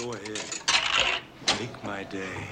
Go 0.00 0.14
ahead. 0.14 0.54
Make 1.46 1.82
my 1.84 2.04
day. 2.04 2.48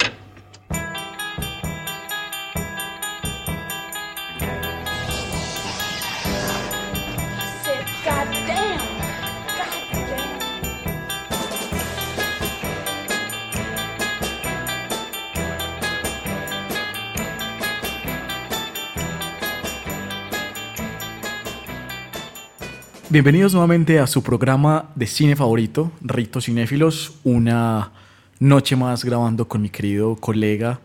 Bienvenidos 23.11 23.55
nuevamente 23.55 24.01
a 24.01 24.07
su 24.07 24.23
programa 24.23 24.91
de 24.95 25.07
cine 25.07 25.35
favorito, 25.35 25.91
Ritos 26.03 26.45
Cinéfilos. 26.45 27.19
Una 27.25 27.91
noche 28.39 28.77
más 28.77 29.03
grabando 29.03 29.49
con 29.49 29.63
mi 29.63 29.71
querido 29.71 30.15
colega 30.17 30.79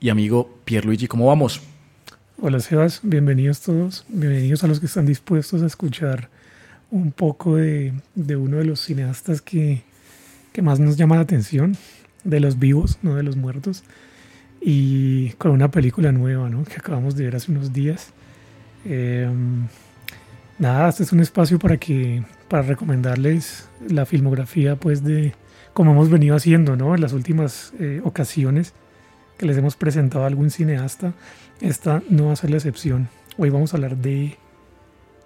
y 0.00 0.08
amigo 0.08 0.58
Pierluigi. 0.64 1.06
¿Cómo 1.06 1.26
vamos? 1.26 1.62
Hola 2.42 2.58
Sebas, 2.58 2.98
bienvenidos 3.04 3.60
todos, 3.60 4.04
bienvenidos 4.08 4.64
a 4.64 4.66
los 4.66 4.80
que 4.80 4.86
están 4.86 5.06
dispuestos 5.06 5.62
a 5.62 5.66
escuchar 5.66 6.28
un 6.90 7.12
poco 7.12 7.54
de, 7.54 7.92
de 8.16 8.34
uno 8.34 8.56
de 8.56 8.64
los 8.64 8.80
cineastas 8.80 9.40
que, 9.40 9.84
que 10.52 10.62
más 10.62 10.80
nos 10.80 10.96
llama 10.96 11.14
la 11.14 11.22
atención, 11.22 11.76
de 12.24 12.40
los 12.40 12.58
vivos, 12.58 12.98
no 13.02 13.14
de 13.14 13.22
los 13.22 13.36
muertos, 13.36 13.84
y 14.60 15.30
con 15.34 15.52
una 15.52 15.70
película 15.70 16.10
nueva 16.10 16.50
¿no? 16.50 16.64
que 16.64 16.74
acabamos 16.74 17.14
de 17.14 17.26
ver 17.26 17.36
hace 17.36 17.52
unos 17.52 17.72
días. 17.72 18.08
Eh, 18.84 19.30
nada, 20.58 20.88
este 20.88 21.02
es 21.02 21.12
un 21.12 21.20
espacio 21.20 21.58
para 21.58 21.76
que 21.76 22.22
para 22.48 22.62
recomendarles 22.62 23.68
la 23.88 24.06
filmografía 24.06 24.76
pues 24.76 25.04
de 25.04 25.34
como 25.72 25.92
hemos 25.92 26.10
venido 26.10 26.34
haciendo 26.34 26.76
¿no? 26.76 26.94
en 26.94 27.00
las 27.00 27.12
últimas 27.12 27.72
eh, 27.78 28.00
ocasiones 28.04 28.72
que 29.36 29.46
les 29.46 29.56
hemos 29.56 29.76
presentado 29.76 30.24
a 30.24 30.26
algún 30.26 30.50
cineasta. 30.50 31.12
Esta 31.60 32.02
no 32.10 32.26
va 32.26 32.32
a 32.32 32.36
ser 32.36 32.50
la 32.50 32.56
excepción. 32.56 33.08
Hoy 33.36 33.50
vamos 33.50 33.72
a 33.72 33.76
hablar 33.76 33.96
de 33.96 34.36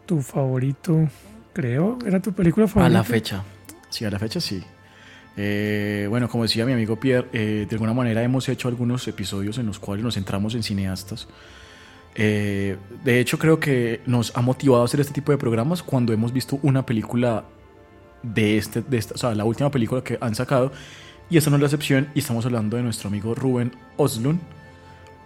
tu 0.04 0.20
favorito, 0.20 1.08
creo. 1.54 1.98
¿Era 2.04 2.20
tu 2.20 2.32
película 2.32 2.66
A 2.66 2.68
favorita? 2.68 2.98
la 2.98 3.04
fecha. 3.04 3.42
Sí, 3.88 4.04
a 4.04 4.10
la 4.10 4.18
fecha 4.18 4.40
sí. 4.40 4.62
Eh, 5.36 6.06
bueno, 6.10 6.28
como 6.28 6.42
decía 6.42 6.66
mi 6.66 6.72
amigo 6.74 6.96
Pierre, 6.96 7.28
eh, 7.32 7.66
de 7.66 7.74
alguna 7.74 7.94
manera 7.94 8.22
hemos 8.22 8.46
hecho 8.50 8.68
algunos 8.68 9.08
episodios 9.08 9.56
en 9.56 9.64
los 9.64 9.78
cuales 9.78 10.04
nos 10.04 10.14
centramos 10.14 10.54
en 10.54 10.62
cineastas. 10.62 11.26
Eh, 12.14 12.76
de 13.04 13.20
hecho, 13.20 13.38
creo 13.38 13.58
que 13.58 14.00
nos 14.06 14.36
ha 14.36 14.42
motivado 14.42 14.82
a 14.82 14.84
hacer 14.84 15.00
este 15.00 15.14
tipo 15.14 15.32
de 15.32 15.38
programas 15.38 15.82
cuando 15.82 16.12
hemos 16.12 16.32
visto 16.32 16.58
una 16.62 16.84
película 16.84 17.44
de 18.22 18.58
este, 18.58 18.82
de 18.82 18.98
esta, 18.98 19.14
o 19.14 19.18
sea, 19.18 19.34
la 19.34 19.44
última 19.44 19.70
película 19.70 20.02
que 20.02 20.18
han 20.20 20.34
sacado. 20.34 20.72
Y 21.30 21.36
esta 21.36 21.50
no 21.50 21.56
es 21.56 21.62
la 21.62 21.66
excepción, 21.66 22.08
y 22.14 22.18
estamos 22.18 22.44
hablando 22.44 22.76
de 22.76 22.82
nuestro 22.82 23.08
amigo 23.08 23.34
Ruben 23.34 23.72
Oslund, 23.96 24.40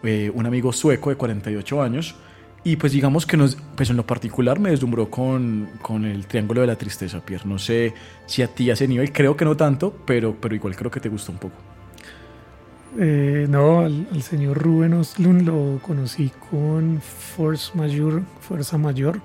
eh, 0.05 0.31
un 0.33 0.47
amigo 0.47 0.73
sueco 0.73 1.11
de 1.11 1.17
48 1.17 1.83
años. 1.83 2.15
Y 2.63 2.77
pues 2.77 2.93
digamos 2.93 3.27
que 3.27 3.37
nos, 3.37 3.57
pues 3.77 3.91
en 3.91 3.97
lo 3.97 4.05
particular 4.05 4.59
me 4.59 4.71
deslumbró 4.71 5.09
con, 5.09 5.69
con 5.83 6.05
el 6.05 6.27
Triángulo 6.27 6.63
de 6.63 6.67
la 6.67 6.77
Tristeza, 6.77 7.25
Pierre. 7.25 7.45
No 7.47 7.61
sé 7.61 7.95
si 8.27 8.43
a 8.43 8.49
ti 8.49 8.71
a 8.71 8.73
ese 8.73 8.89
nivel, 8.89 9.13
creo 9.13 9.37
que 9.37 9.45
no 9.45 9.57
tanto, 9.57 9.97
pero, 10.05 10.35
pero 10.41 10.55
igual 10.55 10.75
creo 10.75 10.91
que 10.91 10.99
te 10.99 11.09
gustó 11.09 11.31
un 11.31 11.39
poco. 11.39 11.76
Eh, 12.99 13.47
no, 13.49 13.81
al, 13.81 14.23
señor 14.23 14.57
Rubén 14.57 14.95
Oslund 14.95 15.43
lo 15.43 15.79
conocí 15.83 16.33
con 16.51 17.01
Force 17.03 17.77
Majeure, 17.77 18.23
Fuerza 18.41 18.79
Mayor, 18.79 19.21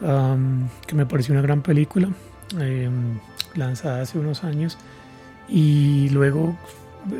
que 0.00 0.94
me 0.94 1.06
pareció 1.06 1.32
una 1.32 1.42
gran 1.42 1.62
película, 1.62 2.08
em, 2.58 3.18
lanzada 3.54 4.02
hace 4.02 4.18
unos 4.18 4.42
años. 4.42 4.76
Y 5.48 6.08
luego, 6.10 6.56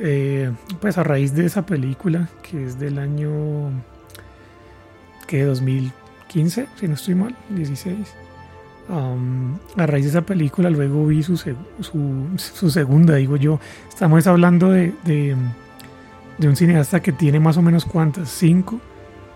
eh, 0.02 0.50
pues 0.80 0.98
a 0.98 1.04
raíz 1.04 1.34
de 1.34 1.46
esa 1.46 1.64
película, 1.66 2.28
que 2.42 2.64
es 2.64 2.78
del 2.78 2.98
año 2.98 3.70
que 5.28 5.44
2015, 5.44 6.66
si 6.76 6.88
no 6.88 6.94
estoy 6.94 7.14
mal, 7.14 7.36
16. 7.50 8.14
am, 8.88 9.58
a 9.76 9.86
raíz 9.86 10.04
de 10.04 10.10
esa 10.10 10.22
película, 10.22 10.68
luego 10.70 11.06
vi 11.06 11.22
su, 11.22 11.36
su, 11.36 12.70
segunda, 12.70 13.14
digo 13.16 13.36
yo. 13.36 13.60
Estamos 13.88 14.26
hablando 14.26 14.70
de, 14.70 15.36
de 16.40 16.48
un 16.48 16.56
cineasta 16.56 17.00
que 17.00 17.12
tiene 17.12 17.38
más 17.38 17.58
o 17.58 17.62
menos 17.62 17.84
cuántas, 17.84 18.30
cinco, 18.30 18.80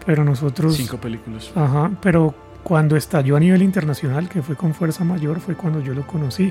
pero 0.06 0.24
nosotros... 0.24 0.74
Cinco 0.74 0.96
películas. 0.96 1.52
Ajá, 1.54 1.90
pero 2.00 2.34
cuando 2.62 2.96
estalló 2.96 3.36
a 3.36 3.40
nivel 3.40 3.62
internacional, 3.62 4.28
que 4.28 4.40
fue 4.40 4.56
con 4.56 4.72
Fuerza 4.72 5.04
Mayor, 5.04 5.38
fue 5.38 5.54
cuando 5.54 5.80
yo 5.80 5.92
lo 5.92 6.06
conocí. 6.06 6.50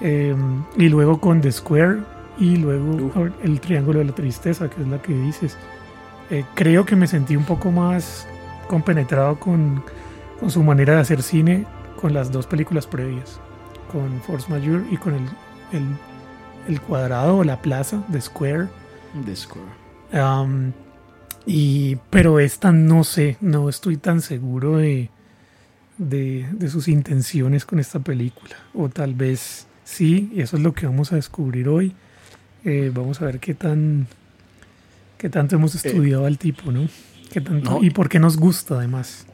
Eh, 0.00 0.34
y 0.76 0.88
luego 0.88 1.20
con 1.20 1.42
The 1.42 1.52
Square 1.52 1.98
y 2.38 2.56
luego 2.56 3.10
con 3.10 3.34
El 3.42 3.60
Triángulo 3.60 3.98
de 3.98 4.06
la 4.06 4.14
Tristeza, 4.14 4.70
que 4.70 4.80
es 4.80 4.88
la 4.88 5.02
que 5.02 5.12
dices. 5.12 5.58
Eh, 6.30 6.44
creo 6.54 6.86
que 6.86 6.96
me 6.96 7.06
sentí 7.06 7.36
un 7.36 7.44
poco 7.44 7.70
más 7.70 8.26
compenetrado 8.68 9.38
con, 9.38 9.84
con 10.40 10.50
su 10.50 10.62
manera 10.62 10.94
de 10.94 11.00
hacer 11.00 11.22
cine 11.22 11.66
con 12.00 12.14
las 12.14 12.32
dos 12.32 12.46
películas 12.46 12.86
previas, 12.86 13.38
con 13.92 14.22
Force 14.22 14.50
Majeure 14.50 14.84
y 14.90 14.96
con 14.96 15.14
el, 15.14 15.24
el, 15.72 15.84
el 16.68 16.80
cuadrado 16.80 17.38
o 17.38 17.44
la 17.44 17.60
plaza, 17.60 18.02
The 18.10 18.20
Square. 18.22 18.68
Am, 20.12 20.72
y, 21.46 21.96
pero 22.10 22.40
esta 22.40 22.72
no 22.72 23.04
sé, 23.04 23.36
no 23.40 23.68
estoy 23.68 23.96
tan 23.96 24.20
seguro 24.20 24.76
de, 24.78 25.10
de, 25.98 26.46
de 26.52 26.68
sus 26.68 26.88
intenciones 26.88 27.64
con 27.64 27.78
esta 27.78 28.00
película. 28.00 28.56
O 28.74 28.88
tal 28.88 29.14
vez 29.14 29.66
sí, 29.84 30.30
y 30.34 30.40
eso 30.40 30.56
es 30.56 30.62
lo 30.62 30.72
que 30.74 30.86
vamos 30.86 31.12
a 31.12 31.16
descubrir 31.16 31.68
hoy. 31.68 31.94
Eh, 32.64 32.90
vamos 32.92 33.20
a 33.22 33.26
ver 33.26 33.38
qué 33.38 33.54
tan 33.54 34.06
qué 35.16 35.28
tanto 35.28 35.56
hemos 35.56 35.74
estudiado 35.74 36.26
al 36.26 36.38
tipo, 36.38 36.70
¿no? 36.70 36.88
Qué 37.32 37.40
tanto, 37.40 37.70
no. 37.78 37.82
y 37.84 37.90
por 37.90 38.08
qué 38.08 38.18
nos 38.18 38.36
gusta 38.36 38.76
además. 38.76 39.26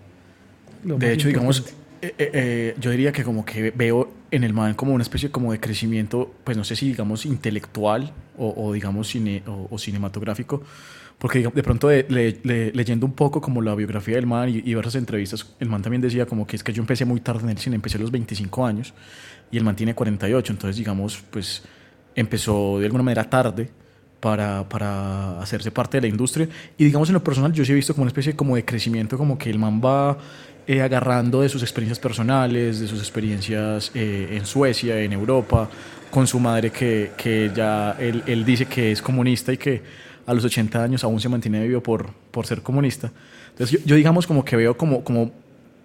De 0.83 1.13
hecho, 1.13 1.29
digamos, 1.29 1.59
importante. 1.59 1.81
eh, 1.81 1.84
eh, 2.19 2.31
eh, 2.35 2.75
yo 2.81 2.91
diría 2.91 3.13
que 3.13 3.25
como 3.25 3.45
que 3.45 3.71
veo 3.71 4.11
en 4.31 4.45
el 4.45 4.53
man 4.53 4.75
como 4.75 4.93
una 4.95 5.03
especie 5.03 5.31
como 5.31 5.53
de 5.53 5.61
crecimiento, 5.61 6.33
pues 6.45 6.57
no 6.57 6.65
sé 6.65 6.77
si 6.77 6.89
digamos 6.89 7.25
intelectual 7.27 8.13
o, 8.37 8.53
o 8.57 8.73
digamos 8.73 9.09
cine, 9.09 9.43
o, 9.47 9.69
o 9.71 9.79
cinematográfico, 9.79 10.63
porque 11.19 11.41
de 11.55 11.63
pronto 11.63 11.89
de- 11.89 12.07
le- 12.09 12.41
le- 12.43 12.73
leyendo 12.73 13.07
un 13.07 13.13
poco 13.13 13.41
como 13.41 13.63
la 13.63 13.75
biografía 13.75 14.17
del 14.17 14.27
man 14.27 14.49
y, 14.49 14.63
y 14.65 14.75
varias 14.75 14.97
entrevistas, 14.97 15.55
el 15.61 15.69
man 15.69 15.83
también 15.83 16.03
decía 16.03 16.27
como 16.27 16.47
que 16.47 16.57
es 16.57 16.65
que 16.65 16.73
yo 16.73 16.83
empecé 16.83 17.05
muy 17.05 17.21
tarde 17.21 17.43
en 17.45 17.51
el 17.51 17.59
cine, 17.59 17.77
empecé 17.77 17.97
a 17.99 18.01
los 18.01 18.11
25 18.11 18.67
años 18.67 18.93
y 19.51 19.57
el 19.59 19.65
man 19.65 19.77
tiene 19.77 19.95
48, 19.95 20.53
entonces 20.53 20.77
digamos, 20.77 21.23
pues 21.31 21.63
empezó 22.15 22.79
de 22.79 22.87
alguna 22.87 23.05
manera 23.05 23.29
tarde 23.29 23.71
para, 24.21 24.67
para 24.69 25.41
hacerse 25.41 25.71
parte 25.71 25.99
de 25.99 26.03
la 26.03 26.07
industria. 26.09 26.49
Y 26.79 26.85
digamos 26.85 27.09
en 27.11 27.15
lo 27.15 27.23
personal, 27.23 27.53
yo 27.53 27.65
sí 27.65 27.73
he 27.73 27.75
visto 27.75 27.93
como 27.95 28.03
una 28.05 28.09
especie 28.09 28.35
como 28.35 28.57
de 28.57 28.65
crecimiento, 28.65 29.19
como 29.19 29.37
que 29.37 29.51
el 29.51 29.59
man 29.59 29.81
va 29.85 30.17
eh, 30.67 30.83
agarrando 30.83 31.41
de 31.43 31.49
sus 31.49 31.63
experiencias 31.63 31.99
personales, 31.99 32.81
de 32.81 32.89
sus 32.89 32.99
experiencias 33.01 33.91
eh, 33.95 34.29
en 34.33 34.47
Suecia, 34.47 35.01
en 35.01 35.13
Europa, 35.13 35.69
con 36.11 36.27
su 36.27 36.39
madre 36.39 36.71
que, 36.71 37.13
que 37.17 37.51
ya 37.55 37.97
él, 37.99 38.23
él 38.27 38.45
dice 38.45 38.67
que 38.67 38.93
es 38.93 39.03
comunista 39.03 39.53
y 39.53 39.57
que 39.57 39.83
a 40.27 40.33
los 40.35 40.45
80 40.45 40.83
años 40.83 41.05
aún 41.05 41.21
se 41.21 41.29
mantiene 41.29 41.67
vivo 41.67 41.83
por, 41.83 42.11
por 42.31 42.47
ser 42.47 42.63
comunista. 42.63 43.11
Entonces 43.51 43.79
yo, 43.79 43.87
yo 43.87 43.97
digamos 43.97 44.27
como 44.27 44.45
que 44.45 44.57
veo 44.57 44.77
como, 44.77 45.05
como 45.05 45.33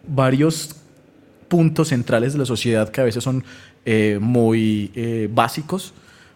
varios 0.08 0.76
puntos 1.50 1.90
centrales 1.90 2.34
de 2.34 2.40
la 2.40 2.46
sociedad 2.46 2.90
que 2.90 3.02
a 3.02 3.04
veces 3.04 3.24
son 3.24 3.44
eh, 3.86 4.20
muy 4.22 4.92
eh, 4.96 5.28
básicos, 5.32 5.94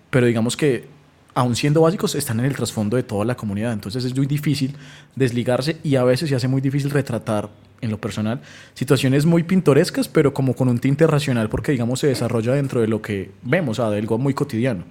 pero 0.09 0.25
digamos 0.25 0.57
que 0.57 0.87
aun 1.35 1.55
siendo 1.55 1.81
básicos 1.81 2.15
están 2.15 2.39
en 2.39 2.45
el 2.45 2.55
trasfondo 2.55 2.97
de 2.97 3.03
toda 3.03 3.25
la 3.25 3.35
comunidad. 3.35 3.73
Entonces 3.73 4.05
es 4.05 4.15
muy 4.15 4.27
difícil 4.27 4.75
desligarse 5.15 5.77
y 5.83 5.95
a 5.95 6.03
veces 6.03 6.29
se 6.29 6.35
hace 6.35 6.47
muy 6.47 6.61
difícil 6.61 6.91
retratar 6.91 7.49
en 7.81 7.91
lo 7.91 7.99
personal 7.99 8.41
situaciones 8.73 9.25
muy 9.25 9.43
pintorescas, 9.43 10.07
pero 10.07 10.33
como 10.33 10.55
con 10.55 10.69
un 10.69 10.79
tinte 10.79 11.05
racional, 11.05 11.49
porque 11.49 11.71
digamos 11.71 11.99
se 11.99 12.07
desarrolla 12.07 12.53
dentro 12.53 12.81
de 12.81 12.87
lo 12.87 13.01
que 13.01 13.31
vemos, 13.41 13.79
o 13.79 13.83
sea, 13.83 13.91
de 13.91 13.99
algo 13.99 14.17
muy 14.17 14.33
cotidiano. 14.33 14.83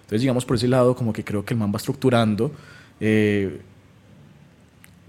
Entonces 0.00 0.22
digamos 0.22 0.44
por 0.44 0.56
ese 0.56 0.68
lado 0.68 0.96
como 0.96 1.12
que 1.12 1.22
creo 1.22 1.44
que 1.44 1.54
el 1.54 1.60
man 1.60 1.70
va 1.72 1.76
estructurando 1.76 2.52
eh, 2.98 3.60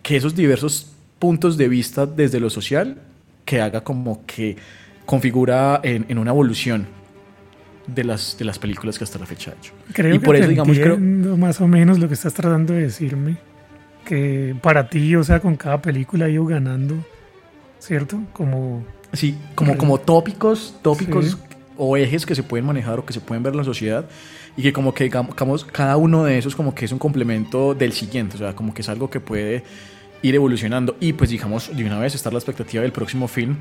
que 0.03 0.17
esos 0.17 0.35
diversos 0.35 0.91
puntos 1.19 1.57
de 1.57 1.67
vista 1.67 2.05
desde 2.05 2.39
lo 2.39 2.49
social 2.49 3.01
que 3.45 3.61
haga 3.61 3.83
como 3.83 4.25
que 4.25 4.57
configura 5.05 5.79
en, 5.83 6.05
en 6.09 6.17
una 6.17 6.31
evolución 6.31 7.00
de 7.87 8.03
las, 8.03 8.37
de 8.37 8.45
las 8.45 8.59
películas 8.59 8.97
que 8.97 9.03
hasta 9.03 9.19
la 9.19 9.25
fecha 9.25 9.51
ha 9.51 9.53
hecho. 9.55 9.73
Creo 9.93 10.15
y 10.15 10.19
que 10.19 10.25
por 10.25 10.35
te 10.35 10.41
eso, 10.41 10.49
digamos, 10.49 10.77
creo, 10.77 10.97
más 10.97 11.61
o 11.61 11.67
menos 11.67 11.99
lo 11.99 12.07
que 12.07 12.13
estás 12.13 12.33
tratando 12.33 12.73
de 12.73 12.83
decirme. 12.83 13.37
Que 14.05 14.55
para 14.61 14.89
ti, 14.89 15.15
o 15.15 15.23
sea, 15.23 15.39
con 15.39 15.55
cada 15.55 15.81
película 15.81 16.25
ha 16.25 16.29
ido 16.29 16.45
ganando, 16.45 16.95
¿cierto? 17.79 18.19
Como 18.33 18.83
sí, 19.13 19.37
como, 19.55 19.77
como 19.77 19.99
tópicos, 19.99 20.75
tópicos 20.81 21.25
Sí. 21.31 21.37
o 21.77 21.97
ejes 21.97 22.25
que 22.25 22.35
se 22.35 22.43
pueden 22.43 22.65
manejar 22.65 22.99
o 22.99 23.05
que 23.05 23.13
se 23.13 23.21
pueden 23.21 23.43
ver 23.43 23.53
en 23.53 23.57
la 23.57 23.63
sociedad 23.63 24.05
y 24.57 24.63
que 24.63 24.73
como 24.73 24.93
que 24.93 25.05
digamos, 25.05 25.65
cada 25.65 25.97
uno 25.97 26.23
de 26.23 26.37
esos 26.37 26.55
como 26.55 26.73
que 26.75 26.85
es 26.85 26.91
un 26.91 26.99
complemento 26.99 27.73
del 27.73 27.93
siguiente, 27.93 28.35
o 28.35 28.39
sea, 28.39 28.55
como 28.55 28.73
que 28.73 28.81
es 28.81 28.89
algo 28.89 29.09
que 29.09 29.19
puede 29.19 29.63
ir 30.23 30.35
evolucionando 30.35 30.97
y 30.99 31.13
pues 31.13 31.29
digamos 31.29 31.75
de 31.75 31.83
una 31.85 31.99
vez 31.99 32.13
estar 32.15 32.31
la 32.33 32.39
expectativa 32.39 32.83
del 32.83 32.91
próximo 32.91 33.27
film 33.27 33.57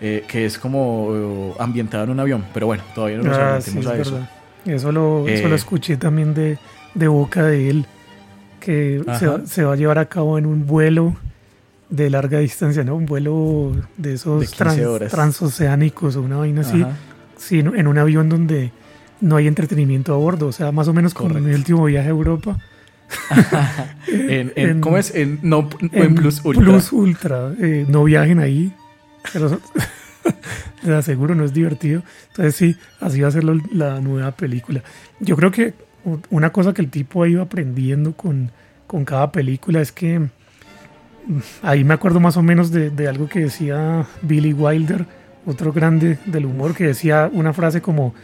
eh, 0.00 0.24
que 0.28 0.46
es 0.46 0.58
como 0.58 1.08
eh, 1.12 1.52
ambientado 1.58 2.04
en 2.04 2.10
un 2.10 2.20
avión, 2.20 2.44
pero 2.54 2.66
bueno, 2.66 2.82
todavía 2.94 3.18
no 3.18 3.24
nos 3.24 3.36
Ah, 3.36 3.60
sí, 3.60 3.76
a 3.78 3.80
es 3.94 4.00
eso. 4.08 4.18
Eso 4.66 4.92
lo, 4.92 5.26
eso 5.28 5.48
lo 5.48 5.54
Eh. 5.54 5.56
escuché 5.56 5.96
también 5.96 6.34
de, 6.34 6.58
de 6.94 7.08
boca 7.08 7.44
de 7.44 7.70
él, 7.70 7.86
que 8.60 9.02
se 9.18 9.26
va, 9.26 9.46
se 9.46 9.64
va 9.64 9.72
a 9.72 9.76
llevar 9.76 9.98
a 9.98 10.04
cabo 10.06 10.36
en 10.38 10.46
un 10.46 10.66
vuelo 10.66 11.16
de 11.88 12.08
larga 12.10 12.38
distancia, 12.38 12.84
¿no? 12.84 12.94
Un 12.94 13.06
vuelo 13.06 13.72
de 13.96 14.14
esos 14.14 14.40
De 14.40 14.46
15 14.46 14.56
trans- 14.56 14.80
horas. 14.86 15.10
transoceánicos 15.10 16.16
o 16.16 16.22
una 16.22 16.36
vaina 16.36 16.60
así. 16.60 16.84
Sí, 17.36 17.58
en, 17.60 17.74
en 17.76 17.86
un 17.86 17.96
avión 17.98 18.28
donde 18.28 18.70
no 19.22 19.36
hay 19.36 19.46
entretenimiento 19.48 20.14
a 20.14 20.18
bordo, 20.18 20.46
o 20.48 20.52
sea, 20.52 20.72
más 20.72 20.88
o 20.88 20.92
menos 20.92 21.14
como 21.14 21.30
Correcto. 21.30 21.48
mi 21.48 21.54
último 21.54 21.84
viaje 21.86 22.08
a 22.08 22.10
Europa. 22.10 22.58
En, 24.08 24.52
en- 24.56 24.68
En- 24.70 24.80
¿Cómo 24.80 24.98
es? 24.98 25.14
En, 25.14 25.40
no, 25.42 25.68
en, 25.80 25.90
En 26.02 26.14
Plus 26.14 26.40
Ultra. 26.44 26.64
Plus 26.64 26.92
Ultra, 26.92 27.52
eh, 27.60 27.84
no 27.88 28.04
viajen 28.04 28.38
ahí. 28.40 28.72
Pero 29.32 29.60
les 30.82 30.90
aseguro, 30.94 31.34
no 31.34 31.44
es 31.44 31.52
divertido. 31.52 32.02
Entonces 32.28 32.54
sí, 32.56 32.76
así 33.00 33.20
va 33.20 33.28
a 33.28 33.32
ser 33.32 33.44
la 33.44 34.00
nueva 34.00 34.32
película. 34.32 34.82
Yo 35.20 35.36
creo 35.36 35.50
que 35.50 35.74
una 36.30 36.50
cosa 36.50 36.72
que 36.72 36.82
el 36.82 36.90
tipo 36.90 37.22
ha 37.22 37.28
ido 37.28 37.42
aprendiendo 37.42 38.12
con, 38.12 38.50
con 38.86 39.04
cada 39.04 39.30
película 39.32 39.80
es 39.80 39.92
que 39.92 40.18
mm, 40.18 40.28
ahí 41.62 41.84
me 41.84 41.94
acuerdo 41.94 42.20
más 42.20 42.36
o 42.36 42.42
menos 42.42 42.70
de, 42.70 42.90
de 42.90 43.08
algo 43.08 43.28
que 43.28 43.40
decía 43.40 44.06
Billy 44.22 44.52
Wilder, 44.52 45.06
otro 45.46 45.72
grande 45.72 46.18
del 46.26 46.46
humor, 46.46 46.74
que 46.74 46.86
decía 46.86 47.30
una 47.32 47.52
frase 47.52 47.80
como, 47.80 48.14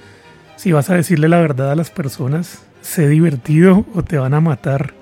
si 0.56 0.72
vas 0.72 0.90
a 0.90 0.94
decirle 0.94 1.28
la 1.28 1.40
verdad 1.40 1.72
a 1.72 1.76
las 1.76 1.90
personas, 1.90 2.62
sé 2.80 3.08
divertido 3.08 3.84
o 3.94 4.02
te 4.02 4.18
van 4.18 4.34
a 4.34 4.40
matar. 4.40 4.94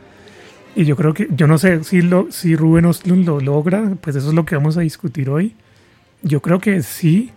Y 0.76 0.84
yo 0.84 0.96
creo 0.96 1.14
que, 1.14 1.28
yo 1.30 1.46
no 1.46 1.58
sé 1.58 1.84
si, 1.84 2.02
lo, 2.02 2.32
si 2.32 2.56
lo 2.56 3.40
logra, 3.40 3.92
pues 4.00 4.16
eso 4.16 4.28
es 4.28 4.34
lo 4.34 4.44
que 4.44 4.56
vamos 4.56 4.76
a 4.76 4.80
discutir 4.80 5.30
hoy. 5.30 5.54
Yo 6.24 6.40
creo 6.40 6.58
que 6.58 6.82
sí. 6.82 7.30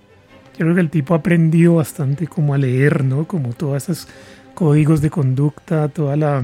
Yo 0.53 0.59
creo 0.65 0.75
que 0.75 0.81
el 0.81 0.89
tipo 0.89 1.13
ha 1.13 1.17
aprendido 1.17 1.75
bastante 1.75 2.25
como 2.25 2.53
a 2.53 2.57
leer, 2.57 3.03
¿no? 3.03 3.27
Como 3.27 3.53
todos 3.53 3.83
esos 3.83 4.07
códigos 4.55 5.01
de 5.01 5.11
conducta, 5.11 5.89
toda 5.89 6.15
la, 6.15 6.43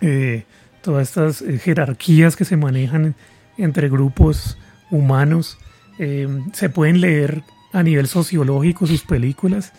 eh, 0.00 0.44
todas 0.82 1.08
estas 1.08 1.42
eh, 1.42 1.58
jerarquías 1.58 2.34
que 2.34 2.46
se 2.46 2.56
manejan 2.56 3.14
entre 3.58 3.90
grupos 3.90 4.56
humanos. 4.90 5.58
Eh, 5.98 6.28
se 6.54 6.70
pueden 6.70 7.02
leer 7.02 7.42
a 7.74 7.82
nivel 7.82 8.08
sociológico 8.08 8.86
sus 8.86 9.02
películas 9.02 9.72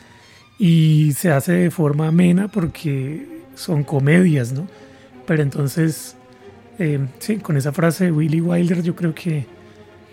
y 0.60 1.14
se 1.14 1.32
hace 1.32 1.54
de 1.54 1.72
forma 1.72 2.08
amena 2.08 2.48
porque 2.48 3.42
son 3.56 3.84
comedias, 3.84 4.54
¿no? 4.54 4.68
Pero 5.26 5.42
entonces, 5.42 6.16
sí, 7.20 7.38
con 7.38 7.58
esa 7.58 7.72
frase 7.72 8.06
de 8.06 8.12
Willy 8.12 8.40
Wilder 8.40 8.84
yo 8.84 8.96
creo 8.96 9.14
que 9.16 9.46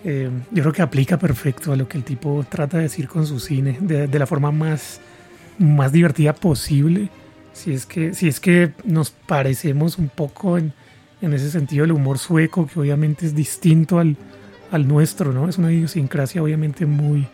eh, 0.04 0.30
yo 0.50 0.62
creo 0.62 0.72
que 0.72 0.82
aplica 0.82 1.18
perfecto 1.18 1.72
a 1.72 1.76
lo 1.76 1.88
que 1.88 1.98
el 1.98 2.04
tipo 2.04 2.44
trata 2.48 2.76
de 2.78 2.84
decir 2.84 3.08
con 3.08 3.26
su 3.26 3.40
cine, 3.40 3.76
de, 3.80 4.06
de 4.06 4.18
la 4.18 4.26
forma 4.26 4.50
más, 4.52 5.00
más 5.58 5.92
divertida 5.92 6.32
posible. 6.34 7.08
Si 7.52 7.72
es 7.72 7.86
que, 7.86 8.14
si 8.14 8.28
es 8.28 8.38
que 8.40 8.72
nos 8.84 9.10
parecemos 9.10 9.98
un 9.98 10.08
poco 10.08 10.58
en, 10.58 10.72
en 11.20 11.32
ese 11.32 11.50
sentido 11.50 11.84
el 11.84 11.92
humor 11.92 12.18
sueco, 12.18 12.66
que 12.66 12.78
obviamente 12.78 13.26
es 13.26 13.34
distinto 13.34 13.98
al, 13.98 14.16
al 14.70 14.86
nuestro, 14.86 15.32
¿no? 15.32 15.48
Es 15.48 15.58
una 15.58 15.72
idiosincrasia 15.72 16.42
obviamente 16.42 16.86
muy 16.86 17.26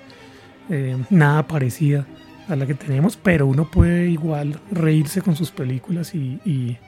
eh, 0.71 0.97
nada 1.11 1.47
parecida 1.47 2.07
a 2.49 2.57
la 2.57 2.67
que 2.67 2.75
tenemos, 2.75 3.17
pero 3.17 3.47
uno 3.47 3.71
puede 3.71 4.09
igual 4.09 4.59
reírse 4.71 5.21
con 5.23 5.37
sus 5.37 5.51
películas 5.51 6.15
y, 6.15 6.41
y- 6.45 6.79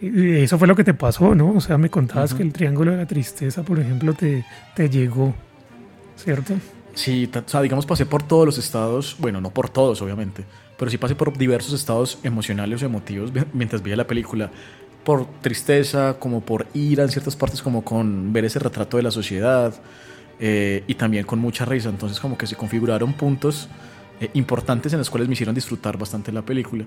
y 0.00 0.36
eso 0.42 0.58
fue 0.58 0.66
lo 0.66 0.74
que 0.74 0.84
te 0.84 0.94
pasó, 0.94 1.34
¿no? 1.34 1.52
O 1.52 1.60
sea, 1.60 1.78
me 1.78 1.90
contabas 1.90 2.30
Ujú. 2.32 2.38
que 2.38 2.42
el 2.44 2.52
Triángulo 2.52 2.92
de 2.92 2.96
la 2.98 3.06
Tristeza, 3.06 3.62
por 3.62 3.78
ejemplo, 3.78 4.14
te, 4.14 4.44
te 4.74 4.88
llegó, 4.88 5.34
¿cierto? 6.16 6.54
Sí, 6.94 7.30
o 7.34 7.48
sea, 7.48 7.62
digamos, 7.62 7.86
pasé 7.86 8.06
por 8.06 8.22
todos 8.22 8.46
los 8.46 8.58
estados, 8.58 9.16
bueno, 9.18 9.40
no 9.40 9.50
por 9.50 9.68
todos, 9.68 10.02
obviamente, 10.02 10.44
pero 10.76 10.90
sí 10.90 10.98
pasé 10.98 11.14
por 11.14 11.36
diversos 11.36 11.72
estados 11.74 12.18
emocionales 12.22 12.82
o 12.82 12.86
emotivos 12.86 13.30
mientras 13.52 13.82
veía 13.82 13.96
la 13.96 14.06
película. 14.06 14.50
Por 15.04 15.26
tristeza, 15.40 16.16
como 16.18 16.42
por 16.42 16.66
ira 16.74 17.04
en 17.04 17.08
ciertas 17.08 17.36
partes, 17.36 17.62
como 17.62 17.82
con 17.84 18.32
ver 18.32 18.44
ese 18.44 18.58
retrato 18.58 18.96
de 18.96 19.02
la 19.02 19.10
sociedad, 19.10 19.74
eh, 20.38 20.84
y 20.86 20.94
también 20.94 21.24
con 21.24 21.38
mucha 21.38 21.64
risa. 21.64 21.88
Entonces, 21.88 22.18
como 22.20 22.36
que 22.36 22.46
se 22.46 22.56
configuraron 22.56 23.12
puntos 23.12 23.68
eh, 24.20 24.30
importantes 24.34 24.92
en 24.92 24.98
los 24.98 25.10
cuales 25.10 25.28
me 25.28 25.32
hicieron 25.34 25.54
disfrutar 25.54 25.96
bastante 25.98 26.30
la 26.32 26.42
película. 26.42 26.84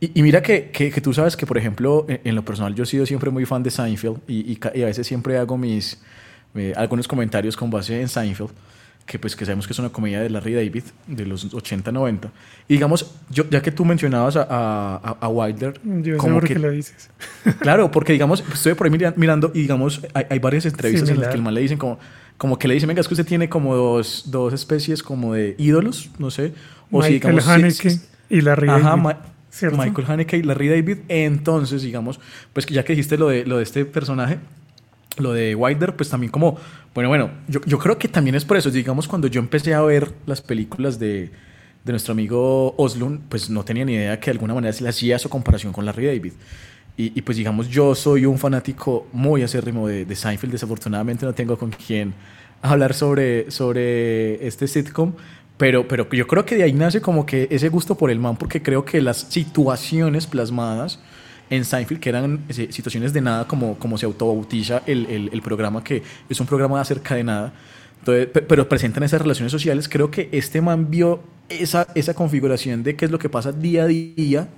Y, 0.00 0.10
y 0.18 0.22
mira 0.22 0.42
que, 0.42 0.70
que, 0.70 0.90
que 0.90 1.00
tú 1.00 1.12
sabes 1.12 1.36
que, 1.36 1.46
por 1.46 1.56
ejemplo, 1.58 2.04
en, 2.08 2.20
en 2.24 2.34
lo 2.34 2.44
personal, 2.44 2.74
yo 2.74 2.82
he 2.84 2.86
sido 2.86 3.06
siempre 3.06 3.30
muy 3.30 3.46
fan 3.46 3.62
de 3.62 3.70
Seinfeld, 3.70 4.18
y, 4.26 4.52
y 4.52 4.58
y 4.74 4.82
a 4.82 4.86
veces 4.86 5.06
siempre 5.06 5.38
hago 5.38 5.56
mis 5.56 6.00
eh, 6.54 6.72
algunos 6.76 7.08
comentarios 7.08 7.56
con 7.56 7.70
base 7.70 8.00
en 8.00 8.08
Seinfeld 8.08 8.50
que 9.04 9.18
pues 9.18 9.34
que 9.34 9.44
sabemos 9.44 9.66
que 9.66 9.72
es 9.72 9.78
una 9.80 9.88
comedia 9.88 10.20
de 10.20 10.30
Larry 10.30 10.54
David 10.54 10.84
de 11.08 11.26
los 11.26 11.52
80-90. 11.52 12.30
Y 12.68 12.74
digamos, 12.74 13.10
yo, 13.30 13.42
ya 13.50 13.60
que 13.60 13.72
tú 13.72 13.84
mencionabas 13.84 14.36
a, 14.36 14.46
a, 14.48 15.16
a 15.20 15.28
Wilder, 15.28 15.74
Yo 15.82 16.12
sé 16.14 16.18
como 16.18 16.40
que, 16.40 16.52
qué 16.54 16.58
lo 16.60 16.70
dices. 16.70 17.10
claro, 17.60 17.90
porque 17.90 18.12
digamos, 18.12 18.44
estuve 18.52 18.76
por 18.76 18.86
ahí 18.86 18.92
mira- 18.92 19.12
mirando 19.16 19.50
y 19.54 19.62
digamos, 19.62 20.02
hay, 20.14 20.26
hay 20.30 20.38
varias 20.38 20.66
entrevistas 20.66 21.08
en 21.10 21.18
las 21.18 21.30
que 21.30 21.34
el 21.34 21.42
man 21.42 21.52
le 21.52 21.62
dicen 21.62 21.78
como, 21.78 21.98
como 22.42 22.58
que 22.58 22.66
le 22.66 22.74
dicen, 22.74 22.88
venga, 22.88 23.00
es 23.00 23.06
que 23.06 23.14
usted 23.14 23.24
tiene 23.24 23.48
como 23.48 23.76
dos, 23.76 24.24
dos 24.26 24.52
especies 24.52 25.00
como 25.04 25.34
de 25.34 25.54
ídolos, 25.58 26.10
no 26.18 26.28
sé, 26.28 26.52
o 26.90 27.00
si 27.00 27.12
Michael 27.12 27.36
digamos... 27.36 27.44
sí- 27.44 27.50
Haneke 27.50 27.90
sí- 27.90 28.00
y 28.30 28.40
Larry 28.40 28.68
Ajá, 28.68 28.96
David, 28.96 29.16
¿cierto? 29.48 29.76
Michael 29.78 30.06
Haneke 30.10 30.38
y 30.38 30.42
Larry 30.42 30.66
David. 30.68 30.98
Entonces, 31.06 31.82
digamos, 31.82 32.18
pues 32.52 32.66
ya 32.66 32.84
que 32.84 32.94
dijiste 32.94 33.16
lo 33.16 33.28
de, 33.28 33.46
lo 33.46 33.58
de 33.58 33.62
este 33.62 33.84
personaje, 33.84 34.40
lo 35.18 35.32
de 35.32 35.54
Wilder, 35.54 35.94
pues 35.94 36.08
también 36.10 36.32
como, 36.32 36.58
bueno, 36.96 37.08
bueno, 37.10 37.30
yo, 37.46 37.60
yo 37.64 37.78
creo 37.78 37.96
que 37.96 38.08
también 38.08 38.34
es 38.34 38.44
por 38.44 38.56
eso, 38.56 38.72
digamos, 38.72 39.06
cuando 39.06 39.28
yo 39.28 39.38
empecé 39.38 39.72
a 39.74 39.80
ver 39.82 40.12
las 40.26 40.40
películas 40.42 40.98
de, 40.98 41.30
de 41.84 41.92
nuestro 41.92 42.10
amigo 42.10 42.74
Oslund, 42.76 43.20
pues 43.28 43.50
no 43.50 43.64
tenía 43.64 43.84
ni 43.84 43.92
idea 43.94 44.18
que 44.18 44.26
de 44.26 44.32
alguna 44.32 44.54
manera 44.54 44.72
se 44.72 44.82
le 44.82 44.88
hacía 44.88 45.16
su 45.20 45.28
comparación 45.28 45.72
con 45.72 45.84
Larry 45.86 46.06
David. 46.06 46.32
Y, 46.96 47.18
y 47.18 47.22
pues 47.22 47.38
digamos, 47.38 47.68
yo 47.68 47.94
soy 47.94 48.26
un 48.26 48.38
fanático 48.38 49.06
muy 49.12 49.42
acérrimo 49.42 49.88
de, 49.88 50.04
de 50.04 50.14
Seinfeld, 50.14 50.52
desafortunadamente 50.52 51.24
no 51.24 51.32
tengo 51.32 51.56
con 51.56 51.70
quién 51.70 52.12
hablar 52.60 52.92
sobre, 52.94 53.50
sobre 53.50 54.46
este 54.46 54.68
sitcom, 54.68 55.12
pero, 55.56 55.88
pero 55.88 56.08
yo 56.10 56.26
creo 56.26 56.44
que 56.44 56.56
de 56.56 56.64
ahí 56.64 56.72
nace 56.72 57.00
como 57.00 57.24
que 57.24 57.48
ese 57.50 57.68
gusto 57.70 57.96
por 57.96 58.10
el 58.10 58.18
man, 58.18 58.36
porque 58.36 58.62
creo 58.62 58.84
que 58.84 59.00
las 59.00 59.18
situaciones 59.30 60.26
plasmadas 60.26 61.00
en 61.50 61.64
Seinfeld, 61.64 62.00
que 62.00 62.08
eran 62.10 62.40
eh, 62.48 62.68
situaciones 62.70 63.12
de 63.12 63.20
nada, 63.20 63.46
como, 63.46 63.78
como 63.78 63.96
se 63.98 64.06
autobautiza 64.06 64.82
el, 64.86 65.06
el, 65.06 65.30
el 65.32 65.42
programa, 65.42 65.82
que 65.82 66.02
es 66.28 66.40
un 66.40 66.46
programa 66.46 66.80
acerca 66.80 67.14
de 67.14 67.24
nada, 67.24 67.52
entonces, 68.00 68.26
pe- 68.26 68.42
pero 68.42 68.68
presentan 68.68 69.02
esas 69.04 69.20
relaciones 69.22 69.52
sociales. 69.52 69.88
Creo 69.88 70.10
que 70.10 70.28
este 70.32 70.60
man 70.60 70.90
vio 70.90 71.20
esa, 71.48 71.86
esa 71.94 72.14
configuración 72.14 72.82
de 72.82 72.96
qué 72.96 73.04
es 73.04 73.10
lo 73.10 73.18
que 73.18 73.28
pasa 73.28 73.52
día 73.52 73.84
a 73.84 73.86
día 73.86 74.48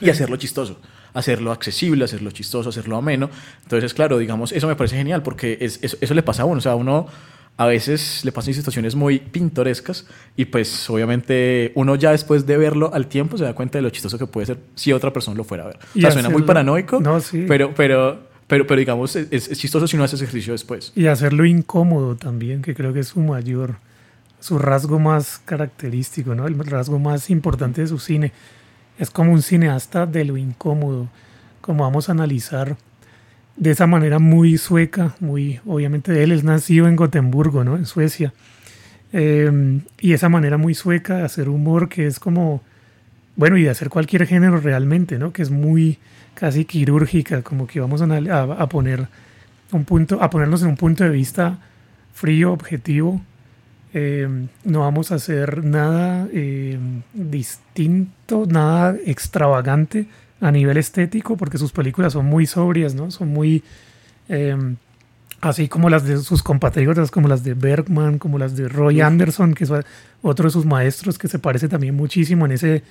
y 0.00 0.10
hacerlo 0.10 0.36
chistoso, 0.36 0.80
hacerlo 1.14 1.52
accesible, 1.52 2.04
hacerlo 2.04 2.30
chistoso, 2.30 2.68
hacerlo 2.68 2.96
ameno. 2.96 3.30
Entonces, 3.62 3.94
claro, 3.94 4.18
digamos, 4.18 4.52
eso 4.52 4.66
me 4.68 4.76
parece 4.76 4.96
genial 4.96 5.22
porque 5.22 5.58
es, 5.60 5.78
eso, 5.82 5.96
eso 6.00 6.14
le 6.14 6.22
pasa 6.22 6.42
a 6.42 6.46
uno, 6.46 6.58
o 6.58 6.60
sea, 6.60 6.72
a 6.72 6.76
uno 6.76 7.06
a 7.56 7.66
veces 7.66 8.24
le 8.24 8.32
pasan 8.32 8.54
situaciones 8.54 8.94
muy 8.94 9.18
pintorescas 9.18 10.06
y 10.34 10.46
pues 10.46 10.88
obviamente 10.88 11.72
uno 11.74 11.94
ya 11.94 12.12
después 12.12 12.46
de 12.46 12.56
verlo 12.56 12.90
al 12.94 13.06
tiempo 13.06 13.36
se 13.36 13.44
da 13.44 13.52
cuenta 13.54 13.76
de 13.76 13.82
lo 13.82 13.90
chistoso 13.90 14.16
que 14.18 14.26
puede 14.26 14.46
ser 14.46 14.58
si 14.76 14.94
otra 14.94 15.12
persona 15.12 15.36
lo 15.36 15.44
fuera 15.44 15.64
a 15.64 15.66
ver. 15.66 15.78
O 15.94 16.00
sea, 16.00 16.10
suena 16.10 16.30
muy 16.30 16.42
paranoico, 16.42 17.00
No, 17.00 17.20
sí. 17.20 17.44
pero, 17.46 17.74
pero, 17.74 18.18
pero, 18.46 18.66
pero 18.66 18.78
digamos, 18.78 19.14
es, 19.14 19.30
es 19.30 19.58
chistoso 19.58 19.86
si 19.86 19.96
uno 19.96 20.04
hace 20.04 20.16
ese 20.16 20.24
ejercicio 20.24 20.54
después. 20.54 20.92
Y 20.96 21.06
hacerlo 21.08 21.44
incómodo 21.44 22.16
también, 22.16 22.62
que 22.62 22.74
creo 22.74 22.94
que 22.94 23.00
es 23.00 23.08
su 23.08 23.20
mayor, 23.20 23.76
su 24.38 24.58
rasgo 24.58 24.98
más 24.98 25.38
característico, 25.44 26.34
¿no? 26.34 26.46
El 26.46 26.58
rasgo 26.64 26.98
más 26.98 27.28
importante 27.28 27.82
de 27.82 27.88
su 27.88 27.98
cine. 27.98 28.32
Es 29.00 29.10
como 29.10 29.32
un 29.32 29.40
cineasta 29.40 30.04
de 30.04 30.26
lo 30.26 30.36
incómodo, 30.36 31.08
como 31.62 31.84
vamos 31.84 32.10
a 32.10 32.12
analizar 32.12 32.76
de 33.56 33.70
esa 33.70 33.86
manera 33.86 34.18
muy 34.18 34.58
sueca, 34.58 35.16
muy, 35.20 35.58
obviamente 35.64 36.22
él 36.22 36.32
es 36.32 36.44
nacido 36.44 36.86
en 36.86 36.96
Gotemburgo, 36.96 37.64
¿no? 37.64 37.76
En 37.76 37.86
Suecia. 37.86 38.34
Eh, 39.14 39.80
y 40.00 40.12
esa 40.12 40.28
manera 40.28 40.58
muy 40.58 40.74
sueca 40.74 41.16
de 41.16 41.22
hacer 41.22 41.48
humor 41.48 41.88
que 41.88 42.06
es 42.06 42.20
como, 42.20 42.62
bueno, 43.36 43.56
y 43.56 43.62
de 43.62 43.70
hacer 43.70 43.88
cualquier 43.88 44.26
género 44.26 44.60
realmente, 44.60 45.18
¿no? 45.18 45.32
Que 45.32 45.40
es 45.40 45.50
muy 45.50 45.96
casi 46.34 46.66
quirúrgica, 46.66 47.40
como 47.40 47.66
que 47.66 47.80
vamos 47.80 48.02
a 48.02 48.68
poner 48.68 49.08
un 49.72 49.84
punto, 49.86 50.22
a 50.22 50.28
ponernos 50.28 50.60
en 50.60 50.68
un 50.68 50.76
punto 50.76 51.04
de 51.04 51.10
vista 51.10 51.58
frío, 52.12 52.52
objetivo. 52.52 53.22
Eh, 53.92 54.28
no 54.64 54.80
vamos 54.80 55.10
a 55.10 55.16
hacer 55.16 55.64
nada 55.64 56.28
eh, 56.32 56.78
distinto, 57.12 58.46
nada 58.46 58.96
extravagante 59.04 60.06
a 60.40 60.50
nivel 60.50 60.76
estético, 60.76 61.36
porque 61.36 61.58
sus 61.58 61.72
películas 61.72 62.12
son 62.12 62.26
muy 62.26 62.46
sobrias, 62.46 62.94
¿no? 62.94 63.10
Son 63.10 63.28
muy 63.28 63.64
eh, 64.28 64.56
así 65.40 65.68
como 65.68 65.90
las 65.90 66.04
de 66.04 66.18
sus 66.18 66.42
compatriotas, 66.42 67.10
como 67.10 67.28
las 67.28 67.42
de 67.44 67.54
Bergman, 67.54 68.18
como 68.18 68.38
las 68.38 68.56
de 68.56 68.68
Roy 68.68 69.00
Anderson, 69.00 69.54
que 69.54 69.64
es 69.64 69.72
otro 70.22 70.44
de 70.46 70.52
sus 70.52 70.66
maestros 70.66 71.18
que 71.18 71.28
se 71.28 71.38
parece 71.38 71.68
también 71.68 71.96
muchísimo 71.96 72.46
en 72.46 72.52
ese 72.52 72.82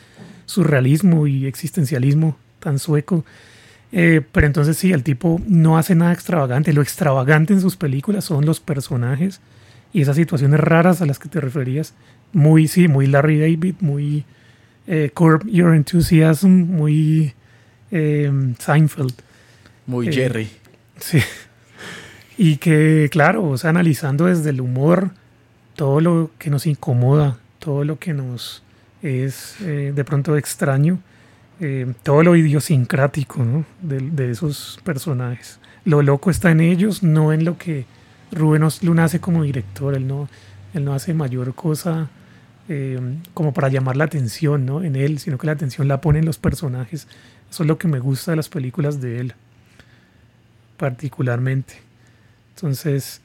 surrealismo 0.46 1.28
y 1.28 1.46
existencialismo 1.46 2.38
tan 2.60 2.80
sueco. 2.80 3.24
Eh, 3.92 4.22
pero 4.32 4.48
entonces 4.48 4.78
sí, 4.78 4.92
el 4.92 5.04
tipo 5.04 5.42
no 5.48 5.78
hace 5.78 5.96
nada 5.96 6.14
extravagante. 6.14 6.74
Lo 6.74 6.82
extravagante 6.82 7.54
en 7.54 7.62
sus 7.62 7.76
películas 7.76 8.26
son 8.26 8.46
los 8.46 8.60
personajes 8.60 9.40
y 9.94 10.02
esas 10.02 10.16
situaciones 10.16 10.60
raras 10.60 11.02
a 11.02 11.06
las 11.06 11.20
que 11.20 11.30
te 11.30 11.40
referías. 11.40 11.94
Muy, 12.34 12.68
sí, 12.68 12.88
muy 12.88 13.08
Larry 13.08 13.40
David, 13.40 13.76
muy 13.80 14.26
eh, 14.88 15.12
Curb 15.14 15.48
Your 15.48 15.74
Enthusiasm, 15.74 16.50
muy 16.50 17.34
eh, 17.92 18.32
Seinfeld. 18.60 19.14
Muy 19.86 20.08
Eh, 20.08 20.12
Jerry. 20.12 20.50
Sí. 20.98 21.20
Y 22.42 22.56
que, 22.56 23.10
claro, 23.12 23.44
o 23.44 23.58
sea, 23.58 23.72
analizando 23.72 24.28
desde 24.28 24.52
el 24.52 24.62
humor 24.62 25.10
todo 25.76 26.00
lo 26.00 26.32
que 26.40 26.50
nos 26.50 26.68
incomoda, 26.68 27.38
todo 27.60 27.84
lo 27.84 28.00
que 28.00 28.14
nos 28.14 28.64
es 29.02 29.60
eh, 29.60 29.92
de 29.94 30.04
pronto 30.06 30.38
extraño, 30.38 31.00
todo 32.02 32.24
lo 32.24 32.38
idiosincrático 32.38 33.44
¿no? 33.44 33.66
de, 33.82 34.00
de 34.00 34.32
esos 34.32 34.80
personajes. 34.86 35.60
Lo 35.84 36.02
loco 36.02 36.32
está 36.32 36.50
en 36.52 36.62
ellos, 36.62 37.04
no 37.04 37.34
en 37.34 37.44
lo 37.44 37.58
que 37.58 37.86
Rubén 38.32 38.64
Oslund 38.64 39.00
hace 39.00 39.20
como 39.20 39.44
director. 39.44 39.96
Él 39.96 40.08
no, 40.08 40.30
él 40.74 40.84
no 40.86 40.94
hace 40.94 41.14
mayor 41.14 41.54
cosa 41.56 42.10
eh, 42.68 43.00
como 43.34 43.54
para 43.54 43.70
llamar 43.70 43.98
la 43.98 44.04
atención 44.06 44.66
¿no? 44.66 44.84
en 44.84 44.96
él, 44.96 45.20
sino 45.20 45.38
que 45.38 45.48
la 45.48 45.54
atención 45.54 45.88
la 45.88 46.02
ponen 46.02 46.26
los 46.26 46.38
personajes. 46.38 47.08
Eso 47.50 47.64
es 47.64 47.68
lo 47.68 47.78
que 47.78 47.88
me 47.88 48.00
gusta 48.00 48.32
de 48.32 48.38
las 48.38 48.50
películas 48.50 49.02
de 49.02 49.20
él, 49.20 49.34
particularmente. 50.78 51.76
Entonces, 52.56 53.22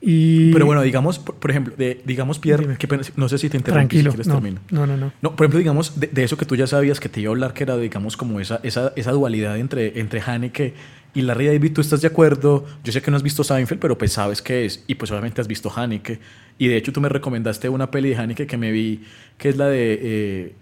y... 0.00 0.52
Pero 0.52 0.64
bueno, 0.66 0.82
digamos, 0.82 1.18
por, 1.18 1.34
por 1.34 1.50
ejemplo, 1.50 1.74
de, 1.76 2.00
digamos, 2.04 2.38
Pierre, 2.38 2.76
pena, 2.76 3.02
no 3.16 3.28
sé 3.28 3.38
si 3.38 3.50
te 3.50 3.56
interrumpí, 3.56 3.96
si 3.96 4.02
tranquilo. 4.04 4.10
quieres 4.12 4.26
No, 4.28 4.34
termino. 4.34 4.60
no, 4.70 4.86
no, 4.86 4.96
no. 4.96 5.12
No, 5.20 5.34
por 5.34 5.44
ejemplo, 5.44 5.58
digamos, 5.58 5.98
de, 5.98 6.06
de 6.06 6.22
eso 6.22 6.36
que 6.36 6.44
tú 6.46 6.54
ya 6.54 6.68
sabías 6.68 7.00
que 7.00 7.08
te 7.08 7.20
iba 7.20 7.30
a 7.30 7.32
hablar, 7.32 7.52
que 7.52 7.64
era, 7.64 7.76
digamos, 7.76 8.16
como 8.16 8.38
esa, 8.38 8.60
esa, 8.62 8.92
esa 8.94 9.10
dualidad 9.10 9.58
entre, 9.58 9.98
entre 9.98 10.20
Haneke 10.20 10.74
y 11.14 11.22
Larry 11.22 11.46
David, 11.46 11.72
¿tú 11.72 11.80
estás 11.80 12.00
de 12.00 12.06
acuerdo? 12.08 12.66
Yo 12.84 12.92
sé 12.92 13.02
que 13.02 13.10
no 13.10 13.16
has 13.16 13.22
visto 13.22 13.42
Seinfeld, 13.42 13.80
pero 13.80 13.96
pues 13.96 14.12
sabes 14.12 14.42
qué 14.42 14.64
es, 14.64 14.84
y 14.86 14.94
pues 14.94 15.10
obviamente 15.10 15.40
has 15.40 15.48
visto 15.48 15.72
Haneke, 15.74 16.18
y 16.58 16.68
de 16.68 16.76
hecho 16.76 16.92
tú 16.92 17.00
me 17.00 17.08
recomendaste 17.08 17.68
una 17.68 17.90
peli 17.90 18.10
de 18.10 18.16
Haneke 18.16 18.46
que 18.46 18.56
me 18.56 18.70
vi, 18.70 19.04
que 19.36 19.48
es 19.48 19.56
la 19.56 19.68
de, 19.68 19.98
eh, 20.00 20.52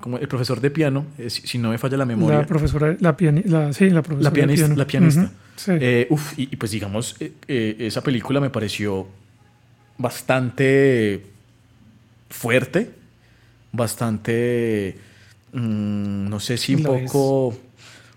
como 0.00 0.18
el 0.18 0.28
profesor 0.28 0.60
de 0.60 0.70
piano, 0.70 1.06
eh, 1.18 1.30
si, 1.30 1.46
si 1.46 1.58
no 1.58 1.70
me 1.70 1.78
falla 1.78 1.96
la 1.96 2.06
memoria. 2.06 2.38
La 2.40 2.46
profesora, 2.46 2.96
la 3.00 3.16
pianista, 3.16 3.72
sí, 3.72 3.90
la 3.90 4.02
profesora. 4.02 4.24
La 4.24 4.30
de 4.30 4.34
pianista. 4.34 4.66
piano. 4.66 4.78
La 4.78 4.86
pianista. 4.86 5.20
Ujú, 5.22 5.30
sí. 5.56 5.72
Eh, 5.74 6.06
uf, 6.10 6.38
y, 6.38 6.42
y 6.50 6.56
pues 6.56 6.70
digamos, 6.72 7.16
esa 7.46 8.02
película 8.02 8.40
me 8.40 8.50
pareció 8.50 9.06
bastante 9.98 11.24
fuerte, 12.30 12.90
bastante, 13.72 14.96
mm, 15.52 16.28
no 16.28 16.40
sé 16.40 16.56
si 16.56 16.74
un 16.74 16.86
es. 16.96 17.12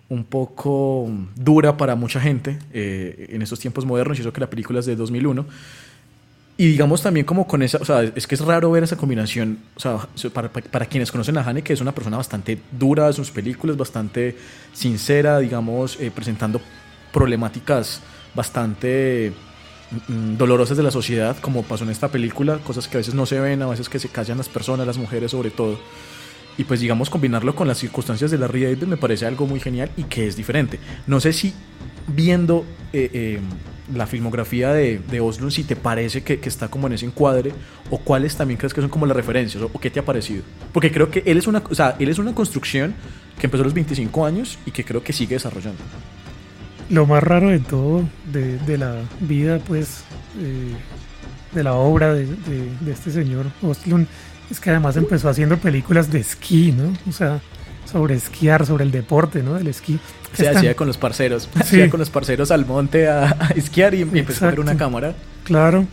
Un 0.09 0.23
poco 0.23 1.09
dura 1.35 1.75
para 1.75 1.95
mucha 1.95 2.19
gente 2.19 2.59
eh, 2.73 3.27
en 3.29 3.41
estos 3.41 3.59
tiempos 3.59 3.85
modernos, 3.85 4.17
y 4.17 4.21
eso 4.21 4.31
que 4.31 4.41
la 4.41 4.49
película 4.49 4.79
es 4.79 4.85
de 4.85 4.95
2001. 4.95 5.45
Y 6.59 6.69
digamos 6.69 7.03
también 7.03 7.23
como 7.23 7.45
con 7.45 7.61
esa, 7.61 7.77
o 7.77 7.85
sea, 7.85 8.01
es 8.01 8.25
que 8.25 8.33
es 8.33 8.41
raro 8.41 8.71
ver 8.71 8.83
esa 8.83 8.97
combinación, 8.97 9.59
o 9.75 9.79
sea, 9.79 9.99
para, 10.33 10.49
para 10.49 10.85
quienes 10.87 11.11
conocen 11.11 11.37
a 11.37 11.41
Hane, 11.41 11.61
que 11.61 11.73
es 11.73 11.81
una 11.81 11.93
persona 11.93 12.17
bastante 12.17 12.57
dura 12.71 13.07
en 13.07 13.13
sus 13.13 13.29
películas, 13.29 13.77
bastante 13.77 14.35
sincera, 14.73 15.37
digamos, 15.37 15.99
eh, 15.99 16.09
presentando 16.09 16.59
problemáticas 17.13 18.01
bastante 18.33 19.33
mm, 20.07 20.37
dolorosas 20.37 20.77
de 20.77 20.83
la 20.83 20.89
sociedad, 20.89 21.37
como 21.41 21.61
pasó 21.61 21.83
en 21.83 21.91
esta 21.91 22.07
película, 22.07 22.57
cosas 22.59 22.87
que 22.87 22.97
a 22.97 23.01
veces 23.01 23.13
no 23.13 23.27
se 23.27 23.39
ven, 23.39 23.61
a 23.61 23.67
veces 23.67 23.87
que 23.87 23.99
se 23.99 24.09
callan 24.09 24.39
las 24.39 24.49
personas, 24.49 24.87
las 24.87 24.97
mujeres 24.97 25.31
sobre 25.31 25.51
todo. 25.51 25.77
Y 26.57 26.63
pues 26.63 26.79
digamos 26.79 27.09
combinarlo 27.09 27.55
con 27.55 27.67
las 27.67 27.77
circunstancias 27.77 28.31
de 28.31 28.37
Larry 28.37 28.63
David 28.63 28.83
me 28.83 28.97
parece 28.97 29.25
algo 29.25 29.45
muy 29.45 29.59
genial 29.59 29.91
y 29.95 30.03
que 30.03 30.27
es 30.27 30.35
diferente. 30.35 30.79
No 31.05 31.19
sé 31.19 31.31
si 31.33 31.53
viendo 32.07 32.65
eh, 32.93 33.09
eh, 33.13 33.39
la 33.93 34.07
filmografía 34.07 34.73
de, 34.73 34.99
de 34.99 35.19
Oslund, 35.21 35.51
si 35.51 35.63
te 35.63 35.75
parece 35.75 36.23
que, 36.23 36.39
que 36.39 36.49
está 36.49 36.67
como 36.69 36.87
en 36.87 36.93
ese 36.93 37.05
encuadre, 37.05 37.53
o 37.91 37.99
cuáles 37.99 38.35
también 38.35 38.57
crees 38.57 38.73
que 38.73 38.81
son 38.81 38.89
como 38.89 39.05
las 39.05 39.15
referencias, 39.15 39.61
o, 39.63 39.69
qué 39.79 39.89
te 39.89 39.99
ha 39.99 40.05
parecido. 40.05 40.43
Porque 40.73 40.91
creo 40.91 41.09
que 41.11 41.21
él 41.25 41.37
es 41.37 41.47
una, 41.47 41.61
o 41.69 41.75
sea, 41.75 41.95
él 41.99 42.09
es 42.09 42.17
una 42.17 42.33
construcción 42.33 42.95
que 43.39 43.47
empezó 43.47 43.61
a 43.63 43.65
los 43.65 43.73
25 43.73 44.25
años 44.25 44.57
y 44.65 44.71
que 44.71 44.83
creo 44.83 45.03
que 45.03 45.13
sigue 45.13 45.35
desarrollando. 45.35 45.79
Lo 46.89 47.05
más 47.05 47.21
raro 47.23 47.49
de 47.49 47.59
todo, 47.59 48.03
de, 48.31 48.57
de 48.59 48.77
la 48.77 48.95
vida, 49.19 49.59
pues, 49.59 50.03
eh, 50.39 50.73
de 51.53 51.63
la 51.63 51.73
obra 51.73 52.13
de, 52.13 52.25
de- 52.25 52.71
de 52.81 52.91
este 52.91 53.11
señor 53.11 53.45
Ostlund, 53.61 54.07
es 54.49 54.59
que 54.59 54.69
además 54.69 54.95
empezó 54.97 55.29
haciendo 55.29 55.57
películas 55.57 56.11
de 56.11 56.19
esquí, 56.19 56.71
¿no? 56.71 56.93
O 57.09 57.11
sea, 57.11 57.39
sobre 57.85 58.15
esquiar, 58.15 58.65
sobre 58.65 58.83
el 58.83 58.91
deporte, 58.91 59.43
¿no? 59.43 59.53
Del 59.55 59.67
esquí. 59.67 59.99
Se 60.33 60.43
Es 60.43 60.49
tan- 60.49 60.57
hacía 60.57 60.75
con 60.75 60.87
los 60.87 60.97
parceros, 60.97 61.49
Sí. 61.53 61.59
hacía 61.61 61.89
con 61.89 61.99
los 61.99 62.09
parceros 62.09 62.51
al 62.51 62.65
monte 62.65 63.07
a, 63.07 63.29
a 63.39 63.47
esquiar 63.55 63.93
y, 63.93 64.01
empezó 64.01 64.45
a 64.45 64.49
ver 64.49 64.59
una 64.59 64.77
cámara. 64.77 65.13
Claro. 65.43 65.85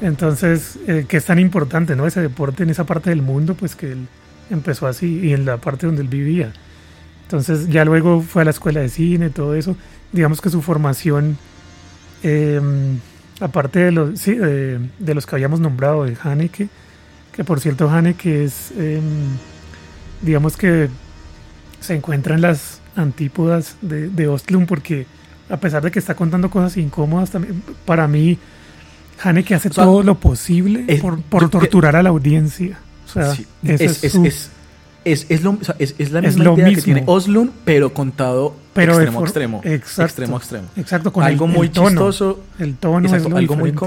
Entonces, 0.00 0.78
eh, 0.86 1.06
que 1.08 1.16
es 1.16 1.24
tan 1.24 1.38
importante, 1.38 1.96
¿no? 1.96 2.06
Ese 2.06 2.20
deporte 2.20 2.62
en 2.62 2.70
esa 2.70 2.84
parte 2.84 3.10
del 3.10 3.22
mundo, 3.22 3.54
pues 3.54 3.74
que 3.76 3.92
él 3.92 4.08
empezó 4.50 4.86
así 4.86 5.20
y 5.22 5.32
en 5.32 5.44
la 5.46 5.56
parte 5.56 5.86
donde 5.86 6.02
él 6.02 6.08
vivía. 6.08 6.52
Entonces, 7.22 7.68
ya 7.68 7.84
luego 7.84 8.20
fue 8.22 8.42
a 8.42 8.44
la 8.44 8.50
escuela 8.50 8.80
de 8.80 8.88
cine, 8.88 9.30
todo 9.30 9.54
eso. 9.54 9.76
Digamos 10.12 10.40
que 10.40 10.50
su 10.50 10.62
formación, 10.62 11.36
eh, 12.22 12.60
aparte 13.40 13.80
de 13.80 13.92
los, 13.92 14.18
sí, 14.20 14.34
de 14.34 15.14
los 15.14 15.26
que 15.26 15.34
habíamos 15.34 15.60
nombrado, 15.60 16.04
de 16.04 16.16
Haneke, 16.22 16.68
que 17.36 17.44
por 17.44 17.60
cierto, 17.60 17.88
Haneke 17.90 18.44
es, 18.44 18.72
eh, 18.76 19.00
digamos 20.22 20.56
que 20.56 20.88
se 21.80 21.94
encuentra 21.94 22.34
en 22.34 22.40
las 22.40 22.80
antípodas 22.96 23.76
de, 23.82 24.08
de 24.08 24.26
Ostlund 24.28 24.66
porque 24.66 25.06
a 25.50 25.58
pesar 25.58 25.82
de 25.82 25.90
que 25.90 25.98
está 25.98 26.14
contando 26.14 26.50
cosas 26.50 26.76
incómodas, 26.76 27.30
también, 27.30 27.62
para 27.84 28.08
mí, 28.08 28.38
Haneke 29.22 29.54
hace 29.54 29.68
O 29.68 29.72
sea, 29.72 29.84
todo 29.84 30.02
lo 30.02 30.18
posible 30.18 30.84
es- 30.88 31.00
por, 31.00 31.20
torturar 31.50 31.94
a 31.96 32.02
la 32.02 32.08
audiencia. 32.10 32.78
O 33.06 33.12
sea, 33.12 33.34
Sí. 33.34 33.46
es, 33.62 33.80
es 33.80 34.04
es, 34.04 34.12
su- 34.12 34.24
es, 34.26 34.50
es, 35.04 35.26
es 35.28 35.42
lo- 35.42 35.52
o 35.60 35.62
sea, 35.64 35.76
es- 35.78 35.94
la 36.10 36.20
misma 36.20 36.44
lo 36.44 36.54
idea 36.54 36.64
que 36.64 36.70
mismo. 36.72 36.84
tiene 36.84 37.02
Oslund, 37.06 37.50
pero 37.64 37.94
contado 37.94 38.56
pero 38.74 38.94
extremo 38.94 39.20
a 39.20 39.22
extremo. 39.22 39.60
Exacto. 39.64 40.02
Extremo 40.04 40.36
extremo. 40.36 40.66
Exacto, 40.76 41.12
con 41.12 41.22
algo 41.22 41.44
el, 41.46 41.52
muy 41.52 41.66
el 41.68 41.72
tono. 41.72 41.88
chistoso, 41.90 42.40
El 42.58 42.74
tono 42.76 43.06
exacto, 43.06 43.36
algo 43.36 43.54
muy 43.56 43.70
diferente. 43.70 43.78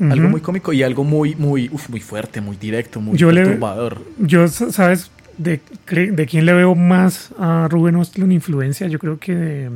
Algo 0.00 0.28
muy 0.28 0.40
cómico 0.40 0.72
y 0.72 0.82
algo 0.82 1.04
muy, 1.04 1.34
muy, 1.36 1.68
uf, 1.72 1.88
muy 1.88 2.00
fuerte, 2.00 2.40
muy 2.40 2.56
directo, 2.56 3.00
muy 3.00 3.16
Yo 3.18 3.32
le- 3.32 3.42
perturbador. 3.44 4.02
Yo, 4.18 4.46
¿sabes 4.48 5.10
de, 5.38 5.60
de 5.90 6.26
quién 6.26 6.46
le 6.46 6.52
veo 6.52 6.74
más 6.74 7.30
a 7.38 7.68
Rubén 7.70 7.96
Ostlund 7.96 8.32
influencia? 8.32 8.86
Yo 8.88 8.98
creo 8.98 9.18
que 9.18 9.34
de, 9.34 9.70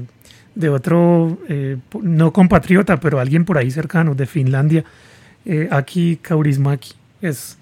de 0.55 0.69
otro, 0.69 1.39
eh, 1.49 1.77
no 2.03 2.33
compatriota, 2.33 3.01
pero 3.01 3.19
alguien 3.21 3.45
por 3.45 3.59
ahí 3.59 3.71
cercano, 3.71 4.15
de 4.15 4.27
Finlandia, 4.27 4.85
eh, 5.45 5.69
Aki 5.71 6.19
Kaurismäki. 6.23 6.93
Es 7.21 7.59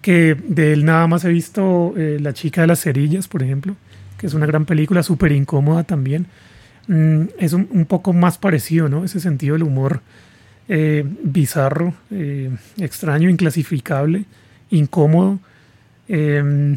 que 0.00 0.34
de 0.46 0.72
él 0.72 0.84
nada 0.84 1.06
más 1.08 1.24
he 1.24 1.28
visto 1.30 1.92
eh, 1.96 2.18
La 2.20 2.32
chica 2.32 2.60
de 2.62 2.66
las 2.68 2.80
cerillas, 2.80 3.28
por 3.28 3.42
ejemplo, 3.42 3.76
que 4.16 4.26
es 4.26 4.34
una 4.34 4.46
gran 4.46 4.64
película, 4.64 5.02
súper 5.02 5.32
incómoda 5.32 5.84
también. 5.84 6.26
Mm, 6.86 7.22
es 7.38 7.52
un, 7.52 7.68
un 7.70 7.84
poco 7.84 8.12
más 8.12 8.38
parecido, 8.38 8.88
¿no? 8.88 9.04
Ese 9.04 9.20
sentido 9.20 9.54
del 9.54 9.62
humor 9.64 10.00
eh, 10.68 11.04
bizarro, 11.22 11.94
eh, 12.10 12.50
extraño, 12.78 13.28
inclasificable, 13.30 14.24
incómodo. 14.70 15.38
Eh, 16.08 16.76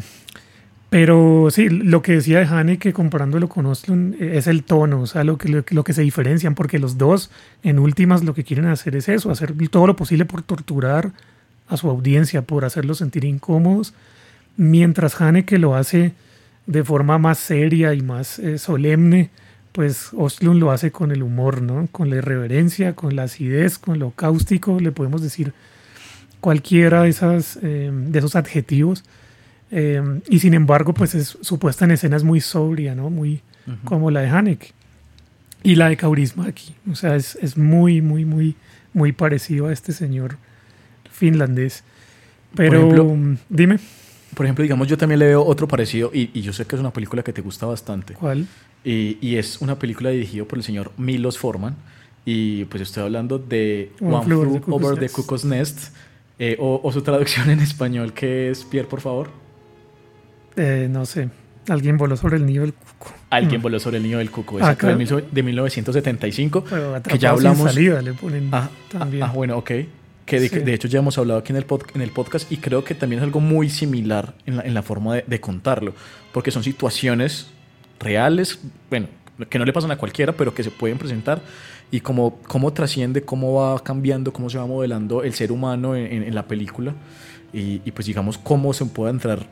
pero 0.90 1.48
sí, 1.50 1.70
lo 1.70 2.02
que 2.02 2.12
decía 2.12 2.38
de 2.40 2.44
Haneke 2.44 2.92
comparándolo 2.92 3.48
con 3.48 3.64
Oslund 3.64 4.14
eh, 4.20 4.36
es 4.36 4.46
el 4.46 4.62
tono, 4.62 5.00
o 5.00 5.06
sea, 5.06 5.24
lo 5.24 5.38
que, 5.38 5.48
lo, 5.48 5.64
que- 5.64 5.82
que 5.82 5.92
se 5.94 6.02
diferencian, 6.02 6.54
porque 6.54 6.78
los 6.78 6.98
dos, 6.98 7.30
en 7.62 7.78
últimas, 7.78 8.22
lo 8.24 8.34
que 8.34 8.44
quieren 8.44 8.66
hacer 8.66 8.94
es 8.96 9.08
eso, 9.08 9.30
hacer 9.30 9.54
todo 9.70 9.86
lo 9.86 9.96
posible 9.96 10.26
por 10.26 10.42
torturar 10.42 11.12
a 11.68 11.78
su 11.78 11.88
audiencia, 11.88 12.42
por 12.42 12.66
hacerlos 12.66 12.98
sentir 12.98 13.24
incómodos, 13.24 13.94
mientras 14.58 15.18
Haneke 15.18 15.58
lo 15.58 15.74
hace 15.74 16.12
de 16.66 16.84
forma 16.84 17.16
más 17.16 17.38
seria 17.38 17.94
y 17.94 18.02
más 18.02 18.38
solemne, 18.58 19.30
pues 19.72 20.10
Ostlund 20.16 20.60
lo 20.60 20.70
hace 20.70 20.92
con 20.92 21.10
el 21.10 21.22
humor, 21.22 21.62
¿no? 21.62 21.88
Con 21.90 22.10
la 22.10 22.16
irreverencia, 22.16 22.94
con 22.94 23.16
la 23.16 23.24
acidez, 23.24 23.78
con 23.78 23.98
lo 23.98 24.10
cáustico, 24.10 24.78
le 24.78 24.92
podemos 24.92 25.22
decir 25.22 25.54
cualquiera 26.40 27.02
de, 27.02 27.08
esas, 27.08 27.58
eh, 27.62 27.90
de 27.92 28.18
esos 28.18 28.36
adjetivos. 28.36 29.04
Eh, 29.70 30.20
y 30.28 30.40
sin 30.40 30.52
embargo, 30.52 30.92
pues 30.92 31.14
es, 31.14 31.38
su 31.40 31.58
puesta 31.58 31.86
en 31.86 31.92
escena 31.92 32.16
es 32.16 32.24
muy 32.24 32.40
sobria, 32.40 32.94
¿no? 32.94 33.08
Muy 33.08 33.40
como 33.84 34.10
la 34.10 34.20
de 34.20 34.28
Haneke. 34.28 34.72
Y 35.62 35.76
la 35.76 35.88
de 35.88 35.96
Kaurismäki. 35.96 36.74
O 36.90 36.94
sea, 36.94 37.16
es, 37.16 37.36
es 37.36 37.56
muy, 37.56 38.02
muy, 38.02 38.24
muy, 38.24 38.56
muy 38.92 39.12
parecido 39.12 39.68
a 39.68 39.72
este 39.72 39.92
señor 39.92 40.36
finlandés. 41.10 41.84
Pero, 42.54 42.78
ejemplo, 42.78 43.04
mm, 43.04 43.38
dime, 43.48 43.78
Por 44.34 44.44
ejemplo, 44.44 44.62
digamos, 44.62 44.88
yo 44.88 44.98
también 44.98 45.20
le 45.20 45.26
veo 45.26 45.44
otro 45.44 45.68
parecido 45.68 46.10
y, 46.12 46.30
y 46.34 46.42
yo 46.42 46.52
sé 46.52 46.66
que 46.66 46.76
es 46.76 46.80
una 46.80 46.92
película 46.92 47.22
que 47.22 47.32
te 47.32 47.40
gusta 47.40 47.64
bastante. 47.64 48.14
¿cuál? 48.14 48.46
Y, 48.84 49.18
y 49.20 49.36
es 49.36 49.60
una 49.60 49.78
película 49.78 50.10
dirigida 50.10 50.44
por 50.44 50.58
el 50.58 50.64
señor 50.64 50.92
Milos 50.96 51.38
Forman. 51.38 51.76
Y 52.24 52.64
pues 52.66 52.82
estoy 52.82 53.02
hablando 53.04 53.38
de 53.38 53.92
One 54.00 54.14
One, 54.16 54.24
Flew 54.24 54.40
Over 54.40 54.50
Flew 54.50 54.52
the 54.54 54.60
Cuckoo's 54.60 54.74
Over 54.84 54.94
the 54.94 55.00
Nest. 55.02 55.14
Cuckoo's 55.16 55.44
Nest. 55.44 55.78
eh, 56.38 56.56
o, 56.58 56.80
o 56.82 56.92
su 56.92 57.02
traducción 57.02 57.50
en 57.50 57.60
español, 57.60 58.12
que 58.12 58.50
es 58.50 58.64
Pierre, 58.64 58.88
por 58.88 59.00
favor. 59.00 59.30
Eh, 60.56 60.88
no 60.90 61.04
sé. 61.06 61.28
Alguien 61.68 61.96
voló 61.96 62.16
sobre 62.16 62.36
el 62.36 62.46
nido 62.46 62.62
del 62.62 62.74
cuco. 62.74 63.12
Alguien 63.30 63.60
Mm. 63.60 63.62
voló 63.62 63.78
sobre 63.80 63.98
el 63.98 64.02
niño 64.02 64.18
del 64.18 64.30
cuco. 64.30 64.58
Ah, 64.60 64.70
de, 64.70 64.76
claro. 64.76 64.98
de 65.30 65.42
1975. 65.42 66.64
Pero 66.68 67.00
que 67.02 67.18
ya 67.18 67.30
hablamos. 67.30 67.72
salida 67.72 68.02
le 68.02 68.12
ponen 68.14 68.48
Ah, 68.52 68.68
también. 68.90 69.22
ah, 69.22 69.28
ah, 69.30 69.32
bueno, 69.34 69.56
ok. 69.58 69.70
que 70.26 70.38
de, 70.40 70.48
Sí. 70.48 70.58
de 70.60 70.74
hecho 70.74 70.86
ya 70.88 71.00
hemos 71.00 71.18
hablado 71.18 71.40
aquí 71.40 71.52
en 71.52 71.56
el, 71.56 71.66
pod- 71.66 71.84
en 71.94 72.00
el 72.00 72.10
podcast 72.10 72.50
y 72.50 72.56
creo 72.58 72.84
que 72.84 72.94
también 72.94 73.18
es 73.20 73.24
algo 73.24 73.40
muy 73.40 73.68
similar 73.68 74.34
en 74.46 74.56
la, 74.56 74.62
en 74.62 74.72
la 74.74 74.82
forma 74.82 75.16
de, 75.16 75.24
de 75.26 75.40
contarlo, 75.40 75.94
porque 76.32 76.50
son 76.52 76.62
situaciones 76.62 77.48
reales, 78.02 78.58
bueno, 78.90 79.06
que 79.48 79.58
no 79.58 79.64
le 79.64 79.72
pasan 79.72 79.90
a 79.90 79.96
cualquiera, 79.96 80.32
pero 80.32 80.54
que 80.54 80.62
se 80.62 80.70
pueden 80.70 80.98
presentar 80.98 81.40
y 81.90 82.00
cómo, 82.00 82.38
cómo 82.48 82.72
trasciende, 82.72 83.22
cómo 83.22 83.54
va 83.54 83.82
cambiando, 83.82 84.32
cómo 84.32 84.48
se 84.50 84.58
va 84.58 84.66
modelando 84.66 85.22
el 85.22 85.34
ser 85.34 85.52
humano 85.52 85.96
en, 85.96 86.06
en- 86.06 86.22
en 86.22 86.34
la 86.34 86.46
película 86.46 86.94
y, 87.52 87.80
y 87.84 87.90
pues 87.92 88.06
digamos 88.06 88.38
cómo 88.38 88.72
se 88.72 88.84
puede 88.86 89.10
entrar 89.10 89.46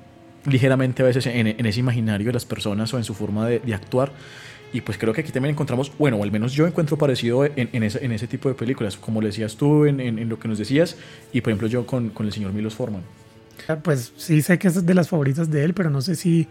ligeramente 0.46 1.02
a 1.02 1.06
veces 1.06 1.26
en, 1.26 1.46
en 1.48 1.66
ese 1.66 1.80
imaginario 1.80 2.28
de 2.28 2.32
las 2.32 2.46
personas 2.46 2.92
o 2.94 2.98
en 2.98 3.04
su 3.04 3.14
forma 3.14 3.46
de, 3.46 3.58
de 3.60 3.74
actuar. 3.74 4.12
Y 4.72 4.82
pues 4.82 4.96
creo 4.98 5.12
que 5.12 5.20
aquí 5.22 5.32
también 5.32 5.52
encontramos, 5.54 5.90
bueno, 5.98 6.16
o 6.16 6.22
al 6.22 6.30
menos 6.30 6.52
yo 6.52 6.64
encuentro 6.66 6.96
parecido 6.96 7.44
en, 7.44 7.82
ese, 7.82 8.04
ese 8.06 8.26
tipo 8.28 8.48
de 8.48 8.54
películas, 8.54 8.96
como 8.96 9.20
le 9.20 9.26
decías 9.26 9.56
tú 9.56 9.84
en, 9.84 10.28
lo 10.28 10.38
que 10.38 10.46
nos 10.46 10.58
decías, 10.58 10.96
y 11.32 11.40
por 11.40 11.50
ejemplo 11.50 11.66
yo 11.66 11.84
con, 11.86 12.10
con 12.10 12.24
el 12.26 12.32
señor 12.32 12.52
Milos 12.52 12.74
Forman. 12.74 13.02
Pues 13.82 14.12
sí 14.16 14.40
sé 14.42 14.58
que 14.60 14.68
es 14.68 14.86
de 14.86 14.94
las 14.94 15.08
favoritas 15.08 15.50
de 15.50 15.64
él, 15.64 15.74
pero 15.74 15.90
no 15.90 16.00
sé 16.00 16.14
si, 16.14 16.46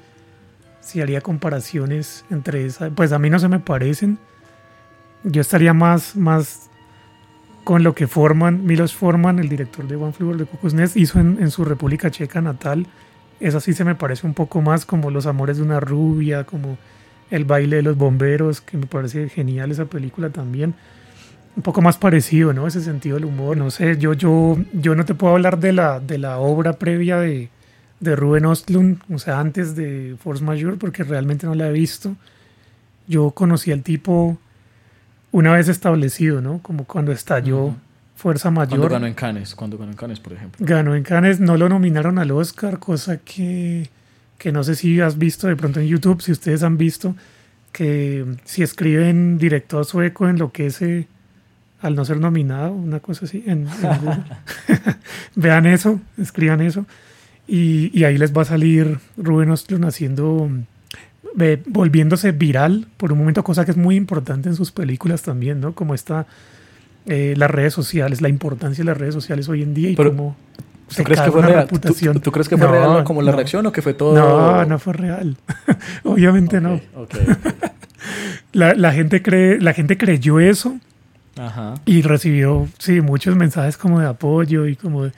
si 0.82 1.02
haría 1.02 1.22
comparaciones 1.22 2.26
entre 2.30 2.66
esas. 2.66 2.92
Pues 2.96 3.12
a 3.12 3.20
mí 3.20 3.30
no 3.30 3.40
se 3.40 3.48
me 3.48 3.60
parecen. 3.60 4.18
Yo 5.24 5.42
estaría 5.42 5.74
más, 5.74 6.16
más 6.16 6.70
con 7.64 7.84
lo 7.84 7.94
que 7.94 8.08
Forman, 8.08 8.66
Milos 8.66 8.96
Forman, 8.96 9.40
el 9.40 9.50
director 9.50 9.88
de 9.88 9.96
One 9.96 10.14
Flew 10.14 10.38
the 10.38 10.46
Cuckoo's 10.46 10.96
hizo 10.96 11.20
en, 11.20 11.38
en 11.40 11.52
su 11.52 11.66
República 11.66 12.10
Checa 12.10 12.42
natal. 12.42 12.88
Esa 13.40 13.60
sí 13.60 13.74
se 13.74 13.86
me 13.86 13.96
parece 13.96 14.26
un 14.26 14.34
poco 14.34 14.62
más 14.62 14.86
como 14.86 15.12
Los 15.12 15.26
Amores 15.26 15.58
de 15.58 15.64
una 15.64 15.80
Rubia, 15.80 16.46
como 16.46 16.78
El 17.30 17.46
baile 17.46 17.78
de 17.78 17.82
los 17.84 17.98
bomberos, 17.98 18.62
que 18.62 18.78
me 18.78 18.86
parece 18.86 19.30
genial 19.30 19.72
esa 19.72 19.86
película 19.86 20.30
también. 20.30 20.74
Un 21.56 21.64
poco 21.64 21.82
más 21.82 21.98
parecido, 21.98 22.54
¿no? 22.54 22.68
Ese 22.68 22.82
sentido 22.82 23.16
del 23.16 23.26
humor. 23.26 23.58
No 23.58 23.70
sé, 23.72 23.98
yo, 23.98 24.14
yo, 24.14 24.58
yo 24.74 24.96
no 24.96 25.06
te 25.06 25.14
puedo 25.14 25.34
hablar 25.34 25.60
de 25.60 25.74
la, 25.74 26.00
de 26.00 26.18
la 26.18 26.38
obra 26.40 26.74
previa 26.74 27.18
de, 27.18 27.50
de 28.00 28.16
Ruben 28.16 28.46
Ostlund, 28.46 29.00
o 29.14 29.20
sea, 29.20 29.40
antes 29.40 29.76
de 29.76 30.16
Force 30.24 30.44
Majeure, 30.44 30.78
porque 30.78 31.04
realmente 31.04 31.46
no 31.46 31.56
la 31.56 31.68
he 31.68 31.72
visto. 31.72 32.16
Yo 33.08 33.32
conocí 33.32 33.72
al 33.72 33.84
tipo 33.84 34.38
una 35.32 35.54
vez 35.54 35.68
establecido, 35.68 36.42
¿no? 36.42 36.60
Como 36.62 36.86
cuando 36.86 37.12
estalló 37.12 37.66
Ujú. 37.66 37.76
Fuerza 38.16 38.52
Cuando 38.52 38.76
Mayor. 38.76 38.92
ganó 38.92 39.08
en 39.08 39.14
Cannes, 39.14 39.56
cuando 39.56 39.78
ganó 39.78 39.92
en 39.92 39.98
Cannes, 39.98 40.20
por 40.20 40.34
ejemplo. 40.34 40.66
Ganó 40.66 40.94
en 40.96 41.04
Cannes, 41.04 41.40
no 41.40 41.56
lo 41.56 41.70
nominaron 41.70 42.18
al 42.20 42.32
Oscar, 42.32 42.80
cosa 42.80 43.18
que, 43.18 43.90
que 44.38 44.52
no 44.52 44.64
sé 44.64 44.76
si 44.76 45.00
has 45.00 45.18
visto 45.18 45.48
de 45.48 45.56
pronto 45.56 45.80
en 45.80 45.88
YouTube, 45.88 46.22
si 46.22 46.34
ustedes 46.34 46.64
han 46.64 46.78
visto, 46.78 47.16
que 47.72 48.26
si 48.44 48.62
escriben 48.62 49.38
director 49.38 49.86
sueco 49.86 50.28
enloquece 50.28 51.08
al 51.82 51.96
no 51.96 52.04
ser 52.04 52.18
nominado, 52.20 52.74
una 52.74 53.00
cosa 53.00 53.24
así. 53.26 53.42
En. 53.48 53.68
Vean 55.36 55.66
eso, 55.66 56.02
escriban 56.18 56.60
eso. 56.62 56.86
Y, 57.52 57.90
y 58.00 58.04
ahí 58.04 58.18
les 58.20 58.32
va 58.38 58.44
a 58.44 58.46
salir 58.46 59.00
Rubén 59.18 59.50
Ostlund 59.50 59.86
haciendo, 59.86 60.50
ve- 61.36 61.64
volviéndose 61.66 62.32
viral 62.32 62.86
por 62.98 63.12
un 63.12 63.18
momento, 63.18 63.44
cosa 63.44 63.66
que 63.66 63.72
es 63.72 63.78
muy 63.78 63.96
importante 63.96 64.50
en 64.50 64.56
sus 64.56 64.72
películas 64.72 65.24
también, 65.24 65.60
¿no? 65.60 65.74
Como 65.74 65.96
está 65.96 66.28
eh, 67.08 67.34
las 67.38 67.50
redes 67.50 67.74
sociales, 67.74 68.22
la 68.22 68.30
importancia 68.30 68.84
de 68.84 68.86
las 68.86 68.98
redes 68.98 69.16
sociales 69.16 69.50
hoy 69.50 69.64
en 69.64 69.74
día 69.74 69.90
y 69.90 69.96
Pero, 69.96 70.12
cómo 70.12 70.36
¿Tú 70.96 71.04
crees, 71.04 71.22
que 71.22 71.32
fue 71.32 71.42
real? 71.42 71.68
¿Tú, 71.68 71.76
reputación. 71.76 72.14
tú- 72.16 72.20
tú 72.20 72.32
crees 72.32 72.50
que 72.50 72.58
fue 72.58 72.68
No, 72.68 72.74
real 72.74 73.04
como 73.04 73.22
la 73.24 73.32
no. 73.32 73.38
reacción 73.38 73.66
o 73.66 73.72
que 73.72 73.82
fue 73.82 73.94
todo...? 73.96 74.14
No, 74.16 74.66
no 74.66 74.78
fue 74.80 74.94
real. 74.94 75.36
Obviamente 76.04 76.62
no. 76.62 76.80
La, 78.54 78.74
la 78.74 78.92
gente 78.94 79.22
cree, 79.22 79.60
la 79.60 79.74
gente 79.74 79.98
creyó 79.98 80.40
eso 80.40 80.78
Ajá. 81.38 81.76
y 81.86 82.02
recibió, 82.02 82.68
sí, 82.80 83.02
muchos 83.02 83.36
mensajes 83.36 83.78
como 83.78 84.00
de 84.00 84.08
apoyo 84.08 84.66
y 84.68 84.76
como 84.76 85.04
de, 85.06 85.12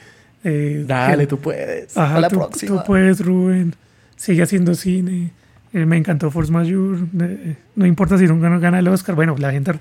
eh, 0.44 0.84
Dale, 0.88 1.24
que- 1.24 1.28
tú 1.28 1.40
puedes. 1.40 1.98
Ajá, 1.98 2.16
a 2.18 2.20
la 2.22 2.30
tú, 2.30 2.38
próxima. 2.38 2.78
tú 2.82 2.84
puedes, 2.86 3.24
Rubén. 3.26 3.76
Sigue 4.16 4.44
haciendo 4.44 4.76
cine. 4.76 5.32
Eh, 5.74 5.86
me 5.86 5.98
encantó 5.98 6.30
Force 6.32 6.52
Majeure. 6.52 7.04
eh, 7.22 7.56
no 7.76 7.86
importa 7.86 8.18
si 8.18 8.26
no 8.26 8.40
gana, 8.60 8.80
el 8.80 8.88
Oscar. 8.88 9.16
Bueno, 9.16 9.36
la 9.38 9.52
gente 9.52 9.74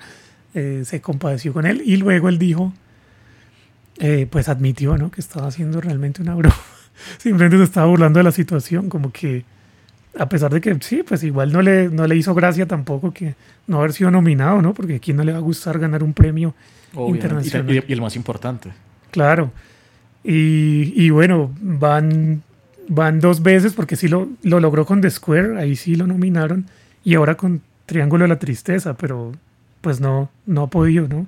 eh, 0.55 0.83
se 0.85 1.01
compadeció 1.01 1.53
con 1.53 1.67
él 1.67 1.83
y 1.85 1.97
luego 1.97 2.29
él 2.29 2.39
dijo, 2.39 2.73
eh, 3.99 4.27
pues 4.31 4.49
admitió, 4.49 4.97
¿no? 4.97 5.11
Que 5.11 5.21
estaba 5.21 5.49
haciendo 5.49 5.81
realmente 5.81 6.23
una 6.23 6.35
broma. 6.37 6.55
Simplemente 7.19 7.57
se 7.59 7.65
estaba 7.65 7.87
burlando 7.87 8.19
de 8.19 8.25
la 8.25 8.33
situación, 8.33 8.89
como 8.89 9.11
que 9.13 9.45
a 10.19 10.29
pesar 10.29 10.53
de 10.53 10.61
que 10.61 10.77
sí, 10.81 11.03
pues 11.07 11.23
igual 11.23 11.53
no 11.53 11.63
le, 11.63 11.89
no 11.89 12.07
le 12.07 12.17
hizo 12.17 12.35
gracia 12.35 12.67
tampoco 12.67 13.13
que 13.13 13.35
no 13.67 13.79
haber 13.79 13.93
sido 13.93 14.11
nominado, 14.11 14.61
¿no? 14.61 14.75
Porque 14.75 14.97
a 14.97 14.99
quién 14.99 15.17
no 15.17 15.25
le 15.25 15.33
va 15.33 15.39
a 15.39 15.43
gustar 15.43 15.79
ganar 15.79 16.03
un 16.03 16.13
premio 16.13 16.55
Obviamente. 16.95 17.27
internacional. 17.27 17.71
Y, 17.75 17.79
y- 17.79 17.85
y 17.89 17.93
el 17.93 18.01
más 18.01 18.17
importante. 18.17 18.71
Claro. 19.13 19.53
Y, 20.25 20.93
y 20.95 21.11
bueno, 21.11 21.55
van, 21.61 22.43
van 22.89 23.21
dos 23.21 23.43
veces 23.43 23.73
porque 23.73 23.97
sí 23.97 24.09
lo, 24.09 24.29
lo 24.43 24.61
logró 24.61 24.85
con 24.85 25.01
The 25.01 25.11
Square, 25.11 25.59
ahí 25.59 25.77
sí 25.77 25.95
lo 25.95 26.07
nominaron, 26.07 26.67
y 27.05 27.15
ahora 27.15 27.37
con 27.37 27.63
Triángulo 27.87 28.25
de 28.25 28.29
la 28.29 28.39
Tristeza, 28.39 28.97
pero 28.97 29.33
pues 29.81 30.01
no, 30.01 30.31
no 30.47 30.63
ha 30.63 30.67
podido, 30.69 31.09
¿no? 31.09 31.27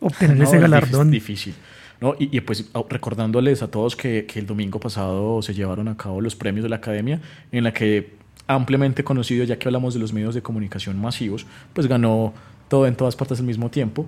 Obtener 0.00 0.36
No, 0.38 0.44
ese 0.44 0.56
es 0.56 0.62
galardón. 0.62 1.10
difícil. 1.10 1.54
¿no? 2.00 2.14
Y, 2.18 2.36
y, 2.36 2.40
pues 2.40 2.70
recordándoles 2.90 3.62
a 3.62 3.70
todos 3.70 3.96
que, 3.96 4.26
que 4.26 4.38
el 4.38 4.46
domingo 4.46 4.78
pasado 4.78 5.40
se 5.40 5.54
llevaron 5.54 5.88
a 5.88 5.96
cabo 5.96 6.20
los 6.20 6.36
premios 6.36 6.64
de 6.64 6.68
la 6.68 6.76
academia, 6.76 7.20
en 7.50 7.64
la 7.64 7.72
que 7.72 8.12
ampliamente 8.46 9.04
conocido, 9.04 9.44
ya 9.44 9.58
que 9.58 9.68
hablamos 9.68 9.94
de 9.94 10.00
los 10.00 10.12
medios 10.12 10.34
de 10.34 10.42
comunicación 10.42 11.00
masivos, 11.00 11.46
pues 11.72 11.86
ganó 11.86 12.34
todo 12.68 12.86
en 12.86 12.94
todas 12.94 13.16
partes 13.16 13.38
al 13.38 13.46
mismo 13.46 13.70
tiempo. 13.70 14.06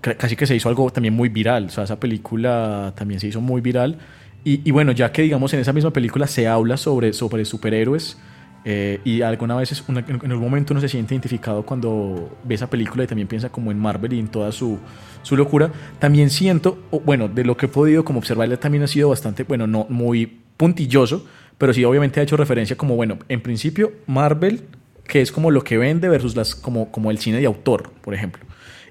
Ca- 0.00 0.14
Casi 0.16 0.36
que 0.36 0.46
se 0.46 0.54
hizo 0.54 0.68
algo 0.68 0.90
también 0.90 1.14
muy 1.14 1.28
viral, 1.28 1.66
o 1.66 1.70
sea, 1.70 1.84
esa 1.84 1.98
película 2.00 2.92
también 2.96 3.20
se 3.20 3.26
hizo 3.28 3.40
muy 3.40 3.60
viral. 3.60 3.98
Y, 4.44 4.60
y 4.66 4.70
bueno, 4.70 4.92
ya 4.92 5.10
que 5.12 5.22
digamos 5.22 5.52
en 5.54 5.60
esa 5.60 5.72
misma 5.72 5.92
película 5.92 6.26
se 6.26 6.46
habla 6.46 6.76
sobre, 6.76 7.12
sobre 7.12 7.44
superhéroes, 7.44 8.18
eh, 8.64 9.00
y 9.04 9.22
alguna 9.22 9.56
vez 9.56 9.82
en 9.88 9.96
algún 10.30 10.40
momento 10.44 10.74
uno 10.74 10.80
se 10.80 10.88
siente 10.88 11.14
identificado 11.14 11.64
cuando 11.64 12.36
ve 12.44 12.54
esa 12.56 12.68
película 12.68 13.04
y 13.04 13.06
también 13.06 13.28
piensa 13.28 13.50
como 13.50 13.70
en 13.70 13.78
Marvel 13.78 14.12
y 14.12 14.18
en 14.18 14.28
toda 14.28 14.52
su, 14.52 14.78
su 15.22 15.36
locura. 15.36 15.70
También 15.98 16.28
siento, 16.28 16.78
bueno, 17.04 17.28
de 17.28 17.44
lo 17.44 17.56
que 17.56 17.66
he 17.66 17.68
podido 17.68 18.04
como 18.04 18.18
observar, 18.18 18.50
él 18.50 18.58
también 18.58 18.82
ha 18.82 18.88
sido 18.88 19.08
bastante, 19.08 19.44
bueno, 19.44 19.66
no 19.66 19.86
muy 19.88 20.38
puntilloso, 20.56 21.24
pero 21.56 21.72
sí 21.72 21.84
obviamente 21.84 22.20
ha 22.20 22.22
hecho 22.22 22.36
referencia 22.36 22.76
como, 22.76 22.94
bueno, 22.96 23.18
en 23.28 23.40
principio 23.40 23.92
Marvel, 24.06 24.62
que 25.06 25.20
es 25.22 25.32
como 25.32 25.50
lo 25.50 25.62
que 25.64 25.78
vende 25.78 26.08
versus 26.08 26.36
las, 26.36 26.54
como, 26.54 26.90
como 26.90 27.10
el 27.10 27.18
cine 27.18 27.38
de 27.38 27.46
autor, 27.46 27.90
por 28.02 28.12
ejemplo. 28.12 28.44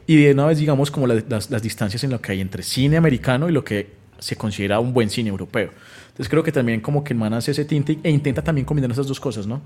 Y 0.07 0.23
de 0.23 0.31
una 0.31 0.45
vez 0.45 0.57
digamos 0.57 0.89
como 0.89 1.05
las, 1.05 1.25
las, 1.29 1.51
las 1.51 1.61
distancias 1.61 2.03
en 2.03 2.11
lo 2.11 2.21
que 2.21 2.31
hay 2.31 2.41
entre 2.41 2.63
cine 2.63 2.97
americano 2.97 3.49
y 3.49 3.51
lo 3.51 3.63
que 3.63 3.91
se 4.19 4.35
considera 4.35 4.79
un 4.79 4.93
buen 4.93 5.09
cine 5.09 5.29
europeo. 5.29 5.71
Entonces 6.07 6.29
creo 6.29 6.43
que 6.43 6.51
también 6.51 6.81
como 6.81 7.03
que 7.03 7.13
el 7.13 7.19
man 7.19 7.33
hace 7.33 7.51
ese 7.51 7.65
tinte 7.65 7.99
e 8.01 8.09
intenta 8.09 8.41
también 8.41 8.65
combinar 8.65 8.89
esas 8.91 9.07
dos 9.07 9.19
cosas, 9.19 9.45
¿no? 9.45 9.61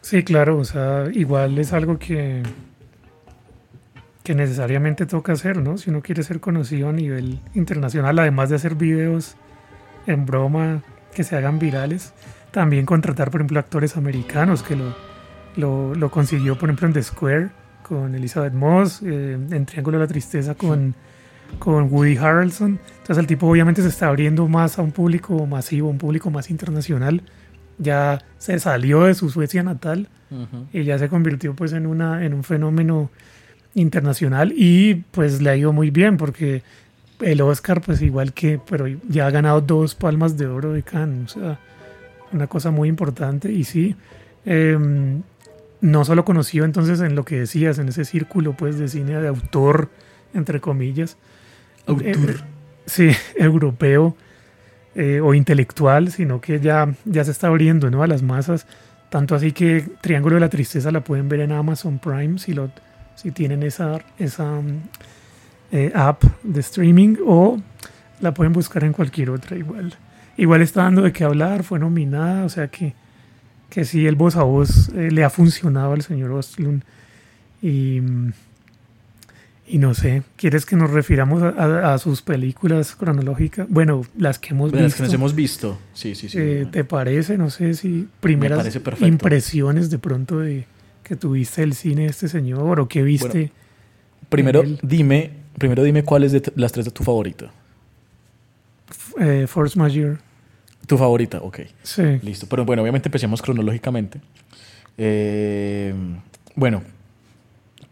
Sí, 0.00 0.22
claro, 0.22 0.58
o 0.58 0.64
sea, 0.64 1.08
igual 1.12 1.58
es 1.58 1.72
algo 1.72 1.98
que, 1.98 2.42
que 4.22 4.34
necesariamente 4.34 5.04
toca 5.06 5.32
hacer, 5.32 5.58
¿no? 5.58 5.76
Si 5.76 5.90
uno 5.90 6.00
quiere 6.00 6.22
ser 6.22 6.40
conocido 6.40 6.88
a 6.88 6.92
nivel 6.92 7.40
internacional, 7.54 8.18
además 8.18 8.48
de 8.48 8.56
hacer 8.56 8.74
videos 8.74 9.34
en 10.06 10.26
broma 10.26 10.82
que 11.14 11.22
se 11.22 11.36
hagan 11.36 11.58
virales, 11.58 12.12
también 12.50 12.86
contratar, 12.86 13.30
por 13.30 13.42
ejemplo, 13.42 13.60
actores 13.60 13.96
americanos, 13.96 14.62
que 14.62 14.76
lo, 14.76 14.94
lo, 15.56 15.94
lo 15.94 16.10
consiguió, 16.10 16.56
por 16.56 16.70
ejemplo, 16.70 16.88
en 16.88 16.94
The 16.94 17.02
Square 17.02 17.59
con 17.90 18.14
Elizabeth 18.14 18.52
Moss, 18.52 19.02
eh, 19.02 19.32
en 19.32 19.66
Triángulo 19.66 19.98
de 19.98 20.04
la 20.04 20.08
Tristeza 20.08 20.54
con, 20.54 20.94
con 21.58 21.92
Woody 21.92 22.16
Harrelson. 22.16 22.78
Entonces 22.98 23.18
el 23.18 23.26
tipo 23.26 23.48
obviamente 23.48 23.82
se 23.82 23.88
está 23.88 24.06
abriendo 24.06 24.46
más 24.46 24.78
a 24.78 24.82
un 24.82 24.92
público 24.92 25.44
masivo, 25.44 25.88
un 25.90 25.98
público 25.98 26.30
más 26.30 26.50
internacional. 26.50 27.20
Ya 27.78 28.22
se 28.38 28.60
salió 28.60 29.02
de 29.02 29.14
su 29.14 29.28
Suecia 29.28 29.64
natal 29.64 30.08
y 30.72 30.84
ya 30.84 30.96
se 31.00 31.08
convirtió 31.08 31.56
pues 31.56 31.72
en, 31.72 31.88
una, 31.88 32.24
en 32.24 32.32
un 32.32 32.44
fenómeno 32.44 33.10
internacional 33.74 34.52
y 34.54 34.94
pues 35.10 35.42
le 35.42 35.50
ha 35.50 35.56
ido 35.56 35.72
muy 35.72 35.90
bien 35.90 36.16
porque 36.16 36.62
el 37.20 37.40
Oscar 37.40 37.80
pues 37.80 38.00
igual 38.02 38.32
que, 38.32 38.60
pero 38.70 38.86
ya 38.86 39.26
ha 39.26 39.30
ganado 39.32 39.60
dos 39.60 39.96
palmas 39.96 40.38
de 40.38 40.46
oro 40.46 40.72
de 40.72 40.84
Cannes, 40.84 41.36
o 41.36 41.40
sea, 41.40 41.58
una 42.32 42.46
cosa 42.46 42.70
muy 42.70 42.88
importante 42.88 43.50
y 43.50 43.64
sí, 43.64 43.96
eh, 44.44 44.78
no 45.80 46.04
solo 46.04 46.24
conocido 46.24 46.64
entonces 46.64 47.00
en 47.00 47.14
lo 47.14 47.24
que 47.24 47.40
decías, 47.40 47.78
en 47.78 47.88
ese 47.88 48.04
círculo 48.04 48.56
pues 48.56 48.78
de 48.78 48.88
cine 48.88 49.20
de 49.20 49.28
autor, 49.28 49.90
entre 50.34 50.60
comillas, 50.60 51.16
Autor. 51.86 52.06
eh, 52.06 52.36
sí, 52.86 53.10
europeo 53.36 54.16
eh, 54.94 55.20
o 55.20 55.34
intelectual, 55.34 56.10
sino 56.10 56.40
que 56.40 56.60
ya, 56.60 56.94
ya 57.04 57.24
se 57.24 57.30
está 57.30 57.46
abriendo 57.46 57.90
¿no? 57.90 58.02
a 58.02 58.06
las 58.06 58.22
masas. 58.22 58.66
Tanto 59.08 59.34
así 59.34 59.52
que 59.52 59.84
Triángulo 60.00 60.36
de 60.36 60.40
la 60.40 60.48
Tristeza 60.48 60.90
la 60.90 61.02
pueden 61.02 61.28
ver 61.28 61.40
en 61.40 61.52
Amazon 61.52 61.98
Prime 61.98 62.38
si, 62.38 62.52
lo, 62.52 62.70
si 63.16 63.30
tienen 63.32 63.62
esa, 63.62 64.00
esa 64.18 64.60
eh, 65.72 65.92
app 65.94 66.22
de 66.42 66.60
streaming 66.60 67.16
o 67.24 67.60
la 68.20 68.34
pueden 68.34 68.52
buscar 68.52 68.84
en 68.84 68.92
cualquier 68.92 69.30
otra 69.30 69.56
igual. 69.56 69.94
Igual 70.36 70.62
está 70.62 70.82
dando 70.84 71.02
de 71.02 71.12
qué 71.12 71.24
hablar, 71.24 71.62
fue 71.64 71.78
nominada, 71.78 72.44
o 72.44 72.48
sea 72.48 72.68
que, 72.68 72.94
que 73.70 73.84
sí, 73.84 74.06
el 74.06 74.16
voz 74.16 74.36
a 74.36 74.42
voz 74.42 74.88
eh, 74.90 75.10
le 75.10 75.24
ha 75.24 75.30
funcionado 75.30 75.92
al 75.92 76.02
señor 76.02 76.32
Ostlund. 76.32 76.82
Y, 77.62 78.00
y 79.66 79.78
no 79.78 79.94
sé, 79.94 80.22
¿quieres 80.36 80.66
que 80.66 80.74
nos 80.76 80.90
refiramos 80.90 81.42
a, 81.42 81.48
a- 81.50 81.94
a 81.94 81.98
sus 81.98 82.22
películas 82.22 82.96
cronológicas? 82.96 83.66
Bueno, 83.68 84.02
las 84.18 84.38
que 84.40 84.48
hemos 84.54 84.72
De 84.72 84.78
las 84.78 84.86
visto. 84.86 84.96
que 84.96 85.02
nos 85.04 85.14
hemos 85.14 85.34
visto. 85.34 85.78
Sí, 85.94 86.14
sí, 86.16 86.28
sí. 86.28 86.38
Eh, 86.40 86.66
¿Te 86.70 86.82
parece? 86.84 87.38
No 87.38 87.50
sé 87.50 87.74
si 87.74 88.08
primeras 88.20 88.66
impresiones 89.00 89.88
de 89.90 89.98
pronto 89.98 90.40
de 90.40 90.66
que 91.04 91.14
tuviste 91.16 91.62
el 91.62 91.74
cine 91.74 92.02
de 92.02 92.08
este 92.08 92.28
señor 92.28 92.80
o 92.80 92.88
que 92.88 93.02
viste. 93.02 93.28
Bueno. 93.38 93.50
primero, 94.28 94.62
dime, 94.82 95.30
primero 95.58 95.82
dime 95.84 96.02
cuál 96.02 96.24
es 96.24 96.32
de 96.32 96.42
las 96.56 96.72
tres 96.72 96.84
de 96.86 96.90
tu 96.90 97.04
favorita. 97.04 97.52
eh, 99.20 99.46
Force 99.48 99.78
Majeure. 99.78 100.18
Tu 100.90 100.98
favorita, 100.98 101.38
ok. 101.40 101.60
Sí. 101.84 102.02
Listo. 102.20 102.48
Pero 102.48 102.64
bueno, 102.64 102.82
obviamente 102.82 103.06
empecemos 103.06 103.40
cronológicamente. 103.40 104.20
Eh, 104.98 105.94
bueno, 106.56 106.82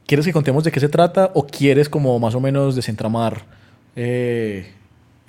¿quieres 0.04 0.26
que 0.26 0.32
contemos 0.32 0.64
de 0.64 0.72
qué 0.72 0.80
se 0.80 0.88
trata 0.88 1.30
o 1.34 1.46
quieres 1.46 1.88
como 1.88 2.18
más 2.18 2.34
o 2.34 2.40
menos 2.40 2.74
desentramar 2.74 3.42
eh, 3.94 4.72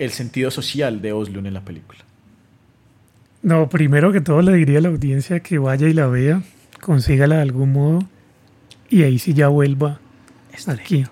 el 0.00 0.10
sentido 0.10 0.50
social 0.50 1.00
de 1.00 1.12
Oslo 1.12 1.38
en 1.38 1.54
la 1.54 1.60
película? 1.60 2.00
No, 3.40 3.68
primero 3.68 4.10
que 4.10 4.20
todo 4.20 4.42
le 4.42 4.54
diría 4.54 4.78
a 4.78 4.82
la 4.82 4.88
audiencia 4.88 5.38
que 5.38 5.58
vaya 5.58 5.86
y 5.86 5.92
la 5.92 6.08
vea, 6.08 6.42
consígala 6.80 7.36
de 7.36 7.42
algún 7.42 7.70
modo 7.70 8.00
y 8.88 9.04
ahí 9.04 9.20
sí 9.20 9.32
ya 9.32 9.46
vuelva 9.46 10.00
aquí. 10.66 11.04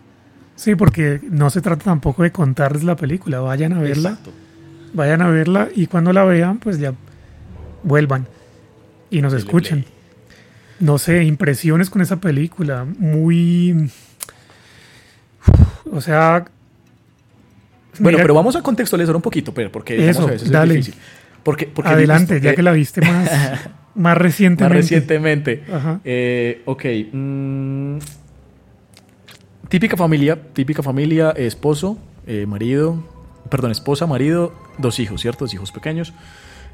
Sí, 0.56 0.74
porque 0.74 1.20
no 1.30 1.50
se 1.50 1.60
trata 1.60 1.84
tampoco 1.84 2.24
de 2.24 2.32
contarles 2.32 2.82
la 2.82 2.96
película, 2.96 3.38
vayan 3.38 3.74
a 3.74 3.78
verla. 3.78 4.08
Exacto. 4.08 4.32
Vayan 4.94 5.22
a 5.22 5.28
verla 5.28 5.68
y 5.74 5.86
cuando 5.86 6.12
la 6.12 6.24
vean, 6.24 6.58
pues 6.58 6.78
ya 6.78 6.94
vuelvan 7.82 8.26
y 9.10 9.22
nos 9.22 9.32
escuchen. 9.32 9.84
No 10.80 10.98
sé, 10.98 11.24
impresiones 11.24 11.90
con 11.90 12.02
esa 12.02 12.20
película, 12.20 12.86
muy... 12.98 13.90
O 15.90 16.00
sea... 16.00 16.44
Bueno, 17.98 18.18
mira, 18.18 18.22
pero 18.22 18.34
vamos 18.34 18.54
a 18.54 18.62
contextualizar 18.62 19.16
un 19.16 19.22
poquito, 19.22 19.52
pero 19.52 19.72
porque 19.72 20.08
Eso, 20.08 20.22
a 20.22 20.30
veces 20.30 20.50
dale. 20.50 20.78
es 20.78 20.86
difícil. 20.86 21.02
Porque, 21.42 21.66
porque 21.66 21.90
Adelante, 21.90 22.40
ya 22.40 22.52
eh, 22.52 22.54
que 22.54 22.62
la 22.62 22.72
viste 22.72 23.00
más, 23.00 23.28
más 23.94 24.16
recientemente. 24.16 24.74
Más 24.74 24.84
recientemente. 24.84 25.64
Ajá. 25.72 26.00
Eh, 26.04 26.62
ok. 26.64 26.84
mm, 27.12 27.98
típica 29.68 29.96
familia, 29.96 30.38
típica 30.52 30.82
familia, 30.82 31.30
esposo, 31.30 31.98
eh, 32.26 32.46
marido, 32.46 33.02
perdón, 33.48 33.70
esposa, 33.70 34.06
marido, 34.06 34.52
dos 34.78 34.98
hijos, 34.98 35.20
¿cierto? 35.20 35.44
Dos 35.44 35.54
hijos 35.54 35.72
pequeños. 35.72 36.12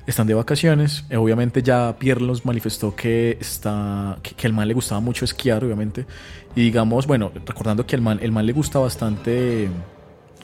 Están 0.07 0.27
de 0.27 0.35
vacaciones. 0.35 1.05
Eh, 1.09 1.17
obviamente 1.17 1.63
ya 1.63 1.97
Pierre 1.99 2.21
nos 2.21 2.45
manifestó 2.45 2.95
que, 2.95 3.39
está, 3.41 4.19
que, 4.23 4.35
que 4.35 4.47
el 4.47 4.53
man 4.53 4.69
le 4.69 4.75
gustaba 4.75 5.01
mucho 5.01 5.25
esquiar, 5.25 5.65
obviamente. 5.65 6.07
Y 6.55 6.63
digamos, 6.63 7.07
bueno, 7.07 7.33
recordando 7.47 7.87
que 7.87 7.97
el 7.97 8.03
man, 8.03 8.19
el 8.23 8.31
man 8.31 8.45
le 8.47 8.53
gusta 8.53 8.79
bastante 8.79 9.69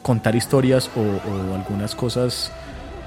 contar 0.03 0.35
historias 0.35 0.91
o, 0.97 1.01
o 1.01 1.55
algunas 1.55 1.95
cosas, 1.95 2.51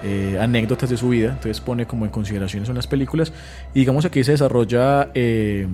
eh, 0.03 0.38
anécdotas 0.39 0.89
de 0.89 0.97
su 0.97 1.09
vida. 1.09 1.29
Entonces 1.29 1.62
pone 1.62 1.88
como 1.88 2.05
en 2.05 2.12
consideraciones 2.12 2.69
en 2.69 2.75
las 2.75 2.88
películas. 2.88 3.31
Y 3.73 3.79
digamos 3.79 4.05
aquí 4.05 4.23
se 4.23 4.31
desarrolla 4.31 5.12
eh, 5.13 5.65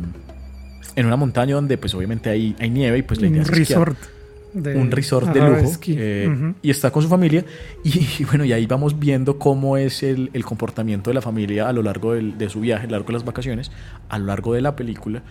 en 0.95 1.05
una 1.05 1.15
montaña 1.15 1.55
donde 1.55 1.77
pues 1.77 1.93
obviamente 1.95 2.29
hay, 2.29 2.55
hay 2.59 2.69
nieve 2.69 2.99
y 2.99 3.01
pues 3.01 3.19
la 3.19 3.27
idea 3.27 3.41
un 3.41 3.51
es 3.51 3.59
esquiar 3.59 3.89
resort. 3.89 4.18
De- 4.53 4.75
un 4.75 4.89
resort 4.91 5.27
de 5.33 5.39
lujo 5.39 5.71
eh, 5.87 6.29
Ujú. 6.31 6.55
y 6.61 6.69
está 6.71 6.91
con 6.91 7.03
su 7.03 7.09
familia. 7.09 7.45
Y, 7.83 8.07
y 8.19 8.23
bueno 8.25 8.45
y 8.45 8.53
ahí 8.53 8.65
vamos 8.65 8.97
viendo 8.99 9.37
cómo 9.39 9.77
es 9.77 10.03
el, 10.03 10.29
el 10.33 10.43
comportamiento 10.45 11.09
de 11.09 11.13
la 11.15 11.21
familia 11.21 11.67
a 11.69 11.73
lo 11.73 11.81
largo 11.83 12.13
del- 12.13 12.37
de 12.37 12.49
su 12.49 12.59
viaje, 12.61 12.83
a 12.83 12.87
lo 12.87 12.91
largo 12.93 13.07
de 13.07 13.13
las 13.13 13.25
vacaciones, 13.25 13.71
a 14.09 14.17
lo 14.19 14.25
largo 14.25 14.53
de 14.53 14.61
la 14.61 14.75
película. 14.75 15.21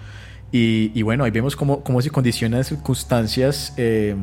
Y, 0.53 0.93
y 0.95 1.03
bueno 1.03 1.25
ahí 1.25 1.31
vemos 1.31 1.57
cómo, 1.57 1.83
cómo 1.85 2.01
se 2.01 2.11
condicionan 2.11 2.65
circunstancias 2.65 3.75
eh, 3.77 4.15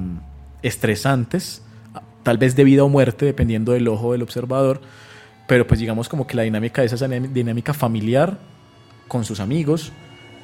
estresantes, 0.64 1.62
tal 2.24 2.38
vez 2.38 2.56
de 2.56 2.64
vida 2.64 2.84
o 2.84 2.90
muerte 2.90 3.26
dependiendo 3.26 3.74
del 3.74 3.88
ojo 3.88 4.12
del 4.14 4.22
observador, 4.24 4.82
pero 5.48 5.68
pues 5.68 5.80
digamos 5.80 6.10
como 6.10 6.26
que 6.26 6.36
la 6.36 6.44
dinámica 6.44 6.82
de 6.82 6.88
esa 6.88 7.08
dinámica 7.08 7.74
familiar 7.74 8.40
con 9.08 9.24
sus 9.26 9.40
amigos 9.40 9.92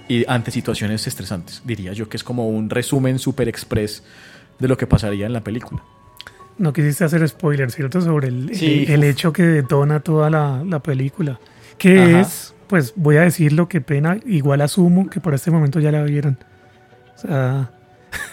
y 0.07 0.23
ante 0.29 0.51
situaciones 0.51 1.07
estresantes, 1.07 1.61
diría 1.65 1.93
yo 1.93 2.07
que 2.09 2.17
es 2.17 2.23
como 2.23 2.47
un 2.49 2.69
resumen 2.69 3.17
super 3.17 3.47
express 3.47 4.03
de 4.61 4.67
lo 4.67 4.77
que 4.77 4.87
pasaría 4.87 5.25
en 5.25 5.33
la 5.33 5.41
película. 5.43 5.81
No 6.57 6.71
quisiste 6.73 7.03
hacer 7.03 7.27
spoiler, 7.27 7.71
¿cierto? 7.71 7.99
Sobre 8.01 8.27
el, 8.27 8.55
Sí, 8.55 8.85
el, 8.87 8.93
el 8.95 9.03
hecho 9.05 9.33
que 9.33 9.43
detona 9.43 9.99
toda 10.01 10.29
la, 10.29 10.63
la 10.63 10.79
película. 10.79 11.39
Que 11.77 11.99
Ajá. 12.03 12.19
es, 12.21 12.53
pues 12.67 12.93
voy 12.95 13.17
a 13.17 13.21
decirlo, 13.21 13.67
qué 13.67 13.81
pena, 13.81 14.17
igual 14.25 14.61
asumo 14.61 15.09
que 15.09 15.19
por 15.19 15.33
este 15.33 15.49
momento 15.51 15.79
ya 15.79 15.91
la 15.91 16.03
vieron. 16.03 16.37
O 17.15 17.19
sea... 17.19 17.71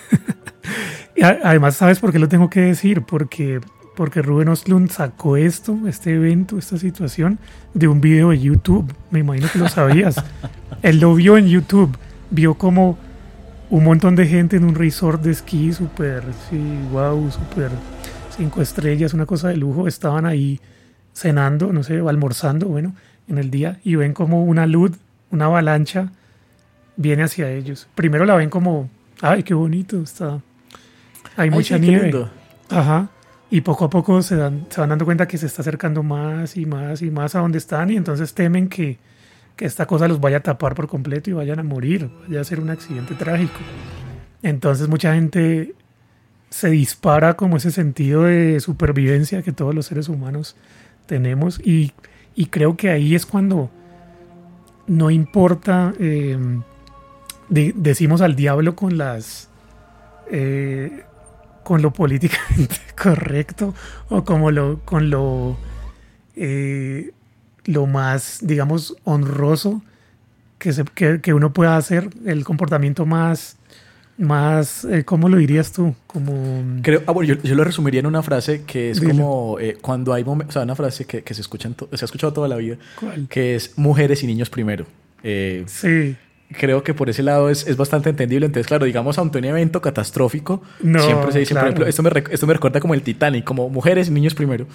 y 1.17 1.23
a- 1.23 1.39
además, 1.45 1.77
¿sabes 1.77 1.99
por 1.99 2.13
qué 2.13 2.19
lo 2.19 2.29
tengo 2.29 2.51
que 2.51 2.61
decir? 2.61 3.03
Porque, 3.03 3.61
porque 3.97 4.23
Rubén 4.23 4.49
Oslund 4.49 4.91
sacó 4.91 5.37
esto, 5.37 5.79
este 5.89 6.15
evento, 6.15 6.59
esta 6.59 6.77
situación, 6.79 7.39
de 7.75 7.89
un 7.89 8.01
video 8.01 8.31
de 8.31 8.39
YouTube. 8.41 8.93
Me 9.11 9.21
imagino 9.21 9.49
que 9.53 9.59
lo 9.59 9.69
sabías. 9.69 10.23
Él 10.83 11.01
lo 11.01 11.15
vio 11.15 11.37
en 11.39 11.49
YouTube. 11.49 11.97
Vio 12.31 12.55
como 12.55 12.99
un 13.71 13.85
montón 13.85 14.17
de 14.17 14.27
gente 14.27 14.57
en 14.57 14.65
un 14.65 14.75
resort 14.75 15.23
de 15.23 15.33
esquí 15.33 15.73
súper, 15.73 16.23
sí, 16.49 16.61
wow, 16.91 17.31
súper 17.31 17.71
cinco 18.37 18.63
estrellas, 18.63 19.15
una 19.15 19.27
cosa 19.27 19.49
de 19.49 19.57
lujo. 19.57 19.89
Estaban 19.89 20.27
ahí 20.27 20.61
cenando, 21.13 21.73
no 21.73 21.83
sé, 21.83 21.99
almorzando, 21.99 22.67
bueno, 22.67 22.95
en 23.29 23.39
el 23.39 23.51
día 23.51 23.81
y 23.85 23.97
ven 23.97 24.15
como 24.15 24.45
una 24.45 24.67
luz, 24.67 24.93
una 25.31 25.47
avalancha 25.47 26.13
viene 26.97 27.25
hacia 27.25 27.51
ellos. 27.51 27.89
Primero 27.95 28.25
la 28.25 28.37
ven 28.37 28.51
como, 28.51 28.89
ay, 29.21 29.43
qué 29.43 29.55
bonito, 29.55 30.01
está. 30.03 30.41
Hay 31.37 31.49
Ay, 31.49 31.51
mucha 31.51 31.77
sí, 31.77 31.83
qué 31.83 31.91
nieve. 31.91 32.27
Ajá. 32.71 33.09
Y 33.51 33.63
poco 33.63 33.87
a 33.87 33.91
poco 33.91 34.21
se, 34.23 34.37
dan, 34.37 34.67
se 34.69 34.81
van 34.81 34.91
dando 34.91 35.05
cuenta 35.05 35.27
que 35.27 35.39
se 35.39 35.47
está 35.47 35.63
acercando 35.63 36.03
más 36.03 36.57
y 36.57 36.67
más 36.67 37.01
y 37.03 37.11
más 37.11 37.35
a 37.35 37.41
donde 37.41 37.59
están 37.59 37.91
y 37.91 37.97
entonces 37.97 38.35
temen 38.35 38.69
que, 38.69 38.99
que 39.59 39.67
esta 39.67 39.85
cosa 39.87 40.09
los 40.09 40.21
vaya 40.21 40.39
a 40.39 40.41
tapar 40.41 40.75
por 40.75 40.89
completo 40.89 41.29
y 41.29 41.35
vayan 41.35 41.59
a 41.59 41.63
morir, 41.63 42.09
vaya 42.27 42.41
a 42.41 42.45
ser 42.45 42.61
un 42.61 42.71
accidente 42.71 43.15
trágico. 43.15 43.59
Entonces 44.43 44.89
mucha 44.89 45.13
gente 45.15 45.75
se 46.49 46.71
dispara 46.71 47.35
como 47.35 47.59
ese 47.59 47.71
sentido 47.71 48.23
de 48.23 48.61
supervivencia 48.61 49.43
que 49.43 49.53
todos 49.53 49.75
los 49.75 49.85
seres 49.87 50.09
humanos 50.09 50.57
tenemos 51.07 51.61
y, 51.61 51.93
y 52.35 52.47
creo 52.47 52.77
que 52.77 52.89
ahí 52.91 53.15
es 53.15 53.27
cuando 53.27 53.69
no 54.87 55.11
importa, 55.11 55.93
de- 55.99 57.75
decimos 57.77 58.21
al 58.23 58.35
diablo 58.37 58.75
con 58.77 58.97
las... 58.97 59.49
eh, 60.31 61.03
con 61.65 61.83
lo 61.83 61.93
políticamente 61.93 62.77
correcto 63.03 63.75
o 64.09 64.25
como 64.25 64.51
lo 64.51 64.81
con 64.87 65.11
lo 65.11 65.59
eh, 66.35 67.11
lo 67.75 67.87
más 67.87 68.39
digamos 68.43 68.97
honroso 69.05 69.83
que, 70.59 70.73
se, 70.73 70.85
que, 70.95 71.21
que 71.21 71.35
uno 71.35 71.53
pueda 71.53 71.77
hacer 71.77 72.09
el 72.25 72.43
comportamiento 72.45 73.05
más 73.07 73.57
más 74.17 74.85
eh, 74.85 75.05
cómo 75.05 75.29
lo 75.29 75.37
dirías 75.37 75.71
tú 75.71 75.95
como 76.09 76.63
Creo, 76.83 77.03
ah, 77.07 77.13
bueno, 77.13 77.35
yo, 77.35 77.41
yo 77.43 77.55
lo 77.55 77.63
resumiría 77.63 78.01
en 78.01 78.07
una 78.07 78.23
frase 78.23 78.63
que 78.67 78.91
es 78.91 79.01
como 79.01 79.59
eh, 79.61 79.77
cuando 79.81 80.13
hay 80.13 80.25
momentos, 80.25 80.57
o 80.57 80.59
sea, 80.59 80.63
una 80.65 80.75
frase 80.75 81.05
que, 81.05 81.23
que 81.23 81.35
se, 81.35 81.41
escucha 81.43 81.69
en 81.69 81.75
to- 81.75 81.89
se 81.93 82.05
ha 82.05 82.07
escuchado 82.07 82.33
toda 82.33 82.49
la 82.49 82.57
vida, 82.57 82.77
¿Cuál? 82.99 83.29
que 83.29 83.55
es 83.55 83.79
mujeres 83.79 84.23
y 84.25 84.27
niños 84.27 84.51
primero. 84.51 84.87
Eh, 85.23 85.65
sí 85.67 86.17
creo 86.59 86.83
que 86.83 86.95
por 86.95 87.11
ese 87.11 87.23
lado 87.23 87.51
es, 87.51 87.67
es 87.69 87.77
bastante 87.77 88.09
entendible. 88.09 88.47
Entonces, 88.47 88.67
claro, 88.67 88.87
digamos, 88.87 89.19
ante 89.19 89.37
un 89.39 89.45
evento 89.45 89.83
catastrófico, 89.83 90.63
No, 90.83 90.99
siempre 90.99 91.31
se 91.31 91.41
dice, 91.41 91.53
claro. 91.53 91.67
por 91.75 91.83
ejemplo, 91.87 91.87
esto 91.87 92.03
me, 92.03 92.35
esto 92.35 92.47
me 92.47 92.55
recuerda 92.55 92.81
como 92.81 92.95
el 92.95 93.03
Titanic, 93.03 93.45
como 93.45 93.69
mujeres 93.69 94.09
y 94.09 94.13
niños 94.13 94.35
primero. 94.35 94.67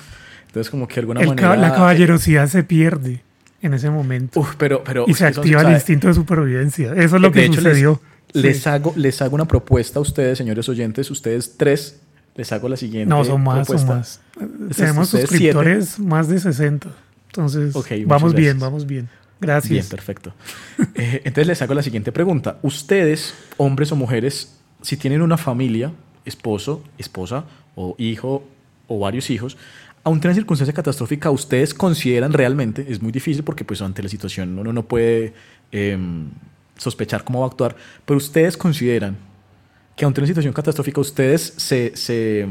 Entonces, 0.54 0.70
como 0.70 0.88
que 0.88 0.94
de 0.94 1.00
alguna 1.00 1.22
El 1.22 1.30
manera... 1.30 1.50
ca- 1.50 1.56
la 1.58 1.74
caballerosidad 1.74 2.48
se 2.48 2.64
pierde 2.64 3.24
en 3.64 3.74
ese 3.74 3.90
momento. 3.90 4.40
Uf, 4.40 4.54
pero, 4.56 4.84
pero... 4.84 5.06
y 5.08 5.16
se 5.16 5.28
eso, 5.28 5.42
activa 5.42 5.62
o 5.64 5.68
el 5.68 5.74
instinto 5.74 6.08
de 6.10 6.14
supervivencia. 6.14 6.94
Eso 6.94 7.16
es 7.16 7.22
lo 7.24 7.30
de 7.30 7.32
que 7.32 7.46
hecho, 7.46 7.56
sucedió. 7.56 8.00
Les, 8.34 8.62
Sí. 8.62 8.70
hago, 8.70 8.94
les 8.96 9.20
hago 9.24 9.34
una 9.34 9.46
propuesta 9.48 9.98
a 9.98 10.02
ustedes, 10.04 10.38
señores 10.38 10.70
oyentes, 10.70 11.10
ustedes 11.10 11.58
tres, 11.58 12.02
les 12.36 12.52
hago 12.52 12.70
la 12.70 12.78
siguiente 12.78 13.10
no 13.10 13.26
son 13.26 13.44
más 13.44 13.66
son 13.68 13.86
más. 13.88 14.22
Tenemos 14.78 15.10
suscriptores 15.10 15.98
más 16.00 16.28
de 16.28 16.40
60 16.40 16.90
entonces 17.28 17.74
vamos 18.06 18.34
bien 18.36 18.44
gracias. 18.58 18.60
vamos 18.60 18.86
bien. 18.86 19.06
Bien, 19.06 19.10
gracias 19.42 19.88
perfecto. 19.88 20.34
Eh, 20.96 21.22
entonces 21.26 21.48
les 21.48 21.62
hago 21.64 21.74
la 21.74 21.82
siguiente 21.82 22.12
pregunta. 22.12 22.60
Ustedes, 22.62 23.34
hombres 23.58 23.92
o 23.92 23.96
mujeres, 23.96 24.56
si 24.84 24.98
tienen 24.98 25.22
una 25.24 25.38
familia, 25.38 25.92
esposo, 26.26 26.84
esposa 27.00 27.46
o 27.76 27.96
hijo 27.98 28.48
o 28.88 29.00
varios 29.00 29.30
hijos, 29.32 29.58
ante 30.04 30.28
una 30.28 30.36
circunstancia 30.36 30.74
catastrófica, 30.74 31.32
¿ustedes 31.32 31.74
consideran 31.74 32.34
realmente, 32.34 32.86
es 32.90 33.02
muy 33.02 33.12
difícil 33.12 33.44
porque 33.44 33.64
pues 33.64 33.82
ante 33.82 34.04
la 34.04 34.10
situación 34.10 34.58
uno 34.60 34.74
no 34.74 34.84
puede 34.86 35.34
em, 35.72 36.30
sospechar 36.78 37.24
cómo 37.24 37.40
va 37.40 37.46
a 37.46 37.50
actuar, 37.50 37.76
pero 38.06 38.18
ustedes 38.18 38.58
consideran 38.58 39.18
que 39.96 40.06
ante 40.06 40.20
una 40.20 40.28
situación 40.28 40.54
catastrófica 40.54 41.00
ustedes 41.00 41.54
se, 41.58 42.48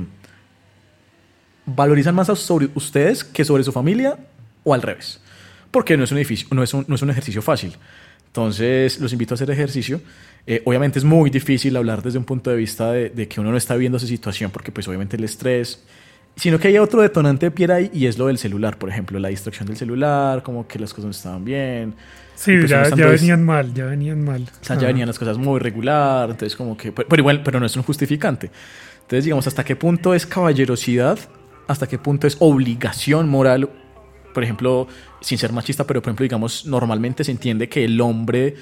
valorizan 1.67 2.15
más 2.15 2.27
sobre 2.39 2.69
ustedes 2.75 3.23
que 3.23 3.45
sobre 3.45 3.65
su 3.65 3.73
familia 3.73 4.19
o 4.65 4.73
al 4.73 4.81
revés? 4.81 5.21
Porque 5.71 5.97
no 5.97 6.05
es 6.05 6.13
un, 6.13 7.11
ejercicio 7.11 7.43
fácil. 7.43 7.77
Entonces, 8.27 8.99
los 8.99 9.13
invito 9.13 9.35
a 9.35 9.37
hacer 9.37 9.51
ejercicio. 9.51 10.01
Eh, 10.47 10.63
obviamente 10.65 10.99
es 10.99 11.05
muy 11.05 11.29
difícil 11.29 11.77
hablar 11.77 12.03
desde 12.03 12.19
un 12.19 12.25
punto 12.25 12.51
de 12.51 12.57
vista 12.57 12.93
de, 12.93 13.11
de, 13.11 13.29
que 13.29 13.41
uno 13.41 13.51
no 13.51 13.57
está 13.57 13.77
viendo 13.77 13.99
esa 13.99 14.07
situación, 14.07 14.51
porque 14.51 14.73
pues 14.73 14.89
obviamente 14.89 15.17
el 15.17 15.25
estrés, 15.25 15.83
sino 16.37 16.59
que 16.59 16.69
hay 16.69 16.79
otro 16.79 17.03
detonante 17.03 17.47
de 17.47 17.51
piedra 17.51 17.77
ahí 17.77 17.91
y 17.93 18.07
es 18.07 18.19
lo 18.19 18.27
del 18.27 18.39
celular, 18.39 18.79
por 18.79 18.89
ejemplo, 18.89 19.19
la 19.19 19.29
distracción 19.29 19.67
del 19.67 19.77
celular, 19.77 20.43
como 20.43 20.67
que 20.67 20.79
las 20.79 20.93
cosas 20.93 21.05
no 21.05 21.11
estaban 21.11 21.45
bien. 21.45 21.95
Sí, 22.35 22.57
pues 22.57 22.71
ya, 22.71 22.89
ya 22.95 23.07
venían 23.07 23.45
mal, 23.45 23.73
ya 23.75 23.87
venían 23.87 24.25
mal. 24.25 24.43
O 24.43 24.65
sea, 24.65 24.77
ya 24.79 24.87
venían 24.87 25.07
las 25.07 25.19
cosas 25.19 25.39
muy 25.39 25.61
regular, 25.61 26.31
entonces 26.31 26.57
como 26.57 26.77
que, 26.77 26.91
pero, 26.91 27.09
pero 27.09 27.21
igual, 27.21 27.43
pero 27.43 27.61
no 27.61 27.67
es 27.67 27.77
un 27.77 27.83
justificante. 27.83 28.51
Entonces, 29.03 29.25
digamos, 29.25 29.47
¿hasta 29.47 29.65
qué 29.65 29.77
punto 29.77 30.15
es 30.15 30.27
caballerosidad? 30.27 31.19
¿Hasta 31.69 31.87
qué 31.87 31.99
punto 31.99 32.27
es 32.27 32.37
obligación 32.41 33.29
moral? 33.29 33.69
Por 34.33 34.43
ejemplo, 34.43 34.89
sin 35.21 35.39
ser 35.39 35.53
machista, 35.53 35.87
pero 35.87 36.01
por 36.01 36.09
ejemplo, 36.09 36.25
digamos, 36.25 36.67
normalmente 36.67 37.23
se 37.23 37.31
entiende 37.31 37.69
que 37.69 37.85
el 37.85 38.01
hombre 38.01 38.57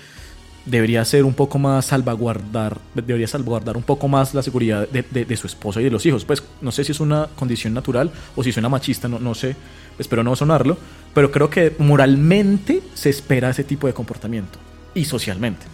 debería 0.65 1.05
ser 1.05 1.25
un 1.25 1.35
poco 1.35 1.59
más 1.59 1.87
salvaguardar, 1.87 2.79
debería 2.95 3.27
salvaguardar 3.27 3.77
un 3.77 3.83
poco 3.83 4.09
más 4.09 4.35
la 4.35 4.43
seguridad 4.43 4.89
de, 4.89 5.03
de, 5.03 5.37
su 5.37 5.47
esposa 5.47 5.81
y 5.81 5.85
de 5.85 5.91
los 5.91 6.05
hijos. 6.07 6.25
Pues 6.25 6.43
no 6.61 6.71
sé 6.71 6.85
si 6.85 6.93
es 6.93 7.01
una 7.01 7.29
condición 7.37 7.75
natural 7.75 8.11
o 8.37 8.43
si 8.43 8.53
suena 8.53 8.69
machista, 8.69 9.09
no, 9.09 9.19
no 9.19 9.35
sé, 9.35 9.57
espero 9.99 10.23
no 10.23 10.37
sonarlo, 10.37 10.77
pero 11.15 11.31
creo 11.31 11.51
que 11.51 11.75
moralmente 11.79 12.83
se 12.95 13.11
espera 13.11 13.51
ese 13.51 13.65
tipo 13.65 13.87
de 13.87 13.95
comportamiento 13.95 14.59
y 14.95 15.05
socialmente. 15.05 15.67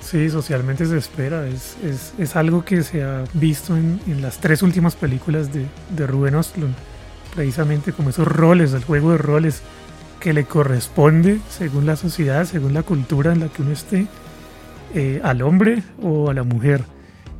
Sí, 0.00 0.28
socialmente 0.28 0.86
se 0.86 0.98
espera, 0.98 1.46
es, 1.46 1.76
es, 1.84 2.14
es 2.18 2.34
algo 2.34 2.64
que 2.64 2.82
se 2.82 3.04
ha 3.04 3.24
visto 3.34 3.76
en, 3.76 4.00
en 4.08 4.22
las 4.22 4.38
tres 4.38 4.62
últimas 4.62 4.96
películas 4.96 5.52
de, 5.52 5.66
de 5.90 6.06
Ruben 6.06 6.34
Ostlund, 6.34 6.74
precisamente 7.34 7.92
como 7.92 8.10
esos 8.10 8.26
roles, 8.26 8.72
el 8.72 8.82
juego 8.82 9.12
de 9.12 9.18
roles 9.18 9.62
que 10.20 10.32
le 10.32 10.44
corresponde 10.44 11.40
según 11.48 11.86
la 11.86 11.96
sociedad, 11.96 12.44
según 12.44 12.74
la 12.74 12.82
cultura 12.82 13.32
en 13.32 13.40
la 13.40 13.48
que 13.48 13.62
uno 13.62 13.72
esté, 13.72 14.06
eh, 14.94 15.20
al 15.24 15.42
hombre 15.42 15.82
o 16.02 16.30
a 16.30 16.34
la 16.34 16.42
mujer. 16.42 16.82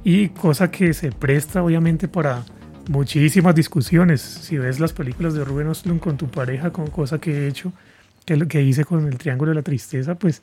Y 0.02 0.30
cosa 0.30 0.70
que 0.70 0.94
se 0.94 1.12
presta 1.12 1.62
obviamente 1.62 2.08
para 2.08 2.42
muchísimas 2.88 3.54
discusiones. 3.54 4.20
Si 4.20 4.56
ves 4.56 4.80
las 4.80 4.92
películas 4.92 5.34
de 5.34 5.44
Ruben 5.44 5.68
Ostlund 5.68 6.00
con 6.00 6.16
tu 6.16 6.28
pareja, 6.28 6.70
con 6.70 6.86
cosa 6.88 7.18
que 7.18 7.44
he 7.44 7.48
hecho, 7.48 7.72
que 8.24 8.36
lo 8.36 8.48
que 8.48 8.62
hice 8.62 8.84
con 8.84 9.06
el 9.06 9.18
Triángulo 9.18 9.50
de 9.50 9.56
la 9.56 9.62
Tristeza, 9.62 10.14
pues 10.14 10.42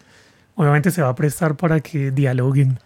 obviamente 0.56 0.92
se 0.92 1.02
va 1.02 1.10
a 1.10 1.16
prestar 1.16 1.56
para 1.56 1.80
que 1.80 2.12
dialoguen 2.12 2.80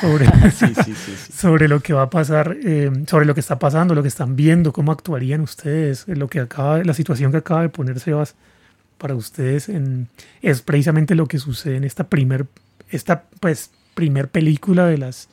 sobre, 0.00 0.26
sí, 0.50 0.72
sí, 0.84 0.94
sí, 0.94 1.32
sobre 1.32 1.68
lo 1.68 1.80
que 1.80 1.92
va 1.92 2.02
a 2.02 2.10
pasar, 2.10 2.56
eh, 2.62 2.90
sobre 3.06 3.26
lo 3.26 3.34
que 3.34 3.40
está 3.40 3.58
pasando, 3.58 3.94
lo 3.94 4.02
que 4.02 4.08
están 4.08 4.34
viendo, 4.34 4.72
cómo 4.72 4.92
actuarían 4.92 5.42
ustedes, 5.42 6.08
lo 6.08 6.28
que 6.28 6.40
acaba, 6.40 6.82
la 6.82 6.94
situación 6.94 7.30
que 7.30 7.38
acaba 7.38 7.62
de 7.62 7.68
poner 7.68 8.00
Sebas 8.00 8.34
para 8.98 9.14
ustedes 9.14 9.68
en, 9.68 10.08
es 10.42 10.62
precisamente 10.62 11.14
lo 11.14 11.26
que 11.26 11.38
sucede 11.38 11.76
en 11.76 11.84
esta 11.84 12.08
primer, 12.08 12.46
esta 12.90 13.24
pues 13.40 13.70
primer 13.94 14.28
película 14.28 14.86
de 14.86 14.98
las 14.98 15.28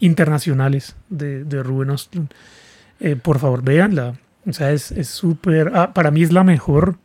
internacionales 0.00 0.96
de, 1.08 1.44
de 1.44 1.62
Ruben 1.62 1.90
Ostlund. 1.90 2.30
Eh, 3.00 3.16
por 3.16 3.38
favor, 3.38 3.62
véanla. 3.62 4.18
O 4.46 4.52
sea, 4.52 4.72
es 4.72 4.92
súper... 5.08 5.72
ah, 5.74 5.92
para 5.94 6.10
mí 6.10 6.22
es 6.22 6.32
la 6.32 6.44
mejor. 6.44 6.98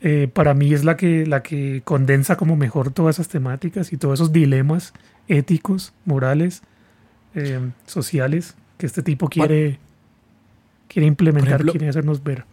Eh, 0.00 0.28
para 0.32 0.52
mí 0.52 0.74
es 0.74 0.84
la 0.84 0.96
que, 0.96 1.24
la 1.24 1.42
que 1.42 1.80
condensa 1.82 2.36
como 2.36 2.56
mejor 2.56 2.90
todas 2.90 3.16
esas 3.16 3.28
temáticas 3.28 3.92
y 3.92 3.96
todos 3.96 4.20
esos 4.20 4.32
dilemas 4.32 4.92
éticos, 5.28 5.94
morales, 6.04 6.62
eh, 7.34 7.70
sociales 7.86 8.54
que 8.76 8.84
este 8.84 9.02
tipo 9.02 9.28
quiere, 9.28 9.78
quiere 10.88 11.06
implementar, 11.06 11.54
ejemplo, 11.54 11.72
quiere 11.72 11.88
hacernos 11.88 12.22
ver. 12.22 12.44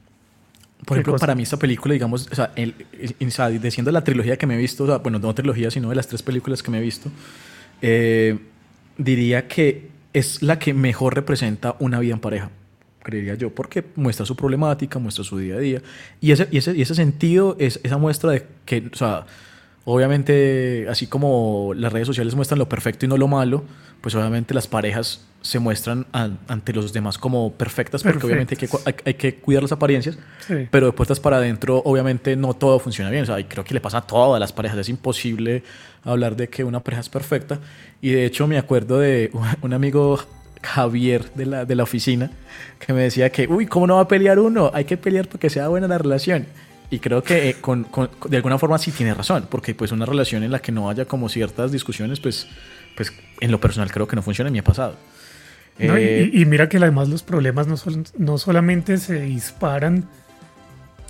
Por 0.86 0.98
ejemplo, 0.98 1.18
para 1.18 1.36
mí 1.36 1.44
esta 1.44 1.58
película, 1.58 1.94
digamos, 1.94 2.28
o 2.32 2.36
sea, 2.36 2.52
el, 2.56 2.74
el, 3.20 3.28
o 3.28 3.32
sea, 3.32 3.50
diciendo 3.50 3.92
la 3.92 4.04
trilogía 4.04 4.38
que 4.38 4.48
me 4.48 4.56
he 4.56 4.58
visto, 4.58 4.84
o 4.84 4.88
sea, 4.88 4.98
bueno, 4.98 5.20
no 5.20 5.34
trilogía, 5.34 5.70
sino 5.70 5.90
de 5.90 5.96
las 5.96 6.08
tres 6.08 6.24
películas 6.24 6.64
que 6.64 6.72
me 6.72 6.80
he 6.80 6.82
visto, 6.82 7.12
eh, 7.82 8.38
diría 8.98 9.48
que 9.48 9.90
es 10.14 10.42
la 10.42 10.60
que 10.60 10.74
mejor 10.74 11.16
representa 11.16 11.76
una 11.80 12.00
vida 12.00 12.14
en 12.14 12.20
pareja, 12.20 12.50
creería 13.04 13.36
yo, 13.36 13.54
porque 13.54 13.84
muestra 13.96 14.26
su 14.26 14.36
problemática, 14.36 15.00
muestra 15.00 15.24
su 15.24 15.38
día 15.38 15.56
a 15.56 15.60
día, 15.60 15.82
y 16.20 16.32
ese, 16.32 16.48
y 16.52 16.58
ese, 16.58 16.76
y 16.76 16.82
ese 16.82 16.96
sentido 16.96 17.56
es 17.60 17.80
esa 17.84 17.98
muestra 17.98 18.32
de 18.32 18.48
que, 18.66 18.90
o 18.92 18.96
sea, 18.96 19.26
obviamente, 19.86 20.88
así 20.90 21.08
como 21.08 21.74
las 21.76 21.92
redes 21.92 22.08
sociales 22.08 22.36
muestran 22.36 22.60
lo 22.60 22.70
perfecto 22.70 23.06
y 23.06 23.10
no 23.10 23.18
lo 23.18 23.28
malo, 23.28 23.64
pues 24.02 24.16
obviamente 24.16 24.54
las 24.54 24.68
parejas 24.68 25.26
se 25.42 25.58
muestran 25.58 26.06
ante 26.12 26.72
los 26.74 26.94
demás 26.94 27.18
como 27.18 27.52
perfectas, 27.54 28.04
porque 28.04 28.20
perfectas. 28.20 28.26
obviamente 28.26 28.56
hay 28.60 28.68
que, 28.68 28.78
hay, 28.86 28.96
hay 29.06 29.14
que, 29.16 29.36
cuidar 29.36 29.64
las 29.64 29.72
apariencias, 29.72 30.18
sí. 30.46 30.68
pero 30.70 30.88
de 30.88 30.92
puertas 30.92 31.20
para 31.20 31.38
adentro, 31.38 31.82
obviamente 31.84 32.36
no 32.36 32.54
todo 32.54 32.80
funciona 32.80 33.10
bien. 33.10 33.24
O 33.24 33.26
sea, 33.26 33.48
creo 33.48 33.64
que 33.64 33.74
le 33.74 33.82
pasa 33.82 34.00
a 34.00 34.02
todas 34.02 34.40
las 34.40 34.54
parejas. 34.54 34.78
Es 34.78 34.90
imposible 34.90 35.64
hablar 36.04 36.36
de 36.36 36.48
que 36.48 36.64
una 36.64 36.80
pareja 36.80 37.02
es 37.02 37.10
perfecta. 37.10 37.60
Y 38.02 38.12
de 38.12 38.26
hecho, 38.26 38.48
me 38.48 38.58
acuerdo 38.58 39.00
de 39.00 39.32
un 39.62 39.74
amigo 39.74 40.20
Javier 40.62 41.32
de 41.34 41.46
la, 41.48 41.66
de 41.66 41.76
la 41.76 41.84
oficina 41.84 42.32
que 42.80 42.94
me 42.94 43.02
decía 43.02 43.32
que, 43.32 43.48
uy, 43.48 43.66
¿cómo 43.66 43.88
no 43.88 43.96
va 43.96 44.02
a 44.02 44.08
pelear 44.08 44.40
uno? 44.40 44.70
Hay 44.74 44.86
que 44.86 44.98
pelear 44.98 45.28
porque 45.28 45.50
sea 45.50 45.68
buena 45.68 45.88
la 45.88 45.98
relación. 45.98 46.46
Y 46.92 47.00
creo 47.00 47.24
que 47.24 47.50
eh, 47.50 47.56
con, 47.60 47.86
con, 47.86 48.10
de 48.28 48.36
alguna 48.36 48.60
forma 48.60 48.78
sí 48.78 48.92
tiene 48.92 49.14
razón, 49.14 49.48
porque 49.50 49.74
pues 49.74 49.94
una 49.94 50.06
relación 50.06 50.44
en 50.44 50.52
la 50.52 50.60
que 50.60 50.74
no 50.74 50.90
haya 50.90 51.06
como 51.06 51.30
ciertas 51.30 51.72
discusiones, 51.72 52.20
pues, 52.20 52.48
pues 52.96 53.14
en 53.40 53.50
lo 53.50 53.60
personal 53.60 53.90
creo 53.92 54.08
que 54.08 54.18
no 54.18 54.22
funciona, 54.22 54.52
me 54.52 54.60
ha 54.60 54.64
pasado. 54.64 54.98
No, 55.80 55.96
eh, 55.96 56.30
y, 56.32 56.42
y, 56.42 56.46
mira 56.46 56.68
que 56.68 56.78
además 56.78 57.08
los 57.08 57.24
problemas 57.24 57.66
no, 57.66 57.78
son, 57.78 58.06
no 58.18 58.38
solamente 58.38 58.98
se 58.98 59.22
disparan 59.22 60.06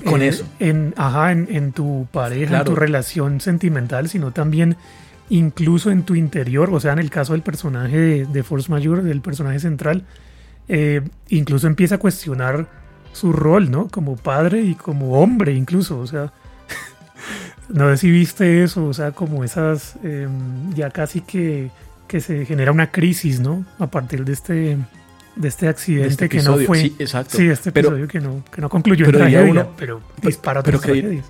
con 0.05 0.21
en, 0.21 0.29
eso. 0.29 0.45
En, 0.59 0.93
ajá, 0.97 1.31
en, 1.31 1.47
en 1.49 1.71
tu 1.71 2.07
pareja, 2.11 2.49
claro. 2.49 2.69
en 2.69 2.75
tu 2.75 2.79
relación 2.79 3.41
sentimental, 3.41 4.07
sino 4.07 4.31
también 4.31 4.77
incluso 5.29 5.89
en 5.89 6.03
tu 6.03 6.13
interior, 6.13 6.69
o 6.71 6.79
sea, 6.79 6.93
en 6.93 6.99
el 6.99 7.09
caso 7.09 7.33
del 7.33 7.41
personaje 7.41 7.97
de, 7.97 8.25
de 8.27 8.43
Force 8.43 8.71
Majeure, 8.71 9.01
del 9.01 9.21
personaje 9.21 9.59
central, 9.59 10.03
eh, 10.67 11.01
incluso 11.29 11.67
empieza 11.67 11.95
a 11.95 11.97
cuestionar 11.97 12.67
su 13.13 13.34
rol, 13.34 13.71
¿no? 13.71 13.88
Como 13.88 14.15
padre 14.15 14.62
y 14.62 14.76
como 14.76 15.21
hombre 15.21 15.54
incluso, 15.54 16.00
o 16.00 16.08
sea, 16.08 16.32
no 17.69 17.89
sé 17.91 17.97
si 17.97 18.12
viste 18.12 18.63
eso, 18.63 18.86
o 18.86 18.93
sea, 18.93 19.12
como 19.12 19.43
esas, 19.43 19.97
eh, 20.04 20.28
ya 20.76 20.89
casi 20.89 21.21
que 21.21 21.71
que 22.12 22.19
se 22.19 22.45
genera 22.45 22.74
una 22.74 22.91
crisis, 22.91 23.39
¿no? 23.39 23.63
A 23.80 23.88
partir 23.88 24.26
de 24.26 24.34
este 24.34 24.78
de 25.38 25.47
este 25.47 25.69
accidente 25.69 26.10
este 26.10 26.28
que 26.28 26.41
no 26.41 26.58
fue 26.58 26.82
sí, 26.82 26.95
exacto. 27.00 27.38
sí 27.38 27.47
este 27.47 27.69
episodio 27.69 28.06
pero, 28.06 28.08
que 28.10 28.19
no 28.19 28.43
que 28.54 28.60
no 28.60 28.67
concluyó 28.67 29.06
pero 29.06 29.19
en 29.19 29.32
tragedia 29.32 29.50
uno, 29.50 29.69
pero 29.78 30.02
dispara 30.21 30.62
pero, 30.62 30.82
pero 30.82 30.93
que, 30.93 31.21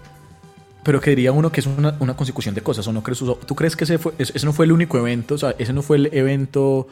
pero 0.82 1.00
que 1.00 1.12
diría 1.12 1.32
uno 1.32 1.52
que 1.52 1.60
es 1.60 1.68
una, 1.68 1.96
una 2.00 2.16
consecución 2.16 2.56
de 2.56 2.64
cosas 2.64 2.88
o 2.88 2.94
no 2.94 3.04
crees 3.04 3.20
tú 3.20 3.56
crees 3.56 3.76
que 3.76 3.84
ese 3.84 4.00
fue 4.00 4.14
ese 4.18 4.44
no 4.44 4.54
fue 4.54 4.66
el 4.66 4.72
único 4.72 4.98
evento 4.98 5.36
o 5.36 5.38
sea 5.38 5.54
ese 5.60 5.72
no 5.72 5.84
fue 5.84 5.98
el 5.98 6.10
evento 6.14 6.88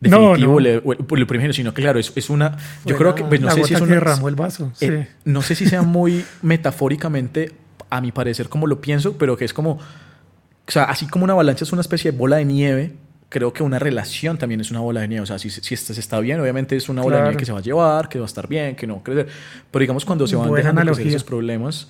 definitivo 0.00 0.60
no, 0.60 0.60
no. 0.60 0.92
El, 0.92 1.18
el, 1.18 1.26
primero 1.26 1.52
sino 1.52 1.74
que 1.74 1.82
claro 1.82 1.98
es, 1.98 2.12
es 2.14 2.30
una 2.30 2.56
yo 2.84 2.96
creo 2.96 3.14
que 3.14 3.24
pues, 3.24 3.40
no 3.40 3.46
la 3.46 3.52
sé 3.52 3.60
gota 3.60 3.68
si 3.68 3.74
es 3.74 3.80
que 3.80 3.84
una 3.84 3.94
derramó 3.94 4.28
el 4.28 4.36
vaso 4.36 4.70
sí. 4.74 4.86
eh, 4.86 5.08
no 5.24 5.42
sé 5.42 5.54
si 5.54 5.66
sea 5.66 5.82
muy 5.82 6.24
metafóricamente 6.42 7.52
a 7.90 8.00
mi 8.00 8.12
parecer 8.12 8.48
como 8.48 8.66
lo 8.66 8.80
pienso 8.80 9.18
pero 9.18 9.36
que 9.36 9.44
es 9.44 9.52
como 9.52 9.72
o 9.72 10.70
sea 10.70 10.84
así 10.84 11.06
como 11.06 11.24
una 11.24 11.32
avalancha 11.32 11.64
es 11.64 11.72
una 11.72 11.80
especie 11.80 12.12
de 12.12 12.18
bola 12.18 12.36
de 12.36 12.44
nieve 12.44 12.92
creo 13.28 13.52
que 13.52 13.62
una 13.62 13.78
relación 13.78 14.38
también 14.38 14.60
es 14.60 14.70
una 14.70 14.80
bola 14.80 15.00
de 15.00 15.08
nieve. 15.08 15.22
O 15.22 15.26
sea, 15.26 15.38
si, 15.38 15.50
si 15.50 15.76
se 15.76 16.00
está 16.00 16.20
bien, 16.20 16.40
obviamente 16.40 16.76
es 16.76 16.88
una 16.88 17.02
bola 17.02 17.16
claro. 17.16 17.24
de 17.24 17.30
nieve 17.30 17.40
que 17.40 17.46
se 17.46 17.52
va 17.52 17.58
a 17.58 17.62
llevar, 17.62 18.08
que 18.08 18.18
va 18.18 18.24
a 18.24 18.26
estar 18.26 18.48
bien, 18.48 18.74
que 18.74 18.86
no 18.86 18.94
va 18.94 19.00
a 19.00 19.04
crecer. 19.04 19.28
Pero 19.70 19.80
digamos, 19.80 20.04
cuando 20.04 20.26
se 20.26 20.36
van 20.36 20.48
Buena 20.48 20.72
dejando 20.72 20.92
esos 20.92 21.24
problemas, 21.24 21.88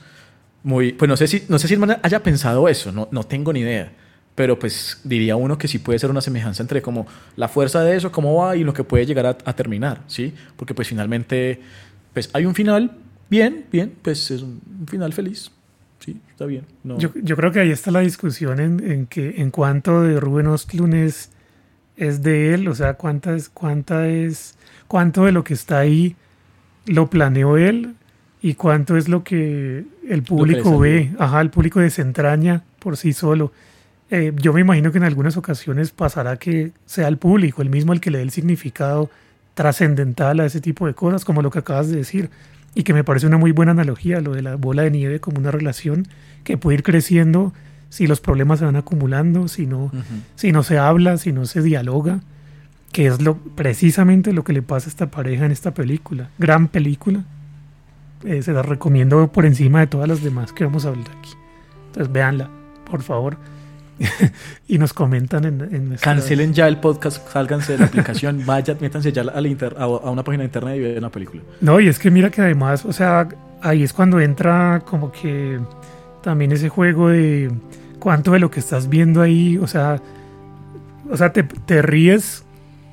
muy, 0.62 0.92
pues 0.92 1.08
no 1.08 1.16
sé 1.16 1.26
si, 1.28 1.44
no 1.48 1.58
sé 1.58 1.68
si 1.68 1.74
el 1.74 1.80
man 1.80 1.98
haya 2.02 2.22
pensado 2.22 2.68
eso, 2.68 2.92
no, 2.92 3.08
no 3.10 3.22
tengo 3.24 3.52
ni 3.52 3.60
idea. 3.60 3.92
Pero 4.38 4.56
pues 4.56 5.00
diría 5.02 5.34
uno 5.34 5.58
que 5.58 5.66
sí 5.66 5.80
puede 5.80 5.98
ser 5.98 6.10
una 6.10 6.20
semejanza 6.20 6.62
entre 6.62 6.80
como 6.80 7.08
la 7.34 7.48
fuerza 7.48 7.82
de 7.82 7.96
eso, 7.96 8.12
cómo 8.12 8.36
va 8.36 8.54
y 8.54 8.62
lo 8.62 8.72
que 8.72 8.84
puede 8.84 9.04
llegar 9.04 9.26
a, 9.26 9.30
a 9.30 9.52
terminar, 9.56 10.02
¿sí? 10.06 10.32
Porque 10.56 10.74
pues 10.74 10.86
finalmente, 10.86 11.60
pues 12.14 12.30
hay 12.32 12.46
un 12.46 12.54
final 12.54 12.92
bien, 13.28 13.64
bien, 13.72 13.94
pues 14.00 14.30
es 14.30 14.42
un 14.42 14.60
final 14.86 15.12
feliz, 15.12 15.50
sí, 15.98 16.20
está 16.30 16.46
bien. 16.46 16.62
No. 16.84 16.98
Yo, 17.00 17.10
yo, 17.20 17.34
creo 17.34 17.50
que 17.50 17.58
ahí 17.58 17.72
está 17.72 17.90
la 17.90 17.98
discusión 17.98 18.60
en, 18.60 18.78
en, 18.88 19.06
que 19.06 19.42
en 19.42 19.50
cuanto 19.50 20.02
de 20.02 20.20
Rubén 20.20 20.46
Ostlund 20.46 20.94
es, 20.94 21.32
es 21.96 22.22
de 22.22 22.54
él, 22.54 22.68
o 22.68 22.76
sea, 22.76 22.94
cuánta 22.94 23.34
es, 23.34 23.48
cuánta 23.48 24.06
es, 24.06 24.54
cuánto 24.86 25.24
de 25.24 25.32
lo 25.32 25.42
que 25.42 25.54
está 25.54 25.80
ahí 25.80 26.14
lo 26.86 27.10
planeó 27.10 27.56
él 27.56 27.96
y 28.40 28.54
cuánto 28.54 28.96
es 28.96 29.08
lo 29.08 29.24
que 29.24 29.84
el 30.08 30.22
público 30.22 30.80
que 30.80 30.88
ve, 30.88 31.14
ajá, 31.18 31.40
el 31.40 31.50
público 31.50 31.80
desentraña 31.80 32.62
por 32.78 32.96
sí 32.96 33.12
solo. 33.12 33.50
Eh, 34.10 34.32
yo 34.36 34.52
me 34.52 34.60
imagino 34.60 34.90
que 34.90 34.98
en 34.98 35.04
algunas 35.04 35.36
ocasiones 35.36 35.90
pasará 35.90 36.36
que 36.36 36.72
sea 36.86 37.08
el 37.08 37.18
público, 37.18 37.60
el 37.62 37.70
mismo 37.70 37.92
el 37.92 38.00
que 38.00 38.10
le 38.10 38.18
dé 38.18 38.24
el 38.24 38.30
significado 38.30 39.10
trascendental 39.54 40.40
a 40.40 40.46
ese 40.46 40.60
tipo 40.60 40.86
de 40.86 40.94
cosas, 40.94 41.24
como 41.24 41.42
lo 41.42 41.50
que 41.50 41.58
acabas 41.58 41.88
de 41.88 41.96
decir 41.96 42.30
y 42.74 42.84
que 42.84 42.94
me 42.94 43.04
parece 43.04 43.26
una 43.26 43.38
muy 43.38 43.52
buena 43.52 43.72
analogía, 43.72 44.20
lo 44.20 44.32
de 44.32 44.42
la 44.42 44.56
bola 44.56 44.82
de 44.82 44.90
nieve 44.90 45.20
como 45.20 45.38
una 45.38 45.50
relación 45.50 46.06
que 46.44 46.56
puede 46.56 46.76
ir 46.76 46.82
creciendo 46.82 47.52
si 47.90 48.06
los 48.06 48.20
problemas 48.20 48.60
se 48.60 48.66
van 48.66 48.76
acumulando, 48.76 49.48
si 49.48 49.66
no, 49.66 49.84
uh 49.84 49.90
-huh. 49.90 50.22
si 50.36 50.52
no 50.52 50.62
se 50.62 50.78
habla, 50.78 51.16
si 51.16 51.32
no 51.32 51.44
se 51.46 51.62
dialoga, 51.62 52.20
que 52.92 53.06
es 53.06 53.20
lo, 53.20 53.36
precisamente 53.36 54.32
lo 54.32 54.44
que 54.44 54.52
le 54.52 54.62
pasa 54.62 54.86
a 54.86 54.90
esta 54.90 55.10
pareja 55.10 55.44
en 55.44 55.52
esta 55.52 55.74
película. 55.74 56.30
Gran 56.38 56.68
película. 56.68 57.24
Eh, 58.24 58.42
se 58.42 58.52
la 58.52 58.62
recomiendo 58.62 59.30
por 59.32 59.46
encima 59.46 59.80
de 59.80 59.86
todas 59.86 60.08
las 60.08 60.22
demás 60.22 60.52
que 60.52 60.64
vamos 60.64 60.84
a 60.84 60.88
hablar 60.88 61.06
aquí. 61.18 61.30
Entonces 61.86 62.12
véanla, 62.12 62.50
por 62.90 63.02
favor. 63.02 63.36
y 64.68 64.78
nos 64.78 64.92
comentan 64.92 65.44
en, 65.44 65.60
en 65.60 65.96
Cancelen 66.00 66.52
ya 66.54 66.68
el 66.68 66.78
podcast, 66.78 67.26
sálganse 67.32 67.72
de 67.72 67.78
la 67.78 67.86
aplicación, 67.86 68.42
vayan, 68.46 68.78
métanse 68.80 69.12
ya 69.12 69.22
a, 69.22 69.40
la 69.40 69.48
inter- 69.48 69.76
a, 69.78 69.84
a 69.84 70.10
una 70.10 70.22
página 70.22 70.42
de 70.42 70.46
internet 70.46 70.76
y 70.76 70.80
vean 70.80 71.02
la 71.02 71.10
película. 71.10 71.42
No, 71.60 71.80
y 71.80 71.88
es 71.88 71.98
que 71.98 72.10
mira 72.10 72.30
que 72.30 72.40
además, 72.42 72.84
o 72.84 72.92
sea, 72.92 73.28
ahí 73.62 73.82
es 73.82 73.92
cuando 73.92 74.20
entra 74.20 74.82
como 74.86 75.10
que 75.12 75.58
también 76.22 76.52
ese 76.52 76.68
juego 76.68 77.08
de 77.08 77.50
cuánto 77.98 78.32
de 78.32 78.38
lo 78.38 78.50
que 78.50 78.60
estás 78.60 78.88
viendo 78.88 79.20
ahí, 79.22 79.58
o 79.58 79.66
sea, 79.66 80.00
o 81.10 81.16
sea, 81.16 81.32
te, 81.32 81.42
te 81.42 81.82
ríes 81.82 82.44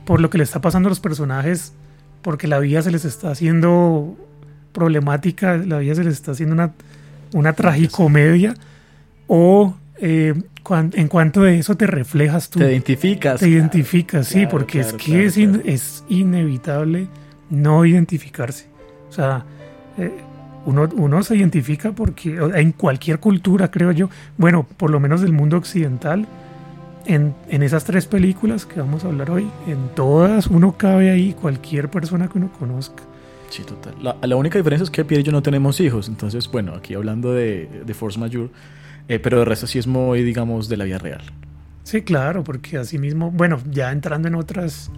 por 0.05 0.21
lo 0.21 0.29
que 0.29 0.37
le 0.37 0.43
está 0.43 0.61
pasando 0.61 0.87
a 0.87 0.91
los 0.91 0.99
personajes, 0.99 1.73
porque 2.21 2.47
la 2.47 2.59
vida 2.59 2.81
se 2.81 2.91
les 2.91 3.05
está 3.05 3.29
haciendo 3.31 4.15
problemática, 4.71 5.57
la 5.57 5.79
vida 5.79 5.95
se 5.95 6.03
les 6.03 6.13
está 6.13 6.31
haciendo 6.31 6.53
una, 6.53 6.71
una 7.33 7.53
tragicomedia, 7.53 8.53
o 9.27 9.75
eh, 9.99 10.33
cuan- 10.63 10.91
en 10.95 11.07
cuanto 11.07 11.41
de 11.43 11.59
eso 11.59 11.75
te 11.77 11.87
reflejas 11.87 12.49
tú 12.49 12.59
Te 12.59 12.71
identificas. 12.71 13.39
te 13.39 13.47
identificas, 13.49 14.27
sí, 14.27 14.33
Claro, 14.39 14.49
porque 14.49 14.79
claro, 14.81 14.87
es 14.97 15.03
que 15.03 15.11
claro, 15.11 15.23
es, 15.27 15.37
in- 15.37 15.49
claro. 15.53 15.69
es 15.69 16.03
inevitable 16.09 17.07
no 17.49 17.85
identificarse. 17.85 18.65
O 19.09 19.11
sea, 19.13 19.45
eh, 19.97 20.11
uno, 20.65 20.89
uno 20.95 21.23
se 21.23 21.35
identifica 21.35 21.91
porque 21.91 22.37
en 22.55 22.71
cualquier 22.71 23.19
cultura, 23.19 23.69
creo 23.71 23.91
yo, 23.91 24.09
bueno, 24.37 24.65
por 24.77 24.89
lo 24.89 24.99
menos 24.99 25.21
del 25.21 25.31
mundo 25.31 25.57
occidental, 25.57 26.25
en, 27.05 27.35
en 27.49 27.61
esas 27.61 27.85
tres 27.85 28.07
películas 28.07 28.65
que 28.65 28.79
vamos 28.79 29.03
a 29.03 29.07
hablar 29.07 29.29
hoy, 29.29 29.47
en 29.67 29.89
todas 29.95 30.47
uno 30.47 30.75
cabe 30.75 31.11
ahí, 31.11 31.33
cualquier 31.39 31.89
persona 31.89 32.27
que 32.27 32.39
uno 32.39 32.51
conozca. 32.57 33.03
Sí, 33.51 33.61
total. 33.61 33.93
La, 34.01 34.17
la 34.23 34.35
única 34.35 34.57
diferencia 34.57 34.83
es 34.83 34.89
que 34.89 35.05
Pierre 35.05 35.21
y 35.21 35.23
yo 35.25 35.31
no 35.31 35.43
tenemos 35.43 35.79
hijos. 35.79 36.07
Entonces, 36.09 36.49
bueno, 36.51 36.73
aquí 36.73 36.95
hablando 36.95 37.31
de, 37.31 37.69
de 37.85 37.93
Force 37.93 38.19
Majeure, 38.19 38.49
eh, 39.07 39.19
pero 39.19 39.39
de 39.39 39.45
resto 39.45 39.67
sí 39.67 39.79
es 39.79 39.87
muy, 39.87 40.23
digamos, 40.23 40.69
de 40.69 40.77
la 40.77 40.85
vida 40.85 40.97
real. 40.97 41.21
Sí, 41.83 42.01
claro, 42.01 42.43
porque 42.43 42.77
así 42.77 42.97
mismo, 42.97 43.31
bueno, 43.31 43.59
ya 43.69 43.91
entrando 43.91 44.27
en 44.27 44.35
otras, 44.35 44.91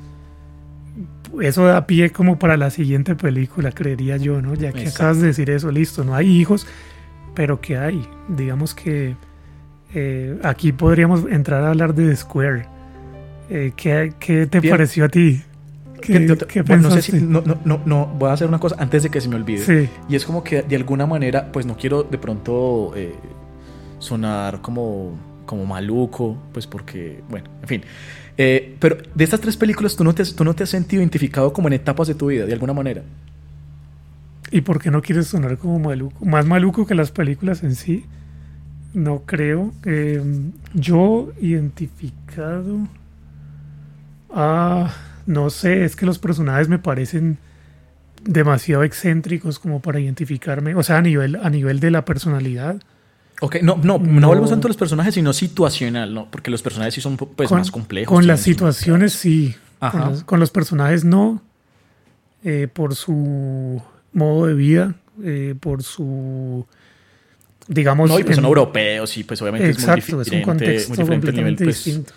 eso 1.42 1.66
da 1.66 1.86
pie 1.86 2.12
como 2.12 2.40
para 2.40 2.58
la 2.58 2.70
siguiente 2.70 3.16
película, 3.16 3.72
creería 3.72 4.18
yo, 4.18 4.42
¿no? 4.42 4.54
Ya 4.56 4.72
que 4.72 4.80
Exacto. 4.80 4.98
acabas 5.04 5.22
de 5.22 5.28
decir 5.28 5.50
eso, 5.50 5.70
listo, 5.72 6.04
no 6.04 6.16
hay 6.16 6.28
hijos, 6.28 6.66
pero 7.36 7.60
¿qué 7.62 7.78
hay? 7.78 8.08
Digamos 8.30 8.74
que 8.74 9.16
eh, 9.94 10.40
aquí 10.44 10.72
podríamos 10.72 11.26
entrar 11.30 11.64
a 11.64 11.70
hablar 11.70 11.94
de 11.94 12.10
The 12.10 12.16
Square. 12.16 12.66
Eh, 13.50 13.72
¿qué, 13.76 14.14
qué 14.20 14.48
te 14.48 14.60
Bien. 14.60 14.74
pareció 14.74 15.06
a 15.06 15.10
ti? 15.10 15.42
¿Qué, 16.02 16.38
qué 16.48 16.62
bueno, 16.62 16.90
no 16.90 16.92
sé 16.92 17.02
si- 17.02 17.22
no, 17.22 17.42
no, 17.42 17.58
no, 17.66 17.82
no, 17.86 18.06
voy 18.06 18.30
a 18.30 18.34
hacer 18.34 18.48
una 18.48 18.60
cosa 18.60 18.76
antes 18.80 19.04
de 19.04 19.10
que 19.10 19.20
se 19.20 19.28
me 19.30 19.36
olvide. 19.36 19.60
Sí, 19.60 19.90
Y 20.08 20.16
es 20.16 20.26
como 20.26 20.44
que 20.44 20.62
de 20.62 20.76
alguna 20.76 21.06
manera, 21.06 21.52
pues 21.52 21.66
no 21.66 21.76
quiero 21.76 22.04
de 22.04 22.18
pronto 22.18 22.94
eh, 22.96 23.16
sonar 24.00 24.62
como, 24.62 25.18
como 25.46 25.66
maluco, 25.66 26.38
pues 26.54 26.68
porque, 26.68 27.24
bueno, 27.30 27.50
en 27.62 27.68
fin. 27.68 27.84
Eh, 28.38 28.76
pero 28.80 28.98
de 29.16 29.24
estas 29.24 29.42
tres 29.42 29.58
películas, 29.58 29.96
¿tú 29.96 30.04
no, 30.04 30.14
te, 30.14 30.24
¿tú 30.26 30.44
no 30.44 30.54
te 30.54 30.64
has 30.64 30.70
sentido 30.70 31.02
identificado 31.02 31.52
como 31.54 31.68
en 31.68 31.74
etapas 31.74 32.08
de 32.08 32.16
tu 32.16 32.28
vida, 32.28 32.46
de 32.46 32.54
alguna 32.54 32.74
manera? 32.74 33.04
¿y 34.52 34.62
por 34.62 34.82
qué 34.82 34.92
no 34.92 35.02
quieres 35.02 35.28
sonar 35.28 35.58
como 35.58 35.80
maluco? 35.80 36.26
Más 36.26 36.46
maluco 36.46 36.86
que 36.86 36.96
las 36.96 37.12
películas 37.12 37.64
en 37.64 37.76
sí. 37.76 38.06
No 38.94 39.24
creo. 39.26 39.74
Eh, 39.86 40.22
yo 40.74 41.32
identificado. 41.42 42.88
Ah, 44.30 44.94
no 45.26 45.50
sé, 45.50 45.84
es 45.84 45.96
que 45.96 46.06
los 46.06 46.20
personajes 46.20 46.70
me 46.70 46.80
parecen 46.80 47.38
demasiado 48.24 48.84
excéntricos 48.84 49.60
como 49.60 49.82
para 49.82 50.00
identificarme. 50.00 50.76
O 50.76 50.84
sea, 50.84 50.98
a 50.98 51.02
nivel, 51.02 51.36
a 51.36 51.50
nivel 51.50 51.80
de 51.80 51.92
la 51.92 52.06
personalidad. 52.06 52.82
Ok, 53.42 53.58
no, 53.62 53.78
no, 53.84 53.98
no, 54.00 54.20
No. 54.20 54.28
hablemos 54.30 54.50
tanto 54.50 54.68
de 54.68 54.70
los 54.70 54.78
personajes, 54.78 55.14
sino 55.14 55.32
situacional, 55.34 56.14
¿no? 56.14 56.30
Porque 56.32 56.50
los 56.50 56.62
personajes 56.64 56.94
sí 56.96 57.02
son 57.02 57.18
pues, 57.18 57.50
con, 57.50 57.60
más 57.60 57.70
complejos. 57.72 58.14
Con 58.14 58.26
las 58.28 58.42
situaciones 58.42 59.14
sí. 59.14 59.56
Con 59.80 59.88
Ajá. 59.88 60.10
los, 60.10 60.24
con 60.24 60.40
los 60.40 60.50
personajes 60.52 61.04
no. 61.06 61.42
Eh, 62.44 62.68
por 62.72 62.96
su 62.96 63.82
modo 64.14 64.48
de 64.48 64.54
vida. 64.54 64.96
eh, 65.24 65.56
por 65.60 65.84
su. 65.84 66.66
Digamos. 67.68 68.10
No, 68.10 68.18
y 68.20 68.24
pues 68.24 68.36
son 68.36 68.46
en- 68.46 68.50
europeos 68.50 69.18
y 69.18 69.24
pues 69.24 69.42
obviamente 69.42 69.70
Exacto, 69.70 70.00
es 70.02 70.14
muy 70.14 70.22
es 70.22 70.32
un 70.32 70.42
contexto 70.42 70.90
muy 70.90 70.98
diferente 70.98 71.28
el 71.30 71.36
nivel, 71.36 71.56
completamente 71.56 71.64
pues, 71.66 71.84
distinto. 71.86 72.14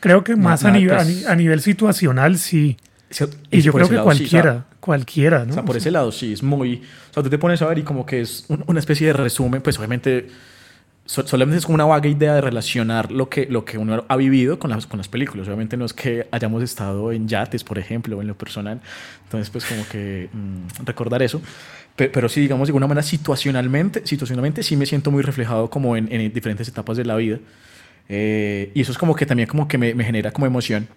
Creo 0.00 0.22
que 0.24 0.36
más 0.36 0.64
a, 0.64 0.70
nivel, 0.70 0.96
pues- 0.96 1.26
a 1.26 1.34
nivel 1.34 1.60
situacional 1.62 2.38
sí. 2.38 2.76
sí, 3.10 3.24
Y 3.50 3.60
yo 3.62 3.72
creo 3.72 3.88
que 3.88 3.94
lado 3.96 4.10
sí, 4.12 4.24
o 4.24 4.28
sea, 4.28 4.40
cualquiera, 4.40 4.64
cualquiera, 4.80 5.44
¿no? 5.44 5.50
O 5.50 5.54
sea, 5.54 5.64
por 5.64 5.76
ese 5.76 5.90
lado 5.90 6.12
sí, 6.12 6.32
es 6.34 6.42
muy... 6.42 6.82
O 7.10 7.14
sea, 7.14 7.22
tú 7.22 7.30
te 7.30 7.38
pones 7.38 7.60
a 7.62 7.66
ver 7.66 7.78
y 7.78 7.82
como 7.82 8.04
que 8.06 8.20
es 8.20 8.44
un- 8.48 8.62
una 8.66 8.78
especie 8.78 9.06
de 9.08 9.14
resumen, 9.14 9.62
pues 9.62 9.78
obviamente 9.78 10.28
solamente 11.06 11.58
es 11.58 11.64
como 11.66 11.74
una 11.74 11.84
vaga 11.84 12.08
idea 12.08 12.34
de 12.34 12.40
relacionar 12.40 13.12
lo 13.12 13.28
que, 13.28 13.46
lo 13.46 13.64
que 13.64 13.76
uno 13.78 14.04
ha 14.08 14.16
vivido 14.16 14.58
con 14.58 14.70
las, 14.70 14.86
con 14.86 14.96
las 14.98 15.08
películas. 15.08 15.46
Obviamente 15.46 15.76
no 15.76 15.84
es 15.84 15.92
que 15.92 16.26
hayamos 16.30 16.62
estado 16.62 17.12
en 17.12 17.28
yates, 17.28 17.62
por 17.62 17.78
ejemplo, 17.78 18.16
o 18.16 18.22
en 18.22 18.26
lo 18.28 18.36
personal. 18.36 18.80
Entonces, 19.24 19.50
pues 19.50 19.64
como 19.66 19.86
que 19.88 20.28
mm, 20.32 20.84
recordar 20.86 21.22
eso. 21.22 21.42
Pe- 21.96 22.08
Pero, 22.08 22.28
sí, 22.28 22.40
digamos, 22.40 22.68
de 22.68 22.70
alguna 22.70 22.86
manera 22.86 23.02
situacionalmente, 23.02 24.06
situacionalmente 24.06 24.62
sí 24.62 24.76
me 24.76 24.86
siento 24.86 25.10
muy 25.10 25.22
reflejado 25.22 25.68
como 25.70 25.96
en, 25.96 26.10
en 26.10 26.32
diferentes 26.32 26.68
etapas 26.68 26.96
de 26.96 27.04
la 27.04 27.16
vida. 27.16 27.38
Eh, 28.08 28.70
y 28.74 28.80
eso 28.80 28.92
es 28.92 28.98
como 28.98 29.14
que 29.14 29.26
también 29.26 29.48
como 29.48 29.68
que 29.68 29.76
me, 29.78 29.94
me 29.94 30.04
genera 30.04 30.30
como 30.32 30.46
emoción. 30.46 30.88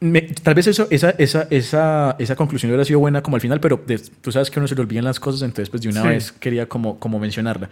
Me- 0.00 0.22
tal 0.22 0.54
vez 0.54 0.66
eso, 0.66 0.86
esa, 0.90 1.10
esa, 1.10 1.46
esa, 1.50 2.16
esa 2.18 2.36
conclusión 2.36 2.70
hubiera 2.70 2.84
sido 2.84 2.98
buena 2.98 3.22
como 3.22 3.36
al 3.36 3.40
final, 3.40 3.60
pero 3.60 3.82
de- 3.86 3.98
tú 4.20 4.30
sabes 4.32 4.50
que 4.50 4.58
a 4.58 4.60
uno 4.60 4.68
se 4.68 4.74
le 4.74 4.82
olvidan 4.82 5.04
las 5.04 5.18
cosas, 5.20 5.42
entonces 5.42 5.70
pues 5.70 5.82
de 5.82 5.88
una 5.88 6.02
Sí. 6.02 6.08
vez 6.08 6.32
quería 6.32 6.68
como, 6.68 6.98
como 6.98 7.18
mencionarla. 7.18 7.70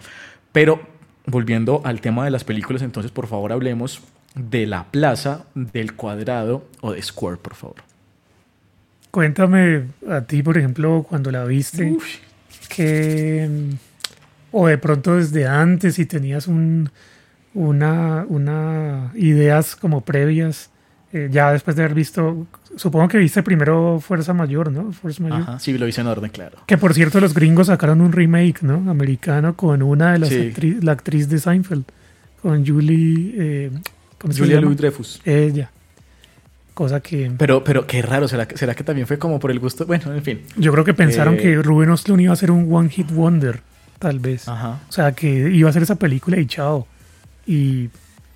Pero 0.53 0.81
volviendo 1.26 1.82
al 1.85 2.00
tema 2.00 2.24
de 2.24 2.30
las 2.30 2.44
películas, 2.44 2.82
entonces 2.82 3.12
por 3.12 3.26
favor 3.26 3.52
hablemos 3.52 4.02
de 4.35 4.66
la 4.66 4.85
plaza, 4.85 5.44
del 5.54 5.94
cuadrado 5.94 6.66
o 6.80 6.92
de 6.92 7.02
Square, 7.02 7.37
por 7.37 7.54
favor. 7.54 7.76
Cuéntame 9.11 9.85
a 10.08 10.22
ti, 10.22 10.42
por 10.42 10.56
ejemplo, 10.56 11.04
cuando 11.08 11.30
la 11.30 11.44
viste, 11.44 11.96
que 12.68 13.48
o 14.50 14.66
de 14.66 14.78
pronto 14.78 15.16
desde 15.16 15.46
antes 15.46 15.96
si 15.96 16.06
tenías 16.06 16.46
un 16.46 16.90
una, 17.54 18.24
una 18.28 19.12
ideas 19.14 19.76
como 19.76 20.02
previas, 20.02 20.70
eh, 21.12 21.29
ya 21.31 21.53
después 21.53 21.77
de 21.77 21.83
haber 21.85 21.94
visto, 21.94 22.46
supongo 22.77 23.09
que 23.09 23.18
viste 23.18 23.42
primero 23.42 24.01
Fuerza 24.01 24.33
Mayor, 24.33 24.72
¿no? 24.72 24.92
Fuerza 24.92 25.22
Mayor. 25.22 25.40
Ajá, 25.42 25.59
sí, 25.59 25.77
lo 25.77 25.87
hice 25.87 26.01
en 26.01 26.07
orden, 26.07 26.31
claro. 26.31 26.59
Que 26.66 26.79
por 26.79 26.94
cierto 26.94 27.20
los 27.20 27.35
gringos 27.35 27.66
sacaron 27.66 28.01
un 28.01 28.12
remake, 28.12 28.62
¿no? 28.62 28.90
Americano 28.90 29.55
con 29.57 29.83
una 29.83 30.12
de 30.14 30.18
las 30.20 30.29
Sí. 30.31 30.37
actri- 30.37 30.83
la 30.83 30.92
actriz 30.92 31.29
de 31.29 31.38
Seinfeld, 31.38 31.85
con 32.40 32.66
Julie, 32.66 33.35
eh, 33.37 33.70
¿cómo 34.18 34.33
Julia? 34.35 34.61
Louis 34.61 34.77
Dreyfus. 34.77 35.20
Ella. 35.25 35.70
Cosa 36.75 37.01
que 37.01 37.31
Pero, 37.37 37.62
pero 37.62 37.87
qué 37.87 38.01
raro, 38.01 38.27
¿será 38.27 38.48
que, 38.48 38.57
¿será 38.57 38.75
que 38.75 38.83
también 38.83 39.07
fue 39.07 39.18
como 39.18 39.38
por 39.38 39.51
el 39.51 39.59
gusto? 39.59 39.85
Bueno, 39.85 40.14
en 40.14 40.22
fin. 40.22 40.40
yo 40.57 40.72
creo 40.72 40.85
que 40.85 40.94
pensaron 40.94 41.35
Eh, 41.35 41.38
que 41.38 41.57
Ruben 41.57 41.90
Östlund 41.90 42.22
iba 42.22 42.33
a 42.33 42.37
ser 42.37 42.51
un 42.51 42.72
one 42.72 42.88
hit 42.88 43.11
wonder, 43.12 43.61
tal 43.98 44.18
vez. 44.18 44.48
Ajá. 44.48 44.81
O 44.88 44.92
sea, 44.92 45.12
que 45.12 45.29
iba 45.51 45.68
a 45.68 45.70
hacer 45.70 45.83
esa 45.83 45.96
película 45.96 46.38
y 46.40 46.46
chao. 46.46 46.87
Y 47.46 47.90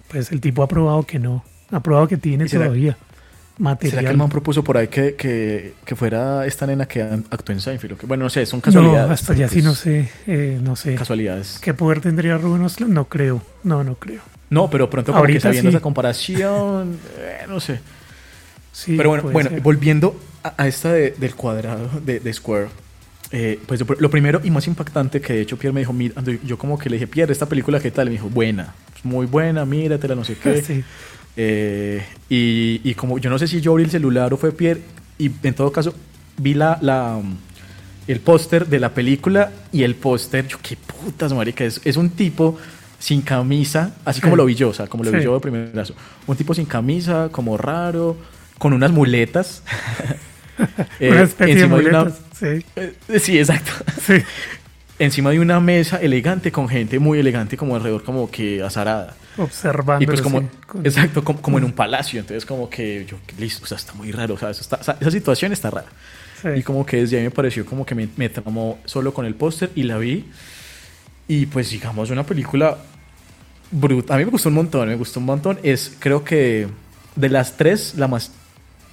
pues 0.08 0.30
el 0.32 0.42
tipo 0.42 0.62
ha 0.62 0.68
probado 0.68 1.04
que 1.04 1.18
no. 1.18 1.42
Ha 1.70 1.80
probado 1.80 2.06
que 2.08 2.16
tiene 2.16 2.44
¿Y 2.44 2.48
será- 2.48 2.64
todavía 2.66 2.92
¿Será 2.92 3.56
que 3.56 3.62
material. 3.62 4.06
el 4.06 4.16
man 4.18 4.28
propuso 4.28 4.62
por 4.62 4.76
ahí 4.76 4.88
que, 4.88 5.14
que, 5.14 5.74
que 5.84 5.96
fuera 5.96 6.44
esta 6.46 6.66
nena 6.66 6.86
que 6.86 7.02
actuó 7.02 7.52
en 7.54 7.60
Seinfeld? 7.60 7.96
que- 7.98 8.06
Bueno, 8.06 8.24
no 8.24 8.30
sé, 8.30 8.44
son 8.46 8.58
no, 8.58 8.62
casualidades. 8.62 9.10
hasta 9.10 9.34
ya 9.34 9.48
sí 9.48 9.62
no 9.62 9.74
sé, 9.74 10.10
eh, 10.26 10.60
no 10.62 10.76
sé. 10.76 10.94
Casualidades. 10.94 11.58
¿Qué 11.62 11.72
poder 11.74 12.00
tendría 12.00 12.36
Ruben 12.38 12.62
Östlund? 12.64 12.92
No 12.92 13.06
creo, 13.06 13.42
no, 13.64 13.82
no 13.82 13.94
creo. 13.96 14.20
No, 14.50 14.70
pero 14.70 14.88
pronto 14.90 15.10
como 15.12 15.20
Ahorita 15.20 15.38
que 15.38 15.42
sabiendo 15.42 15.70
sí. 15.70 15.76
esa 15.76 15.82
comparación, 15.82 16.98
eh, 17.18 17.46
no 17.48 17.58
sé. 17.60 17.80
Sí, 18.72 18.94
pero 18.96 19.08
bueno, 19.08 19.24
bueno 19.30 19.48
ser. 19.50 19.60
volviendo 19.62 20.20
a, 20.42 20.52
a 20.62 20.68
esta 20.68 20.92
de- 20.92 21.12
del 21.12 21.34
cuadrado 21.34 21.88
de, 22.04 22.20
de 22.20 22.32
Square, 22.32 22.66
eh, 23.32 23.58
pues 23.66 23.80
lo, 23.80 23.86
lo 23.98 24.10
primero 24.10 24.40
y 24.44 24.50
más 24.50 24.66
impactante 24.68 25.20
que 25.20 25.32
de 25.32 25.40
hecho 25.40 25.56
Pierre 25.56 25.72
me 25.72 25.80
dijo, 25.80 25.92
mira, 25.94 26.14
yo 26.44 26.58
como 26.58 26.78
que 26.78 26.90
le 26.90 26.96
dije, 26.96 27.06
Pierre, 27.06 27.32
esta 27.32 27.46
película, 27.46 27.80
¿qué 27.80 27.90
tal? 27.90 28.06
Y 28.08 28.10
me 28.10 28.16
dijo, 28.16 28.28
buena, 28.28 28.74
muy 29.02 29.26
buena, 29.26 29.64
míratela, 29.64 30.14
no 30.14 30.24
sé 30.24 30.36
qué. 30.36 30.62
Sí. 30.66 30.84
Eh, 31.36 32.02
y, 32.30 32.80
y 32.82 32.94
como 32.94 33.18
yo 33.18 33.28
no 33.30 33.38
sé 33.38 33.46
si 33.46 33.60
yo 33.60 33.72
abrí 33.72 33.84
el 33.84 33.90
celular 33.90 34.32
o 34.32 34.36
fue 34.36 34.52
Pierre, 34.52 34.80
y 35.18 35.30
en 35.42 35.54
todo 35.54 35.70
caso 35.72 35.94
vi 36.38 36.54
la, 36.54 36.78
la, 36.80 37.20
el 38.08 38.20
póster 38.20 38.66
de 38.66 38.80
la 38.80 38.90
película 38.94 39.50
y 39.72 39.82
el 39.82 39.94
póster, 39.94 40.46
yo 40.48 40.58
qué 40.62 40.76
putas, 40.76 41.32
marica, 41.32 41.64
es, 41.64 41.80
es 41.84 41.96
un 41.96 42.10
tipo 42.10 42.58
sin 42.98 43.20
camisa, 43.20 43.94
así 44.04 44.20
como 44.22 44.36
lo 44.36 44.46
vi 44.46 44.54
yo, 44.54 44.70
o 44.70 44.74
sea, 44.74 44.86
como 44.86 45.04
lo 45.04 45.10
vi 45.12 45.22
yo 45.22 45.34
de 45.34 45.40
primerazo. 45.40 45.94
Un 46.26 46.36
tipo 46.36 46.54
sin 46.54 46.64
camisa, 46.64 47.28
como 47.30 47.56
raro, 47.58 48.16
con 48.58 48.72
unas 48.72 48.90
muletas. 48.92 49.62
Eh, 50.98 51.10
Una 51.10 51.20
especie 51.24 51.54
de 51.54 51.60
encima 51.60 51.76
una- 51.76 51.98
muletas. 52.00 52.20
Sí, 52.38 52.64
eh, 52.76 53.18
sí, 53.20 53.38
exacto. 53.38 53.72
sí. 54.00 54.14
Encima 54.98 55.28
de 55.30 55.38
una 55.38 55.60
mesa 55.60 55.98
elegante 56.00 56.50
con 56.50 56.66
gente 56.66 56.98
muy 56.98 57.18
elegante 57.18 57.58
como 57.58 57.76
alrededor, 57.76 58.02
como 58.04 58.30
que 58.30 58.62
azarada. 58.62 59.14
Observando. 59.38 60.02
Y 60.02 60.06
pues 60.06 60.20
como, 60.22 60.40
sí, 60.40 60.46
exacto, 60.84 61.22
como, 61.24 61.40
como 61.42 61.58
en 61.58 61.64
un 61.64 61.72
palacio, 61.72 62.20
entonces 62.20 62.44
como 62.46 62.68
que 62.70 63.04
yo, 63.08 63.16
listo, 63.38 63.64
o 63.64 63.66
sea, 63.66 63.76
está 63.76 63.92
muy 63.94 64.10
raro, 64.12 64.34
o 64.34 64.38
sea, 64.38 64.50
está- 64.50 64.80
esa 65.00 65.10
situación 65.10 65.52
está 65.52 65.70
rara. 65.70 65.86
sí. 66.42 66.48
Y 66.56 66.62
como 66.62 66.84
que 66.86 66.98
desde 66.98 67.18
ahí 67.18 67.24
me 67.24 67.30
pareció 67.30 67.64
como 67.66 67.84
que 67.84 67.94
me, 67.94 68.08
me 68.16 68.28
tramó 68.28 68.78
solo 68.84 69.12
con 69.14 69.26
el 69.26 69.34
póster 69.34 69.70
y 69.74 69.82
la 69.84 69.98
vi. 69.98 70.24
Y 71.28 71.46
pues 71.46 71.70
digamos, 71.70 72.10
una 72.10 72.24
película 72.24 72.78
Brut. 73.70 74.10
A 74.12 74.16
mí 74.16 74.24
me 74.24 74.30
gustó 74.30 74.48
un 74.48 74.54
montón, 74.54 74.88
me 74.88 74.94
gustó 74.94 75.18
un 75.18 75.26
montón. 75.26 75.58
Es, 75.64 75.96
creo 75.98 76.22
que 76.22 76.68
de 77.16 77.28
las 77.28 77.56
tres, 77.56 77.94
la 77.96 78.06
más 78.06 78.30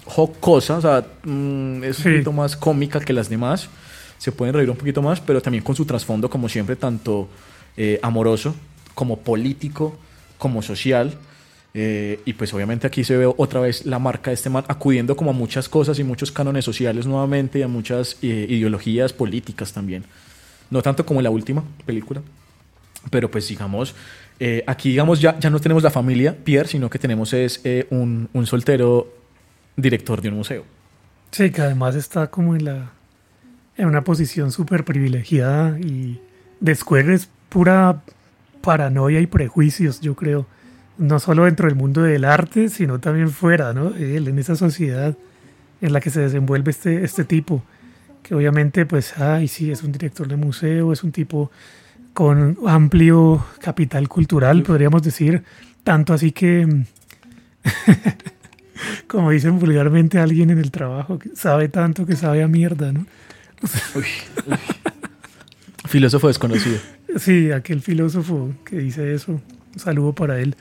jocosa, 0.05 0.77
o 0.77 0.81
sea, 0.81 1.05
mm, 1.23 1.83
es 1.83 1.97
Sí. 1.97 2.07
un 2.07 2.13
poquito 2.15 2.31
más 2.33 2.55
cómica 2.57 2.99
que 2.99 3.13
las 3.13 3.29
demás. 3.29 3.69
Se 4.17 4.31
pueden 4.31 4.53
reír 4.55 4.69
un 4.69 4.77
poquito 4.77 5.01
más, 5.01 5.19
pero 5.21 5.41
también 5.41 5.63
con 5.63 5.75
su 5.75 5.85
trasfondo, 5.85 6.29
como 6.29 6.49
siempre, 6.49 6.75
tanto 6.75 7.29
eh, 7.77 7.99
amoroso, 8.03 8.55
como 8.95 9.19
político, 9.19 9.97
como 10.37 10.61
social. 10.61 11.13
Eh, 11.75 12.19
y 12.25 12.33
pues 12.33 12.53
obviamente 12.53 12.85
aquí 12.85 13.03
se 13.03 13.17
ve 13.17 13.25
otra 13.25 13.59
vez 13.59 13.85
la 13.85 13.97
marca 13.97 14.29
de 14.29 14.35
este 14.35 14.49
man 14.49 14.63
acudiendo 14.67 15.15
como 15.15 15.31
a 15.31 15.33
muchas 15.33 15.67
cosas 15.67 15.97
y 15.97 16.03
muchos 16.03 16.31
cánones 16.31 16.63
sociales 16.65 17.07
nuevamente 17.07 17.59
y 17.59 17.61
a 17.63 17.67
muchas 17.67 18.17
eh, 18.21 18.45
ideologías 18.47 19.11
políticas 19.11 19.73
también. 19.73 20.03
No 20.69 20.81
tanto 20.81 21.05
como 21.05 21.19
en 21.19 21.23
la 21.23 21.31
última 21.31 21.63
película, 21.85 22.21
pero 23.09 23.29
pues 23.29 23.47
digamos, 23.47 23.95
eh, 24.39 24.63
aquí 24.67 24.89
digamos 24.89 25.21
ya, 25.21 25.39
ya 25.39 25.49
no 25.49 25.59
tenemos 25.59 25.83
la 25.83 25.89
familia 25.89 26.35
Pierre, 26.43 26.67
sino 26.67 26.89
que 26.89 26.99
tenemos 26.99 27.33
es 27.33 27.61
eh, 27.63 27.87
un, 27.89 28.29
un 28.33 28.45
soltero 28.45 29.11
director 29.75 30.21
de 30.21 30.29
un 30.29 30.35
museo. 30.35 30.65
Sí, 31.31 31.51
que 31.51 31.61
además 31.61 31.95
está 31.95 32.27
como 32.27 32.55
en 32.55 32.65
la 32.65 32.91
en 33.75 33.87
una 33.87 34.03
posición 34.03 34.51
súper 34.51 34.85
privilegiada 34.85 35.79
y 35.79 36.21
de 36.59 36.75
Square 36.75 37.13
es 37.13 37.29
pura 37.49 38.01
paranoia 38.63 39.19
y 39.19 39.27
prejuicios, 39.27 39.99
yo 39.99 40.15
creo. 40.15 40.47
No 40.97 41.19
solo 41.19 41.45
dentro 41.45 41.67
del 41.67 41.75
mundo 41.75 42.01
del 42.01 42.23
arte, 42.23 42.69
sino 42.69 42.99
también 42.99 43.29
fuera, 43.29 43.73
¿no? 43.73 43.93
Él, 43.95 44.27
en 44.27 44.39
esa 44.39 44.55
sociedad 44.55 45.15
en 45.81 45.93
la 45.93 45.99
que 45.99 46.09
se 46.09 46.21
desenvuelve 46.21 46.71
este, 46.71 47.03
este 47.03 47.25
tipo. 47.25 47.61
Que 48.21 48.35
obviamente, 48.35 48.85
pues, 48.85 49.17
ay, 49.17 49.47
sí, 49.47 49.69
es 49.69 49.83
un 49.83 49.91
director 49.91 50.27
de 50.27 50.37
museo, 50.37 50.93
es 50.93 51.03
un 51.03 51.11
tipo 51.11 51.51
con 52.13 52.57
amplio 52.65 53.45
capital 53.59 54.07
cultural, 54.07 54.63
podríamos 54.63 55.03
decir. 55.03 55.43
Tanto 55.83 56.13
así 56.13 56.31
que, 56.31 56.85
como 59.07 59.31
dicen 59.31 59.59
vulgarmente 59.59 60.19
alguien 60.19 60.51
en 60.51 60.59
el 60.59 60.71
trabajo, 60.71 61.19
que 61.19 61.35
sabe 61.35 61.67
tanto 61.67 62.05
que 62.05 62.15
sabe 62.15 62.43
a 62.43 62.47
mierda, 62.47 62.93
¿no? 62.93 63.05
Filósofo 65.85 66.27
desconocido. 66.27 66.79
Sí, 67.17 67.51
aquel 67.51 67.81
filósofo 67.81 68.53
que 68.65 68.77
dice 68.77 69.13
eso. 69.13 69.33
Un 69.33 69.79
saludo 69.79 70.13
para 70.13 70.39
él. 70.39 70.55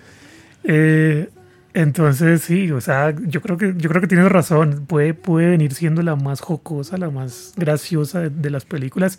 Eh, 0.64 1.28
entonces, 1.74 2.42
sí, 2.42 2.70
o 2.70 2.80
sea, 2.80 3.14
yo 3.26 3.40
creo 3.40 3.56
que, 3.56 3.74
yo 3.76 3.88
creo 3.88 4.00
que 4.00 4.06
tienes 4.06 4.30
razón. 4.30 4.84
Puede, 4.86 5.14
puede 5.14 5.50
venir 5.50 5.74
siendo 5.74 6.02
la 6.02 6.16
más 6.16 6.40
jocosa, 6.40 6.98
la 6.98 7.10
más 7.10 7.54
graciosa 7.56 8.20
de, 8.20 8.50
las 8.50 8.64
películas. 8.64 9.18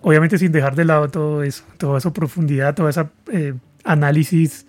Obviamente 0.00 0.38
sin 0.38 0.52
dejar 0.52 0.76
de 0.76 0.84
lado 0.84 1.08
todo 1.08 1.42
eso, 1.42 1.64
toda 1.76 1.98
esa 1.98 2.12
profundidad, 2.12 2.74
toda 2.74 2.90
esa 2.90 3.10
eh, 3.32 3.54
análisis 3.84 4.66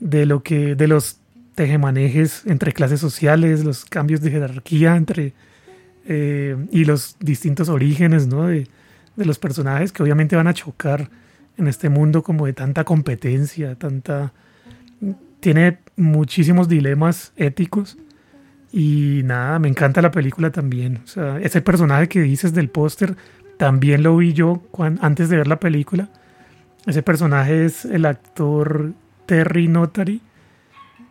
de 0.00 0.26
lo 0.26 0.42
que, 0.42 0.74
de 0.74 0.88
los 0.88 1.18
tejemanejes 1.54 2.42
entre 2.46 2.72
clases 2.72 3.00
sociales, 3.00 3.64
los 3.64 3.84
cambios 3.84 4.20
de 4.20 4.30
jerarquía 4.30 4.96
entre 4.96 5.32
eh, 6.06 6.56
y 6.70 6.84
los 6.84 7.16
distintos 7.20 7.68
orígenes, 7.68 8.26
¿no? 8.26 8.48
De 9.16 9.24
los 9.24 9.38
personajes 9.38 9.92
que 9.92 10.02
obviamente 10.02 10.36
van 10.36 10.46
a 10.46 10.54
chocar 10.54 11.10
en 11.58 11.66
este 11.68 11.88
mundo 11.88 12.22
como 12.22 12.46
de 12.46 12.52
tanta 12.52 12.84
competencia, 12.84 13.74
tanta... 13.74 14.32
Tiene 15.40 15.78
muchísimos 15.96 16.68
dilemas 16.68 17.32
éticos 17.36 17.96
y 18.72 19.22
nada, 19.24 19.58
me 19.58 19.68
encanta 19.68 20.02
la 20.02 20.10
película 20.10 20.50
también. 20.50 21.00
O 21.04 21.06
sea, 21.06 21.38
ese 21.40 21.60
personaje 21.62 22.08
que 22.08 22.20
dices 22.20 22.52
del 22.52 22.68
póster, 22.68 23.16
también 23.58 24.02
lo 24.02 24.16
vi 24.16 24.32
yo 24.32 24.62
antes 25.00 25.28
de 25.28 25.36
ver 25.36 25.46
la 25.46 25.60
película. 25.60 26.08
Ese 26.86 27.02
personaje 27.02 27.64
es 27.64 27.84
el 27.84 28.04
actor 28.06 28.92
Terry 29.26 29.68
Notary. 29.68 30.20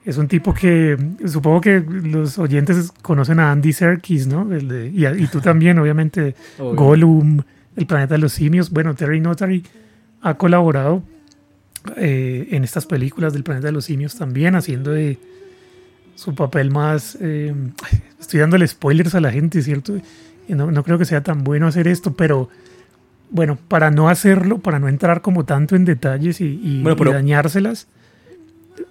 Es 0.06 0.18
un 0.18 0.28
tipo 0.28 0.54
que 0.54 0.98
supongo 1.26 1.62
que 1.62 1.80
los 1.80 2.38
oyentes 2.38 2.92
conocen 3.02 3.40
a 3.40 3.52
Andy 3.52 3.74
Serkis, 3.74 4.28
¿no? 4.28 4.52
El 4.54 4.68
de- 4.68 4.88
y, 5.18 5.28
tú 5.28 5.42
también, 5.42 5.80
obviamente, 5.80 6.36
Obvio. 6.60 6.76
Gollum, 6.76 7.42
El 7.76 7.86
planeta 7.88 8.14
de 8.16 8.20
los 8.20 8.34
simios. 8.34 8.70
Bueno, 8.72 8.96
Terry 8.96 9.20
Notary 9.20 9.64
ha 10.22 10.36
colaborado 10.36 11.04
eh, 11.98 12.48
en 12.52 12.64
estas 12.64 12.86
películas 12.86 13.34
del 13.34 13.44
planeta 13.44 13.68
de 13.68 13.74
los 13.74 13.86
simios 13.86 14.16
también, 14.16 14.56
haciendo 14.56 14.92
de 14.92 15.18
su 16.16 16.34
papel 16.36 16.72
más... 16.72 17.18
eh, 17.22 17.54
estoy 18.20 18.40
dándole 18.40 18.68
spoilers 18.68 19.14
a 19.16 19.22
la 19.22 19.32
gente, 19.32 19.62
¿cierto? 19.62 19.98
Y 20.48 20.54
no, 20.54 20.72
no 20.72 20.84
creo 20.84 20.98
que 20.98 21.06
sea 21.06 21.22
tan 21.24 21.44
bueno 21.44 21.68
hacer 21.68 21.88
esto, 21.88 22.14
pero 22.14 22.50
bueno, 23.30 23.58
para 23.68 23.92
no 23.92 24.08
hacerlo, 24.10 24.60
para 24.60 24.80
no 24.80 24.88
entrar 24.88 25.22
como 25.22 25.44
tanto 25.46 25.76
en 25.76 25.84
detalles 25.86 26.40
y, 26.42 26.60
y- 26.64 26.82
Bueno, 26.84 26.96
pero- 26.96 27.12
y 27.12 27.14
dañárselas. 27.14 27.88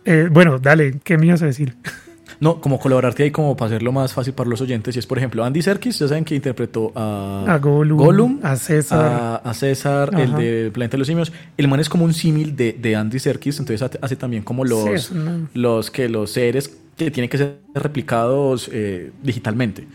eh, 0.05 0.29
bueno, 0.31 0.59
dale, 0.59 1.01
¿qué 1.05 1.17
me 1.19 1.27
ibas 1.27 1.43
a 1.43 1.47
decir? 1.47 1.75
No, 2.45 2.61
como 2.61 2.79
colaborarte 2.79 3.23
ahí 3.23 3.31
como 3.31 3.57
para 3.57 3.69
hacerlo 3.69 3.91
más 3.91 4.13
fácil 4.13 4.35
para 4.35 4.51
los 4.51 4.61
oyentes. 4.61 4.95
Y 4.95 4.99
es, 4.99 5.07
por 5.07 5.17
ejemplo, 5.19 5.43
Andy 5.45 5.63
Serkis, 5.63 5.99
ya 5.99 6.09
saben 6.09 6.25
que 6.25 6.35
interpretó 6.35 6.93
a, 6.95 7.45
A 7.49 7.59
Gollum, 7.59 7.97
Gollum, 7.99 8.41
a 8.43 8.55
César. 8.57 9.01
a, 9.03 9.37
a 9.37 9.55
César, 9.55 10.11
el 10.19 10.35
de 10.35 10.71
Planeta 10.73 10.93
de 10.93 10.99
los 10.99 11.07
Simios. 11.09 11.33
El 11.57 11.69
man 11.69 11.81
es 11.81 11.89
como 11.89 12.05
un 12.05 12.13
símil 12.13 12.55
de, 12.55 12.75
de 12.75 12.97
Andy 12.97 13.19
Serkis, 13.19 13.59
entonces 13.59 13.91
hace, 14.01 14.17
también 14.17 14.43
como 14.43 14.65
los, 14.65 15.05
Sí, 15.07 15.15
los, 15.55 15.91
que, 15.91 16.09
los 16.09 16.31
seres 16.33 16.77
que 16.97 17.11
tienen 17.11 17.29
que 17.31 17.39
ser 17.39 17.57
replicados 17.75 18.69
eh, 18.73 19.11
digitalmente. 19.23 19.87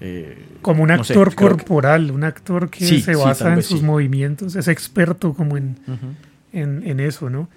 Eh, 0.00 0.36
Como 0.60 0.82
un 0.82 0.90
no 0.90 1.04
sé, 1.04 1.14
actor 1.14 1.30
que- 1.30 1.36
corporal, 1.36 2.10
un 2.10 2.24
actor 2.24 2.68
que 2.68 2.84
Sí, 2.84 3.00
se 3.00 3.14
basa 3.16 3.54
en 3.54 3.62
sus 3.62 3.82
movimientos, 3.82 4.56
es 4.56 4.68
experto 4.68 5.32
como 5.32 5.56
en, 5.56 5.76
en, 6.52 6.82
en 6.86 7.00
eso, 7.00 7.30
¿no? 7.30 7.48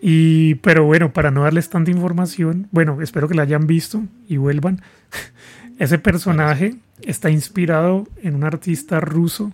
Y, 0.00 0.54
pero 0.56 0.84
bueno, 0.84 1.12
para 1.12 1.30
no 1.30 1.42
darles 1.42 1.68
tanta 1.68 1.90
información, 1.90 2.68
bueno, 2.70 3.02
espero 3.02 3.28
que 3.28 3.34
la 3.34 3.42
hayan 3.42 3.66
visto 3.66 4.02
y 4.26 4.38
vuelvan. 4.38 4.80
Ese 5.78 5.98
personaje 5.98 6.76
está 7.02 7.30
inspirado 7.30 8.06
en 8.22 8.34
un 8.34 8.44
artista 8.44 9.00
ruso, 9.00 9.52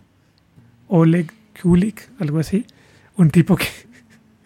Oleg 0.89 1.33
Kulik, 1.61 2.09
algo 2.21 2.39
así. 2.39 2.67
Un 3.17 3.31
tipo 3.31 3.57
que, 3.57 3.67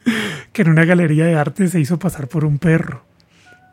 que 0.52 0.62
en 0.62 0.70
una 0.70 0.84
galería 0.84 1.26
de 1.26 1.34
arte 1.34 1.68
se 1.68 1.80
hizo 1.80 1.98
pasar 1.98 2.28
por 2.28 2.44
un 2.44 2.58
perro. 2.58 3.04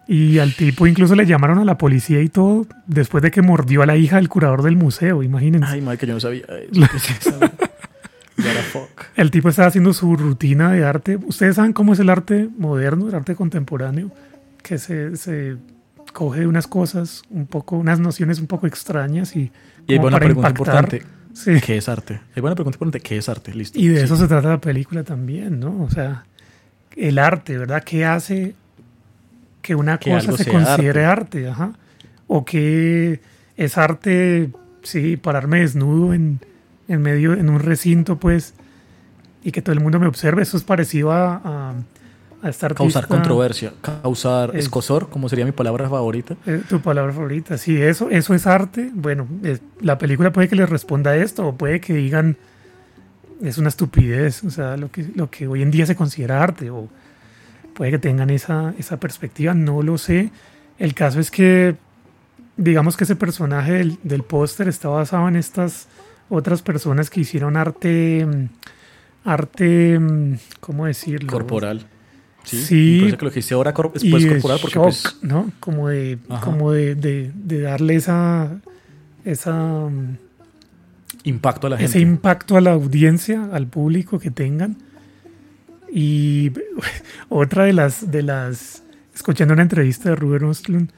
Y 0.07 0.39
al 0.39 0.53
tipo 0.53 0.87
incluso 0.87 1.15
le 1.15 1.25
llamaron 1.25 1.59
a 1.59 1.65
la 1.65 1.77
policía 1.77 2.21
y 2.21 2.29
todo 2.29 2.65
después 2.85 3.21
de 3.21 3.29
que 3.29 3.41
mordió 3.41 3.81
a 3.81 3.85
la 3.85 3.97
hija 3.97 4.15
del 4.15 4.29
curador 4.29 4.63
del 4.63 4.77
museo, 4.77 5.21
imagínense. 5.21 5.67
Ay, 5.69 5.81
madre, 5.81 5.97
que 5.97 6.07
yo 6.07 6.13
no 6.13 6.19
sabía 6.21 6.45
eso. 6.71 6.87
¿Qué 6.91 6.97
es 6.97 7.27
eso? 7.27 7.39
El 9.15 9.31
tipo 9.31 9.49
estaba 9.49 9.67
haciendo 9.67 9.93
su 9.93 10.15
rutina 10.15 10.71
de 10.71 10.83
arte. 10.85 11.17
Ustedes 11.25 11.55
saben 11.55 11.73
cómo 11.73 11.93
es 11.93 11.99
el 11.99 12.09
arte 12.09 12.49
moderno, 12.57 13.07
el 13.09 13.15
arte 13.15 13.35
contemporáneo, 13.35 14.11
que 14.63 14.77
se, 14.77 15.15
se 15.17 15.57
coge 16.13 16.47
unas 16.47 16.67
cosas 16.67 17.23
un 17.29 17.47
poco, 17.47 17.77
unas 17.77 17.99
nociones 17.99 18.39
un 18.39 18.47
poco 18.47 18.67
extrañas 18.67 19.35
y, 19.35 19.51
Y 19.87 19.93
hay 19.93 19.99
buena 19.99 20.17
pregunta 20.19 20.49
impactar. 20.49 20.83
importante. 20.83 21.05
Sí. 21.33 21.61
¿Qué 21.63 21.77
es 21.77 21.87
arte? 21.89 22.19
Hay 22.35 22.41
buena 22.41 22.55
pregunta 22.55 22.75
importante. 22.77 22.99
¿Qué 22.99 23.17
es 23.17 23.29
arte? 23.29 23.53
Listo. 23.53 23.79
Y 23.79 23.87
de 23.89 23.99
Sí. 23.99 24.05
eso 24.05 24.15
se 24.17 24.27
trata 24.27 24.49
la 24.49 24.61
película 24.61 25.03
también, 25.03 25.59
¿no? 25.59 25.83
O 25.83 25.89
sea, 25.89 26.25
el 26.95 27.19
arte, 27.19 27.57
¿verdad? 27.57 27.83
¿Qué 27.83 28.05
hace 28.05 28.55
que 29.61 29.75
una 29.75 29.97
Que 29.99 30.11
cosa 30.11 30.31
se 30.35 30.49
considere 30.49 31.05
arte? 31.05 31.47
Ajá. 31.47 31.73
O 32.25 32.43
que 32.45 33.19
es 33.55 33.77
arte, 33.77 34.49
sí, 34.81 35.17
pararme 35.17 35.59
desnudo 35.59 36.13
en, 36.13 36.39
en 36.87 37.01
medio, 37.01 37.33
en 37.33 37.49
un 37.49 37.59
recinto, 37.59 38.17
pues, 38.17 38.53
y 39.43 39.51
que 39.51 39.61
todo 39.61 39.73
el 39.73 39.79
mundo 39.79 39.99
me 39.99 40.07
observe. 40.07 40.41
Eso 40.41 40.57
es 40.57 40.63
parecido 40.63 41.11
a, 41.11 41.35
a, 41.43 41.73
a 42.43 42.49
esta 42.49 42.69
Causar 42.69 43.07
controversia, 43.07 43.73
causar 43.81 44.51
Es- 44.55 44.65
escosor, 44.65 45.09
como 45.09 45.29
sería 45.29 45.45
mi 45.45 45.51
palabra 45.51 45.89
favorita. 45.89 46.35
Eh, 46.45 46.61
tu 46.69 46.79
palabra 46.81 47.11
favorita, 47.13 47.57
sí, 47.57 47.81
eso, 47.81 48.09
eso 48.09 48.33
es 48.33 48.45
arte. 48.47 48.89
Bueno, 48.93 49.27
la 49.81 49.97
película 49.97 50.31
puede 50.31 50.47
que 50.47 50.55
les 50.55 50.69
responda 50.69 51.11
a 51.11 51.15
esto, 51.17 51.47
o 51.47 51.55
puede 51.55 51.79
que 51.81 51.93
digan 51.93 52.37
es 53.41 53.59
una 53.59 53.69
estupidez, 53.69 54.43
o 54.43 54.49
sea, 54.49 54.77
lo 54.77 54.89
que, 54.91 55.05
lo 55.13 55.29
que 55.29 55.47
hoy 55.47 55.61
en 55.61 55.69
día 55.69 55.85
se 55.85 55.95
considera 55.95 56.41
arte, 56.41 56.71
o 56.71 56.87
puede 57.75 57.91
que 57.91 57.99
tengan 57.99 58.31
esa, 58.31 58.73
esa 58.79 58.97
perspectiva, 58.99 59.53
no 59.53 59.83
lo 59.83 59.99
sé. 59.99 60.31
El 60.79 60.95
caso 60.95 61.19
es 61.19 61.29
que, 61.29 61.75
digamos 62.55 62.97
que 62.97 63.03
ese 63.03 63.15
personaje 63.15 63.73
del, 63.73 63.99
del 64.01 64.23
póster 64.23 64.67
está 64.67 64.89
basado 64.89 65.27
en 65.27 65.35
estas 65.35 65.87
otras 66.29 66.61
personas 66.61 67.09
que 67.09 67.21
hicieron 67.21 67.57
arte, 67.57 68.25
mm, 68.25 68.49
arte, 69.29 69.99
mm, 69.99 70.35
¿cómo 70.59 70.85
decirlo? 70.85 71.31
Corporal. 71.31 71.85
Sí. 72.43 72.61
Sí. 72.61 72.97
Por 72.99 73.07
eso 73.09 73.17
que 73.17 73.25
lo 73.25 73.31
que 73.31 73.39
hice 73.39 73.53
ahora 73.55 73.73
es 73.93 74.03
y 74.03 74.09
pues, 74.11 74.25
corporal 74.25 74.59
porque 74.61 74.75
shock, 74.75 74.83
pues, 74.85 75.17
¿no? 75.21 75.51
Como 75.59 75.89
de, 75.89 76.17
Ajá. 76.29 76.41
como 76.45 76.71
de, 76.71 76.95
de- 76.95 77.31
de 77.35 77.61
darle 77.61 77.95
esa, 77.95 78.59
esa, 79.25 79.53
mm, 79.53 80.17
impacto 81.23 81.67
a 81.67 81.71
la 81.71 81.77
gente. 81.77 81.89
ese 81.91 81.99
impacto 81.99 82.55
a 82.55 82.61
la 82.61 82.71
audiencia, 82.71 83.49
al 83.51 83.67
público 83.67 84.17
que 84.19 84.31
tengan. 84.31 84.77
Y 85.91 86.51
otra 87.29 87.65
de 87.65 87.73
las, 87.73 88.11
de 88.11 88.21
las, 88.23 88.83
escuchando 89.13 89.53
una 89.53 89.63
entrevista 89.63 90.09
de 90.09 90.15
Ruben 90.15 90.43
Ostlund 90.45 90.91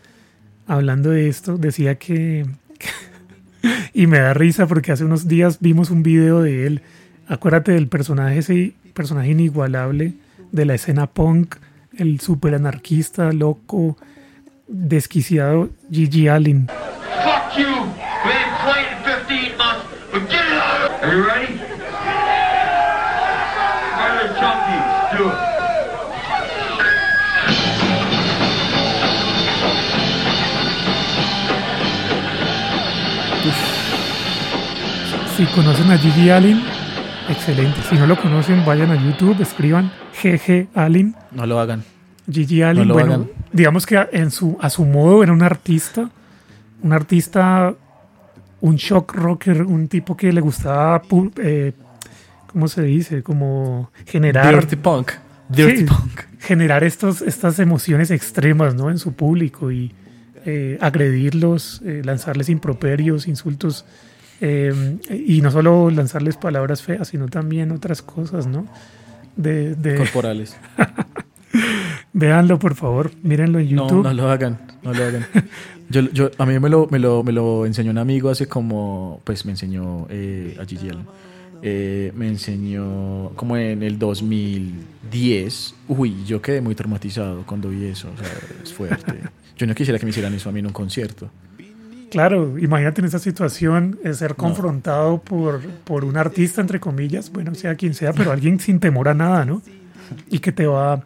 hablando 0.68 1.10
de 1.10 1.30
esto, 1.30 1.58
decía 1.58 1.96
que, 1.96 2.46
y 3.94 4.08
me 4.08 4.20
da 4.20 4.34
risa 4.34 4.68
porque 4.68 4.92
hace 4.92 5.06
unos 5.06 5.28
días 5.28 5.58
vimos 5.60 5.90
un 5.92 6.04
video 6.04 6.42
de 6.42 6.66
él. 6.66 6.82
Acuérdate 7.28 7.74
del 7.74 7.88
personaje, 7.88 8.40
ese 8.40 8.74
personaje 8.94 9.30
inigualable 9.30 10.14
de 10.52 10.66
la 10.66 10.74
escena 10.76 11.08
punk, 11.08 11.56
el 11.98 12.20
super 12.20 12.56
anarquista, 12.56 13.32
loco, 13.32 13.98
desquiciado 14.68 15.70
Gigi 15.92 16.28
Allen. 16.28 16.68
Fuck 16.68 17.58
you! 17.58 17.66
We 18.26 18.32
ain't 18.32 18.58
played 18.64 18.88
in 18.92 19.04
15 19.04 19.58
months, 19.58 19.86
but 20.12 20.30
get 20.30 20.46
it 20.46 20.54
out! 20.54 21.04
Are? 21.04 21.49
Si 35.40 35.46
conocen 35.56 35.90
a 35.90 35.98
Gigi 35.98 36.30
Allen, 36.30 36.62
excelente. 37.30 37.80
Si 37.90 37.96
no 37.96 38.06
lo 38.06 38.20
conocen, 38.22 38.66
vayan 38.66 38.92
a 38.92 39.02
YouTube, 39.02 39.42
escriban 39.42 39.90
GG 40.22 40.68
Allen. 40.76 41.16
No 41.32 41.46
lo 41.46 41.62
hagan. 41.62 41.82
Gigi 42.30 42.62
Allen, 42.62 42.90
lo 42.90 42.94
bueno, 42.96 43.14
hagan. 43.14 43.30
digamos 43.54 43.86
que 43.86 44.06
en 44.12 44.32
su, 44.32 44.58
a 44.60 44.70
su 44.70 44.84
modo 44.84 45.24
era 45.24 45.32
un 45.32 45.42
artista, 45.42 46.10
un 46.84 46.92
artista, 46.92 47.74
un 48.60 48.76
shock 48.76 49.14
rocker, 49.16 49.62
un 49.62 49.88
tipo 49.88 50.18
que 50.18 50.34
le 50.34 50.42
gustaba, 50.42 51.02
eh, 51.42 51.72
¿cómo 52.52 52.68
se 52.68 52.82
dice? 52.84 53.24
Como 53.24 53.92
generar, 54.06 54.54
Dirty 54.54 54.76
Punk. 54.76 55.14
Dirty 55.48 55.78
Sí, 55.78 55.84
Punk. 55.86 56.20
generar 56.40 56.84
estos, 56.84 57.22
estas 57.22 57.60
emociones 57.60 58.12
extremas 58.12 58.76
¿no? 58.76 58.90
en 58.90 58.98
su 58.98 59.14
público 59.14 59.72
y 59.72 59.94
eh, 60.46 60.78
agredirlos, 60.82 61.82
eh, 61.86 62.02
lanzarles 62.04 62.50
improperios, 62.50 63.26
insultos, 63.26 63.86
eh, 64.42 64.98
y 65.28 65.42
no 65.42 65.52
solo 65.52 65.90
lanzarles 65.90 66.38
palabras 66.38 66.82
feas, 66.82 67.08
sino 67.10 67.28
también 67.28 67.72
otras 67.72 68.02
cosas, 68.02 68.48
¿no? 68.48 68.66
De, 69.36 69.76
de- 69.76 69.96
Corporales. 69.96 70.56
véanlo, 72.14 72.60
por 72.60 72.76
favor, 72.76 73.12
mírenlo 73.24 73.60
en 73.60 73.76
No, 73.76 73.84
YouTube. 73.88 74.04
no 74.04 74.14
lo 74.14 74.30
hagan, 74.30 74.60
no 74.84 74.94
lo 74.94 75.04
hagan. 75.04 75.26
Yo, 75.92 76.02
yo, 76.12 76.30
a 76.38 76.46
mí 76.46 76.60
me 76.60 76.70
lo, 76.70 76.88
me, 76.92 77.00
lo, 77.00 77.24
me 77.24 77.32
lo 77.32 77.66
enseñó 77.66 77.90
un 77.90 77.98
amigo 77.98 78.30
hace 78.30 78.46
como, 78.46 79.22
pues 79.24 79.44
me 79.44 79.54
enseñó 79.54 80.06
eh, 80.12 80.56
a 80.62 80.66
Gigi 80.66 80.88
Allen. 80.88 81.08
Eh, 81.64 82.12
me 82.16 82.28
enseñó 82.28 83.32
como 83.36 83.58
en 83.58 83.82
el 83.82 83.98
2010. 83.98 85.74
Uy, 85.88 86.24
yo 86.28 86.44
quedé 86.44 86.62
muy 86.62 86.76
traumatizado 86.76 87.44
cuando 87.44 87.70
vi 87.70 87.86
eso. 87.86 88.08
O 88.14 88.18
sea, 88.20 88.28
es 88.64 88.72
fuerte. 88.72 89.14
Yo 89.58 89.66
no 89.66 89.74
quisiera 89.74 89.98
que 89.98 90.06
me 90.06 90.12
hicieran 90.12 90.32
eso 90.36 90.48
a 90.50 90.52
mí 90.52 90.60
en 90.60 90.68
un 90.68 90.74
concierto. 90.74 91.32
Claro, 92.10 92.58
imagínate 92.58 93.02
en 93.02 93.08
esa 93.08 93.20
situación 93.20 94.00
eh, 94.04 94.14
ser 94.14 94.36
confrontado 94.36 95.22
por, 95.22 95.62
por 95.84 96.06
un 96.06 96.18
artista, 96.18 96.62
entre 96.62 96.80
comillas, 96.80 97.32
bueno, 97.32 97.54
sea 97.56 97.76
quien 97.76 97.94
sea, 97.94 98.14
pero 98.14 98.32
alguien 98.32 98.60
sin 98.60 98.80
temor 98.80 99.10
a 99.10 99.14
nada, 99.14 99.46
¿no? 99.46 99.62
Y 100.30 100.40
que 100.40 100.52
te 100.52 100.66
va... 100.66 101.04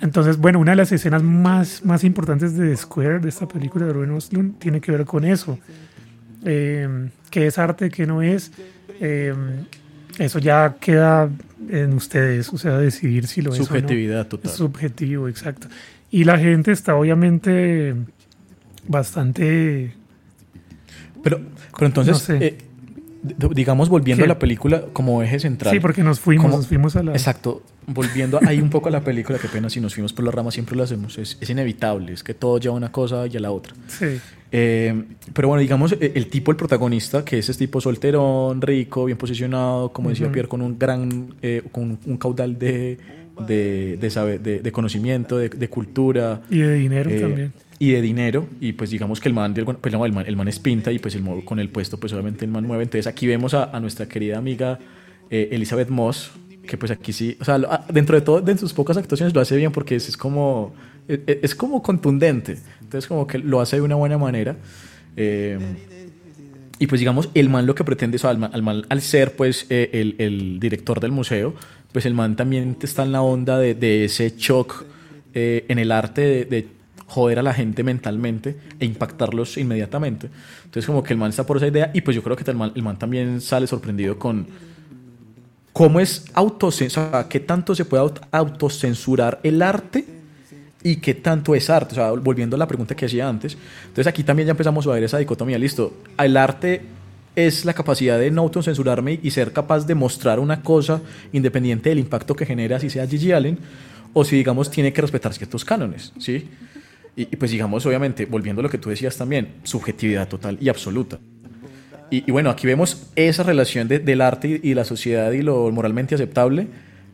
Entonces, 0.00 0.36
bueno, 0.36 0.58
una 0.58 0.72
de 0.72 0.76
las 0.76 0.92
escenas 0.92 1.22
más, 1.22 1.84
más 1.84 2.04
importantes 2.04 2.56
de 2.56 2.76
Square, 2.76 3.20
de 3.20 3.28
esta 3.28 3.46
película 3.46 3.86
de 3.86 3.92
Ruben 3.92 4.16
Östlund, 4.16 4.58
tiene 4.58 4.80
que 4.80 4.92
ver 4.92 5.04
con 5.04 5.24
eso. 5.24 5.58
Eh, 6.44 7.08
¿Qué 7.30 7.46
es 7.46 7.58
arte, 7.58 7.88
qué 7.90 8.06
no 8.06 8.20
es? 8.20 8.52
Eh, 9.00 9.34
eso 10.18 10.38
ya 10.38 10.76
queda 10.80 11.30
en 11.68 11.92
ustedes, 11.94 12.52
o 12.52 12.58
sea, 12.58 12.78
decidir 12.78 13.26
si 13.26 13.42
lo 13.42 13.52
es 13.52 13.60
o 13.60 13.62
no. 13.62 13.66
Subjetividad 13.66 14.26
total. 14.26 14.50
Es 14.50 14.56
subjetivo, 14.56 15.28
exacto. 15.28 15.68
Y 16.10 16.24
la 16.24 16.38
gente 16.38 16.72
está 16.72 16.94
obviamente 16.96 17.94
bastante 18.86 19.94
Pero, 21.22 21.40
pero 21.76 21.86
entonces, 21.86 22.12
No 22.14 22.18
sé. 22.18 22.38
eh, 22.46 22.58
digamos, 23.54 23.88
volviendo 23.88 24.22
¿Qué? 24.22 24.24
a 24.24 24.34
la 24.34 24.38
película 24.38 24.82
como 24.92 25.22
eje 25.22 25.38
central. 25.38 25.72
Sí, 25.72 25.80
porque 25.80 26.02
nos 26.02 26.18
fuimos, 26.20 26.50
nos 26.50 26.66
fuimos 26.66 26.96
a 26.96 27.02
la... 27.02 27.12
Exacto. 27.12 27.62
Volviendo 27.86 28.38
ahí 28.46 28.60
un 28.60 28.70
poco 28.70 28.88
a 28.88 28.92
la 28.92 29.00
película, 29.00 29.38
qué 29.38 29.48
pena 29.48 29.68
si 29.70 29.80
nos 29.80 29.94
fuimos 29.94 30.12
por 30.12 30.24
la 30.24 30.30
rama, 30.30 30.50
siempre 30.50 30.76
lo 30.76 30.82
hacemos. 30.84 31.18
Es, 31.18 31.36
es 31.40 31.50
inevitable, 31.50 32.12
es 32.12 32.22
que 32.22 32.34
todo 32.34 32.58
lleva 32.58 32.74
a 32.74 32.76
una 32.78 32.92
cosa 32.92 33.26
y 33.26 33.36
a 33.36 33.40
la 33.40 33.50
otra. 33.50 33.74
Sí, 33.88 34.18
Eh, 34.54 35.04
pero 35.32 35.48
bueno, 35.48 35.62
digamos, 35.62 35.92
eh, 35.92 36.12
el 36.14 36.26
tipo, 36.28 36.50
el 36.50 36.56
protagonista, 36.58 37.24
que 37.24 37.38
es 37.38 37.48
ese 37.48 37.58
tipo 37.58 37.80
solterón, 37.80 38.60
rico, 38.60 39.06
bien 39.06 39.16
posicionado, 39.16 39.92
como 39.92 40.10
decía 40.10 40.26
Ujú. 40.26 40.34
Pierre, 40.34 40.48
con 40.48 40.60
un 40.60 40.78
gran, 40.78 41.34
eh, 41.40 41.62
con 41.72 41.98
un 42.04 42.16
caudal 42.18 42.58
de, 42.58 42.98
de, 43.48 43.96
de, 44.00 44.10
sabe- 44.10 44.38
de- 44.38 44.58
de 44.60 44.72
conocimiento, 44.72 45.38
de, 45.38 45.48
de 45.48 45.68
cultura. 45.68 46.42
y 46.50 46.58
de 46.58 46.74
dinero 46.74 47.08
eh, 47.10 47.20
también. 47.20 47.52
Y 47.84 47.90
de 47.90 48.00
dinero, 48.00 48.46
y 48.60 48.74
pues 48.74 48.90
digamos 48.90 49.18
que 49.20 49.28
el 49.28 49.34
man, 49.34 49.54
pues, 49.54 49.92
no, 49.92 50.06
el 50.06 50.12
man, 50.12 50.24
el 50.28 50.36
man 50.36 50.46
es 50.46 50.60
pinta 50.60 50.92
y 50.92 51.00
pues 51.00 51.16
el, 51.16 51.24
con 51.44 51.58
el 51.58 51.68
puesto 51.68 51.98
pues 51.98 52.12
obviamente 52.12 52.44
el 52.44 52.50
man 52.52 52.64
mueve. 52.64 52.84
Entonces 52.84 53.08
aquí 53.08 53.26
vemos 53.26 53.54
a, 53.54 53.76
a 53.76 53.80
nuestra 53.80 54.06
querida 54.06 54.38
amiga 54.38 54.78
eh, 55.30 55.48
Elizabeth 55.50 55.88
Moss, 55.88 56.30
que 56.64 56.76
pues 56.76 56.92
aquí 56.92 57.12
sí, 57.12 57.36
o 57.40 57.44
sea, 57.44 57.56
ah, 57.68 57.84
dentro 57.92 58.14
de 58.14 58.20
todo, 58.20 58.40
de 58.40 58.56
sus 58.56 58.72
pocas 58.72 58.96
actuaciones 58.96 59.34
lo 59.34 59.40
hace 59.40 59.56
bien 59.56 59.72
porque 59.72 59.96
es, 59.96 60.08
es 60.08 60.16
como, 60.16 60.72
es, 61.08 61.18
es 61.26 61.54
como 61.56 61.82
contundente, 61.82 62.58
entonces 62.82 63.08
como 63.08 63.26
que 63.26 63.38
lo 63.38 63.60
hace 63.60 63.74
de 63.76 63.82
una 63.82 63.96
buena 63.96 64.16
manera. 64.16 64.54
Eh, 65.16 65.58
y 66.78 66.86
pues 66.86 67.00
digamos, 67.00 67.30
el 67.34 67.48
man 67.48 67.66
lo 67.66 67.74
que 67.74 67.82
pretende, 67.82 68.14
o 68.14 68.18
sea, 68.20 68.30
al, 68.30 68.38
man- 68.38 68.50
al, 68.52 68.62
man- 68.62 68.84
al 68.90 69.00
ser 69.00 69.34
pues 69.34 69.66
eh, 69.70 69.90
el, 69.92 70.14
el 70.18 70.60
director 70.60 71.00
del 71.00 71.10
museo, 71.10 71.52
pues 71.92 72.06
el 72.06 72.14
man 72.14 72.36
también 72.36 72.76
está 72.80 73.02
en 73.02 73.10
la 73.10 73.22
onda 73.22 73.58
de, 73.58 73.74
de 73.74 74.04
ese 74.04 74.34
shock 74.38 74.84
eh, 75.34 75.64
en 75.68 75.80
el 75.80 75.90
arte 75.90 76.20
de, 76.20 76.44
de 76.44 76.68
joder 77.12 77.38
a 77.38 77.42
la 77.42 77.52
gente 77.52 77.82
mentalmente 77.84 78.56
e 78.80 78.86
impactarlos 78.86 79.58
inmediatamente. 79.58 80.30
Entonces 80.64 80.86
como 80.86 81.02
que 81.02 81.12
el 81.12 81.18
man 81.18 81.28
está 81.30 81.44
por 81.44 81.58
esa 81.58 81.66
idea 81.66 81.90
y 81.92 82.00
pues 82.00 82.14
yo 82.16 82.22
creo 82.22 82.36
que 82.36 82.50
el 82.50 82.56
man, 82.56 82.72
el 82.74 82.82
man 82.82 82.98
también 82.98 83.40
sale 83.42 83.66
sorprendido 83.66 84.18
con 84.18 84.46
cómo 85.74 86.00
es 86.00 86.24
autocensurar, 86.32 87.28
qué 87.28 87.40
tanto 87.40 87.74
se 87.74 87.84
puede 87.84 88.02
aut- 88.02 88.20
autocensurar 88.30 89.40
el 89.42 89.60
arte 89.60 90.06
y 90.82 90.96
qué 90.96 91.14
tanto 91.14 91.54
es 91.54 91.68
arte. 91.68 91.92
O 91.92 91.94
sea, 91.96 92.10
volviendo 92.12 92.56
a 92.56 92.58
la 92.58 92.66
pregunta 92.66 92.94
que 92.94 93.04
hacía 93.04 93.28
antes. 93.28 93.58
Entonces 93.82 94.06
aquí 94.06 94.24
también 94.24 94.46
ya 94.46 94.52
empezamos 94.52 94.86
a 94.86 94.90
ver 94.90 95.04
esa 95.04 95.18
dicotomía. 95.18 95.58
Listo, 95.58 95.92
el 96.18 96.36
arte 96.36 96.80
es 97.36 97.64
la 97.64 97.74
capacidad 97.74 98.18
de 98.18 98.30
no 98.30 98.42
autocensurarme 98.42 99.20
y 99.22 99.30
ser 99.30 99.52
capaz 99.52 99.86
de 99.86 99.94
mostrar 99.94 100.40
una 100.40 100.62
cosa 100.62 101.02
independiente 101.32 101.90
del 101.90 101.98
impacto 101.98 102.34
que 102.34 102.46
genera, 102.46 102.80
si 102.80 102.88
sea 102.88 103.06
Gigi 103.06 103.32
Allen, 103.32 103.58
o 104.14 104.24
si, 104.24 104.36
digamos, 104.36 104.70
tiene 104.70 104.92
que 104.92 105.00
respetar 105.00 105.32
ciertos 105.32 105.64
cánones, 105.64 106.12
¿sí? 106.18 106.48
Y, 107.14 107.22
y 107.22 107.36
pues, 107.36 107.50
digamos, 107.50 107.84
obviamente, 107.84 108.24
volviendo 108.26 108.60
a 108.60 108.62
lo 108.62 108.70
que 108.70 108.78
tú 108.78 108.90
decías 108.90 109.16
también, 109.16 109.54
subjetividad 109.64 110.28
total 110.28 110.56
y 110.60 110.68
absoluta. 110.68 111.18
Y, 112.10 112.24
y 112.26 112.32
bueno, 112.32 112.50
aquí 112.50 112.66
vemos 112.66 113.10
esa 113.16 113.42
relación 113.42 113.88
de- 113.88 113.98
del 113.98 114.20
arte 114.20 114.60
y, 114.62 114.70
y 114.70 114.74
la 114.74 114.84
sociedad 114.84 115.30
y 115.32 115.42
lo 115.42 115.70
moralmente 115.70 116.14
aceptable 116.14 116.68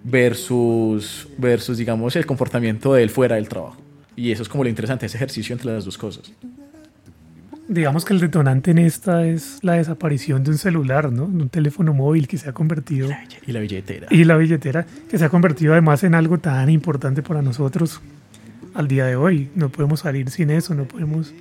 versus, 0.05 1.29
versus, 1.39 1.79
digamos, 1.79 2.17
el 2.17 2.27
comportamiento 2.27 2.95
de 2.95 3.03
él 3.03 3.11
fuera 3.11 3.37
del 3.37 3.49
trabajo. 3.49 3.77
Y 4.17 4.33
eso 4.33 4.43
es 4.43 4.49
como 4.49 4.65
lo 4.65 4.71
interesante, 4.71 5.07
ese 5.07 5.17
ejercicio 5.17 5.53
entre 5.53 5.73
las 5.73 5.85
dos 5.85 5.99
cosas. 5.99 6.33
Digamos 7.69 8.05
que 8.05 8.15
el 8.15 8.21
detonante 8.21 8.71
en 8.71 8.79
esta 8.79 9.27
es 9.27 9.59
la 9.63 9.75
desaparición 9.75 10.43
de 10.43 10.51
un 10.53 10.59
celular, 10.59 11.13
¿no? 11.13 11.27
De 11.27 11.43
un 11.43 11.49
teléfono 11.51 11.93
móvil 11.93 12.27
que 12.27 12.39
se 12.39 12.49
ha 12.49 12.53
convertido... 12.53 13.11
Y 13.47 13.53
la 13.53 13.61
billetera. 13.61 14.07
Y 14.11 14.25
la 14.25 14.37
billetera, 14.37 14.87
que 15.11 15.19
se 15.19 15.25
ha 15.25 15.29
convertido 15.29 15.73
además 15.73 16.03
en 16.03 16.15
algo 16.15 16.39
tan 16.39 16.71
importante 16.71 17.23
para 17.23 17.43
nosotros 17.43 18.01
al 18.79 18.87
día 18.87 19.07
de 19.07 19.17
hoy. 19.17 19.51
No 19.57 19.71
podemos 19.71 20.01
salir 20.01 20.31
sin 20.31 20.51
eso, 20.51 20.73
no 20.73 20.85
podemos... 20.85 21.35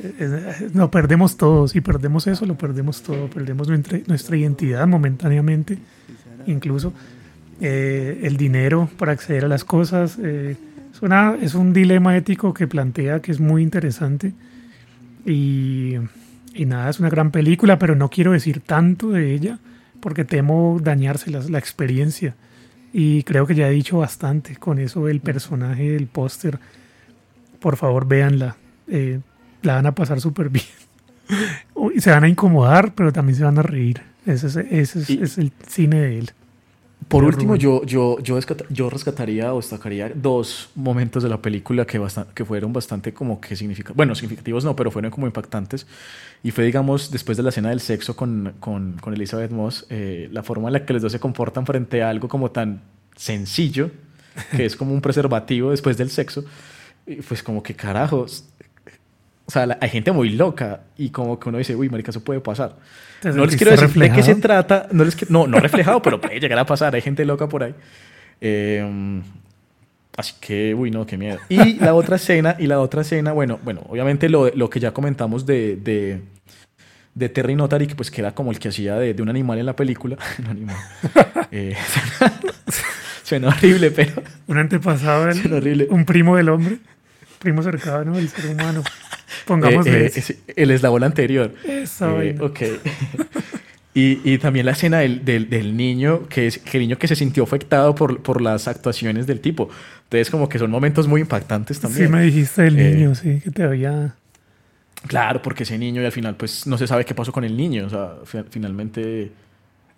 eh, 0.00 0.12
eh, 0.18 0.68
No, 0.74 0.90
perdemos 0.90 1.36
todo. 1.36 1.68
Si 1.68 1.80
perdemos 1.80 2.26
eso, 2.26 2.44
lo 2.44 2.58
perdemos 2.58 3.02
todo. 3.02 3.30
Perdemos 3.30 3.68
nuestra, 3.68 4.36
identidad 4.36 4.86
momentáneamente, 4.88 5.78
incluso. 6.46 6.92
eh, 7.60 8.20
el 8.24 8.36
dinero 8.36 8.90
para 8.98 9.12
acceder 9.12 9.44
a 9.44 9.48
las 9.48 9.64
cosas. 9.64 10.18
es, 10.18 11.54
un 11.54 11.72
dilema 11.72 12.16
ético 12.16 12.52
que 12.52 12.66
plantea 12.66 13.20
que 13.20 13.30
es 13.30 13.38
muy 13.38 13.62
interesante. 13.62 14.32
Y, 15.24 15.94
y 16.52 16.64
nada, 16.66 16.90
es 16.90 16.98
una 16.98 17.10
gran 17.10 17.30
película, 17.30 17.78
pero 17.78 17.94
no 17.94 18.10
quiero 18.10 18.32
decir 18.32 18.60
tanto 18.60 19.10
de 19.10 19.32
ella 19.32 19.60
porque 20.00 20.24
temo 20.24 20.80
dañarse 20.82 21.30
la 21.30 21.58
experiencia. 21.58 22.34
Y 22.98 23.24
creo 23.24 23.46
que 23.46 23.54
ya 23.54 23.68
he 23.68 23.72
dicho 23.72 23.98
bastante 23.98 24.56
con 24.56 24.78
eso 24.78 25.04
del 25.04 25.20
personaje 25.20 25.90
del 25.90 26.06
póster. 26.06 26.58
Por 27.60 27.76
favor, 27.76 28.08
véanla. 28.08 28.56
Eh, 28.88 29.20
la 29.60 29.74
van 29.74 29.84
a 29.86 29.94
pasar 29.94 30.18
súper 30.20 30.48
bien. 30.48 30.64
Se 31.98 32.10
van 32.10 32.24
a 32.24 32.28
incomodar, 32.28 32.94
pero 32.94 33.12
también 33.12 33.36
se 33.36 33.44
van 33.44 33.58
a 33.58 33.62
reír. 33.62 34.00
Ese 34.24 34.46
es, 34.46 34.56
ese 34.56 34.98
es- 35.00 35.10
Y- 35.10 35.22
es 35.22 35.36
el 35.38 35.52
cine 35.66 36.00
de 36.00 36.18
él. 36.20 36.30
Por 37.08 37.22
último, 37.24 37.52
Rubén. 37.52 37.60
yo, 37.60 37.84
yo, 37.84 38.18
yo, 38.20 38.36
rescata- 38.36 38.64
yo 38.68 38.90
rescataría 38.90 39.54
o 39.54 39.58
destacaría 39.58 40.10
dos 40.14 40.70
momentos 40.74 41.22
de 41.22 41.28
la 41.28 41.40
película 41.40 41.86
que 41.86 42.44
fueron 42.44 42.72
bastante 42.72 43.14
como 43.14 43.40
que 43.40 43.54
significativos, 43.54 43.96
bueno, 43.96 44.14
significativos 44.16 44.64
no, 44.64 44.74
pero 44.74 44.90
fueron 44.90 45.10
como 45.12 45.26
impactantes. 45.26 45.86
Y 46.42 46.50
fue, 46.50 46.64
digamos, 46.64 47.10
después 47.10 47.36
de 47.36 47.42
la 47.44 47.50
escena 47.50 47.68
del 47.70 47.80
sexo 47.80 48.16
con, 48.16 48.54
con, 48.58 48.94
con 49.00 49.14
Elizabeth 49.14 49.50
Moss, 49.52 49.86
eh, 49.88 50.28
la 50.32 50.42
forma 50.42 50.68
en 50.68 50.72
la 50.74 50.84
que 50.84 50.92
los 50.94 51.02
dos 51.02 51.12
se 51.12 51.20
comportan 51.20 51.64
frente 51.64 52.02
a 52.02 52.10
algo 52.10 52.28
como 52.28 52.50
tan 52.50 52.82
sencillo, 53.14 53.90
que 54.56 54.64
es 54.66 54.74
como 54.76 54.92
un 54.92 55.00
preservativo 55.00 55.70
después 55.70 55.96
del 55.96 56.10
sexo. 56.10 56.44
Y 57.06 57.16
pues 57.16 57.42
como 57.42 57.62
que 57.62 57.74
carajos. 57.74 58.44
O 59.46 59.50
sea, 59.52 59.66
la- 59.66 59.78
hay 59.80 59.88
gente 59.90 60.10
muy 60.12 60.30
loca 60.30 60.80
y 60.98 61.10
como 61.10 61.38
que 61.38 61.48
uno 61.48 61.58
dice, 61.58 61.76
uy, 61.76 61.88
marica, 61.88 62.10
eso 62.10 62.22
puede 62.24 62.40
pasar. 62.40 62.76
¿Te 63.20 63.30
No 63.32 63.46
les 63.46 63.56
quiero 63.56 63.70
decir 63.72 63.88
de 63.90 64.10
qué 64.12 64.22
se 64.22 64.34
trata, 64.34 64.88
no, 64.92 65.04
les 65.04 65.30
no, 65.30 65.46
no 65.46 65.58
reflejado, 65.60 66.02
pero 66.02 66.20
puede 66.20 66.38
llegar 66.40 66.58
a 66.58 66.66
pasar, 66.66 66.94
hay 66.94 67.00
gente 67.02 67.24
loca 67.24 67.48
por 67.48 67.62
ahí. 67.62 67.74
Eh, 68.40 69.22
así 70.16 70.34
que, 70.40 70.74
uy, 70.74 70.90
no, 70.90 71.06
qué 71.06 71.16
miedo. 71.16 71.38
Y 71.48 71.74
la 71.74 71.94
otra 71.94 72.16
escena, 72.16 72.56
y 72.58 72.66
la 72.66 72.80
otra 72.80 73.02
escena, 73.02 73.32
bueno, 73.32 73.58
bueno, 73.64 73.82
obviamente 73.88 74.28
lo, 74.28 74.48
lo 74.54 74.68
que 74.68 74.80
ya 74.80 74.92
comentamos 74.92 75.46
de, 75.46 75.76
de, 75.76 76.20
de 77.14 77.28
Terry 77.28 77.54
Notary, 77.54 77.86
que 77.86 77.94
pues 77.94 78.10
que 78.10 78.20
era 78.20 78.34
como 78.34 78.50
el 78.50 78.58
que 78.58 78.68
hacía 78.68 78.96
de, 78.96 79.14
de 79.14 79.22
un 79.22 79.28
animal 79.28 79.58
en 79.58 79.66
la 79.66 79.76
película. 79.76 80.16
un 80.40 80.46
animal. 80.46 80.76
Eh, 81.52 81.74
suena 83.22 83.48
horrible, 83.48 83.90
pero... 83.90 84.22
Un 84.48 84.58
antepasado, 84.58 85.26
del- 85.26 85.40
Suena 85.40 85.56
horrible. 85.56 85.86
un 85.90 86.04
primo 86.04 86.36
del 86.36 86.48
hombre, 86.48 86.78
primo 87.46 87.62
cercano 87.62 88.16
del 88.16 88.28
ser 88.28 88.46
humano. 88.50 88.82
Pongamos 89.46 89.86
Eh, 89.86 90.06
eh, 90.06 90.12
es- 90.16 90.34
el 90.56 90.70
eslabón 90.72 91.04
anterior. 91.04 91.54
Esa 91.64 92.10
Eh, 92.10 92.14
vaina. 92.32 92.44
ok. 92.44 92.60
y, 93.94 94.20
y 94.24 94.38
también 94.38 94.66
la 94.66 94.72
escena 94.72 94.98
del, 94.98 95.24
del, 95.24 95.48
del 95.48 95.76
niño, 95.76 96.26
que 96.28 96.48
es 96.48 96.58
que 96.58 96.78
el 96.78 96.82
niño 96.82 96.98
que 96.98 97.06
se 97.08 97.14
sintió 97.16 97.44
afectado 97.44 97.94
por, 97.94 98.20
por 98.22 98.40
las 98.40 98.66
actuaciones 98.68 99.26
del 99.28 99.40
tipo. 99.40 99.68
Entonces, 100.04 100.28
como 100.30 100.48
que 100.48 100.58
son 100.58 100.70
momentos 100.70 101.06
muy 101.08 101.20
impactantes 101.20 101.78
también. 101.80 102.06
Sí, 102.08 102.12
me 102.12 102.22
dijiste 102.22 102.62
del 102.62 102.78
Eh, 102.78 102.94
niño, 102.94 103.14
sí, 103.14 103.40
que 103.42 103.50
te 103.50 103.62
había. 103.62 104.14
Claro, 105.06 105.40
porque 105.40 105.62
ese 105.62 105.78
niño 105.78 106.02
y 106.02 106.04
al 106.04 106.12
final, 106.12 106.34
pues 106.36 106.66
no 106.66 106.76
se 106.78 106.86
sabe 106.88 107.04
qué 107.04 107.14
pasó 107.14 107.30
con 107.32 107.44
el 107.44 107.56
niño. 107.56 107.86
O 107.86 107.90
sea, 107.90 108.14
fi- 108.24 108.44
finalmente. 108.50 109.30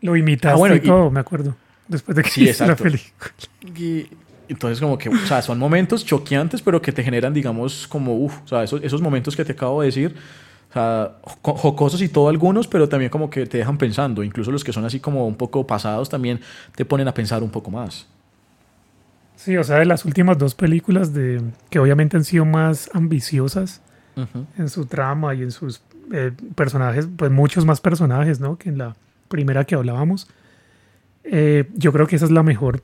Lo 0.02 0.16
imitaste 0.16 0.54
Ah, 0.54 0.56
bueno, 0.58 0.74
y 0.76 0.80
todo, 0.80 1.10
me 1.10 1.20
acuerdo. 1.20 1.56
Después 1.88 2.14
de 2.14 2.22
que 2.22 2.28
Sí, 2.30 2.42
hiciste 2.44 2.66
la 2.66 2.72
exacto. 2.74 2.84
película. 2.84 3.32
Y 3.80 4.06
entonces, 4.48 4.80
como 4.80 4.96
que, 4.98 5.08
o 5.08 5.16
sea, 5.26 5.42
son 5.42 5.58
momentos 5.58 6.04
choqueantes, 6.04 6.62
pero 6.62 6.80
que 6.82 6.92
te 6.92 7.02
generan, 7.02 7.32
digamos, 7.34 7.86
como, 7.88 8.14
uff, 8.16 8.38
o 8.44 8.48
sea, 8.48 8.62
esos, 8.62 8.82
esos 8.82 9.00
momentos 9.02 9.36
que 9.36 9.44
te 9.44 9.52
acabo 9.52 9.80
de 9.80 9.86
decir, 9.86 10.14
o 10.70 10.72
sea, 10.72 11.12
jo- 11.22 11.54
jocosos 11.54 12.02
y 12.02 12.08
todo 12.08 12.28
algunos, 12.28 12.66
pero 12.68 12.88
también 12.88 13.10
como 13.10 13.30
que 13.30 13.46
te 13.46 13.58
dejan 13.58 13.78
pensando. 13.78 14.22
Incluso 14.22 14.50
los 14.50 14.62
que 14.64 14.72
son 14.72 14.84
así 14.84 15.00
como 15.00 15.26
un 15.26 15.34
poco 15.34 15.66
pasados 15.66 16.08
también 16.08 16.40
te 16.74 16.84
ponen 16.84 17.08
a 17.08 17.14
pensar 17.14 17.42
un 17.42 17.50
poco 17.50 17.70
más. 17.70 18.06
Sí, 19.36 19.56
o 19.56 19.62
sea, 19.64 19.76
de 19.78 19.84
las 19.86 20.04
últimas 20.04 20.36
dos 20.36 20.54
películas 20.54 21.14
de 21.14 21.40
que 21.70 21.78
obviamente 21.78 22.16
han 22.16 22.24
sido 22.24 22.44
más 22.44 22.90
ambiciosas 22.92 23.80
Ujú. 24.16 24.46
en 24.58 24.68
su 24.68 24.86
trama 24.86 25.34
y 25.34 25.42
en 25.42 25.52
sus 25.52 25.80
eh, 26.12 26.32
personajes, 26.56 27.06
pues 27.16 27.30
muchos 27.30 27.64
más 27.64 27.80
personajes, 27.80 28.40
¿no? 28.40 28.56
Que 28.58 28.68
en 28.70 28.78
la 28.78 28.96
primera 29.28 29.64
que 29.64 29.74
hablábamos. 29.76 30.26
Eh, 31.24 31.68
yo 31.74 31.92
creo 31.92 32.06
que 32.06 32.16
esa 32.16 32.24
es 32.24 32.30
la 32.30 32.42
mejor 32.42 32.82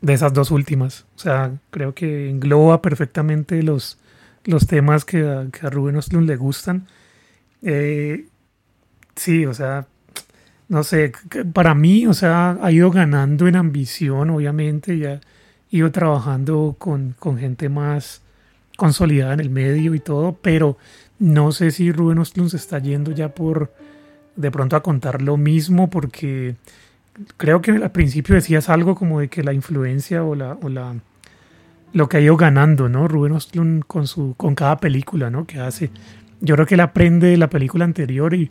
de 0.00 0.12
esas 0.12 0.32
dos 0.32 0.50
últimas. 0.50 1.06
O 1.16 1.18
sea, 1.18 1.52
creo 1.70 1.94
que 1.94 2.30
engloba 2.30 2.82
perfectamente 2.82 3.62
los, 3.62 3.98
los 4.44 4.66
temas 4.66 5.04
que 5.04 5.22
a, 5.22 5.70
Rubén 5.70 5.96
Östlund 5.96 6.28
le 6.28 6.36
gustan. 6.36 6.86
Eh, 7.62 8.26
sí, 9.14 9.46
o 9.46 9.54
sea, 9.54 9.86
no 10.68 10.82
sé, 10.82 11.12
para 11.52 11.74
mí, 11.74 12.06
o 12.06 12.14
sea, 12.14 12.58
ha 12.60 12.72
ido 12.72 12.90
ganando 12.90 13.46
en 13.46 13.56
ambición, 13.56 14.30
obviamente, 14.30 14.94
y 14.94 15.04
ha 15.04 15.20
ido 15.70 15.90
trabajando 15.92 16.76
con, 16.78 17.14
con 17.18 17.38
gente 17.38 17.68
más 17.68 18.22
consolidada 18.76 19.34
en 19.34 19.40
el 19.40 19.50
medio 19.50 19.94
y 19.94 20.00
todo, 20.00 20.38
pero 20.42 20.76
no 21.18 21.52
sé 21.52 21.70
si 21.70 21.92
Rubén 21.92 22.18
Östlund 22.18 22.50
se 22.50 22.58
está 22.58 22.78
yendo 22.78 23.12
ya 23.12 23.30
por 23.30 23.72
de 24.36 24.50
pronto 24.50 24.76
a 24.76 24.82
contar 24.82 25.22
lo 25.22 25.36
mismo, 25.36 25.88
porque 25.88 26.56
creo 27.36 27.60
que 27.60 27.72
al 27.72 27.90
principio 27.92 28.34
decías 28.34 28.68
algo 28.68 28.94
como 28.94 29.20
de 29.20 29.28
que 29.28 29.42
la 29.42 29.52
influencia 29.52 30.24
o 30.24 30.34
la, 30.34 30.56
o 30.62 30.68
la 30.68 30.94
lo 31.92 32.08
que 32.08 32.18
ha 32.18 32.20
ido 32.20 32.36
ganando, 32.36 32.88
¿no? 32.88 33.08
Rubén 33.08 33.32
Östlund 33.32 33.84
con 33.86 34.06
su 34.06 34.34
con 34.36 34.54
cada 34.54 34.78
película, 34.78 35.30
¿no? 35.30 35.46
Que 35.46 35.60
hace. 35.60 35.90
Yo 36.40 36.54
creo 36.54 36.66
que 36.66 36.74
él 36.74 36.80
aprende 36.80 37.28
de 37.28 37.36
la 37.38 37.48
película 37.48 37.84
anterior 37.84 38.34
y, 38.34 38.50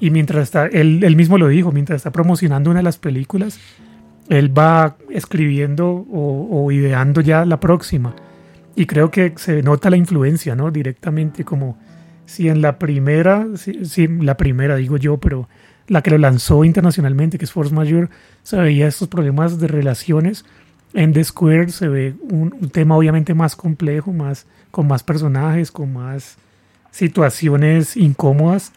y 0.00 0.10
mientras 0.10 0.44
está, 0.44 0.66
él, 0.66 1.04
él 1.04 1.16
mismo 1.16 1.36
lo 1.36 1.48
dijo, 1.48 1.72
mientras 1.72 1.96
está 1.96 2.10
promocionando 2.10 2.70
una 2.70 2.80
de 2.80 2.84
las 2.84 2.96
películas, 2.96 3.60
él 4.30 4.56
va 4.56 4.96
escribiendo 5.10 5.86
o, 5.88 6.48
o 6.50 6.72
ideando 6.72 7.20
ya 7.20 7.44
la 7.44 7.60
próxima. 7.60 8.14
Y 8.74 8.86
creo 8.86 9.10
que 9.10 9.34
se 9.36 9.62
nota 9.62 9.90
la 9.90 9.96
influencia, 9.96 10.54
¿no? 10.54 10.70
Directamente 10.70 11.44
como 11.44 11.78
si 12.24 12.48
en 12.48 12.62
la 12.62 12.78
primera, 12.78 13.46
sí, 13.56 13.84
sí, 13.84 14.08
la 14.08 14.36
primera 14.36 14.76
digo 14.76 14.96
yo, 14.96 15.18
pero 15.18 15.48
la 15.88 16.02
que 16.02 16.10
lo 16.10 16.18
lanzó 16.18 16.64
internacionalmente, 16.64 17.38
que 17.38 17.44
es 17.44 17.52
Force 17.52 17.74
Majeure, 17.74 18.08
se 18.42 18.56
veía 18.56 18.88
estos 18.88 19.08
problemas 19.08 19.58
de 19.58 19.68
relaciones. 19.68 20.44
En 20.94 21.12
The 21.12 21.24
Square 21.24 21.68
se 21.68 21.88
ve 21.88 22.14
un, 22.22 22.54
un 22.60 22.70
tema 22.70 22.96
obviamente 22.96 23.34
más 23.34 23.56
complejo, 23.56 24.12
más, 24.12 24.46
con 24.70 24.86
más 24.86 25.02
personajes, 25.02 25.70
con 25.70 25.92
más 25.92 26.38
situaciones 26.90 27.96
incómodas 27.96 28.72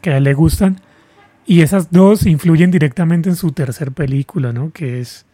que 0.00 0.10
a 0.10 0.16
él 0.16 0.24
le 0.24 0.34
gustan. 0.34 0.80
Y 1.46 1.62
esas 1.62 1.90
dos 1.90 2.26
influyen 2.26 2.70
directamente 2.70 3.28
en 3.28 3.36
su 3.36 3.52
tercer 3.52 3.92
película, 3.92 4.52
¿no? 4.52 4.70
Que 4.70 5.00
es 5.00 5.24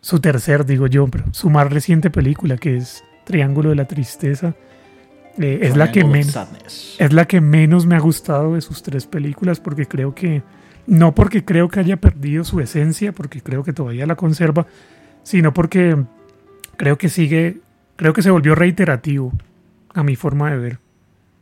su 0.00 0.20
tercer, 0.20 0.64
digo 0.64 0.86
yo, 0.86 1.06
pero 1.06 1.24
su 1.32 1.50
más 1.50 1.70
reciente 1.70 2.10
película, 2.10 2.56
que 2.56 2.76
es 2.76 3.04
Triángulo 3.24 3.70
de 3.70 3.76
la 3.76 3.86
Tristeza. 3.86 4.54
Eh, 5.38 5.60
es 5.62 5.76
la 5.76 5.90
que 5.90 6.04
menos 6.04 6.96
es 6.98 7.12
la 7.12 7.24
que 7.24 7.40
menos 7.40 7.86
me 7.86 7.94
ha 7.96 8.00
gustado 8.00 8.54
de 8.54 8.60
sus 8.60 8.82
tres 8.82 9.06
películas 9.06 9.60
porque 9.60 9.86
creo 9.86 10.14
que 10.14 10.42
no 10.86 11.14
porque 11.14 11.42
creo 11.42 11.68
que 11.68 11.80
haya 11.80 11.96
perdido 11.96 12.44
su 12.44 12.60
esencia 12.60 13.12
porque 13.12 13.40
creo 13.40 13.64
que 13.64 13.72
todavía 13.72 14.04
la 14.06 14.14
conserva 14.14 14.66
sino 15.22 15.54
porque 15.54 15.96
creo 16.76 16.98
que 16.98 17.08
sigue 17.08 17.60
creo 17.96 18.12
que 18.12 18.20
se 18.20 18.30
volvió 18.30 18.54
reiterativo 18.54 19.32
a 19.94 20.02
mi 20.02 20.16
forma 20.16 20.50
de 20.50 20.58
ver. 20.58 20.78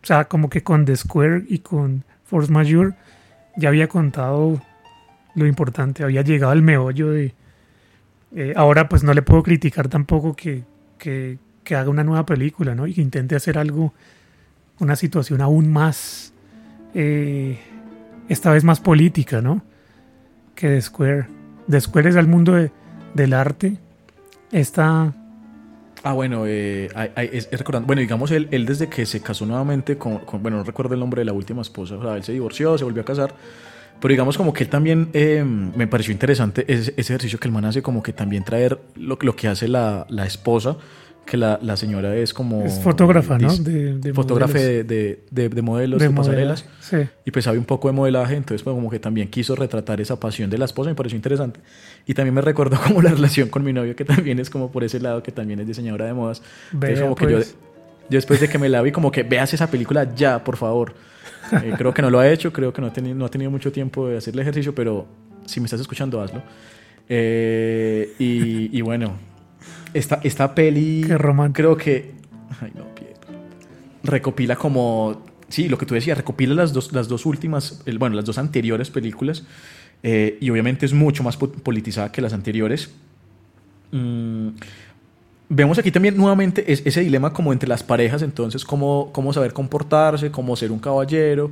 O 0.03 0.07
sea 0.07 0.27
como 0.27 0.51
que 0.51 0.63
con 0.63 0.85
The 0.85 0.97
Square 0.97 1.45
y 1.49 1.59
con 1.59 2.05
Force 2.25 2.53
Majeure 2.53 2.95
ya 3.57 3.71
había 3.71 3.89
contado 3.89 4.63
lo 5.35 5.47
importante 5.47 6.05
había 6.05 6.23
llegado 6.23 6.53
al 6.53 6.63
meollo 6.63 7.11
de 7.11 7.35
eh, 8.35 8.53
ahora 8.57 8.89
pues 8.89 9.03
no 9.03 9.13
le 9.13 9.23
puedo 9.23 9.43
criticar 9.43 9.89
tampoco 9.89 10.37
que, 10.37 10.63
que, 10.99 11.39
que 11.71 11.77
haga 11.77 11.89
una 11.89 12.03
nueva 12.03 12.27
película 12.27 12.75
no 12.75 12.85
y 12.89 12.95
que 12.95 13.01
intente 13.01 13.37
hacer 13.37 13.57
algo 13.57 13.95
una 14.81 14.97
situación 14.97 15.41
aún 15.41 15.71
más, 15.71 16.33
eh, 16.95 17.61
esta 18.29 18.51
vez 18.51 18.65
más 18.65 18.81
política, 18.81 19.41
¿no? 19.41 19.63
Que 20.57 20.67
The 20.67 20.81
Square. 20.83 21.27
The 21.71 21.81
Square 21.81 22.09
es 22.11 22.17
el 22.17 22.27
mundo 22.27 22.55
de- 22.55 22.73
del 23.15 23.33
arte. 23.35 23.77
Esta, 24.51 25.13
Ah, 26.03 26.13
bueno, 26.15 26.43
eh, 26.47 26.89
es- 27.31 27.49
es 27.53 27.59
recordando, 27.59 27.87
bueno, 27.87 28.01
digamos, 28.01 28.31
él, 28.33 28.49
él 28.51 28.65
desde 28.67 28.89
que 28.89 29.05
se 29.07 29.21
casó 29.21 29.47
nuevamente 29.47 29.97
con, 29.97 30.19
con- 30.21 30.43
bueno, 30.43 30.57
no 30.57 30.65
recuerdo 30.65 30.95
el 30.95 31.01
nombre 31.01 31.21
de 31.21 31.27
la 31.27 31.35
última 31.35 31.61
esposa, 31.63 31.95
o 31.97 32.03
sea, 32.03 32.17
él 32.17 32.25
se 32.25 32.33
divorció, 32.33 32.77
se 32.79 32.85
volvió 32.85 33.03
a 33.03 33.05
casar, 33.05 33.35
pero 34.01 34.11
digamos 34.11 34.37
como 34.39 34.53
que 34.55 34.65
él 34.65 34.71
también, 34.71 35.11
eh, 35.13 35.45
me 35.45 35.87
pareció 35.87 36.11
interesante 36.13 36.65
ese, 36.67 36.95
ese 36.97 37.13
ejercicio 37.13 37.39
que 37.39 37.47
el 37.49 37.53
man 37.53 37.67
hace, 37.67 37.83
como 37.83 38.03
que 38.03 38.13
también 38.15 38.43
traer 38.45 38.81
lo, 38.97 39.19
lo 39.21 39.37
que 39.37 39.47
hace 39.47 39.69
la, 39.69 40.07
la 40.09 40.25
esposa, 40.25 40.79
que 41.27 41.37
la, 41.37 41.61
la 41.63 41.77
señora 41.77 42.17
es 42.17 42.35
como... 42.35 42.63
es 42.65 42.81
fotógrafa, 42.81 43.39
¿no? 43.39 43.55
De, 43.57 43.99
de 43.99 44.13
fotógrafa 44.15 44.55
modelos. 44.55 44.87
de, 44.89 44.97
de, 44.97 45.25
de- 45.31 45.49
de 45.49 45.63
modelos, 45.63 46.01
De 46.01 46.11
pasarelas. 46.11 46.65
Sí. 46.81 46.97
Y 47.25 47.31
pues 47.31 47.45
sabe 47.45 47.57
un 47.59 47.65
poco 47.65 47.87
de 47.89 47.95
modelaje, 47.95 48.35
entonces 48.35 48.63
pues 48.65 48.75
como 48.75 48.91
que 48.91 48.99
también 48.99 49.29
quiso 49.29 49.55
retratar 49.55 50.01
esa 50.01 50.19
pasión 50.19 50.51
de 50.51 50.59
la 50.59 50.65
esposa, 50.65 50.91
me 50.91 50.97
pareció 50.97 51.15
interesante. 51.17 51.61
Y 52.07 52.15
también 52.15 52.35
me 52.35 52.41
recordó 52.41 52.81
como 52.87 53.01
la 53.01 53.11
relación 53.11 53.49
con 53.49 53.63
mi 53.63 53.73
novio, 53.73 53.95
que 53.95 54.05
también 54.05 54.41
es 54.41 54.51
como 54.51 54.73
por 54.73 54.83
ese 54.83 54.99
lado, 54.99 55.23
que 55.23 55.31
también 55.31 55.61
es 55.61 55.67
diseñadora 55.69 56.07
de 56.07 56.15
modas. 56.15 56.43
Entonces 56.73 56.99
Vea, 56.99 57.03
como 57.09 57.15
que 57.15 57.25
yo, 57.31 57.37
pues. 57.37 57.53
yo 58.09 58.17
después 58.17 58.41
de 58.41 58.49
que 58.49 58.59
me 58.59 58.69
la 58.69 58.83
vi, 58.83 58.91
como 58.91 59.13
que 59.13 59.23
veas 59.23 59.55
esa 59.55 59.71
película 59.71 60.13
ya, 60.17 60.43
por 60.43 60.57
favor. 60.57 60.95
Eh, 61.53 61.75
creo 61.77 61.95
que 61.95 62.03
no 62.03 62.11
lo 62.11 62.19
ha 62.19 62.29
hecho, 62.29 62.53
creo 62.53 62.73
que 62.73 62.81
no 62.81 62.89
ha, 62.89 62.93
tenido, 62.93 63.15
no 63.15 63.25
ha 63.25 63.29
tenido 63.31 63.51
mucho 63.53 63.71
tiempo 63.71 64.09
de 64.09 64.17
hacer 64.17 64.35
el 64.35 64.41
ejercicio, 64.41 64.75
pero 64.75 65.07
si 65.47 65.61
me 65.61 65.67
estás 65.67 65.81
escuchando, 65.81 66.21
hazlo. 66.21 66.43
Eh, 67.09 68.15
y, 68.19 68.77
y 68.77 68.81
bueno, 68.83 69.15
esta, 69.95 70.21
esta 70.23 70.55
peli 70.55 71.05
Qué 71.07 71.19
romántico. 71.19 71.57
creo 71.57 71.77
que... 71.77 72.13
Ay, 72.61 72.73
no, 72.75 72.85
Pietro. 72.95 73.31
Recopila 74.05 74.57
como... 74.57 75.23
Sí, 75.49 75.69
lo 75.69 75.77
que 75.79 75.87
tú 75.87 75.95
decías, 75.95 76.17
recopila 76.17 76.55
las 76.55 76.73
dos, 76.73 76.93
las 76.93 77.09
dos 77.09 77.27
últimas, 77.27 77.83
el- 77.87 77.99
bueno, 77.99 78.15
las 78.15 78.25
dos 78.25 78.39
anteriores 78.39 78.89
películas, 78.91 79.43
eh, 80.03 80.39
y 80.41 80.49
obviamente 80.51 80.87
es 80.87 80.93
mucho 80.93 81.25
más 81.25 81.37
po- 81.37 81.51
politizada 81.51 82.13
que 82.13 82.21
las 82.23 82.33
anteriores. 82.33 82.91
Mm, 83.91 84.51
vemos 85.49 85.79
aquí 85.79 85.91
también 85.91 86.17
nuevamente 86.17 86.73
es- 86.73 86.83
ese 86.87 87.01
dilema 87.01 87.33
como 87.33 87.53
entre 87.53 87.69
las 87.69 87.83
parejas, 87.83 88.23
entonces 88.23 88.65
cómo, 88.65 89.11
cómo 89.13 89.33
saber 89.33 89.53
comportarse, 89.53 90.31
cómo 90.31 90.55
ser 90.55 90.71
un 90.71 90.79
caballero. 90.79 91.51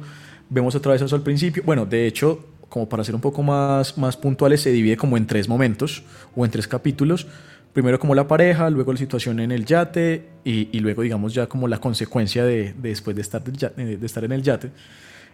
Vemos 0.49 0.75
otra 0.77 0.93
vez 0.93 1.03
eso 1.03 1.17
al 1.17 1.23
principio. 1.23 1.63
Bueno, 1.67 1.85
de 1.85 2.07
hecho, 2.07 2.45
como 2.69 2.89
para 2.89 3.03
ser 3.03 3.15
un 3.17 3.21
poco 3.21 3.43
más, 3.43 3.99
más 3.99 4.17
puntuales, 4.17 4.61
se 4.63 4.71
divide 4.71 4.97
como 4.97 5.17
en 5.17 5.27
tres 5.27 5.49
momentos 5.49 6.05
o 6.37 6.45
en 6.45 6.51
tres 6.53 6.69
capítulos. 6.69 7.27
Primero 7.79 7.97
como 8.01 8.13
la 8.17 8.27
pareja, 8.27 8.69
luego 8.71 8.91
la 8.93 8.99
situación 8.99 9.39
en 9.39 9.53
el 9.53 9.65
yate 9.65 10.25
y, 10.45 10.69
y 10.77 10.81
luego 10.81 11.03
digamos 11.03 11.33
ya 11.33 11.47
como 11.47 11.69
la 11.69 11.79
consecuencia 11.79 12.45
de, 12.45 12.73
de 12.73 12.89
después 12.89 13.15
de 13.15 13.23
estar, 13.23 13.41
del 13.45 13.57
ya- 13.57 13.69
de 13.69 14.05
estar 14.05 14.25
en 14.25 14.33
el 14.33 14.43
yate. 14.43 14.73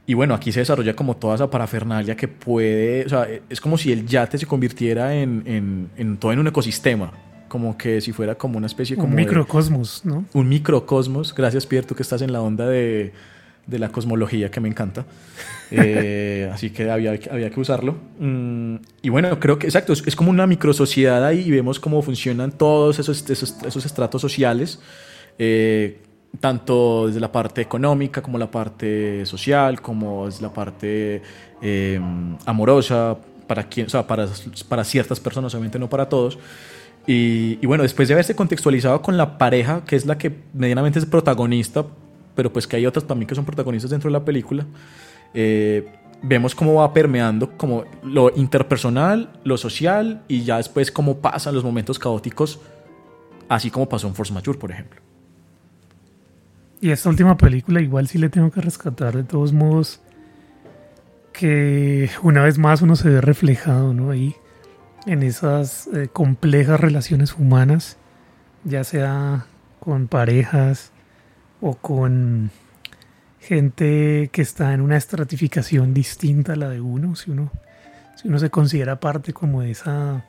Y 0.06 0.12
bueno, 0.12 0.34
aquí 0.34 0.52
se 0.52 0.60
desarrolla 0.60 0.94
como 0.94 1.16
toda 1.16 1.36
esa 1.36 1.48
parafernalia 1.48 2.14
que 2.14 2.28
puede, 2.28 3.06
o 3.06 3.08
sea, 3.08 3.26
es 3.48 3.62
como 3.62 3.78
si 3.78 3.92
el 3.92 4.04
yate 4.06 4.36
se 4.36 4.44
convirtiera 4.44 5.14
en, 5.14 5.42
en, 5.46 5.88
en 5.96 6.18
todo 6.18 6.32
en 6.34 6.38
un 6.38 6.46
ecosistema, 6.48 7.12
como 7.48 7.78
que 7.78 8.02
si 8.02 8.12
fuera 8.12 8.34
como 8.34 8.58
una 8.58 8.66
especie 8.66 8.94
como 8.94 9.08
Un 9.08 9.16
de- 9.16 9.22
microcosmos, 9.22 10.02
¿no? 10.04 10.26
un 10.34 10.46
microcosmos. 10.46 11.34
Gracias, 11.34 11.64
Pierre, 11.64 11.86
tú 11.86 11.94
que 11.94 12.02
estás 12.02 12.20
en 12.20 12.30
la 12.30 12.42
onda 12.42 12.66
de, 12.68 13.14
de 13.66 13.78
la 13.78 13.88
cosmología 13.88 14.50
que 14.50 14.60
me 14.60 14.68
encanta. 14.68 15.04
Eh, 15.76 16.48
así 16.52 16.70
que 16.70 16.88
había, 16.88 17.18
había 17.32 17.50
que 17.50 17.58
usarlo. 17.58 17.96
Mm, 18.20 18.76
y 19.02 19.08
bueno, 19.08 19.40
creo 19.40 19.58
que, 19.58 19.66
exacto, 19.66 19.92
es, 19.92 20.06
es 20.06 20.14
como 20.14 20.30
una 20.30 20.46
microsociedad 20.46 21.24
ahí 21.24 21.40
y 21.40 21.50
vemos 21.50 21.80
cómo 21.80 22.00
funcionan 22.00 22.52
todos 22.52 23.00
esos, 23.00 23.28
esos, 23.28 23.56
esos 23.64 23.84
estratos 23.84 24.20
sociales. 24.20 24.78
eh, 25.38 25.98
tanto 26.40 27.06
desde 27.06 27.20
la 27.20 27.30
parte 27.30 27.60
económica 27.60 28.22
como 28.22 28.38
la 28.38 28.50
parte 28.50 29.24
social, 29.26 29.80
como 29.80 30.26
desde 30.26 30.42
la 30.42 30.52
parte 30.52 31.22
eh, 31.62 32.00
amorosa, 32.46 33.16
para, 33.46 33.64
quien, 33.64 33.86
o 33.86 33.90
sea, 33.90 34.06
para, 34.06 34.26
para 34.68 34.84
ciertas 34.84 35.20
personas, 35.20 35.54
obviamente 35.54 35.78
no 35.78 35.88
para 35.88 36.08
todos. 36.08 36.38
Y, 37.06 37.58
y, 37.60 37.66
bueno, 37.66 37.82
después 37.82 38.08
de 38.08 38.14
haberse 38.14 38.34
contextualizado 38.34 39.02
con 39.02 39.16
la 39.16 39.36
pareja, 39.36 39.82
que 39.86 39.94
es 39.94 40.06
la 40.06 40.16
que 40.16 40.34
medianamente 40.54 40.98
es 40.98 41.06
protagonista, 41.06 41.84
pero 42.34 42.52
pues 42.52 42.66
que 42.66 42.76
hay 42.76 42.86
otras 42.86 43.06
también 43.06 43.28
que 43.28 43.34
son 43.34 43.44
protagonistas 43.44 43.90
dentro 43.90 44.08
de 44.08 44.12
la 44.12 44.24
película, 44.24 44.66
eh, 45.32 45.86
vemos 46.22 46.54
cómo 46.54 46.74
va 46.74 46.92
permeando 46.92 47.56
como 47.56 47.84
lo 48.02 48.32
interpersonal, 48.34 49.30
lo 49.44 49.56
social 49.56 50.22
y 50.26 50.44
ya 50.44 50.56
después 50.56 50.90
cómo 50.90 51.18
pasan 51.18 51.54
los 51.54 51.64
momentos 51.64 51.98
caóticos, 51.98 52.60
así 53.48 53.70
como 53.70 53.88
pasó 53.88 54.08
en 54.08 54.14
Force 54.14 54.32
Majeure, 54.32 54.58
por 54.58 54.70
ejemplo. 54.70 55.00
Y 56.80 56.90
esta 56.90 57.08
última 57.08 57.36
película 57.36 57.80
igual 57.80 58.08
sí 58.08 58.18
le 58.18 58.28
tengo 58.28 58.50
que 58.50 58.60
rescatar 58.60 59.16
de 59.16 59.24
todos 59.24 59.52
modos 59.52 60.00
que 61.32 62.10
una 62.22 62.42
vez 62.42 62.58
más 62.58 62.80
uno 62.80 62.96
se 62.96 63.08
ve 63.08 63.20
reflejado, 63.20 63.92
¿no? 63.92 64.10
Ahí 64.10 64.34
en 65.06 65.22
esas 65.22 65.88
eh, 65.88 66.08
complejas 66.12 66.80
relaciones 66.80 67.34
humanas, 67.34 67.98
ya 68.64 68.84
sea 68.84 69.46
con 69.80 70.08
parejas 70.08 70.92
o 71.66 71.76
con 71.76 72.50
gente 73.40 74.28
que 74.30 74.42
está 74.42 74.74
en 74.74 74.82
una 74.82 74.98
estratificación 74.98 75.94
distinta 75.94 76.52
a 76.52 76.56
la 76.56 76.68
de 76.68 76.82
uno, 76.82 77.16
si 77.16 77.30
uno, 77.30 77.50
si 78.16 78.28
uno 78.28 78.38
se 78.38 78.50
considera 78.50 79.00
parte 79.00 79.32
como 79.32 79.62
de 79.62 79.70
esa 79.70 80.26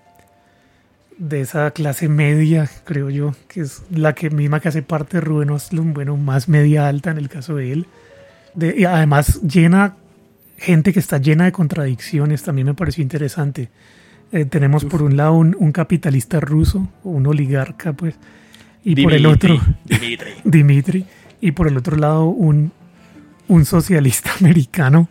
de 1.18 1.42
esa 1.42 1.72
clase 1.72 2.08
media, 2.08 2.70
creo 2.86 3.10
yo, 3.10 3.34
que 3.50 3.62
es 3.62 3.84
la 3.90 4.16
que 4.16 4.30
misma 4.30 4.62
que 4.62 4.70
hace 4.70 4.82
parte 4.82 5.18
de 5.18 5.22
Rubén 5.22 5.50
Ostlund, 5.50 5.94
bueno, 5.94 6.16
más 6.16 6.48
media 6.48 6.88
alta 6.88 7.12
en 7.12 7.18
el 7.18 7.28
caso 7.28 7.56
de 7.56 7.72
él. 7.74 7.88
De, 8.54 8.74
y 8.78 8.86
además 8.86 9.42
llena 9.42 9.96
gente 10.58 10.94
que 10.94 11.00
está 11.00 11.18
llena 11.18 11.46
de 11.46 11.52
contradicciones, 11.52 12.44
también 12.44 12.68
me 12.68 12.74
pareció 12.76 13.02
interesante. 13.02 13.70
Eh, 14.32 14.46
tenemos 14.46 14.86
Uf. 14.86 14.92
por 14.92 15.04
un 15.04 15.18
lado 15.18 15.34
un, 15.34 15.54
un, 15.60 15.74
capitalista 15.74 16.40
ruso, 16.40 16.88
un 17.04 17.28
oligarca, 17.28 17.92
pues, 17.92 18.16
y 18.86 18.94
Dimitri, 18.94 19.04
por 19.04 19.14
el 19.14 19.26
otro, 19.26 19.62
Dimitri. 19.84 20.32
Dimitri, 20.44 21.06
y 21.46 21.52
por 21.52 21.68
el 21.68 21.78
otro 21.78 21.96
lado 21.96 22.26
un, 22.26 22.72
un 23.48 23.66
socialista 23.66 24.32
americano. 24.40 25.08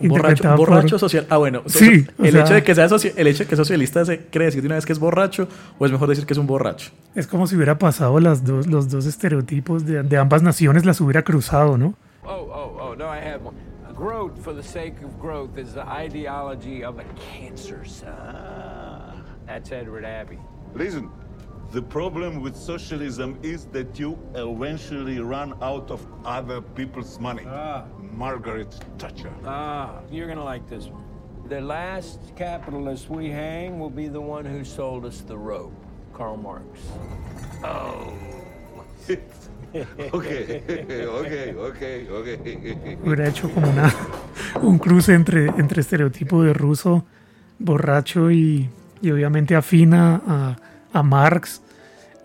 Borracho, 0.00 0.50
un 0.50 0.56
borracho 0.56 0.98
social. 0.98 1.26
Ah, 1.30 1.36
bueno. 1.36 1.62
Sí, 1.66 2.06
el, 2.18 2.32
sea, 2.32 2.42
hecho 2.42 2.54
de 2.54 2.62
que 2.64 2.74
sea 2.74 2.88
soci, 2.88 3.12
el 3.16 3.26
hecho 3.28 3.44
de 3.44 3.48
que 3.48 3.56
socialista 3.56 4.04
se 4.04 4.26
cree 4.26 4.46
decir 4.46 4.60
de 4.60 4.66
una 4.66 4.74
vez 4.74 4.84
que 4.84 4.92
es 4.92 4.98
borracho, 4.98 5.48
o 5.78 5.86
es 5.86 5.92
mejor 5.92 6.08
decir 6.08 6.26
que 6.26 6.34
es 6.34 6.38
un 6.38 6.46
borracho. 6.48 6.90
Es 7.14 7.28
como 7.28 7.46
si 7.46 7.54
hubiera 7.54 7.78
pasado 7.78 8.18
las 8.18 8.44
dos, 8.44 8.66
los 8.66 8.90
dos 8.90 9.06
estereotipos 9.06 9.86
de, 9.86 10.02
de 10.02 10.16
ambas 10.18 10.42
naciones, 10.42 10.84
las 10.84 11.00
hubiera 11.00 11.22
cruzado, 11.22 11.78
¿no? 11.78 11.94
Oh, 12.24 12.32
oh, 12.32 12.78
oh, 12.80 12.96
no, 12.96 13.04
I 13.04 13.18
have 13.18 13.44
one. 13.44 13.56
Growth 13.96 14.42
for 14.42 14.54
the 14.54 14.62
sake 14.62 14.96
of 15.04 15.20
growth 15.20 15.56
is 15.56 15.72
the 15.72 15.84
ideology 15.86 16.82
of 16.84 16.98
a 16.98 17.04
cancer, 17.38 17.84
son. 17.84 19.22
That's 19.46 19.70
Edward 19.70 20.04
Abbey. 20.04 20.38
Listen, 20.74 21.10
the 21.72 21.82
problem 21.82 22.42
with 22.42 22.54
socialism 22.54 23.38
is 23.42 23.64
that 23.72 23.98
you 23.98 24.18
eventually 24.34 25.20
run 25.20 25.54
out 25.62 25.90
of 25.90 26.06
other 26.24 26.60
people's 26.60 27.18
money. 27.18 27.44
Ah. 27.46 27.84
Margaret 28.12 28.72
Thatcher. 28.98 29.32
Ah, 29.44 30.00
you're 30.10 30.28
gonna 30.28 30.44
like 30.44 30.68
this 30.68 30.86
one. 30.86 31.02
The 31.48 31.60
last 31.60 32.20
capitalist 32.36 33.08
we 33.08 33.30
hang 33.30 33.80
will 33.80 33.90
be 33.90 34.08
the 34.08 34.20
one 34.20 34.44
who 34.44 34.64
sold 34.64 35.06
us 35.06 35.22
the 35.22 35.36
rope, 35.36 35.74
Karl 36.12 36.36
Marx. 36.36 36.66
Oh. 37.64 38.12
ok, 40.12 40.26
ok, 41.08 41.32
ok, 41.56 41.82
ok. 42.10 42.28
Hubiera 43.02 43.28
hecho 43.28 43.48
como 43.48 43.70
una, 43.70 43.90
un 44.60 44.78
cruce 44.78 45.14
entre, 45.14 45.46
entre 45.46 45.80
estereotipo 45.80 46.42
de 46.42 46.52
ruso 46.52 47.06
borracho 47.58 48.30
y, 48.30 48.68
y 49.00 49.10
obviamente 49.10 49.56
afina 49.56 50.20
a, 50.26 50.56
a 50.92 51.02
Marx. 51.02 51.62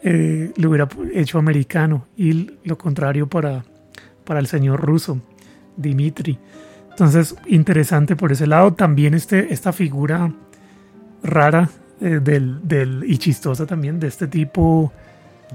Eh, 0.03 0.51
lo 0.57 0.69
hubiera 0.69 0.87
hecho 1.13 1.39
americano 1.39 2.05
y 2.15 2.51
lo 2.63 2.77
contrario 2.77 3.27
para, 3.27 3.65
para 4.23 4.39
el 4.39 4.47
señor 4.47 4.81
ruso, 4.81 5.19
Dimitri. 5.75 6.37
Entonces, 6.91 7.35
interesante 7.45 8.15
por 8.15 8.31
ese 8.31 8.47
lado. 8.47 8.73
También 8.73 9.13
este, 9.13 9.53
esta 9.53 9.71
figura 9.73 10.31
rara 11.23 11.69
eh, 12.01 12.19
del, 12.23 12.67
del, 12.67 13.03
y 13.07 13.17
chistosa 13.17 13.65
también 13.65 13.99
de 13.99 14.07
este 14.07 14.27
tipo, 14.27 14.91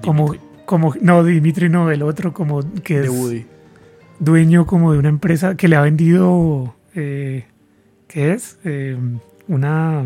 como, 0.02 0.34
como, 0.64 0.94
no, 1.00 1.22
Dimitri 1.24 1.68
no, 1.68 1.90
el 1.90 2.02
otro, 2.02 2.32
como 2.32 2.62
que 2.82 3.00
de 3.00 3.06
es 3.06 3.10
Woody. 3.10 3.46
dueño 4.18 4.66
como 4.66 4.92
de 4.92 4.98
una 4.98 5.08
empresa 5.08 5.56
que 5.56 5.68
le 5.68 5.76
ha 5.76 5.82
vendido, 5.82 6.74
eh, 6.94 7.44
¿qué 8.08 8.32
es? 8.32 8.58
Eh, 8.64 8.96
una 9.48 10.04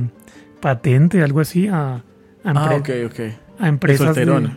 patente, 0.61 1.23
algo 1.23 1.41
así, 1.41 1.69
a, 1.69 2.03
a, 2.47 2.53
ah, 2.53 2.77
ok, 2.77 2.91
ok. 3.07 3.21
a 3.59 3.69
empresas. 3.69 4.15
De, 4.15 4.51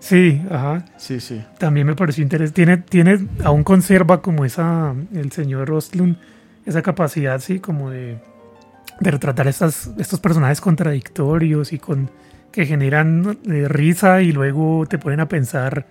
sí, 0.00 0.42
ajá. 0.50 0.84
Sí, 0.96 1.20
sí. 1.20 1.42
También 1.58 1.86
me 1.86 1.94
pareció 1.94 2.22
interesante. 2.22 2.54
Tiene, 2.54 2.78
tiene, 2.78 3.28
aún 3.44 3.64
conserva 3.64 4.20
como 4.20 4.44
esa, 4.44 4.94
el 5.14 5.30
señor 5.32 5.68
Rostlund, 5.68 6.16
esa 6.66 6.82
capacidad, 6.82 7.40
sí, 7.40 7.60
como 7.60 7.90
de, 7.90 8.18
de 9.00 9.10
retratar 9.10 9.46
estas, 9.46 9.90
estos 9.98 10.20
personajes 10.20 10.60
contradictorios 10.60 11.72
y 11.72 11.78
con 11.78 12.10
que 12.50 12.66
generan 12.66 13.38
eh, 13.48 13.68
risa 13.68 14.22
y 14.22 14.32
luego 14.32 14.86
te 14.86 14.98
ponen 14.98 15.20
a 15.20 15.28
pensar 15.28 15.86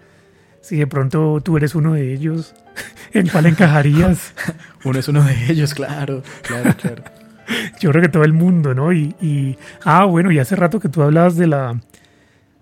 si 0.61 0.75
de 0.75 0.87
pronto 0.87 1.39
tú 1.41 1.55
eres 1.55 1.75
uno 1.75 1.93
de 1.93 2.13
ellos, 2.13 2.53
en 3.13 3.29
cuál 3.29 3.45
encajarías. 3.45 4.33
uno 4.83 4.99
es 4.99 5.07
uno 5.07 5.23
de 5.23 5.51
ellos, 5.51 5.73
claro, 5.73 6.23
claro, 6.41 6.75
claro. 6.75 7.03
Yo 7.79 7.91
creo 7.91 8.01
que 8.01 8.09
todo 8.09 8.23
el 8.23 8.33
mundo, 8.33 8.73
¿no? 8.73 8.91
Y, 8.91 9.15
y, 9.21 9.57
ah, 9.83 10.05
bueno, 10.05 10.31
y 10.31 10.39
hace 10.39 10.55
rato 10.55 10.79
que 10.79 10.89
tú 10.89 11.01
hablabas 11.01 11.35
de 11.35 11.47
la 11.47 11.79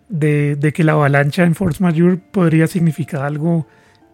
de, 0.10 0.56
de 0.56 0.74
que 0.74 0.84
la 0.84 0.94
avalancha 0.94 1.44
en 1.44 1.56
Force 1.56 1.82
Majeure 1.82 2.18
podría 2.18 2.68
significar 2.68 3.24
algo 3.24 3.68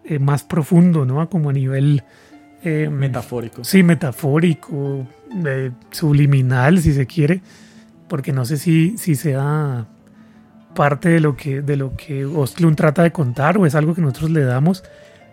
eh, 0.04 0.18
más 0.18 0.42
profundo, 0.42 1.04
¿no? 1.04 1.28
Como 1.28 1.50
a 1.50 1.52
nivel 1.52 2.02
eh, 2.64 2.88
metafórico. 2.90 3.64
Sí, 3.64 3.82
metafórico, 3.82 5.06
eh, 5.44 5.70
subliminal, 5.90 6.78
si 6.78 6.92
se 6.92 7.06
quiere, 7.06 7.40
porque 8.08 8.32
no 8.32 8.44
sé 8.44 8.56
si, 8.56 8.96
si 8.98 9.16
sea 9.16 9.86
parte 10.74 11.10
de 11.10 11.20
lo 11.20 11.36
que 11.36 11.60
de 11.60 11.76
lo 11.76 11.94
que 11.96 12.24
Ostlund 12.24 12.76
trata 12.76 13.02
de 13.02 13.12
contar 13.12 13.58
o 13.58 13.66
es 13.66 13.74
algo 13.74 13.94
que 13.94 14.00
nosotros 14.00 14.30
le 14.30 14.42
damos. 14.42 14.84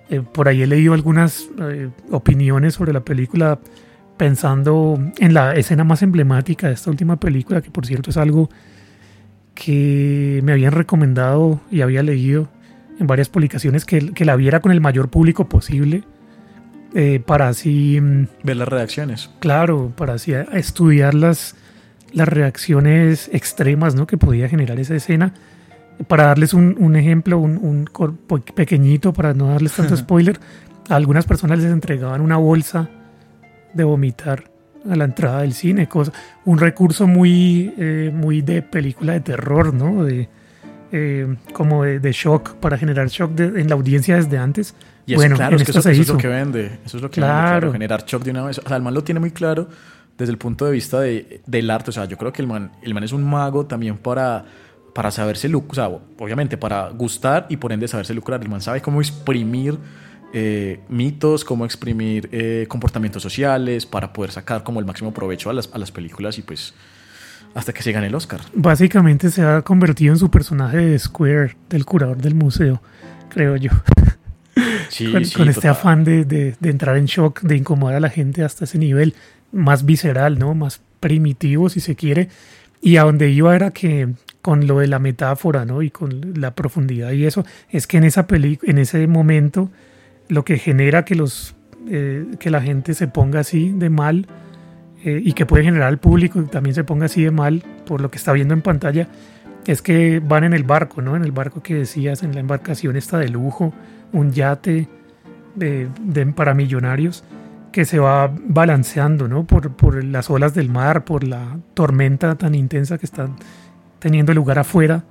Eh, 0.09 0.21
por 0.21 0.47
ahí 0.47 0.63
he 0.63 0.67
leído 0.67 0.93
algunas 0.93 1.47
opiniones 2.09 2.73
sobre 2.73 2.93
la 2.93 3.01
película 3.01 3.59
pensando 4.19 4.99
en 5.17 5.33
la 5.33 5.55
escena 5.55 5.85
más 5.85 6.03
emblemática 6.03 6.67
de 6.67 6.73
esta 6.73 6.89
última 6.89 7.15
película, 7.15 7.61
que 7.61 7.71
por 7.71 7.85
cierto 7.85 8.09
es 8.09 8.17
algo 8.17 8.49
que 9.55 10.41
me 10.43 10.51
habían 10.51 10.73
recomendado 10.73 11.61
y 11.71 11.79
había 11.81 12.03
leído 12.03 12.49
en 12.99 13.07
varias 13.07 13.29
publicaciones 13.29 13.85
que, 13.85 14.11
que 14.11 14.25
la 14.25 14.35
viera 14.35 14.59
con 14.59 14.73
el 14.73 14.81
mayor 14.81 15.07
público 15.07 15.47
posible. 15.47 16.03
Eh, 16.95 17.21
para 17.25 17.47
así 17.47 18.01
mm, 18.01 18.27
ver 18.43 18.57
las 18.57 18.67
reacciones. 18.67 19.29
Claro, 19.39 19.93
para 19.95 20.15
así 20.15 20.33
estudiar 20.33 21.13
las, 21.13 21.55
las 22.11 22.27
reacciones 22.27 23.29
extremas 23.31 23.95
¿no? 23.95 24.05
que 24.05 24.17
podía 24.17 24.49
generar 24.49 24.81
esa 24.81 24.95
escena. 24.95 25.33
Para 26.09 26.25
darles 26.25 26.53
un, 26.53 26.75
un 26.77 26.97
ejemplo, 26.97 27.37
un, 27.39 27.57
un, 27.57 27.89
pequeñito, 28.53 29.13
para 29.13 29.33
no 29.33 29.47
darles 29.47 29.71
tanto 29.73 29.95
spoiler, 29.97 30.41
a 30.89 30.95
algunas 30.95 31.25
personas 31.25 31.59
les 31.59 31.71
entregaban 31.71 32.19
una 32.19 32.35
bolsa 32.35 32.89
de 33.73 33.83
vomitar 33.83 34.43
a 34.89 34.95
la 34.95 35.05
entrada 35.05 35.41
del 35.41 35.53
cine, 35.53 35.87
cosa, 35.87 36.11
un 36.45 36.57
recurso 36.57 37.07
muy, 37.07 37.73
eh, 37.77 38.11
muy 38.13 38.41
de 38.41 38.61
película 38.61 39.13
de 39.13 39.19
terror, 39.19 39.73
¿no? 39.73 40.03
De, 40.03 40.29
eh, 40.91 41.35
como 41.53 41.83
de, 41.83 41.99
de, 41.99 42.11
shock, 42.11 42.55
para 42.55 42.77
generar 42.77 43.07
shock 43.07 43.31
de, 43.31 43.61
en 43.61 43.67
la 43.67 43.75
audiencia 43.75 44.15
desde 44.15 44.37
antes. 44.37 44.75
Y 45.05 45.13
eso, 45.13 45.21
bueno, 45.21 45.35
claro, 45.35 45.57
es 45.57 45.63
que 45.63 45.71
eso, 45.71 45.79
eso 45.79 46.01
es 46.01 46.07
lo 46.07 46.17
que 46.17 46.27
vende, 46.27 46.79
eso 46.85 46.97
es 46.97 47.03
lo 47.03 47.09
que 47.09 47.21
claro. 47.21 47.37
vende, 47.37 47.59
claro, 47.59 47.71
generar 47.73 48.05
shock 48.05 48.23
de 48.23 48.31
una 48.31 48.43
vez. 48.43 48.59
O 48.59 48.67
sea, 48.67 48.77
el 48.77 48.83
man 48.83 48.93
lo 48.93 49.03
tiene 49.03 49.19
muy 49.19 49.31
claro 49.31 49.67
desde 50.17 50.31
el 50.31 50.37
punto 50.37 50.65
de 50.65 50.71
vista 50.71 50.99
de, 50.99 51.41
del 51.45 51.69
arte. 51.69 51.89
O 51.89 51.93
sea, 51.93 52.05
yo 52.05 52.17
creo 52.17 52.31
que 52.31 52.41
el 52.41 52.47
man, 52.47 52.71
el 52.81 52.93
man 52.93 53.03
es 53.03 53.11
un 53.11 53.23
mago 53.23 53.65
también 53.65 53.97
para, 53.97 54.45
para 54.93 55.11
saberse 55.11 55.49
lucrar, 55.49 55.89
o 55.89 55.97
sea, 55.97 55.99
obviamente 56.19 56.57
para 56.57 56.89
gustar 56.89 57.47
y 57.49 57.57
por 57.57 57.71
ende 57.71 57.87
saberse 57.87 58.13
lucrar. 58.13 58.41
El 58.41 58.49
man 58.49 58.61
sabe 58.61 58.81
cómo 58.81 59.01
exprimir 59.01 59.77
eh, 60.33 60.79
mitos, 60.89 61.43
cómo 61.43 61.65
exprimir 61.65 62.29
eh, 62.31 62.65
comportamientos 62.69 63.23
sociales 63.23 63.85
para 63.85 64.13
poder 64.13 64.31
sacar 64.31 64.63
como 64.63 64.79
el 64.79 64.85
máximo 64.85 65.13
provecho 65.13 65.49
a 65.49 65.53
las, 65.53 65.69
a 65.73 65.77
las 65.77 65.91
películas 65.91 66.37
y 66.37 66.41
pues 66.43 66.73
hasta 67.55 67.73
que 67.73 67.81
se 67.81 67.91
gane 67.91 68.07
el 68.07 68.15
Oscar. 68.15 68.41
Básicamente 68.53 69.31
se 69.31 69.41
ha 69.41 69.61
convertido 69.63 70.13
en 70.13 70.19
su 70.19 70.29
personaje 70.29 70.77
de 70.77 70.99
Square, 70.99 71.55
del 71.69 71.83
curador 71.85 72.17
del 72.17 72.35
museo, 72.35 72.81
creo 73.29 73.55
yo. 73.55 73.71
Sí, 74.89 75.09
con, 75.11 75.23
sí, 75.23 75.33
con 75.35 75.47
este 75.47 75.67
afán 75.69 76.03
de, 76.03 76.25
de- 76.25 76.55
de 76.59 76.69
entrar 76.69 76.97
en 76.97 77.05
shock, 77.05 77.41
de 77.41 77.55
incomodar 77.55 77.95
a 77.95 77.99
la 78.01 78.09
gente 78.09 78.43
hasta 78.43 78.65
ese 78.65 78.77
nivel 78.77 79.13
más 79.53 79.85
visceral, 79.85 80.37
¿no? 80.37 80.53
Más 80.53 80.81
primitivo, 80.99 81.69
si 81.69 81.79
se 81.79 81.95
quiere. 81.95 82.27
Y 82.81 82.97
a 82.97 83.03
donde 83.03 83.29
iba 83.29 83.55
era 83.55 83.71
que 83.71 84.09
con 84.41 84.67
lo 84.67 84.79
de 84.79 84.87
la 84.87 84.99
metáfora, 84.99 85.63
¿no? 85.63 85.81
Y 85.81 85.91
con 85.91 86.33
la 86.41 86.55
profundidad 86.55 87.11
y 87.11 87.25
eso, 87.25 87.45
es 87.69 87.87
que 87.87 87.97
en 87.97 88.03
esa 88.03 88.27
peli 88.27 88.59
en 88.63 88.79
ese 88.79 89.07
momento, 89.07 89.69
lo 90.29 90.45
que 90.45 90.57
genera 90.57 91.03
que 91.03 91.15
los 91.15 91.55
eh, 91.89 92.25
que 92.39 92.49
la 92.49 92.61
gente 92.61 92.93
se 92.93 93.07
ponga 93.07 93.41
así 93.41 93.71
de 93.73 93.89
mal 93.89 94.27
eh, 95.03 95.21
y 95.23 95.33
que 95.33 95.45
puede 95.45 95.63
generar 95.65 95.87
al 95.89 95.97
público 95.97 96.41
que 96.41 96.47
también 96.49 96.75
se 96.75 96.83
ponga 96.85 97.05
así 97.07 97.23
de 97.23 97.31
mal 97.31 97.63
por 97.85 97.99
lo 98.01 98.09
que 98.11 98.17
está 98.17 98.31
viendo 98.33 98.53
en 98.53 98.61
pantalla, 98.61 99.07
es 99.65 99.81
que 99.81 100.19
van 100.19 100.43
en 100.45 100.53
el 100.53 100.63
barco, 100.63 101.01
¿no? 101.01 101.15
En 101.15 101.23
el 101.23 101.31
barco 101.31 101.61
que 101.63 101.75
decías, 101.75 102.23
en 102.23 102.33
la 102.33 102.39
embarcación 102.39 102.95
esta 102.95 103.17
de 103.19 103.29
lujo, 103.29 103.73
un 104.13 104.31
yate 104.31 104.87
de, 105.55 105.87
de- 106.01 106.25
para 106.27 106.53
millonarios 106.53 107.23
que 107.71 107.85
se 107.85 107.99
va 107.99 108.31
balanceando, 108.47 109.27
¿no? 109.27 109.45
Por, 109.45 109.71
por 109.75 110.03
las 110.03 110.29
olas 110.29 110.53
del 110.55 110.69
mar, 110.69 111.05
por 111.05 111.23
la 111.23 111.57
tormenta 111.75 112.35
tan 112.35 112.55
intensa 112.55 112.97
que 112.97 113.05
está 113.05 113.29
teniendo 113.99 114.33
lugar 114.33 114.59
afuera. 114.59 115.03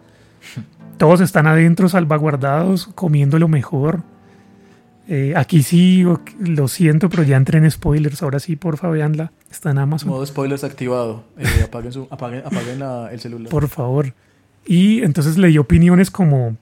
Todos 0.98 1.20
están 1.20 1.46
adentro 1.46 1.88
salvaguardados, 1.88 2.88
comiendo 2.94 3.38
lo 3.38 3.46
mejor. 3.48 4.02
Eh, 5.10 5.32
aquí 5.36 5.62
sí, 5.62 6.04
lo 6.38 6.68
siento, 6.68 7.08
pero 7.08 7.22
ya 7.22 7.36
entré 7.38 7.58
en 7.58 7.70
spoilers. 7.70 8.22
Ahora 8.22 8.38
sí, 8.40 8.56
porfa, 8.56 8.88
veanla. 8.90 9.32
Está 9.50 9.70
en 9.70 9.78
Amazon. 9.78 10.10
Modo 10.10 10.26
spoilers 10.26 10.64
activado. 10.64 11.24
Eh, 11.38 11.46
apaguen 11.64 11.92
su- 11.92 12.06
apaguen, 12.10 12.42
apaguen 12.44 12.78
la- 12.78 13.08
el 13.10 13.18
celular. 13.20 13.48
Por 13.50 13.68
favor. 13.68 14.12
Y 14.66 15.02
entonces 15.02 15.38
leí 15.38 15.56
opiniones 15.56 16.10
como 16.10 16.56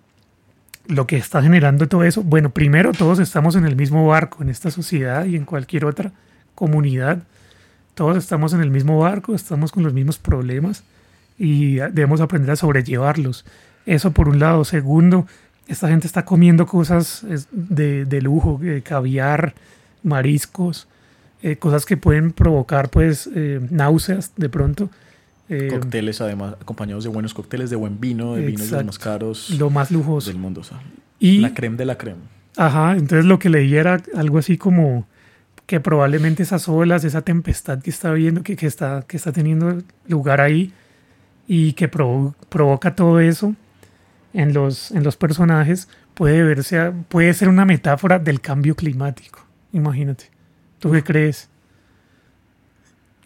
lo 0.87 1.09
que 1.09 1.17
está 1.17 1.43
generando 1.43 1.89
todo 1.89 2.05
eso. 2.05 2.23
Bueno, 2.23 2.51
primero 2.51 2.93
todos 2.93 3.19
estamos 3.19 3.57
en 3.57 3.67
el 3.67 3.75
mismo 3.75 4.07
barco, 4.07 4.45
en 4.45 4.49
esta 4.49 4.71
sociedad 4.71 5.25
y 5.25 5.35
en 5.35 5.45
cualquier 5.45 5.85
otra 5.85 6.13
comunidad. 6.55 7.25
Todos 7.95 8.17
estamos 8.17 8.53
en 8.53 8.61
el 8.61 8.71
mismo 8.71 9.01
barco, 9.01 9.35
estamos 9.35 9.73
con 9.73 9.83
los 9.83 9.93
mismos 9.93 10.19
problemas 10.19 10.85
y 11.39 11.77
debemos 11.77 12.21
aprender 12.21 12.53
a 12.53 12.57
sobrellevarlos. 12.57 13.45
Eso 13.87 14.13
por 14.13 14.29
un 14.29 14.39
lado. 14.39 14.65
Segundo, 14.65 15.27
esta 15.67 15.89
gente 15.89 16.07
está 16.07 16.25
comiendo 16.25 16.67
cosas 16.67 17.25
de, 17.51 18.05
de 18.05 18.21
lujo, 18.23 18.61
eh, 18.63 18.83
caviar, 18.83 19.55
mariscos, 20.03 20.87
eh, 21.43 21.57
cosas 21.57 21.85
que 21.85 21.97
pueden 21.97 22.33
provocar 22.33 22.89
pues 22.91 23.29
eh, 23.35 23.61
náuseas 23.71 24.33
de 24.37 24.49
pronto. 24.49 24.91
Eh, 25.49 25.69
Cócteles, 25.71 26.21
además, 26.21 26.55
acompañados 26.61 27.05
de 27.05 27.11
buenos 27.11 27.33
cócteles, 27.35 27.71
de 27.71 27.77
buen 27.77 28.01
vino, 28.01 28.35
de 28.35 28.43
vinos 28.47 28.53
de 28.53 28.65
los 28.65 28.67
Exacto. 28.73 28.87
más 28.87 28.99
caros 28.99 29.51
lo 29.51 29.71
más 29.71 29.91
lujoso. 29.91 30.31
del 30.31 30.39
mundo. 30.39 30.61
o 30.61 30.65
sea, 30.65 30.81
Y, 31.19 31.39
La 31.39 31.55
creme 31.55 31.77
de 31.77 31.85
la 31.85 31.97
creme. 31.99 32.21
ajá, 32.57 32.93
entonces 32.93 33.25
lo 33.27 33.39
que 33.39 33.49
leí 33.49 33.75
era 33.77 34.03
algo 34.17 34.39
así 34.39 34.57
como 34.59 35.07
que 35.67 35.81
probablemente 35.81 36.43
esas 36.45 36.69
olas, 36.69 37.05
esa 37.05 37.23
tempestad 37.23 37.81
que 37.81 37.91
está 37.91 38.13
viendo, 38.13 38.43
que, 38.43 38.55
que 38.57 38.67
está, 38.67 39.05
que 39.07 39.17
está 39.17 39.33
teniendo 39.33 39.83
lugar 40.09 40.41
ahí 40.41 40.73
y 41.49 41.73
que 41.75 41.91
provo- 41.91 42.35
provoca 42.49 42.95
todo 42.95 43.19
eso 43.21 43.55
en 44.37 44.53
los, 44.53 44.91
en 44.93 45.03
los 45.03 45.17
personajes, 45.17 45.89
puede 46.15 46.43
verse, 46.43 46.79
a- 46.79 46.93
puede 46.93 47.33
ser 47.35 47.49
una 47.49 47.65
metáfora 47.65 48.19
del 48.19 48.41
cambio 48.41 48.75
climático. 48.77 49.45
Imagínate. 49.73 50.31
¿Tú 50.79 50.93
qué 50.93 51.03
crees? 51.03 51.49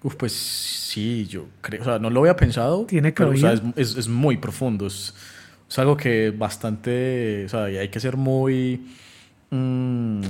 Uf, 0.02 0.14
pues 0.16 0.32
sí, 0.32 1.26
yo 1.26 1.46
creo, 1.61 1.82
o 1.82 1.84
sea, 1.84 1.98
no 1.98 2.08
lo 2.11 2.20
había 2.20 2.36
pensado. 2.36 2.86
Tiene 2.86 3.12
pero, 3.12 3.30
o 3.30 3.36
sea, 3.36 3.52
es- 3.76 3.96
es 3.96 4.08
muy 4.08 4.36
profundo. 4.38 4.86
Es, 4.86 5.14
es 5.68 5.78
algo 5.78 5.96
que 5.96 6.30
bastante, 6.30 7.44
o 7.44 7.48
sea, 7.48 7.70
y 7.70 7.76
hay 7.76 7.88
que 7.88 8.00
ser 8.00 8.16
muy 8.16 8.86
mm, 9.50 10.20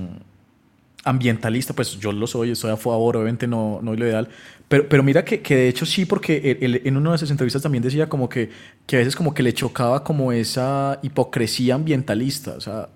ambientalista. 1.05 1.73
Pues 1.75 1.99
yo 1.99 2.13
lo 2.13 2.27
soy, 2.27 2.51
estoy 2.53 2.71
a 2.71 2.77
favor, 2.77 3.17
obviamente 3.17 3.47
no, 3.47 3.81
no 3.83 3.93
es 3.95 3.99
lo 3.99 4.07
ideal. 4.07 4.29
Pero, 4.69 4.89
pero 4.89 5.03
mira 5.03 5.25
que, 5.25 5.41
que 5.41 5.57
de 5.57 5.69
hecho 5.69 5.85
sí, 5.87 6.05
porque 6.05 6.37
él- 6.53 6.59
él 6.77 6.83
en 6.85 6.97
una 6.97 7.11
de 7.11 7.17
esas 7.17 7.31
entrevistas 7.31 7.63
también 7.63 7.83
decía 7.83 8.09
como 8.09 8.29
que, 8.29 8.51
que 8.87 8.97
a 8.97 8.99
veces 9.01 9.17
como 9.17 9.35
que 9.35 9.43
le 9.43 9.53
chocaba 9.53 10.05
como 10.05 10.31
esa 10.33 10.99
hipocresía 11.03 11.75
ambientalista. 11.75 12.53
O 12.57 12.61
sea, 12.61 12.89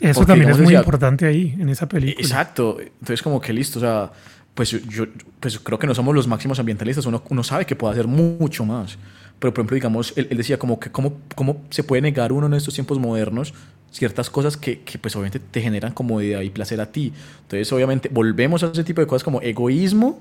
Eso 0.00 0.20
Porque, 0.20 0.32
también 0.32 0.50
es 0.50 0.56
muy 0.58 0.66
decía- 0.66 0.78
importante 0.80 1.26
ahí, 1.26 1.54
en 1.58 1.68
esa 1.70 1.88
película. 1.88 2.22
Exacto. 2.22 2.76
Entonces, 2.80 3.22
como 3.22 3.40
que 3.40 3.52
listo, 3.52 3.78
o 3.78 3.82
sea, 3.82 4.12
pues 4.54 4.70
yo 4.70 5.04
pues 5.40 5.58
creo 5.58 5.78
que 5.78 5.86
no 5.86 5.94
somos 5.94 6.14
los 6.14 6.26
máximos 6.26 6.58
ambientalistas, 6.58 7.04
uno, 7.06 7.22
uno 7.30 7.42
sabe 7.42 7.64
que 7.66 7.76
puede 7.76 7.92
hacer 7.94 8.06
mucho 8.06 8.64
más. 8.64 8.98
Pero, 9.38 9.52
por 9.52 9.60
ejemplo, 9.60 9.74
digamos, 9.74 10.14
él, 10.16 10.28
él 10.30 10.36
decía 10.38 10.58
como 10.58 10.80
que 10.80 10.90
cómo, 10.90 11.18
cómo 11.34 11.62
se 11.70 11.84
puede 11.84 12.02
negar 12.02 12.32
uno 12.32 12.46
en 12.46 12.54
estos 12.54 12.74
tiempos 12.74 12.98
modernos 12.98 13.52
ciertas 13.90 14.30
cosas 14.30 14.56
que, 14.56 14.80
que, 14.80 14.98
pues 14.98 15.14
obviamente 15.16 15.38
te 15.38 15.60
generan 15.60 15.92
comodidad 15.92 16.40
y 16.40 16.50
placer 16.50 16.80
a 16.80 16.92
ti. 16.92 17.12
Entonces, 17.42 17.72
obviamente, 17.72 18.08
volvemos 18.12 18.62
a 18.62 18.66
ese 18.66 18.84
tipo 18.84 19.00
de 19.00 19.06
cosas 19.06 19.24
como 19.24 19.40
egoísmo 19.40 20.20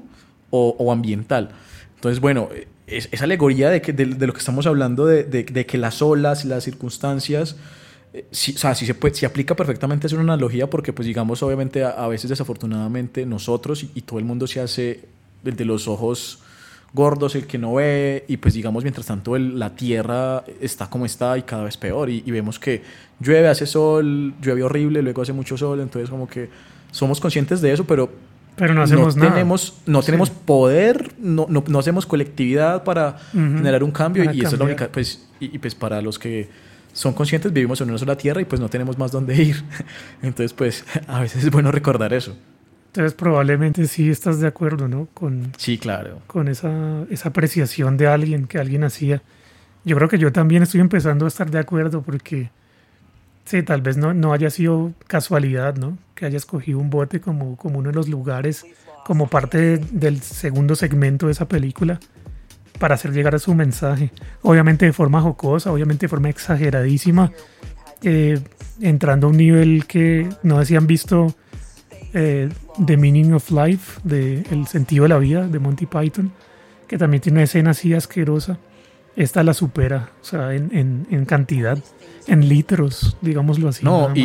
o, 0.50 0.76
o 0.78 0.92
ambiental. 0.92 1.50
Entonces, 1.96 2.20
bueno, 2.20 2.50
es, 2.88 3.10
esa 3.12 3.24
alegoría 3.26 3.70
de, 3.70 3.82
que, 3.82 3.94
de, 3.94 4.06
de 4.06 4.28
lo 4.28 4.34
que 4.34 4.40
estamos 4.40 4.66
hablando, 4.68 5.06
de, 5.06 5.24
de, 5.24 5.44
de 5.44 5.66
que 5.66 5.78
las 5.78 6.02
olas 6.02 6.46
y 6.46 6.48
las 6.48 6.64
circunstancias 6.64 7.56
eh, 8.14 8.26
sí, 8.32 8.54
o 8.56 8.58
sea, 8.58 8.76
sí 8.76 8.86
se, 8.86 8.94
puede, 8.94 9.14
sí 9.14 9.26
aplica 9.26 9.56
perfectamente 9.56 10.08
hacer 10.08 10.20
una 10.20 10.34
analogía 10.34 10.70
porque, 10.70 10.94
pues 10.94 11.06
digamos, 11.06 11.44
obviamente 11.44 11.84
a, 11.84 11.90
a 11.90 12.08
veces 12.08 12.30
desafortunadamente 12.30 13.26
nosotros 13.26 13.84
y, 13.84 13.92
y 13.94 14.02
todo 14.02 14.20
el 14.20 14.26
mundo 14.26 14.48
se 14.48 14.62
hace 14.62 15.02
el 15.44 15.56
de 15.58 15.66
los 15.66 15.90
ojos 15.90 16.40
gordos, 16.96 17.36
el 17.36 17.46
que 17.46 17.58
no 17.58 17.74
ve, 17.76 18.24
y 18.28 18.38
pues 18.38 18.54
digamos, 18.54 18.84
mientras 18.84 19.06
tanto 19.06 19.36
el- 19.36 19.60
la 19.60 19.76
tierra 19.76 20.44
está 20.62 20.90
como 20.90 21.06
está 21.06 21.38
y 21.38 21.42
cada 21.44 21.66
vez 21.66 21.76
peor, 21.78 22.10
y, 22.10 22.24
y 22.26 22.32
vemos 22.32 22.58
que 22.58 22.82
llueve, 23.20 23.48
hace 23.50 23.66
sol, 23.68 24.34
llueve 24.42 24.64
horrible, 24.64 25.02
luego 25.02 25.22
hace 25.22 25.34
mucho 25.34 25.58
sol, 25.58 25.82
entonces 25.82 26.10
como 26.10 26.28
que 26.28 26.50
somos 26.92 27.20
conscientes 27.20 27.60
de 27.62 27.74
eso, 27.74 27.84
pero 27.86 28.10
Pero 28.56 28.74
no 28.74 28.82
hacemos 28.84 29.18
nada. 29.18 29.32
tenemos, 29.34 29.82
no 29.86 30.02
Sí. 30.02 30.06
tenemos 30.06 30.30
poder, 30.30 31.12
no, 31.20 31.46
no, 31.50 31.64
no 31.68 31.80
hacemos 31.80 32.06
colectividad 32.06 32.84
para 32.86 33.18
generar 33.34 33.84
un 33.84 33.92
cambio 33.92 34.24
Para 34.24 34.36
y 34.36 34.40
esa 34.40 34.54
es 34.54 34.60
la 34.60 34.66
única, 34.66 34.88
pues, 34.88 35.28
y, 35.42 35.54
y 35.54 35.60
pues 35.60 35.76
para 35.76 36.02
los 36.02 36.18
que 36.18 36.48
son 36.94 37.12
conscientes 37.14 37.52
vivimos 37.52 37.82
en 37.82 37.90
una 37.90 37.98
sola 37.98 38.16
tierra 38.16 38.40
y 38.40 38.46
pues 38.46 38.62
no 38.62 38.70
tenemos 38.70 38.98
más 38.98 39.12
dónde 39.12 39.36
ir. 39.36 39.62
Entonces 40.24 40.54
pues 40.54 40.86
a 41.08 41.20
veces 41.20 41.44
es 41.44 41.52
bueno 41.52 41.70
recordar 41.74 42.14
eso. 42.14 42.38
Entonces 42.96 43.14
probablemente 43.14 43.88
sí 43.88 44.10
estás 44.10 44.40
de 44.40 44.48
acuerdo, 44.48 44.88
¿no? 44.88 45.10
Con, 45.14 45.52
Sí, 45.58 45.78
claro. 45.78 46.20
con 46.28 46.48
esa, 46.48 47.04
esa 47.10 47.28
apreciación 47.28 47.98
de 47.98 48.08
alguien 48.08 48.48
que 48.48 48.58
alguien 48.58 48.86
hacía. 48.86 49.22
Yo 49.84 49.98
creo 49.98 50.08
que 50.08 50.18
yo 50.18 50.32
también 50.32 50.64
estoy 50.64 50.80
empezando 50.80 51.26
a 51.26 51.28
estar 51.28 51.52
de 51.52 51.60
acuerdo 51.60 52.02
porque, 52.04 52.52
sí, 53.44 53.64
tal 53.64 53.82
vez 53.82 53.98
no, 53.98 54.14
no 54.14 54.32
haya 54.32 54.50
sido 54.50 54.94
casualidad, 55.08 55.76
¿no? 55.76 55.98
Que 56.16 56.26
haya 56.26 56.38
escogido 56.38 56.80
un 56.80 56.90
bote 56.90 57.20
como, 57.20 57.58
como 57.58 57.80
uno 57.80 57.90
de 57.90 57.96
los 57.96 58.08
lugares, 58.08 58.66
como 59.06 59.28
parte 59.28 59.58
de- 59.58 59.78
del 59.92 60.22
segundo 60.22 60.74
segmento 60.76 61.26
de 61.26 61.34
esa 61.34 61.50
película, 61.50 62.00
para 62.80 62.96
hacer 62.96 63.12
llegar 63.12 63.36
a 63.36 63.40
su 63.40 63.54
mensaje. 63.56 64.10
Obviamente 64.42 64.86
de 64.86 64.94
forma 64.94 65.20
jocosa, 65.20 65.70
obviamente 65.70 66.06
de 66.06 66.10
forma 66.10 66.30
exageradísima, 66.30 67.30
eh, 68.04 68.40
entrando 68.80 69.28
a 69.28 69.32
un 69.32 69.38
nivel 69.38 69.86
que 69.86 70.30
no 70.44 70.64
si 70.64 70.78
han 70.78 70.88
visto 70.88 71.36
eh, 72.16 72.50
The 72.84 72.98
Meaning 72.98 73.34
of 73.34 73.52
Life, 73.52 74.00
de 74.04 74.42
El 74.50 74.66
sentido 74.68 75.04
de 75.04 75.10
la 75.10 75.18
vida, 75.20 75.48
de 75.48 75.60
Monty 75.60 75.86
Python, 75.86 76.32
que 76.88 76.98
también 76.98 77.22
tiene 77.22 77.38
una 77.38 77.44
escena 77.44 77.72
así 77.72 77.94
asquerosa. 77.94 78.58
Esta 79.16 79.44
la 79.44 79.54
supera, 79.54 80.10
o 80.22 80.26
sea, 80.26 80.54
en, 80.54 80.70
en- 80.76 81.08
en 81.12 81.26
cantidad, 81.26 81.78
en 82.28 82.50
litros, 82.50 83.16
digámoslo 83.22 83.70
así. 83.70 83.86
No, 83.86 84.12
y, 84.14 84.22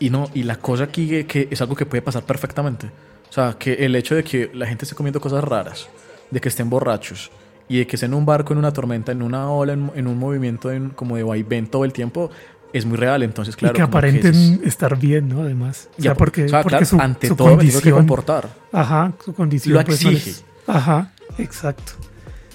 y, 0.00 0.06
y 0.06 0.10
no, 0.10 0.28
y 0.34 0.42
la 0.42 0.56
cosa 0.56 0.84
aquí 0.84 1.08
que, 1.08 1.26
que 1.26 1.48
es 1.50 1.60
algo 1.62 1.74
que 1.76 1.86
puede 1.86 2.02
pasar 2.02 2.24
perfectamente. 2.24 2.88
O 3.30 3.32
sea, 3.32 3.56
que 3.58 3.74
el 3.74 3.94
hecho 3.96 4.14
de 4.14 4.24
que 4.24 4.50
la 4.52 4.66
gente 4.66 4.84
esté 4.84 4.94
comiendo 4.96 5.20
cosas 5.20 5.42
raras, 5.44 5.88
de 6.30 6.40
que 6.40 6.48
estén 6.50 6.68
borrachos 6.68 7.30
y 7.70 7.78
de 7.78 7.86
que 7.86 7.96
estén 7.96 8.10
en 8.12 8.18
un 8.18 8.26
barco, 8.26 8.52
en 8.52 8.58
una 8.58 8.72
tormenta, 8.72 9.12
en 9.12 9.22
una 9.22 9.50
ola, 9.50 9.72
en, 9.74 9.90
en 9.94 10.06
un 10.06 10.18
movimiento 10.18 10.70
en- 10.70 10.90
como 10.90 11.16
de 11.16 11.22
vaivén 11.22 11.66
todo 11.66 11.84
el 11.86 11.92
tiempo, 11.94 12.30
es 12.72 12.84
muy 12.86 12.96
real. 12.96 13.22
Entonces, 13.22 13.56
claro. 13.56 13.74
y 13.74 13.76
que 13.76 13.82
aparenten 13.82 14.34
es- 14.34 14.60
estar 14.64 14.98
bien, 14.98 15.28
¿no? 15.28 15.42
Además. 15.42 15.88
O 15.98 16.02
Ya, 16.02 16.14
porque, 16.14 16.44
o 16.44 16.48
sea, 16.48 16.62
porque 16.62 16.70
claro, 16.78 16.86
su, 16.86 17.00
ante 17.00 17.28
su 17.28 17.36
todo 17.36 17.48
me 17.48 17.50
tengo 17.56 17.60
que 17.66 17.72
condición. 17.72 17.96
comportar. 17.98 18.48
Ajá, 18.72 19.12
su 19.24 19.32
condición. 19.34 19.74
Lo 19.74 19.84
pues, 19.84 20.04
no 20.04 20.10
les- 20.10 20.26
exige. 20.26 20.44
ajá, 20.66 21.12
exacto. 21.38 21.92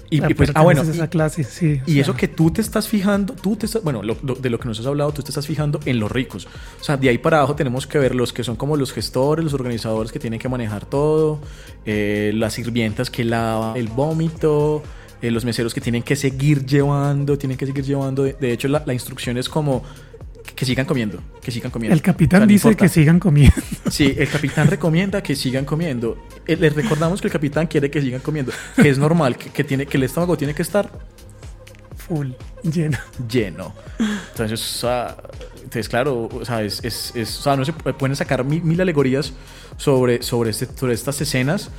Y, 0.09 0.19
La 0.21 0.29
y 0.29 0.35
pues, 0.35 0.51
ah, 0.53 0.61
bueno, 0.61 0.83
esa 0.83 1.05
y- 1.05 1.07
clase, 1.07 1.43
sí. 1.43 1.81
Y 1.87 1.93
sea, 1.93 2.01
eso 2.03 2.15
que 2.15 2.27
tú 2.27 2.51
te 2.51 2.61
estás 2.61 2.87
fijando, 2.87 3.33
tú 3.33 3.55
te 3.55 3.65
estás, 3.65 3.81
bueno, 3.81 4.03
lo- 4.03 4.15
lo- 4.21 4.35
de 4.35 4.47
lo 4.51 4.59
que 4.59 4.67
nos 4.67 4.79
has 4.79 4.85
hablado, 4.85 5.11
tú 5.11 5.23
te 5.23 5.31
estás 5.31 5.47
fijando 5.47 5.79
en 5.85 5.99
los 5.99 6.11
ricos. 6.11 6.47
O 6.79 6.83
sea, 6.83 6.97
de 6.97 7.09
ahí 7.09 7.17
para 7.17 7.37
abajo 7.39 7.55
tenemos 7.55 7.87
que 7.87 7.97
ver 7.97 8.13
los 8.13 8.31
que 8.31 8.43
son 8.43 8.55
como 8.55 8.77
los 8.77 8.93
gestores, 8.93 9.43
los 9.43 9.55
organizadores 9.55 10.11
que 10.11 10.19
tienen 10.19 10.39
que 10.39 10.47
manejar 10.49 10.85
todo, 10.85 11.39
eh, 11.85 12.31
las 12.35 12.53
sirvientas 12.53 13.09
que 13.09 13.23
lavan 13.23 13.75
el 13.75 13.87
vómito, 13.87 14.83
eh, 15.23 15.31
los 15.31 15.43
meseros 15.45 15.73
que 15.73 15.81
tienen 15.81 16.03
que 16.03 16.15
seguir 16.15 16.63
llevando, 16.65 17.35
tienen 17.37 17.57
que 17.57 17.65
seguir 17.65 17.83
llevando. 17.83 18.21
De, 18.23 18.33
de 18.33 18.51
hecho, 18.51 18.67
la, 18.67 18.83
la 18.85 18.93
instrucción 18.93 19.37
es 19.39 19.49
como 19.49 19.83
que, 20.55 20.65
sigan 20.65 20.85
comiendo, 20.85 21.19
que 21.41 21.49
sigan 21.51 21.71
comiendo. 21.71 21.95
El 21.95 22.01
capitán 22.01 22.41
O 22.41 22.41
sea, 22.41 22.47
dice 22.47 22.67
importa. 22.67 22.85
que 22.85 22.89
sigan 22.89 23.19
comiendo. 23.19 23.55
Sí, 23.89 24.13
el 24.17 24.27
capitán 24.29 24.67
recomienda 24.67 25.23
que 25.23 25.35
sigan 25.35 25.65
comiendo. 25.65 26.17
Eh, 26.45 26.55
Les 26.57 26.75
recordamos 26.75 27.21
que 27.21 27.27
el 27.27 27.31
capitán 27.33 27.65
quiere 27.67 27.89
que 27.89 28.01
sigan 28.01 28.21
comiendo, 28.21 28.51
que 28.75 28.89
es 28.89 28.97
normal, 28.97 29.37
que, 29.37 29.49
que 29.49 29.63
tiene, 29.63 29.85
que 29.85 29.97
el 29.97 30.03
estómago 30.03 30.37
tiene 30.37 30.53
que 30.53 30.61
estar 30.61 30.91
Full, 32.07 32.31
lleno. 32.63 32.97
lleno. 33.29 33.73
Entonces, 34.31 34.59
o 34.61 34.79
sea, 34.81 35.15
entonces, 35.63 35.87
claro, 35.87 36.27
o 36.33 36.43
sea, 36.43 36.61
es, 36.61 36.83
es- 36.83 37.13
es- 37.15 37.39
o 37.39 37.43
sea, 37.43 37.55
no 37.55 37.63
se 37.63 37.73
pu- 37.73 37.95
pueden 37.95 38.15
sacar 38.17 38.43
mil, 38.43 38.61
mil 38.61 38.81
alegorías 38.81 39.31
sobre, 39.77 40.21
sobre, 40.21 40.49
este, 40.49 40.65
sobre 40.77 40.93
estas 40.93 41.21
escenas. 41.21 41.69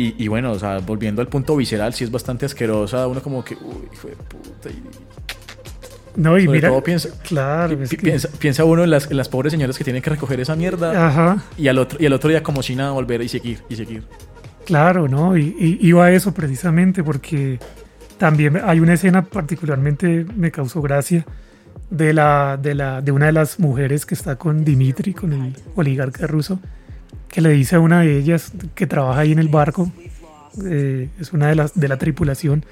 Y, 0.00 0.14
y 0.16 0.28
bueno, 0.28 0.52
o 0.52 0.58
sea, 0.58 0.78
volviendo 0.78 1.20
al 1.22 1.28
punto 1.28 1.56
visceral, 1.56 1.92
sí 1.94 2.04
es 2.04 2.10
bastante 2.10 2.46
asquerosa. 2.46 3.06
Uno 3.08 3.20
como 3.22 3.44
que, 3.44 3.54
uy, 3.56 3.88
hijo 3.92 4.08
de 4.08 4.14
puta. 4.16 4.68
y- 4.70 4.82
No, 6.14 6.36
y 6.38 6.44
Sobre 6.44 6.58
mira, 6.58 6.68
todo 6.68 6.82
piensa, 6.84 7.08
claro, 7.22 7.76
pi- 7.78 7.88
que- 7.88 7.96
piensa, 7.96 8.28
piensa 8.38 8.64
uno 8.64 8.84
en 8.84 8.90
las, 8.90 9.10
en 9.10 9.16
las 9.16 9.28
pobres 9.28 9.52
señoras 9.52 9.76
que 9.78 9.84
tienen 9.84 10.02
que 10.02 10.10
recoger 10.10 10.38
esa 10.40 10.54
mierda. 10.56 11.06
Ajá, 11.08 11.42
Y 11.56 11.68
al, 11.68 11.78
otro, 11.78 11.98
y 12.00 12.06
al 12.06 12.12
otro 12.12 12.30
día 12.30 12.42
como 12.42 12.62
si 12.62 12.74
nada 12.76 12.90
volver 12.92 13.22
y 13.22 13.28
seguir, 13.28 13.58
y 13.68 13.76
seguir. 13.76 14.02
claro, 14.66 15.08
¿no? 15.08 15.36
Y, 15.36 15.54
y 15.58 15.78
iba 15.88 16.04
a 16.06 16.12
eso 16.12 16.32
precisamente 16.32 17.02
porque 17.02 17.58
también 18.18 18.60
hay 18.64 18.80
una 18.80 18.94
escena 18.94 19.24
particularmente 19.24 20.26
me 20.36 20.50
causó 20.50 20.82
gracia 20.82 21.24
de 21.90 22.12
la 22.12 22.58
de 22.60 22.74
la 22.74 23.00
de 23.00 23.12
una 23.12 23.26
de 23.26 23.32
las 23.32 23.58
mujeres 23.58 24.04
que 24.04 24.14
está 24.14 24.36
con 24.36 24.64
Dimitri, 24.64 25.14
con 25.14 25.32
el 25.32 25.56
oligarca 25.76 26.26
ruso, 26.26 26.58
que 27.28 27.40
le 27.40 27.50
dice 27.50 27.76
a 27.76 27.80
una 27.80 28.00
de 28.00 28.18
ellas 28.18 28.52
que 28.74 28.86
trabaja 28.86 29.20
ahí 29.20 29.32
en 29.32 29.38
el 29.38 29.48
barco, 29.48 29.90
eh, 30.66 31.08
es 31.20 31.32
una 31.32 31.48
de 31.48 31.54
las 31.54 31.78
de 31.78 31.88
la 31.88 31.96
tripulación, 31.98 32.64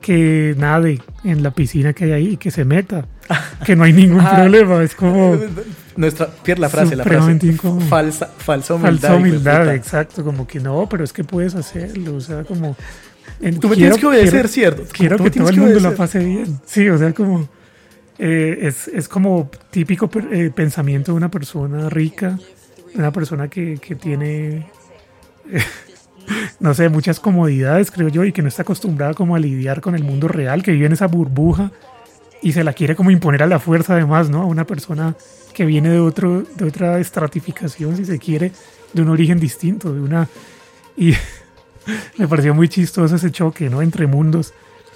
que 0.00 0.54
nade 0.58 1.00
en 1.24 1.42
la 1.42 1.52
piscina 1.52 1.92
que 1.92 2.04
hay 2.06 2.12
ahí 2.12 2.28
y 2.32 2.36
que 2.36 2.50
se 2.50 2.64
meta, 2.64 3.06
que 3.64 3.76
no 3.76 3.84
hay 3.84 3.92
ningún 3.92 4.20
Ah. 4.20 4.36
problema, 4.36 4.82
es 4.82 4.94
como 4.94 5.38
Nuestra, 5.94 6.26
Pierre, 6.42 6.60
la 6.60 6.68
frase, 6.70 6.96
la 6.96 7.04
frase. 7.04 7.38
Incómodo. 7.46 7.86
Falsa, 7.86 8.26
falsa 8.38 8.74
humildad. 8.74 9.00
falsa 9.10 9.14
humildad, 9.16 9.74
exacto, 9.74 10.24
como 10.24 10.46
que 10.46 10.58
no, 10.58 10.88
pero 10.88 11.04
es 11.04 11.12
que 11.12 11.22
puedes 11.22 11.54
hacerlo, 11.54 12.16
o 12.16 12.20
sea, 12.20 12.44
como... 12.44 12.74
en- 13.42 13.60
Tú 13.60 13.68
me 13.68 13.74
quiero- 13.76 13.96
tienes 13.96 13.98
que 13.98 14.06
obedecer, 14.06 14.30
quiero- 14.32 14.48
¿cierto? 14.48 14.82
Quiero 14.92 15.16
que 15.18 15.30
todo 15.30 15.48
el 15.50 15.56
mundo 15.58 15.74
la 15.74 15.88
obedecer. 15.88 15.96
pase 15.96 16.18
bien. 16.24 16.58
Sí, 16.64 16.88
o 16.88 16.96
sea, 16.98 17.12
como... 17.12 17.46
eh, 18.18 18.58
es, 18.62 18.88
es 18.88 19.06
como 19.06 19.50
típico 19.70 20.10
eh, 20.32 20.50
pensamiento 20.54 21.12
de 21.12 21.16
una 21.18 21.30
persona 21.30 21.90
rica, 21.90 22.38
una 22.94 23.12
persona 23.12 23.48
que, 23.48 23.78
que 23.78 23.94
tiene, 23.94 24.66
no 26.60 26.74
sé, 26.74 26.88
muchas 26.88 27.20
comodidades, 27.20 27.90
creo 27.90 28.08
yo, 28.08 28.24
y 28.24 28.32
que 28.32 28.42
no 28.42 28.48
está 28.48 28.62
acostumbrada 28.62 29.14
como 29.14 29.36
a 29.36 29.38
lidiar 29.38 29.80
con 29.80 29.94
el 29.94 30.04
mundo 30.04 30.28
real, 30.28 30.62
que 30.62 30.72
vive 30.72 30.86
en 30.86 30.92
esa 30.92 31.06
burbuja 31.06 31.70
y 32.42 32.52
se 32.52 32.64
la 32.64 32.72
quiere 32.72 32.96
como 32.96 33.10
imponer 33.10 33.42
a 33.42 33.46
la 33.46 33.60
fuerza 33.60 33.94
además, 33.94 34.28
¿no? 34.28 34.42
A 34.42 34.46
una 34.46 34.66
persona 34.66 35.14
que 35.54 35.64
viene 35.64 35.90
de, 35.90 36.00
otro, 36.00 36.42
de 36.42 36.64
otra 36.64 36.98
estratificación, 36.98 37.96
si 37.96 38.04
se 38.04 38.18
quiere, 38.18 38.52
de 38.92 39.02
un 39.02 39.08
origen 39.08 39.38
distinto, 39.38 39.92
de 39.92 40.00
una... 40.00 40.28
Y 40.96 41.14
me 42.18 42.26
pareció 42.26 42.52
muy 42.54 42.68
chistoso 42.68 43.14
ese 43.14 43.30
choque, 43.30 43.70
¿no? 43.70 43.80
Entre 43.80 44.06
mundos 44.06 44.52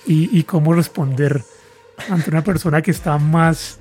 y, 0.07 0.37
y 0.37 0.43
cómo 0.43 0.75
responder 0.75 1.43
ante 2.11 2.31
una 2.31 2.43
persona 2.43 2.83
que 2.83 2.91
está 2.91 3.17
más, 3.19 3.79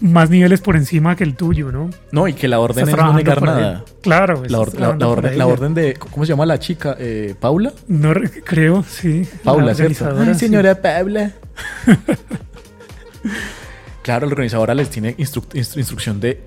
más 0.00 0.30
niveles 0.30 0.60
por 0.60 0.76
encima 0.76 1.16
que 1.16 1.24
el 1.24 1.34
tuyo, 1.34 1.72
¿no? 1.72 1.90
No, 2.12 2.28
y 2.28 2.34
que 2.34 2.48
la 2.48 2.60
orden 2.60 2.88
es 2.88 2.96
no 2.96 3.12
negar 3.12 3.42
nada. 3.42 3.84
él. 3.86 3.92
Claro, 4.00 4.42
La, 4.46 4.60
or- 4.60 4.74
la- 4.78 4.90
orden, 5.08 5.36
la 5.38 5.44
ella. 5.44 5.52
orden 5.52 5.74
de. 5.74 5.94
¿Cómo 5.94 6.24
se 6.24 6.30
llama 6.30 6.46
la 6.46 6.58
chica? 6.58 6.96
Eh, 6.98 7.34
¿Paula? 7.38 7.72
No 7.88 8.14
re- 8.14 8.42
creo, 8.44 8.84
sí. 8.88 9.26
Paula, 9.44 9.74
Ay, 9.78 9.94
sí. 9.94 10.34
señora 10.34 10.80
Paula. 10.80 11.32
claro, 14.02 14.26
la 14.26 14.32
organizadora 14.32 14.74
les 14.74 14.90
tiene 14.90 15.16
instru- 15.16 15.48
instru- 15.52 15.78
instrucción 15.78 16.20
de. 16.20 16.40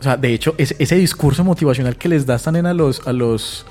O 0.00 0.02
sea, 0.02 0.16
de 0.16 0.34
hecho, 0.34 0.54
ese, 0.58 0.76
ese 0.78 0.96
discurso 0.96 1.44
motivacional 1.44 1.96
que 1.96 2.08
les 2.08 2.26
das 2.26 2.42
también 2.42 2.66
a 2.66 2.74
los. 2.74 3.06
A 3.06 3.12
los 3.12 3.64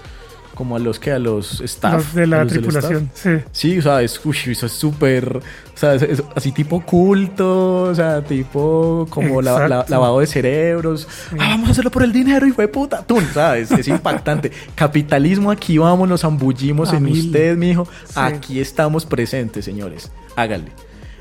como 0.54 0.76
a 0.76 0.80
los 0.80 1.00
que 1.00 1.12
a 1.12 1.20
los 1.20 1.62
staff. 1.62 1.94
Los 1.96 2.14
de 2.16 2.28
la 2.28 2.44
los 2.44 2.54
tripulación, 2.54 3.10
sí. 3.14 3.30
Sí, 3.52 3.80
o 3.80 3.82
sea, 3.82 4.02
es, 4.02 4.20
uy, 4.24 4.36
eso 4.48 4.66
es 4.66 4.72
súper, 4.72 5.38
o 5.38 5.78
sea, 5.78 5.96
es, 5.96 6.02
es 6.04 6.24
así 6.36 6.52
tipo 6.52 6.82
culto, 6.86 7.84
o 7.84 7.96
sea, 7.96 8.24
tipo 8.24 9.08
como 9.10 9.42
la- 9.42 9.68
la- 9.68 9.86
lavado 9.88 10.20
de 10.20 10.28
cerebros. 10.28 11.08
Ah, 11.34 11.50
vamos 11.50 11.70
a 11.70 11.72
hacerlo 11.72 11.92
por 11.92 12.04
el 12.04 12.12
dinero, 12.14 12.46
hijo 12.48 12.62
de 12.62 12.68
puta. 12.68 13.04
Tú, 13.06 13.20
¿sabes? 13.34 13.72
Es 13.72 13.88
impactante. 13.88 14.52
Capitalismo, 14.76 15.52
aquí 15.52 15.78
vamos, 15.78 16.08
nos 16.08 16.24
ambullimos 16.24 16.94
A 16.94 16.98
en 16.98 17.08
usted, 17.08 17.58
mijo. 17.58 17.88
Sí. 18.06 18.14
Aquí 18.16 18.60
estamos 18.60 19.06
presentes, 19.06 19.66
señores. 19.66 20.12
Háganle. 20.36 20.72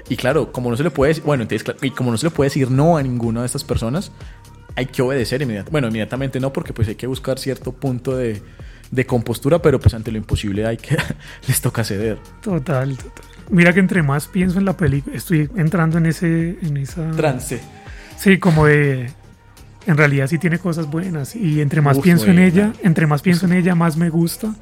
Y 0.08 0.16
claro, 0.16 0.52
como 0.52 0.70
no 0.70 0.76
se 0.76 0.82
le 0.82 0.90
puede 0.90 1.10
decir, 1.10 1.24
bueno, 1.24 1.42
entonces, 1.44 1.74
y 1.80 1.90
como 1.90 2.10
no 2.10 2.18
se 2.18 2.26
le 2.26 2.30
puede 2.30 2.48
decir 2.50 2.70
no 2.70 2.96
a 2.98 3.02
ninguna 3.02 3.40
de 3.40 3.46
estas 3.46 3.64
personas, 3.64 4.10
hay 4.76 4.86
que 4.86 5.00
obedecer 5.02 5.40
inmediatamente. 5.42 5.70
Bueno, 5.70 5.88
inmediatamente 5.88 6.40
no, 6.40 6.52
porque 6.52 6.72
pues 6.72 6.88
hay 6.88 6.96
que 6.96 7.06
buscar 7.06 7.38
cierto 7.38 7.72
punto 7.72 8.16
de, 8.16 8.42
de 8.92 9.06
compostura, 9.06 9.60
pero 9.60 9.80
pues 9.80 9.94
ante 9.94 10.12
lo 10.12 10.18
imposible 10.18 10.64
hay 10.66 10.76
que, 10.76 10.96
les 11.48 11.60
toca 11.60 11.82
ceder. 11.82 12.18
Total, 12.40 12.96
total. 12.96 13.24
Mira 13.50 13.72
que 13.72 13.80
entre 13.80 14.02
más 14.02 14.28
pienso 14.28 14.58
en 14.58 14.66
la 14.66 14.76
película, 14.76 15.16
estoy 15.16 15.50
entrando 15.56 15.98
en 15.98 16.06
ese, 16.06 16.58
en 16.62 16.76
esa... 16.76 17.10
Trance. 17.10 17.60
Sí, 18.16 18.38
como 18.38 18.66
de... 18.66 19.10
En 19.86 19.96
realidad 19.96 20.28
sí 20.28 20.38
tiene 20.38 20.60
cosas 20.60 20.88
buenas 20.88 21.34
y 21.34 21.60
entre 21.60 21.80
más 21.80 21.96
Uf, 21.96 22.04
pienso 22.04 22.26
en 22.26 22.38
ella, 22.38 22.72
entre 22.84 23.08
más 23.08 23.20
pienso 23.20 23.46
en 23.46 23.54
ella, 23.54 23.74
más 23.74 23.96
me 23.96 24.10
gusta. 24.10 24.54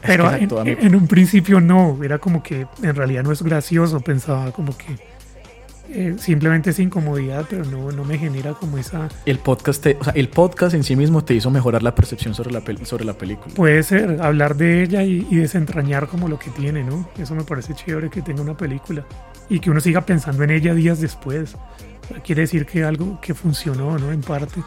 Pero 0.00 0.32
en, 0.32 0.48
en 0.66 0.94
un 0.94 1.06
principio 1.06 1.60
no, 1.60 2.02
era 2.02 2.18
como 2.18 2.42
que 2.42 2.66
en 2.82 2.94
realidad 2.94 3.22
no 3.22 3.32
es 3.32 3.42
gracioso, 3.42 4.00
pensaba 4.00 4.50
como 4.50 4.76
que 4.76 4.96
eh, 5.94 6.14
simplemente 6.18 6.70
es 6.70 6.78
incomodidad, 6.78 7.46
pero 7.48 7.64
no, 7.64 7.92
no 7.92 8.04
me 8.04 8.18
genera 8.18 8.52
como 8.54 8.78
esa... 8.78 9.08
El 9.26 9.38
podcast, 9.38 9.82
te- 9.82 9.96
o 10.00 10.04
sea, 10.04 10.12
el 10.14 10.28
podcast 10.28 10.74
en 10.74 10.84
sí 10.84 10.96
mismo 10.96 11.22
te 11.24 11.34
hizo 11.34 11.50
mejorar 11.50 11.82
la 11.82 11.94
percepción 11.94 12.34
sobre 12.34 12.50
la, 12.52 12.60
pel- 12.62 12.84
sobre 12.84 13.04
la 13.04 13.12
película. 13.12 13.54
Puede 13.54 13.82
ser, 13.82 14.20
hablar 14.22 14.56
de 14.56 14.82
ella 14.82 15.02
y, 15.02 15.26
y 15.30 15.36
desentrañar 15.36 16.08
como 16.08 16.28
lo 16.28 16.38
que 16.38 16.50
tiene, 16.50 16.82
¿no? 16.82 17.08
Eso 17.18 17.34
me 17.34 17.44
parece 17.44 17.74
chévere 17.74 18.10
que 18.10 18.22
tenga 18.22 18.42
una 18.42 18.56
película 18.56 19.04
y 19.48 19.60
que 19.60 19.70
uno 19.70 19.80
siga 19.80 20.00
pensando 20.00 20.42
en 20.44 20.50
ella 20.50 20.74
días 20.74 21.00
después. 21.00 21.54
O 21.54 22.08
sea, 22.14 22.22
Quiere 22.22 22.42
decir 22.42 22.66
que 22.66 22.82
algo 22.84 23.20
que 23.20 23.34
funcionó, 23.34 23.98
¿no? 23.98 24.10
En 24.12 24.20
parte. 24.22 24.60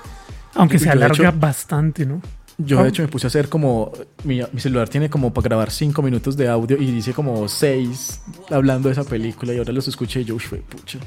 Aunque 0.54 0.80
se 0.80 0.90
alarga 0.90 1.30
hecho- 1.30 1.38
bastante, 1.40 2.06
¿no? 2.06 2.22
Yo 2.58 2.80
Ah. 2.80 2.84
de 2.84 2.90
hecho 2.90 3.02
me 3.02 3.08
puse 3.10 3.26
a 3.26 3.30
hacer 3.30 3.50
como, 3.50 3.92
mi, 4.24 4.42
mi 4.54 4.60
celular 4.62 4.88
tiene 4.88 5.10
como 5.10 5.34
para 5.34 5.44
grabar 5.46 5.72
5 5.72 6.02
minutos 6.02 6.38
de 6.38 6.48
audio 6.48 6.78
y 6.82 6.90
dice 6.92 7.14
como 7.14 7.48
6 7.50 8.22
hablando 8.50 8.88
de 8.90 8.94
esa 8.94 9.04
película 9.04 9.54
y 9.54 9.58
ahora 9.58 9.74
los 9.74 9.88
escuché 9.88 10.22
y 10.22 10.26
yo, 10.26 10.36
uy, 10.36 10.42
pucha. 10.70 11.00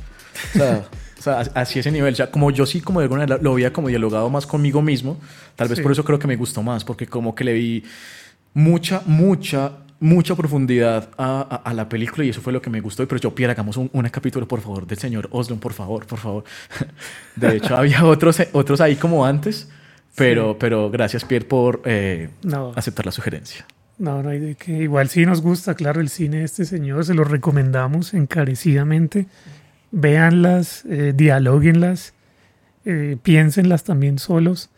O 0.54 0.58
sea, 0.58 0.86
o 1.18 1.22
sea, 1.22 1.40
así 1.54 1.78
ese 1.78 1.90
nivel. 1.90 2.12
O 2.12 2.16
sea, 2.16 2.30
como 2.30 2.50
yo 2.50 2.66
sí 2.66 2.80
como 2.82 3.00
de 3.00 3.04
alguna 3.04 3.22
manera 3.22 3.40
lo 3.42 3.52
había 3.52 3.72
como 3.72 3.88
dialogado 3.88 4.28
más 4.30 4.46
conmigo 4.46 4.82
mismo, 4.82 5.18
tal 5.56 5.68
vez 5.68 5.78
Sí. 5.78 5.82
por 5.82 5.92
eso 5.92 6.04
creo 6.04 6.18
que 6.18 6.26
me 6.28 6.36
gustó 6.36 6.62
más, 6.62 6.84
porque 6.84 7.06
como 7.06 7.34
que 7.34 7.44
le 7.44 7.54
vi 7.54 7.82
mucha, 8.54 9.02
mucha, 9.06 9.72
mucha 10.00 10.34
profundidad 10.36 11.08
a, 11.16 11.40
a- 11.40 11.70
a 11.70 11.74
la 11.74 11.88
película 11.88 12.24
y 12.24 12.28
eso 12.28 12.40
fue 12.42 12.52
lo 12.52 12.60
que 12.60 12.68
me 12.70 12.80
gustó. 12.82 13.08
Pero 13.08 13.20
yo, 13.20 13.34
Pierre, 13.34 13.52
hagamos 13.52 13.76
un, 13.78 13.88
un 13.92 14.08
capítulo, 14.10 14.46
por 14.46 14.60
favor, 14.60 14.86
del 14.86 14.98
señor 14.98 15.28
Oslund, 15.32 15.60
por 15.62 15.72
favor, 15.72 16.06
por 16.06 16.18
favor. 16.18 16.44
De 17.36 17.56
hecho, 17.56 17.74
había 17.74 18.04
otros, 18.04 18.36
otros 18.52 18.80
ahí 18.82 18.96
como 18.96 19.24
antes, 19.24 19.68
pero, 20.18 20.58
pero 20.58 20.90
gracias, 20.90 21.24
Pierre, 21.24 21.46
por 21.46 21.82
eh, 21.84 22.28
No. 22.42 22.72
aceptar 22.76 23.06
la 23.06 23.12
sugerencia. 23.12 23.64
No, 23.98 24.22
no 24.22 24.28
hay 24.30 24.38
de 24.38 24.54
que. 24.54 24.72
Igual 24.82 25.08
sí 25.08 25.26
nos 25.26 25.40
gusta, 25.42 25.74
claro, 25.74 26.00
el 26.00 26.08
cine 26.08 26.38
de 26.38 26.44
este 26.44 26.64
señor, 26.64 27.04
se 27.04 27.14
lo 27.14 27.24
recomendamos 27.24 28.14
encarecidamente. 28.14 29.26
Véanlas, 29.90 30.84
eh, 30.88 31.12
dialóguenlas, 31.16 32.12
eh, 32.84 33.16
piénsenlas 33.22 33.84
también 33.84 34.18
solos. 34.18 34.70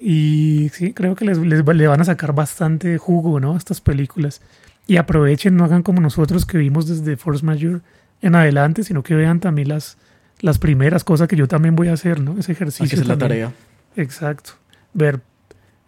Y 0.00 0.70
sí, 0.72 0.92
creo 0.94 1.14
que 1.14 1.24
les, 1.24 1.38
les 1.38 1.62
va- 1.62 1.74
le 1.74 1.86
van 1.86 2.00
a 2.00 2.04
sacar 2.04 2.34
bastante 2.34 2.98
jugo, 2.98 3.38
¿no? 3.38 3.54
A 3.54 3.58
estas 3.58 3.80
películas. 3.80 4.40
Y 4.86 4.96
aprovechen, 4.96 5.56
no 5.56 5.64
hagan 5.64 5.82
como 5.84 6.00
nosotros 6.00 6.44
que 6.44 6.58
vimos 6.58 6.88
desde 6.88 7.16
Force 7.16 7.44
Majeure 7.44 7.80
en 8.20 8.34
adelante, 8.34 8.82
sino 8.82 9.02
que 9.04 9.14
vean 9.14 9.38
también 9.38 9.68
las, 9.68 9.96
las 10.40 10.58
primeras 10.58 11.04
cosas 11.04 11.28
que 11.28 11.36
yo 11.36 11.46
también 11.46 11.76
voy 11.76 11.86
a 11.88 11.92
hacer, 11.92 12.20
¿no? 12.20 12.36
Ese 12.38 12.50
ejercicio. 12.52 12.84
Hay 12.84 12.90
que 12.90 12.96
hacer 12.96 13.06
la 13.06 13.18
tarea. 13.18 13.52
Exacto. 13.96 14.52
Ver 14.94 15.20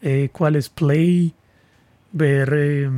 eh, 0.03 0.29
cuál 0.33 0.57
es 0.57 0.69
Play, 0.69 1.35
ver 2.13 2.53
eh, 2.55 2.85
Eh, 2.85 2.91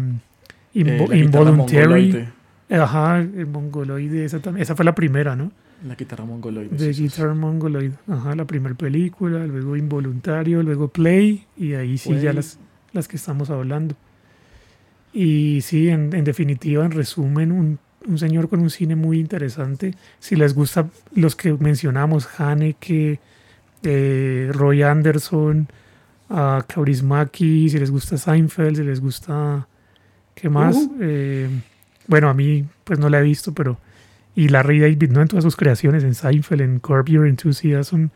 invo- 0.75 1.17
Involuntary. 1.17 2.29
Ajá, 2.69 3.19
el 3.21 3.47
mongoloide, 3.47 4.25
esa, 4.25 4.41
también, 4.41 4.63
esa 4.63 4.75
fue 4.75 4.85
la 4.85 4.95
primera, 4.95 5.37
¿no? 5.37 5.53
La 5.87 5.95
guitarra 5.95 6.25
mongoloide. 6.25 6.71
De 6.71 6.79
sí, 6.79 6.85
sí, 6.87 6.95
sí. 6.95 7.03
Guitar 7.05 7.35
Mongoloid. 7.35 7.93
Ajá, 8.09 8.35
la 8.35 8.45
primera 8.45 8.75
película, 8.75 9.47
luego 9.47 9.77
Involuntario, 9.77 10.63
luego 10.63 10.89
Play, 10.89 11.45
y 11.57 11.75
ahí 11.75 11.97
sí 11.99 12.19
ya 12.19 12.33
las, 12.33 12.59
las 12.93 13.07
que 13.09 13.17
estamos 13.17 13.51
hablando. 13.51 13.95
Y 15.13 15.61
sí, 15.63 15.89
en, 15.89 16.15
en 16.15 16.25
definitiva, 16.25 16.85
en 16.85 16.91
resumen, 16.93 17.53
un, 17.53 17.79
un 18.07 18.19
señor 18.19 18.49
con 18.49 18.61
un 18.61 18.71
cine 18.71 18.97
muy 18.97 19.19
interesante. 19.19 19.95
Si 20.19 20.35
les 20.37 20.55
gusta 20.55 20.89
los 21.15 21.37
que 21.37 21.53
mencionamos, 21.55 22.29
Haneke, 22.39 23.21
eh, 23.83 24.51
Roy 24.53 24.83
Anderson, 24.83 25.69
a 26.31 26.65
Kaurismäki, 26.67 27.69
si 27.71 27.79
les 27.79 27.91
gusta 27.91 28.17
Seinfeld, 28.17 28.77
si 28.77 28.83
les 28.83 29.01
gusta... 29.01 29.67
¿Qué 30.35 30.49
más? 30.51 30.77
Uh. 30.77 30.97
Eh, 31.01 31.49
bueno, 32.09 32.29
a 32.29 32.35
mí 32.35 32.65
pues 32.85 32.99
no 32.99 33.09
la 33.09 33.21
he 33.21 33.23
visto, 33.23 33.53
pero... 33.55 33.79
Y 34.35 34.49
Larry 34.49 34.81
David, 34.81 35.11
¿no? 35.13 35.23
En 35.23 35.29
todas 35.29 35.45
sus 35.45 35.57
creaciones, 35.57 36.05
en 36.05 36.15
Seinfeld, 36.15 36.61
en 36.61 36.79
Curb 36.79 37.07
Your 37.09 37.27
Enthusiasm. 37.27 38.09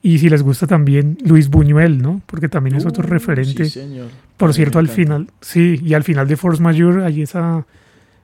Y 0.00 0.18
si 0.20 0.28
les 0.28 0.42
gusta 0.44 0.68
también 0.68 1.18
Luis 1.24 1.48
Buñuel, 1.48 2.00
¿no? 2.00 2.20
Porque 2.26 2.48
también 2.48 2.76
es 2.76 2.86
otro 2.86 3.02
Uh, 3.04 3.08
referente. 3.10 3.64
sí, 3.64 3.70
señor. 3.80 4.06
Por 4.36 4.54
cierto, 4.54 4.78
al 4.78 4.88
final, 4.88 5.28
sí, 5.40 5.80
y 5.82 5.94
al 5.94 6.04
final 6.04 6.28
de 6.28 6.36
Force 6.36 6.62
Majeure 6.62 7.04
hay 7.04 7.22
esa, 7.22 7.66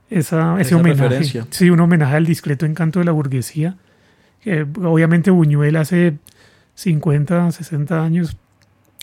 esa, 0.09 0.55
ese 0.61 0.69
Esa 0.69 0.77
homenaje. 0.77 1.03
referencia. 1.03 1.47
Sí, 1.51 1.69
un 1.71 1.81
homenaje 1.81 2.15
al 2.15 2.27
discreto 2.27 2.65
encanto 2.65 3.01
de 3.01 3.07
la 3.07 3.13
burguesía, 3.13 3.77
obviamente 4.81 5.31
Buñuel 5.33 5.75
hace 5.77 6.19
50, 6.75 7.53
60 7.53 8.03
años 8.05 8.37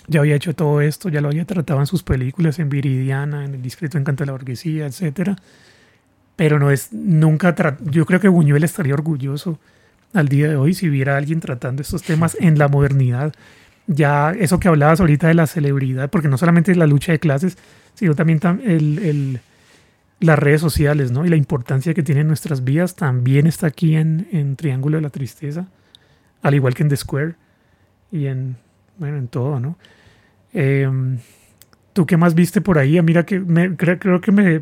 ya 0.08 0.22
había 0.22 0.36
hecho 0.36 0.56
todo 0.56 0.82
esto, 0.82 1.10
ya 1.10 1.22
lo 1.22 1.28
había 1.28 1.46
tratado 1.46 1.80
en 1.80 1.86
sus 1.86 2.02
películas, 2.04 2.58
en 2.60 2.70
Viridiana, 2.70 3.46
en 3.46 3.54
El 3.56 3.62
discreto 3.62 3.98
encanto 3.98 4.24
de 4.24 4.28
la 4.28 4.32
burguesía, 4.32 4.88
etcétera. 4.88 5.36
Pero 6.36 6.58
no 6.58 6.72
es 6.72 6.92
nunca 6.94 7.56
yo 7.82 8.06
creo 8.06 8.20
que 8.20 8.28
Buñuel 8.30 8.64
estaría 8.64 8.94
orgulloso 8.94 9.60
al 10.14 10.28
día 10.30 10.48
de 10.48 10.56
hoy 10.56 10.74
si 10.74 10.90
viera 10.90 11.14
a 11.14 11.18
alguien 11.18 11.40
tratando 11.42 11.82
estos 11.82 12.02
temas 12.02 12.36
en 12.40 12.58
la 12.58 12.68
modernidad. 12.68 13.34
Ya 13.88 14.32
eso 14.32 14.60
que 14.60 14.68
hablabas 14.68 15.00
ahorita 15.00 15.28
de 15.28 15.34
la 15.34 15.48
celebridad, 15.48 16.10
porque 16.10 16.28
no 16.28 16.38
solamente 16.38 16.74
la 16.76 16.88
lucha 16.88 17.12
de 17.12 17.20
clases, 17.20 17.58
sino 17.94 18.16
también 18.16 18.40
tam- 18.40 18.62
el, 18.64 19.00
el- 19.00 19.40
las 20.22 20.38
redes 20.40 20.60
sociales, 20.60 21.12
¿no? 21.12 21.26
Y 21.26 21.30
la 21.30 21.38
importancia 21.38 21.94
que 21.94 22.04
tienen 22.04 22.28
nuestras 22.28 22.64
vidas 22.66 22.96
también 22.96 23.48
está 23.48 23.68
aquí 23.68 23.96
en, 23.96 24.28
en 24.32 24.56
Triángulo 24.58 24.98
de 24.98 25.02
la 25.02 25.10
Tristeza, 25.12 25.68
al 26.42 26.56
igual 26.56 26.74
que 26.76 26.84
en 26.84 26.90
The 26.90 26.98
Square 26.98 27.36
y 28.12 28.26
en, 28.28 28.56
bueno, 28.98 29.18
en 29.18 29.28
todo, 29.28 29.60
¿no? 29.60 29.78
Em, 30.54 31.18
¿Tú 31.94 32.06
qué 32.06 32.18
más 32.18 32.34
viste 32.36 32.62
por 32.62 32.78
ahí? 32.78 32.98
Ah, 32.98 33.02
Mira 33.04 33.26
que 33.26 33.40
me, 33.40 33.76
creo, 33.76 34.00
creo 34.00 34.22
que 34.22 34.32
me, 34.32 34.62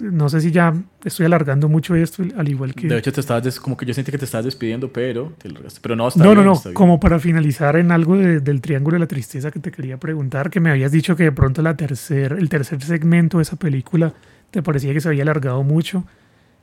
no 0.00 0.28
sé 0.28 0.40
si 0.40 0.50
ya 0.52 0.74
estoy 1.04 1.26
alargando 1.26 1.68
mucho 1.68 1.94
esto, 1.94 2.22
al 2.36 2.48
igual 2.48 2.74
que... 2.74 2.86
De 2.88 2.96
hecho, 2.98 3.12
te 3.12 3.20
estabas 3.20 3.42
des- 3.42 3.60
como 3.60 3.76
que 3.76 3.84
yo 3.84 3.92
sentí 3.94 4.10
que 4.12 4.18
te 4.18 4.24
estabas 4.24 4.44
despidiendo, 4.44 4.92
pero 4.92 5.32
te. 5.38 5.50
Pero 5.82 5.96
no, 5.96 6.08
está 6.08 6.20
No, 6.22 6.30
no, 6.30 6.34
bien, 6.36 6.46
no. 6.46 6.52
está 6.54 6.68
bien. 6.70 6.74
Como 6.74 7.00
para 7.00 7.18
finalizar 7.18 7.76
en 7.76 7.90
algo 7.92 8.16
de- 8.16 8.40
del 8.40 8.60
Triángulo 8.60 8.94
de 8.94 9.00
la 9.00 9.06
Tristeza 9.06 9.50
que 9.50 9.58
te 9.60 9.70
quería 9.70 9.98
preguntar, 9.98 10.50
que 10.50 10.60
me 10.60 10.70
habías 10.70 10.92
dicho 10.92 11.14
que 11.16 11.24
de 11.24 11.32
pronto 11.32 11.62
la 11.62 11.76
tercer, 11.76 12.32
el 12.38 12.48
tercer 12.48 12.80
segmento 12.82 13.38
de 13.38 13.42
esa 13.42 13.56
película 13.56 14.14
te 14.50 14.62
parecía 14.62 14.92
que 14.94 15.00
se 15.00 15.08
había 15.08 15.22
alargado 15.24 15.62
mucho. 15.64 16.04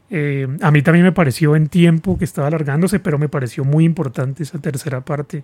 Eh, 0.09 0.47
a 0.61 0.71
mí 0.71 0.81
también 0.81 1.05
me 1.05 1.11
pareció 1.11 1.55
en 1.55 1.67
tiempo 1.67 2.17
que 2.17 2.23
estaba 2.25 2.47
alargándose, 2.47 2.99
pero 2.99 3.19
me 3.19 3.29
pareció 3.29 3.63
muy 3.63 3.83
importante 3.83 4.41
esa 4.43 4.57
tercera 4.59 5.01
parte. 5.01 5.43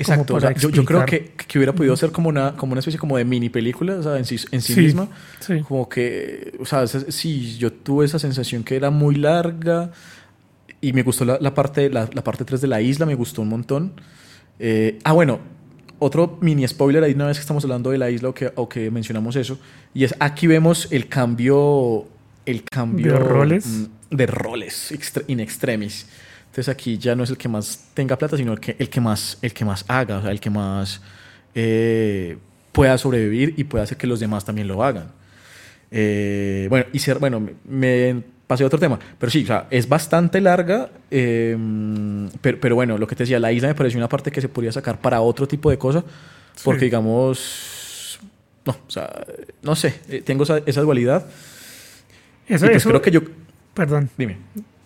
Exacto. 0.00 0.34
para 0.34 0.48
o 0.48 0.52
sea, 0.52 0.60
yo, 0.60 0.70
yo 0.70 0.84
creo 0.84 1.04
que, 1.06 1.32
que 1.46 1.58
hubiera 1.58 1.72
podido 1.74 1.96
ser 1.96 2.10
como 2.12 2.28
una, 2.28 2.56
como 2.56 2.72
una 2.72 2.80
especie 2.80 2.98
como 2.98 3.16
de 3.16 3.24
mini 3.24 3.48
película, 3.50 3.94
o 3.96 4.02
sea, 4.02 4.16
en 4.18 4.24
sí, 4.24 4.36
en 4.50 4.62
sí 4.62 4.74
Sí, 4.74 4.80
misma. 4.80 5.08
sí. 5.40 5.60
Como 5.60 5.88
que, 5.88 6.54
o 6.60 6.64
sea, 6.64 6.86
sí, 6.86 7.56
yo 7.58 7.72
tuve 7.72 8.04
esa 8.06 8.18
sensación 8.18 8.64
que 8.64 8.76
era 8.76 8.90
muy 8.90 9.14
larga 9.14 9.90
y 10.80 10.92
me 10.92 11.02
gustó 11.02 11.24
la, 11.24 11.38
la 11.40 11.52
parte, 11.54 11.90
la, 11.90 12.08
la 12.12 12.24
parte 12.24 12.44
3 12.44 12.60
de 12.60 12.68
la 12.68 12.80
isla, 12.80 13.06
me 13.06 13.14
gustó 13.14 13.42
un 13.42 13.48
montón. 13.48 13.92
Eh, 14.58 14.98
ah, 15.04 15.12
bueno, 15.12 15.38
otro 15.98 16.38
mini 16.40 16.66
spoiler 16.66 17.04
ahí 17.04 17.12
una 17.12 17.26
vez 17.26 17.36
que 17.36 17.42
estamos 17.42 17.62
hablando 17.64 17.90
de 17.90 17.98
la 17.98 18.10
isla 18.10 18.30
o 18.30 18.34
que, 18.34 18.50
o 18.54 18.68
que 18.68 18.90
mencionamos 18.90 19.36
eso, 19.36 19.58
y 19.92 20.04
es 20.04 20.14
aquí 20.18 20.46
vemos 20.46 20.88
el 20.90 21.08
cambio, 21.08 22.06
el 22.46 22.64
cambio 22.64 23.12
¿De 23.12 23.18
roles? 23.18 23.66
mm, 24.10 24.16
de 24.16 24.26
roles 24.26 24.94
in 25.28 25.40
extremis. 25.40 26.06
Entonces 26.50 26.68
aquí 26.68 26.98
ya 26.98 27.14
no 27.14 27.22
es 27.24 27.30
el 27.30 27.36
que 27.38 27.48
más 27.48 27.88
tenga 27.94 28.18
plata, 28.18 28.36
sino 28.36 28.52
el 28.52 28.60
que, 28.60 28.74
el 28.78 28.88
que, 28.90 29.00
más, 29.00 29.38
el 29.40 29.52
que 29.54 29.64
más 29.64 29.84
haga, 29.88 30.18
o 30.18 30.22
sea, 30.22 30.30
el 30.32 30.40
que 30.40 30.50
más 30.50 31.00
eh, 31.54 32.36
pueda 32.72 32.98
sobrevivir 32.98 33.54
y 33.56 33.64
pueda 33.64 33.84
hacer 33.84 33.96
que 33.96 34.06
los 34.08 34.18
demás 34.20 34.44
también 34.44 34.66
lo 34.66 34.82
hagan. 34.82 35.12
Eh, 35.92 36.66
bueno, 36.68 36.86
y 36.92 36.98
ser, 36.98 37.18
bueno, 37.20 37.48
me, 37.64 38.22
pasé 38.48 38.64
a 38.64 38.66
otro 38.66 38.80
tema, 38.80 38.98
pero 39.18 39.30
sí, 39.30 39.44
o 39.44 39.46
sea, 39.46 39.66
es 39.70 39.88
bastante 39.88 40.40
larga, 40.40 40.90
eh, 41.10 41.56
pero, 42.40 42.58
pero 42.60 42.74
bueno, 42.74 42.98
lo 42.98 43.06
que 43.06 43.14
te 43.14 43.22
decía, 43.22 43.38
la 43.38 43.52
isla 43.52 43.68
me 43.68 43.74
pareció 43.74 43.98
una 43.98 44.08
parte 44.08 44.32
que 44.32 44.40
se 44.40 44.48
podría 44.48 44.72
sacar 44.72 45.00
para 45.00 45.20
otro 45.20 45.46
tipo 45.46 45.70
de 45.70 45.78
cosas, 45.78 46.02
porque 46.64 46.80
Sí. 46.80 46.84
digamos, 46.86 48.18
no, 48.66 48.72
o 48.72 48.90
sea, 48.90 49.24
no 49.62 49.76
sé, 49.76 50.00
eh, 50.08 50.20
tengo 50.22 50.42
esa, 50.42 50.58
esa 50.66 50.80
dualidad. 50.80 51.26
Eso, 52.48 52.66
y 52.66 52.70
pues 52.70 52.78
eso- 52.82 52.88
creo 52.88 53.02
que 53.02 53.10
yo, 53.12 53.20
Perdón. 53.74 54.10
dime. 54.18 54.36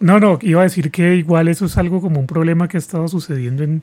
No, 0.05 0.21
no, 0.21 0.39
iba 0.43 0.61
a 0.61 0.65
decir 0.65 0.91
que 0.91 1.17
igual 1.17 1.49
eso 1.49 1.65
es 1.65 1.79
algo 1.79 2.01
como 2.03 2.21
un 2.21 2.27
problema 2.27 2.69
que 2.69 2.77
ha 2.77 2.79
estado 2.87 3.09
sucediendo 3.09 3.63
en, 3.63 3.83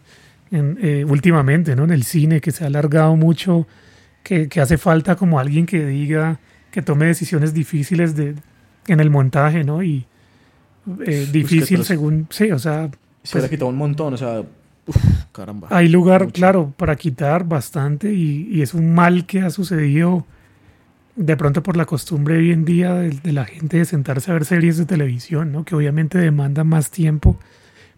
en, 0.51 0.78
eh, 0.82 1.03
últimamente, 1.03 1.76
¿no? 1.76 1.84
En 1.86 1.89
el 1.91 2.03
cine, 2.03 2.41
que 2.41 2.51
se 2.51 2.63
ha 2.63 2.67
alargado 2.67 3.15
mucho, 3.15 3.67
que, 4.22 4.47
que 4.47 4.61
hace 4.61 4.78
falta 4.78 5.15
como 5.15 5.39
alguien 5.39 5.65
que 5.65 5.84
diga, 5.86 6.39
que 6.69 6.84
tome 6.84 7.07
decisiones 7.07 7.55
difíciles 7.55 8.15
de, 8.15 8.36
en 8.88 8.99
el 8.99 9.09
montaje, 9.09 9.63
¿no? 9.63 9.82
Y 9.82 10.05
eh, 11.07 11.28
difícil 11.32 11.84
según, 11.86 12.28
sí, 12.30 12.51
o 12.51 12.59
sea, 12.59 12.89
Se 13.24 13.32
Pues- 13.34 13.41
le 13.43 13.47
ha 13.47 13.49
quitado 13.49 13.69
un 13.69 13.78
montón, 13.78 14.13
o 14.13 14.17
sea, 14.17 14.41
uf, 14.86 14.95
caramba. 15.32 15.69
hay 15.72 15.88
lugar, 15.89 16.26
Mucho. 16.26 16.34
claro, 16.34 16.74
para 16.78 16.95
quitar 16.97 17.45
bastante 17.45 18.13
y, 18.13 18.47
y 18.51 18.61
es 18.61 18.74
un 18.76 18.93
mal 18.93 19.26
que 19.26 19.41
ha 19.41 19.49
sucedido 19.49 20.26
de 21.26 21.38
pronto 21.38 21.61
por 21.63 21.78
la 21.78 21.86
costumbre 21.86 22.38
hoy 22.38 22.51
en 22.51 22.65
día 22.65 22.93
de, 22.95 23.09
de 23.11 23.32
la 23.32 23.45
gente 23.45 23.78
de 23.78 23.86
sentarse 23.86 24.32
a 24.32 24.34
ver 24.34 24.45
series 24.45 24.78
de 24.78 24.86
televisión, 24.86 25.51
¿no? 25.51 25.63
Que 25.65 25.76
obviamente 25.76 26.17
demandan 26.17 26.67
más 26.67 26.89
tiempo, 26.91 27.39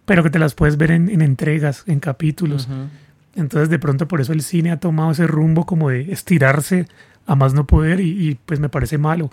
pero 0.04 0.22
que 0.22 0.30
te 0.30 0.38
las 0.38 0.54
puedes 0.54 0.76
ver 0.76 0.90
en, 0.90 1.08
en 1.08 1.22
entregas, 1.22 1.84
en 1.86 2.00
capítulos. 2.00 2.68
Entonces 3.36 3.68
de 3.70 3.78
pronto 3.78 4.06
por 4.06 4.20
eso 4.20 4.32
el 4.32 4.42
cine 4.42 4.70
ha 4.70 4.78
tomado 4.78 5.10
ese 5.12 5.26
rumbo 5.26 5.66
como 5.66 5.88
de 5.90 6.12
estirarse 6.12 6.86
a 7.26 7.34
más 7.34 7.54
no 7.54 7.66
poder 7.66 8.00
y, 8.00 8.28
y, 8.30 8.34
pues 8.46 8.60
me 8.60 8.68
parece 8.68 8.98
malo. 8.98 9.30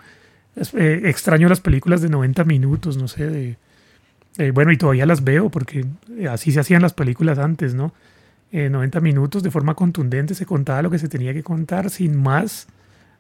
Es- 0.56 0.74
eh, 0.74 1.02
extraño 1.10 1.48
las 1.50 1.60
películas 1.62 2.02
de 2.02 2.10
90 2.10 2.44
minutos, 2.46 2.98
no 2.98 3.08
sé, 3.08 3.28
de... 3.30 3.58
eh, 4.38 4.52
bueno, 4.52 4.72
y 4.72 4.78
todavía 4.78 5.06
las 5.06 5.24
veo 5.24 5.50
porque 5.50 5.86
eh, 6.18 6.28
así 6.30 6.52
se 6.52 6.60
hacían 6.62 6.82
las 6.82 6.94
películas 6.94 7.38
antes, 7.38 7.74
¿no? 7.74 7.94
Eh, 8.54 8.70
90 8.70 9.00
minutos 9.02 9.44
de 9.44 9.52
forma 9.52 9.76
contundente 9.76 10.34
se 10.34 10.46
contaba 10.46 10.82
lo 10.82 10.90
que 10.90 10.98
se 11.00 11.08
tenía 11.10 11.34
que 11.34 11.44
contar 11.44 11.90
sin 11.90 12.16
más 12.22 12.68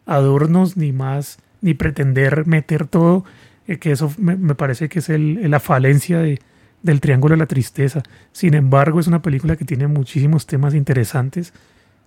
adornos 0.05 0.77
ni 0.77 0.91
más, 0.91 1.37
ni 1.61 1.73
pretender 1.73 2.45
meter 2.47 2.87
todo, 2.87 3.23
eh, 3.67 3.77
que 3.77 3.91
eso 3.91 4.13
me, 4.17 4.35
me 4.35 4.55
parece 4.55 4.89
que 4.89 4.99
es 4.99 5.09
el- 5.09 5.49
la 5.49 5.59
falencia 5.59 6.19
de, 6.19 6.39
del 6.83 6.99
Triángulo 7.01 7.35
de 7.35 7.39
la 7.39 7.45
Tristeza. 7.45 8.01
Sin 8.31 8.53
embargo, 8.55 8.99
es 8.99 9.07
una 9.07 9.21
película 9.21 9.55
que 9.55 9.65
tiene 9.65 9.87
muchísimos 9.87 10.47
temas 10.47 10.73
interesantes 10.73 11.53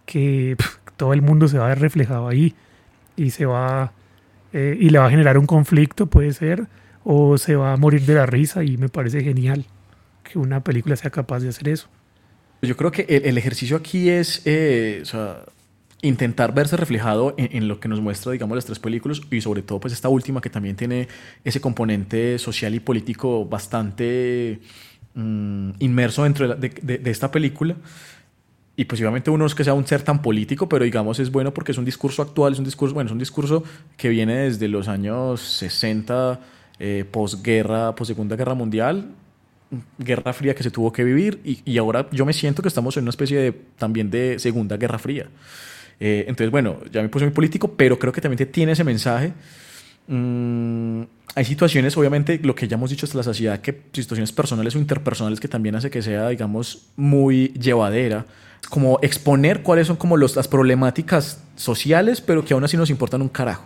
que 0.07 0.55
pf, 0.59 0.79
todo 0.97 1.13
el 1.13 1.23
mundo 1.23 1.49
se 1.49 1.59
va 1.59 1.67
a 1.67 1.69
ver 1.69 1.81
reflejado 1.81 2.29
ahí 2.29 2.55
y 3.17 3.31
se 3.31 3.47
va 3.47 3.93
eh, 4.53 4.77
y 4.79 4.91
le 4.91 4.99
va 4.99 5.07
a 5.07 5.11
generar 5.11 5.39
un 5.39 5.47
conflicto, 5.47 6.07
puede 6.07 6.33
ser, 6.33 6.67
o 7.05 7.39
se 7.39 7.57
va 7.57 7.73
a 7.73 7.77
morir 7.77 8.03
de 8.07 8.15
la 8.15 8.27
risa 8.27 8.65
y 8.65 8.77
me 8.77 8.89
parece 8.89 9.23
genial 9.23 9.65
que 10.23 10.39
una 10.39 10.63
película 10.63 10.97
sea 10.97 11.11
capaz 11.11 11.41
de 11.41 11.49
hacer 11.49 11.69
eso. 11.69 11.89
Yo 12.63 12.77
creo 12.77 12.91
que 12.93 13.03
el, 13.09 13.25
el 13.27 13.39
ejercicio 13.39 13.77
aquí 13.77 14.09
es 14.11 14.43
eh, 14.45 15.01
o 15.03 15.05
sea, 15.05 15.45
intentar 16.05 16.55
verse 16.55 16.77
reflejado 16.77 17.35
en, 17.39 17.49
en 17.57 17.69
lo 17.69 17.81
que 17.81 17.89
nos 17.89 18.01
muestra, 18.01 18.33
digamos, 18.33 18.55
las 18.57 18.65
tres 18.67 18.79
películas 18.79 19.21
y 19.31 19.41
sobre 19.41 19.63
todo, 19.63 19.81
pues, 19.81 19.93
esta 19.93 20.09
última 20.09 20.41
que 20.41 20.51
también 20.51 20.77
tiene 20.77 21.09
ese 21.45 21.61
componente 21.61 22.39
social 22.39 22.75
y 22.75 22.81
político 22.81 23.45
bastante 23.47 24.61
mm, 25.15 25.71
inmerso 25.81 26.25
dentro 26.25 26.47
de, 26.49 26.55
la- 26.55 26.61
de- 26.61 26.69
de- 26.83 26.99
de 26.99 27.11
esta 27.11 27.31
película. 27.31 27.77
Y 28.77 28.87
pues 28.87 29.01
obviamente 29.01 29.31
uno 29.31 29.47
es 29.47 29.55
que 29.55 29.63
sea 29.63 29.75
un 29.75 29.87
ser 29.87 30.03
tan 30.03 30.21
político, 30.21 30.69
pero 30.69 30.85
digamos 30.85 31.21
es 31.21 31.31
bueno 31.31 31.55
porque 31.55 31.71
es 31.73 31.79
un 31.79 31.85
discurso 31.85 32.23
actual, 32.23 32.55
es 32.55 32.59
un 32.59 32.65
discurso, 32.65 32.93
bueno, 32.95 33.07
es 33.09 33.13
un 33.13 33.21
discurso 33.21 33.63
que 33.97 34.09
viene 34.09 34.35
desde 34.37 34.67
los 34.67 34.89
años 34.89 35.41
60, 35.41 36.41
eh, 36.81 37.05
posguerra, 37.09 37.95
posegunda 37.95 38.35
guerra 38.35 38.55
mundial, 38.55 39.11
guerra 39.99 40.33
fría 40.33 40.55
que 40.55 40.65
se 40.65 40.71
tuvo 40.73 40.93
que 40.93 41.05
vivir 41.05 41.41
y, 41.45 41.61
y 41.65 41.79
ahora 41.79 42.09
yo 42.13 42.27
me 42.27 42.33
siento 42.33 42.63
que 42.63 42.69
estamos 42.69 42.97
en 42.97 43.05
una 43.05 43.11
especie 43.11 43.39
de 43.39 43.53
también 43.79 44.11
de 44.11 44.39
segunda 44.41 44.77
guerra 44.77 44.99
fría. 44.99 45.29
Eh, 46.01 46.25
entonces, 46.29 46.51
bueno, 46.51 46.77
ya 46.93 47.03
me 47.03 47.09
puse 47.09 47.25
muy 47.25 47.35
político, 47.35 47.69
pero 47.77 47.99
creo 47.99 48.13
que 48.13 48.21
también 48.21 48.51
tiene 48.51 48.73
ese 48.73 48.85
mensaje. 48.85 49.33
Mm, 50.07 51.03
hay 51.35 51.45
situaciones, 51.45 51.97
obviamente, 51.97 52.39
lo 52.43 52.55
que 52.55 52.69
ya 52.69 52.77
hemos 52.77 52.91
dicho 52.91 53.07
hasta 53.07 53.17
la 53.19 53.25
saciedad, 53.25 53.61
que 53.61 53.83
situaciones 53.93 54.33
personales 54.33 54.75
o 54.75 54.79
interpersonales 54.79 55.41
que 55.41 55.49
también 55.49 55.75
hace 55.75 55.91
que 55.91 56.03
sea, 56.03 56.29
digamos, 56.29 56.87
muy 56.97 57.49
llevadera. 57.59 58.27
Como 58.71 58.99
exponer 59.03 59.63
cuáles 59.63 59.87
son 59.87 59.97
como 59.97 60.17
los, 60.17 60.37
las 60.37 60.49
problemáticas 60.49 61.43
sociales, 61.57 62.21
pero 62.21 62.45
que 62.45 62.55
aún 62.55 62.65
así 62.65 62.77
nos 62.77 62.91
importan 62.91 63.23
un 63.23 63.29
carajo. 63.29 63.65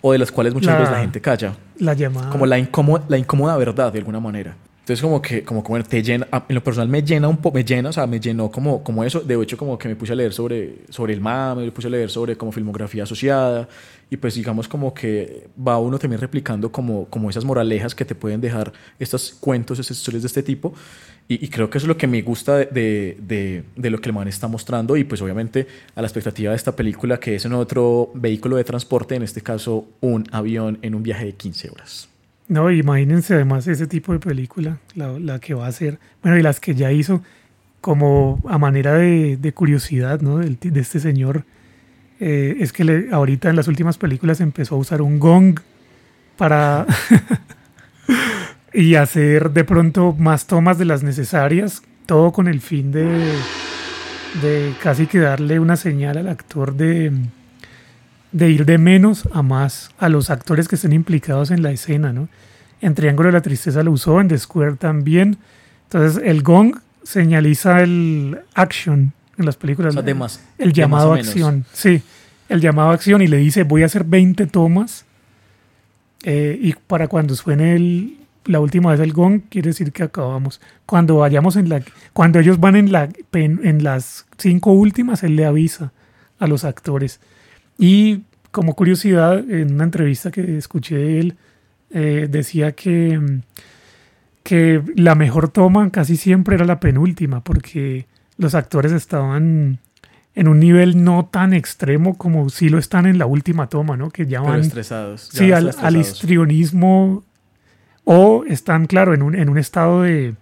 O 0.00 0.12
de 0.12 0.18
las 0.18 0.30
cuales 0.30 0.54
muchas 0.54 0.74
La- 0.74 0.78
veces 0.78 0.92
la 0.92 1.00
gente 1.00 1.20
calla 1.20 1.56
La 1.78 1.92
llamada... 1.94 2.30
como 2.30 2.46
la 2.46 2.58
incómoda, 2.58 3.04
la 3.08 3.18
incómoda 3.18 3.56
verdad 3.56 3.92
de 3.92 3.98
alguna 3.98 4.20
manera. 4.20 4.56
Entonces 4.88 5.02
como 5.02 5.20
que, 5.20 5.42
como 5.44 5.62
que 5.62 5.68
bueno, 5.68 5.84
te 5.84 6.02
llena, 6.02 6.26
en 6.48 6.54
lo 6.54 6.64
personal 6.64 6.88
me 6.88 7.02
llena 7.02 7.28
un 7.28 7.36
poco, 7.36 7.56
me 7.58 7.62
llena, 7.64 7.90
o 7.90 7.92
sea, 7.92 8.06
me 8.06 8.18
llenó 8.18 8.50
como, 8.50 8.82
como 8.82 9.04
eso. 9.04 9.20
De 9.20 9.34
hecho, 9.42 9.58
como 9.58 9.76
que 9.76 9.86
me 9.86 9.96
puse 9.96 10.14
a 10.14 10.16
leer 10.16 10.32
sobre, 10.32 10.76
sobre 10.88 11.12
el 11.12 11.20
mame, 11.20 11.64
me 11.66 11.72
puse 11.72 11.88
a 11.88 11.90
leer 11.90 12.08
sobre 12.08 12.36
como 12.38 12.52
filmografía 12.52 13.02
asociada 13.02 13.68
y 14.08 14.16
pues 14.16 14.34
digamos 14.34 14.66
como 14.66 14.94
que 14.94 15.48
va 15.60 15.78
uno 15.78 15.98
también 15.98 16.18
replicando 16.22 16.72
como, 16.72 17.04
como 17.10 17.28
esas 17.28 17.44
moralejas 17.44 17.94
que 17.94 18.06
te 18.06 18.14
pueden 18.14 18.40
dejar 18.40 18.72
estos 18.98 19.32
cuentos, 19.38 19.78
estas 19.78 19.98
historias 19.98 20.22
de 20.22 20.28
este 20.28 20.42
tipo. 20.42 20.72
Y, 21.28 21.44
y 21.44 21.48
creo 21.48 21.68
que 21.68 21.76
eso 21.76 21.84
es 21.84 21.88
lo 21.88 21.98
que 21.98 22.06
me 22.06 22.22
gusta 22.22 22.56
de, 22.56 22.64
de, 22.66 23.18
de- 23.20 23.64
de 23.76 23.90
lo 23.90 24.00
que 24.00 24.08
el 24.08 24.14
man 24.14 24.26
está 24.28 24.48
mostrando 24.48 24.96
y 24.96 25.04
pues 25.04 25.20
obviamente 25.20 25.66
a 25.96 26.00
la 26.00 26.06
expectativa 26.06 26.52
de 26.52 26.56
esta 26.56 26.74
película 26.74 27.20
que 27.20 27.34
es 27.34 27.44
en 27.44 27.52
otro 27.52 28.10
vehículo 28.14 28.56
de 28.56 28.64
transporte, 28.64 29.16
en 29.16 29.22
este 29.22 29.42
caso 29.42 29.86
un 30.00 30.24
avión 30.32 30.78
en 30.80 30.94
un 30.94 31.02
viaje 31.02 31.26
de 31.26 31.32
15 31.34 31.68
horas. 31.68 32.08
No, 32.48 32.70
imagínense 32.70 33.34
además 33.34 33.66
ese 33.66 33.86
tipo 33.86 34.12
de 34.12 34.20
película, 34.20 34.78
la, 34.94 35.18
la 35.18 35.38
que 35.38 35.52
va 35.54 35.66
a 35.66 35.68
hacer, 35.68 35.98
bueno, 36.22 36.38
y 36.38 36.42
las 36.42 36.60
que 36.60 36.74
ya 36.74 36.90
hizo, 36.92 37.22
como 37.82 38.40
a 38.48 38.56
manera 38.58 38.94
de, 38.94 39.36
de 39.36 39.52
curiosidad, 39.52 40.20
¿no? 40.22 40.40
Ti- 40.56 40.70
de 40.70 40.80
este 40.80 40.98
señor, 40.98 41.44
eh, 42.20 42.56
es 42.60 42.72
que 42.72 42.84
le- 42.84 43.08
ahorita 43.12 43.50
en 43.50 43.56
las 43.56 43.68
últimas 43.68 43.98
películas 43.98 44.40
empezó 44.40 44.76
a 44.76 44.78
usar 44.78 45.02
un 45.02 45.18
gong 45.20 45.60
para, 46.38 46.86
y 48.72 48.94
hacer 48.94 49.50
de 49.50 49.64
pronto 49.64 50.14
más 50.18 50.46
tomas 50.46 50.78
de 50.78 50.84
las 50.86 51.02
necesarias, 51.02 51.82
todo 52.06 52.32
con 52.32 52.48
el 52.48 52.60
fin 52.60 52.90
de, 52.92 53.04
de 54.42 54.72
casi 54.82 55.06
que 55.06 55.18
darle 55.18 55.60
una 55.60 55.76
señal 55.76 56.16
al 56.16 56.28
actor 56.28 56.74
de, 56.74 57.12
de 58.32 58.50
ir 58.50 58.64
de 58.66 58.78
menos 58.78 59.28
a 59.32 59.42
más 59.42 59.90
a 59.98 60.08
los 60.08 60.30
actores 60.30 60.68
que 60.68 60.74
estén 60.76 60.92
implicados 60.92 61.50
en 61.50 61.62
la 61.62 61.70
escena, 61.70 62.12
¿no? 62.12 62.28
En 62.80 62.94
Triángulo 62.94 63.28
de 63.28 63.32
la 63.32 63.40
Tristeza 63.40 63.82
lo 63.82 63.92
usó, 63.92 64.20
en 64.20 64.28
The 64.28 64.38
Square 64.38 64.76
también. 64.76 65.38
Entonces 65.84 66.22
el 66.24 66.42
gong 66.42 66.76
señaliza 67.02 67.82
el 67.82 68.38
action 68.54 69.12
en 69.38 69.46
las 69.46 69.56
películas. 69.56 69.90
O 69.90 69.94
sea, 69.94 70.02
de 70.02 70.14
más- 70.14 70.40
el 70.58 70.72
llamado 70.72 71.12
a 71.14 71.16
acción, 71.16 71.64
sí. 71.72 72.02
El 72.48 72.60
llamado 72.60 72.90
a 72.90 72.94
acción 72.94 73.20
y 73.22 73.26
le 73.26 73.36
dice 73.38 73.62
voy 73.64 73.82
a 73.82 73.86
hacer 73.86 74.04
20 74.04 74.46
tomas 74.46 75.04
eh, 76.24 76.58
y 76.60 76.72
para 76.74 77.08
cuando 77.08 77.34
suene 77.34 77.74
el, 77.76 78.16
la 78.44 78.60
última 78.60 78.90
vez 78.90 79.00
el 79.00 79.12
gong 79.12 79.42
quiere 79.48 79.68
decir 79.68 79.92
que 79.92 80.02
acabamos. 80.02 80.60
Cuando 80.86 81.16
vayamos 81.16 81.56
en 81.56 81.68
la, 81.68 81.82
cuando 82.12 82.38
ellos 82.38 82.58
van 82.60 82.76
en 82.76 82.92
la 82.92 83.08
en 83.32 83.84
las 83.84 84.26
cinco 84.36 84.72
últimas 84.72 85.22
él 85.22 85.36
le 85.36 85.44
avisa 85.46 85.92
a 86.38 86.46
los 86.46 86.64
actores. 86.64 87.20
Y 87.78 88.22
como 88.50 88.74
curiosidad 88.74 89.38
en 89.50 89.74
una 89.74 89.84
entrevista 89.84 90.30
que 90.30 90.58
escuché 90.58 90.96
de 90.96 91.20
él 91.20 91.36
eh, 91.90 92.26
decía 92.30 92.72
que 92.72 93.40
que 94.42 94.82
la 94.96 95.14
mejor 95.14 95.50
toma 95.50 95.90
casi 95.90 96.16
siempre 96.16 96.54
era 96.54 96.64
la 96.64 96.80
penúltima 96.80 97.44
porque 97.44 98.06
los 98.38 98.54
actores 98.54 98.92
estaban 98.92 99.78
en 100.34 100.48
un 100.48 100.58
nivel 100.58 101.04
no 101.04 101.26
tan 101.30 101.52
extremo 101.52 102.16
como 102.16 102.48
si 102.48 102.70
lo 102.70 102.78
están 102.78 103.04
en 103.04 103.18
la 103.18 103.26
última 103.26 103.68
toma, 103.68 103.98
¿no? 103.98 104.08
Que 104.10 104.24
ya 104.26 104.40
Pero 104.40 104.52
van 104.52 104.60
estresados. 104.60 105.28
ya 105.32 105.38
sí, 105.38 105.52
al, 105.52 105.64
al 105.64 105.68
estresados. 105.68 105.96
histrionismo 105.96 107.24
o 108.04 108.44
están, 108.46 108.86
claro, 108.86 109.12
en 109.12 109.20
un, 109.22 109.34
en 109.34 109.50
un 109.50 109.58
estado 109.58 110.02
de, 110.02 110.34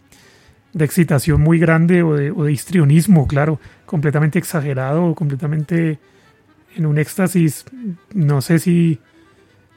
de 0.72 0.84
excitación 0.84 1.40
muy 1.40 1.58
grande 1.58 2.04
o 2.04 2.14
de, 2.14 2.30
o 2.30 2.44
de 2.44 2.52
histrionismo, 2.52 3.26
claro, 3.26 3.58
completamente 3.86 4.38
exagerado 4.38 5.04
o 5.04 5.14
completamente 5.16 5.98
en 6.76 6.86
un 6.86 6.98
éxtasis, 6.98 7.64
no 8.14 8.40
sé 8.42 8.58
si, 8.58 9.00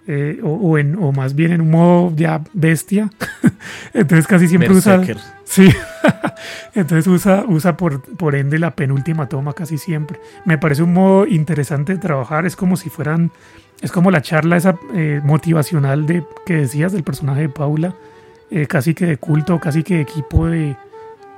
eh, 0.08 0.40
o, 0.44 0.50
o 0.50 0.78
en, 0.78 0.96
o 0.96 1.12
más 1.12 1.34
bien 1.36 1.52
en 1.52 1.62
un 1.62 1.72
modo 1.72 2.14
ya 2.16 2.42
bestia. 2.54 3.10
Entonces 3.94 4.28
casi 4.28 4.48
siempre 4.48 4.72
usa... 4.72 4.98
Berserker. 4.98 5.40
Sí, 5.50 5.68
entonces 6.76 7.08
usa, 7.08 7.44
usa 7.48 7.76
por, 7.76 8.04
por 8.04 8.36
ende 8.36 8.60
la 8.60 8.76
penúltima 8.76 9.28
toma 9.28 9.54
casi 9.54 9.80
siempre. 9.80 10.20
Me 10.46 10.60
parece 10.60 10.84
un 10.84 10.94
modo 10.94 11.26
interesante 11.26 11.94
de 11.94 11.98
trabajar, 11.98 12.46
es 12.46 12.56
como 12.56 12.78
si 12.78 12.92
fueran, 12.92 13.32
es 13.82 13.92
como 13.92 14.12
la 14.12 14.22
charla 14.22 14.58
esa 14.58 14.78
eh, 14.94 15.22
motivacional 15.24 16.06
de 16.06 16.24
que 16.46 16.58
decías 16.58 16.92
del 16.92 17.02
personaje 17.02 17.42
de 17.42 17.50
Paula, 17.50 17.96
eh, 18.52 18.68
casi 18.68 18.94
que 18.94 19.08
de 19.08 19.18
culto, 19.18 19.60
casi 19.60 19.82
que 19.82 19.96
de 19.96 20.02
equipo 20.02 20.46
de, 20.46 20.76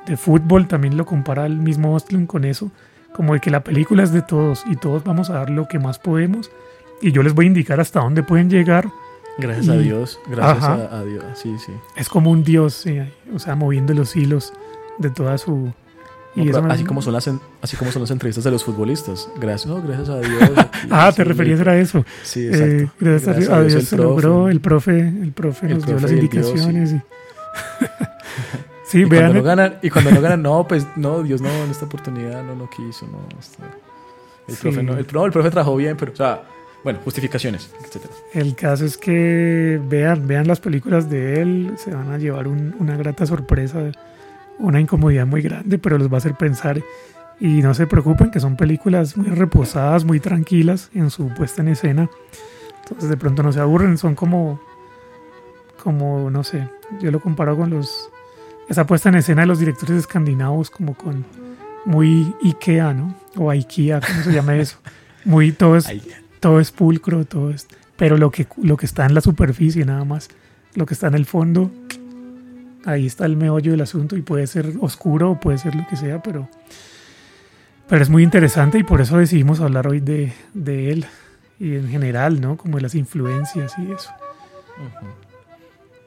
de 0.06 0.18
fútbol, 0.18 0.68
también 0.68 0.98
lo 0.98 1.06
compara 1.06 1.46
el 1.46 1.60
mismo 1.60 1.94
Ostlund 1.94 2.28
con 2.28 2.44
eso, 2.44 2.70
como 3.14 3.34
de 3.34 3.40
que 3.40 3.50
la 3.52 3.64
película 3.64 4.04
es 4.04 4.12
de 4.12 4.22
todos 4.22 4.64
y 4.70 4.76
todos 4.76 5.04
vamos 5.04 5.30
a 5.30 5.34
dar 5.34 5.50
lo 5.50 5.68
que 5.68 5.80
más 5.80 6.00
podemos 6.00 6.50
y 7.02 7.12
yo 7.12 7.24
les 7.24 7.34
voy 7.34 7.46
a 7.46 7.48
indicar 7.48 7.80
hasta 7.80 8.00
dónde 8.02 8.24
pueden 8.24 8.50
llegar 8.50 8.88
Gracias 9.38 9.70
a 9.70 9.76
Y- 9.78 9.84
Dios. 9.84 10.20
Gracias 10.28 10.64
a, 10.64 10.98
a 11.00 11.04
Dios. 11.06 11.24
Sí, 11.36 11.56
sí. 11.66 11.72
es 11.96 12.10
como 12.10 12.30
un 12.32 12.44
dios, 12.44 12.74
sí, 12.74 13.00
o 13.34 13.40
sea, 13.40 13.56
moviendo 13.56 13.94
los 13.94 14.16
hilos 14.16 14.54
de 15.00 15.10
toda 15.10 15.38
su... 15.38 15.72
No, 16.36 16.44
y 16.46 16.50
así, 16.70 16.84
como 16.86 17.02
son 17.02 17.12
las, 17.14 17.28
en- 17.28 17.40
así 17.62 17.76
como 17.78 17.92
son 17.92 18.02
las 18.04 18.12
entrevistas 18.12 18.44
de 18.46 18.52
los 18.52 18.64
futbolistas. 18.64 19.28
Gracias, 19.40 19.68
no, 19.68 19.82
gracias 19.82 20.10
a 20.10 20.20
Dios. 20.20 20.42
aquí, 20.58 20.88
Ah, 20.90 21.12
te 21.16 21.24
sí, 21.24 21.28
referías 21.28 21.60
a 21.68 21.76
eso. 21.78 22.06
Sí, 22.24 22.42
Eh, 22.48 22.84
exacto. 22.84 22.94
gracias, 23.00 23.50
a 23.50 23.62
Dios, 23.64 23.84
se 23.86 23.96
el 23.96 24.02
profe. 24.02 24.04
logró. 24.28 24.48
El 24.50 24.62
profe, 24.62 25.00
el 25.00 25.32
profe 25.34 25.66
El 25.68 25.74
nos 25.76 25.86
dio 25.86 25.98
profe 25.98 26.02
las 26.04 26.12
y 26.12 26.20
el 26.26 26.30
Dios, 26.30 26.48
indicaciones. 26.50 26.96
sí, 28.92 29.00
Y 29.02 29.06
cuando 29.06 29.18
vean. 29.22 29.34
no 29.34 29.44
ganan, 29.44 29.80
y 29.82 29.90
cuando 29.90 30.12
no 30.12 30.22
ganan, 30.22 30.42
no, 30.42 30.68
pues 30.68 30.86
no, 30.96 31.24
Dios 31.24 31.42
no, 31.42 31.50
en 31.50 31.72
esta 31.72 31.86
oportunidad 31.86 32.44
no, 32.44 32.56
no 32.56 32.70
quiso, 32.70 33.08
no. 33.08 33.20
esto- 33.40 33.64
el, 34.48 34.56
Sí. 34.56 34.62
profe 34.64 34.84
no, 34.84 34.98
el, 34.98 35.08
no, 35.14 35.26
el 35.26 35.32
profe 35.32 35.50
trabajó 35.52 35.76
bien, 35.78 35.96
pero, 35.98 36.12
o 36.12 36.16
sea, 36.16 36.44
bueno, 36.84 37.00
justificaciones, 37.04 37.72
etcétera. 37.86 38.14
El 38.34 38.56
caso 38.56 38.86
es 38.86 38.98
que 38.98 39.80
vean, 39.88 40.28
vean 40.28 40.48
las 40.48 40.60
películas 40.60 41.10
de 41.10 41.42
él, 41.42 41.74
se 41.78 41.94
van 41.94 42.12
a 42.12 42.18
llevar 42.18 42.48
un- 42.48 42.76
una 42.80 42.98
grata 42.98 43.26
sorpresa, 43.26 43.80
una 44.60 44.80
incomodidad 44.82 45.26
muy 45.28 45.42
grande, 45.42 45.78
pero 45.78 45.98
los 45.98 46.10
va 46.12 46.16
a 46.16 46.18
hacer 46.18 46.36
pensar. 46.36 46.82
Y 47.40 47.62
no 47.62 47.74
se 47.74 47.88
preocupen, 47.88 48.30
que 48.32 48.40
son 48.40 48.56
películas 48.56 49.16
muy 49.18 49.28
reposadas, 49.30 50.06
muy 50.06 50.20
tranquilas 50.20 50.90
en 50.94 51.10
su 51.12 51.28
puesta 51.30 51.62
en 51.62 51.70
escena. 51.70 52.10
Entonces 52.84 53.10
de 53.10 53.18
pronto 53.18 53.42
no 53.44 53.52
se 53.52 53.60
aburren, 53.60 53.98
son 53.98 54.16
como, 54.16 54.60
como, 55.84 56.30
no 56.30 56.44
sé, 56.44 56.68
yo 57.00 57.10
lo 57.12 57.20
comparo 57.20 57.56
con 57.58 57.70
los, 57.70 58.10
esa 58.72 58.88
puesta 58.88 59.10
en 59.10 59.16
escena 59.16 59.42
de 59.42 59.48
los 59.48 59.60
directores 59.60 59.98
escandinavos, 59.98 60.70
como 60.70 60.96
con 60.96 61.26
muy 61.86 62.34
Ikea, 62.44 62.94
¿no? 62.94 63.14
O 63.36 63.50
Ikea, 63.50 64.00
¿cómo 64.00 64.24
se 64.24 64.32
llama 64.32 64.56
eso? 64.56 64.78
Muy, 65.26 65.52
todo 65.52 65.76
es, 65.76 65.88
todo 66.40 66.60
es 66.60 66.72
pulcro, 66.72 67.26
todo 67.26 67.52
es, 67.52 67.68
pero 67.98 68.18
lo 68.18 68.32
que, 68.32 68.48
lo 68.62 68.78
que 68.78 68.86
está 68.86 69.06
en 69.06 69.14
la 69.14 69.22
superficie 69.22 69.84
nada 69.86 70.06
más, 70.06 70.30
lo 70.74 70.86
que 70.86 70.94
está 70.94 71.08
en 71.08 71.16
el 71.16 71.26
fondo, 71.26 71.70
ahí 72.86 73.06
está 73.06 73.26
el 73.26 73.36
meollo 73.36 73.72
del 73.72 73.82
asunto 73.82 74.16
y 74.16 74.22
puede 74.22 74.48
ser 74.48 74.74
oscuro 74.80 75.32
o 75.32 75.40
puede 75.40 75.58
ser 75.58 75.76
lo 75.76 75.86
que 75.88 75.98
sea, 75.98 76.24
pero, 76.24 76.50
pero 77.90 78.02
es 78.02 78.10
muy 78.10 78.24
interesante 78.24 78.80
y 78.80 78.84
por 78.84 79.02
eso 79.02 79.18
decidimos 79.18 79.60
hablar 79.60 79.88
hoy 79.88 80.00
de, 80.00 80.34
de 80.54 80.92
él 80.92 81.06
y 81.60 81.76
en 81.76 81.90
general, 81.90 82.40
¿no? 82.40 82.58
Como 82.58 82.78
de 82.78 82.84
las 82.84 82.96
influencias 82.96 83.74
y 83.78 83.92
eso. 83.92 84.12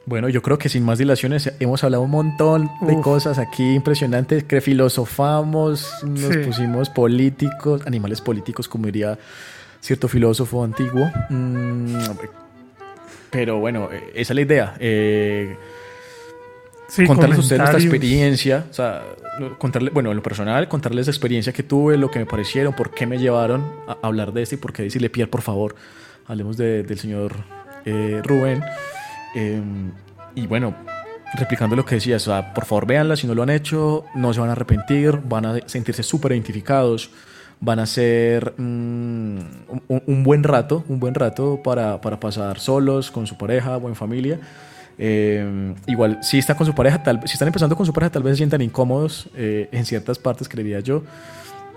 Bueno, 0.07 0.29
yo 0.29 0.43
creo 0.43 0.59
que 0.59 0.69
sin 0.69 0.85
más 0.85 0.99
dilaciones 0.99 1.51
hemos 1.61 1.83
hablado 1.83 2.03
un 2.03 2.11
montón 2.11 2.71
de 2.83 2.93
Uf. 2.95 3.03
cosas 3.03 3.39
aquí 3.39 3.75
impresionantes, 3.75 4.45
que 4.45 4.61
filosofamos, 4.61 5.89
nos 6.05 6.21
Sí. 6.35 6.39
pusimos 6.45 6.91
políticos, 6.91 7.83
animales 7.87 8.21
políticos, 8.21 8.69
como 8.69 8.85
diría 8.87 9.19
cierto 9.81 10.07
filósofo 10.09 10.63
antiguo. 10.63 11.11
Mm, 11.31 11.97
pero 13.31 13.59
bueno, 13.61 13.89
eh, 13.91 14.11
esa 14.15 14.33
es 14.33 14.37
la 14.37 14.41
idea. 14.43 14.75
eh, 14.79 15.57
Sí, 16.87 17.07
contarles 17.07 17.39
a 17.39 17.41
ustedes 17.41 17.59
nuestra 17.61 17.81
experiencia, 17.81 18.67
o 18.71 18.73
sea, 18.75 19.03
contarle, 19.59 19.91
bueno, 19.91 20.11
en 20.11 20.17
lo 20.17 20.23
personal, 20.23 20.69
contarles 20.69 21.07
la 21.07 21.11
experiencia 21.13 21.53
que 21.53 21.63
tuve, 21.63 21.97
lo 21.97 22.11
que 22.11 22.19
me 22.19 22.27
parecieron, 22.27 22.75
por 22.75 22.91
qué 22.93 23.07
me 23.07 23.19
llevaron 23.19 23.65
a 23.89 23.97
hablar 24.03 24.33
de 24.35 24.43
esto 24.43 24.55
y 24.55 24.59
por 24.59 24.73
qué 24.75 24.83
decirle, 24.83 25.09
Pierre, 25.09 25.31
por 25.31 25.41
favor, 25.41 25.75
hablemos 26.27 26.57
de- 26.59 26.83
del 26.83 26.99
señor 26.99 27.33
eh, 27.87 28.21
Rubén. 28.23 28.63
Eh, 29.35 29.61
y 30.35 30.47
bueno, 30.47 30.75
replicando 31.35 31.77
lo 31.77 31.85
que 31.85 31.97
decías, 31.97 32.27
o 32.29 32.33
sea, 32.33 32.55
por 32.55 32.65
favor, 32.65 32.87
véanla 32.87 33.17
si 33.17 33.27
no 33.27 33.35
lo 33.35 33.43
han 33.43 33.51
hecho, 33.51 34.05
no 34.15 34.33
se 34.33 34.41
van 34.41 34.49
a 34.49 34.53
arrepentir, 34.53 35.21
van 35.25 35.47
a 35.47 35.59
sentirse 35.67 36.03
súper 36.03 36.33
identificados, 36.33 37.11
van 37.61 37.79
a 37.79 37.87
ser 37.87 38.55
mm, 38.57 39.39
un, 39.89 40.03
un 40.07 40.23
buen 40.25 40.43
rato, 40.43 40.85
un 40.89 41.01
buen 41.01 41.15
rato 41.15 41.61
para, 41.63 42.01
para 42.01 42.21
pasar 42.21 42.59
solos, 42.59 43.11
con 43.11 43.27
su 43.27 43.37
pareja 43.37 43.77
o 43.77 43.89
en 43.89 43.95
familia. 43.95 44.41
Eh, 44.99 45.75
igual, 45.87 46.19
si 46.23 46.39
está 46.39 46.57
con 46.57 46.67
su 46.67 46.75
pareja, 46.75 47.03
tal, 47.03 47.21
si 47.25 47.33
están 47.33 47.49
empezando 47.49 47.77
con 47.77 47.87
su 47.87 47.93
pareja, 47.93 48.13
tal 48.13 48.23
vez 48.23 48.33
se 48.33 48.39
sientan 48.39 48.61
incómodos 48.61 49.29
eh, 49.35 49.69
en 49.73 49.85
ciertas 49.85 50.19
partes, 50.19 50.49
creería 50.49 50.81
yo. 50.81 51.03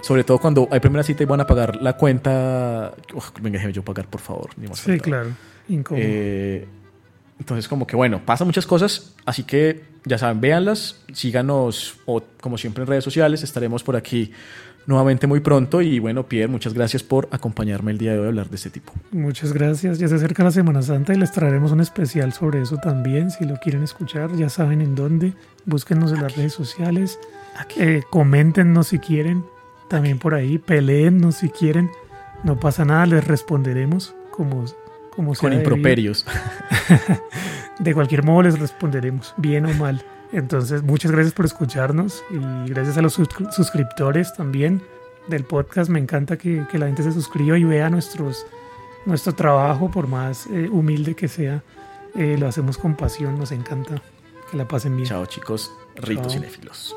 Sobre 0.02 0.24
todo 0.24 0.38
cuando 0.38 0.68
hay 0.72 0.80
primera 0.80 1.04
cita 1.04 1.24
y 1.24 1.26
van 1.26 1.42
a 1.42 1.48
pagar 1.48 1.78
la 1.78 1.94
cuenta. 1.94 2.94
Uf, 3.14 3.32
venga, 3.42 3.56
déjeme 3.56 3.74
yo 3.74 3.84
pagar, 3.84 4.06
por 4.08 4.22
favor. 4.22 4.50
ni 4.56 4.68
más 4.68 4.80
Sí, 4.80 5.00
claro. 5.00 5.32
Incómodo. 5.68 6.06
Eh, 6.06 6.68
entonces, 7.40 7.68
como 7.68 7.86
que 7.86 7.96
bueno, 7.96 8.22
pasan 8.26 8.48
muchas 8.48 8.66
cosas, 8.66 9.14
así 9.26 9.44
que 9.44 9.84
ya 10.06 10.18
saben, 10.18 10.42
véanlas, 10.42 11.02
síganos, 11.14 11.98
o 12.06 12.24
como 12.42 12.58
siempre 12.58 12.84
en 12.84 12.88
redes 12.88 13.04
sociales, 13.04 13.44
estaremos 13.44 13.84
por 13.84 13.96
aquí 13.96 14.32
nuevamente 14.88 15.28
muy 15.28 15.42
pronto. 15.42 15.82
Y 15.82 16.00
bueno, 16.00 16.24
Pierre, 16.24 16.48
muchas 16.48 16.74
gracias 16.74 17.04
por 17.04 17.28
acompañarme 17.32 17.92
el 17.92 18.00
día 18.00 18.14
de 18.14 18.20
hoy 18.20 18.26
a 18.26 18.30
hablar 18.30 18.50
de 18.50 18.56
este 18.56 18.72
tipo. 18.72 18.94
Muchas 19.12 19.54
gracias. 19.54 20.00
Ya 20.00 20.08
se 20.08 20.16
acerca 20.16 20.44
la 20.44 20.52
Semana 20.52 20.82
Santa 20.82 21.14
y 21.14 21.18
les 21.18 21.32
traeremos 21.32 21.72
un 21.72 21.82
especial 21.82 22.34
sobre 22.34 22.62
eso 22.62 22.78
también. 22.78 23.30
Si 23.30 23.46
lo 23.46 23.58
quieren 23.58 23.84
escuchar, 23.84 24.36
ya 24.36 24.50
saben 24.50 24.82
en 24.82 24.96
dónde. 24.96 25.34
Búsquennos 25.66 26.12
en 26.12 26.24
las 26.24 26.36
redes 26.36 26.54
sociales. 26.54 27.20
Eh, 27.76 28.02
coméntenos 28.10 28.88
si 28.88 29.00
quieren. 29.00 29.44
También 29.90 30.18
por 30.18 30.34
ahí. 30.34 30.58
Peleennos 30.58 31.36
si 31.36 31.50
quieren. 31.50 31.92
No 32.44 32.60
pasa 32.60 32.86
nada, 32.86 33.06
les 33.06 33.28
responderemos 33.28 34.16
como, 34.32 34.66
como 35.18 35.35
sea 35.35 35.49
Con 35.49 35.57
improperios. 35.57 36.26
De 37.80 37.94
cualquier 37.94 38.23
modo 38.23 38.44
les 38.44 38.57
responderemos, 38.57 39.34
bien 39.38 39.65
o 39.65 39.73
mal. 39.73 40.02
Entonces, 40.31 40.81
muchas 40.84 41.11
gracias 41.11 41.34
por 41.34 41.45
escucharnos 41.45 42.23
y 42.31 42.69
gracias 42.69 42.98
a 42.98 43.02
los 43.02 43.14
sus- 43.14 43.27
suscriptores 43.52 44.34
también 44.34 44.81
del 45.27 45.44
podcast. 45.44 45.89
Me 45.89 45.99
encanta 45.99 46.38
que, 46.38 46.65
que 46.72 46.77
la 46.77 46.85
gente 46.88 47.03
se 47.03 47.11
suscriba 47.11 47.57
y 47.57 47.64
vea 47.65 47.89
nuestros, 47.89 48.45
nuestro 49.06 49.34
trabajo, 49.35 49.91
por 49.91 50.07
más 50.07 50.48
eh, 50.48 50.69
humilde 50.72 51.14
que 51.15 51.27
sea. 51.27 51.61
Eh, 52.15 52.35
lo 52.39 52.48
hacemos 52.48 52.77
con 52.77 52.95
pasión, 52.95 53.38
nos 53.38 53.52
encanta 53.52 54.02
que 54.49 54.57
la 54.57 54.68
pasen 54.68 54.95
bien. 54.95 55.07
Chao, 55.07 55.26
chicos, 55.26 55.72
ritos 55.98 56.34
cinéfilos. 56.34 56.95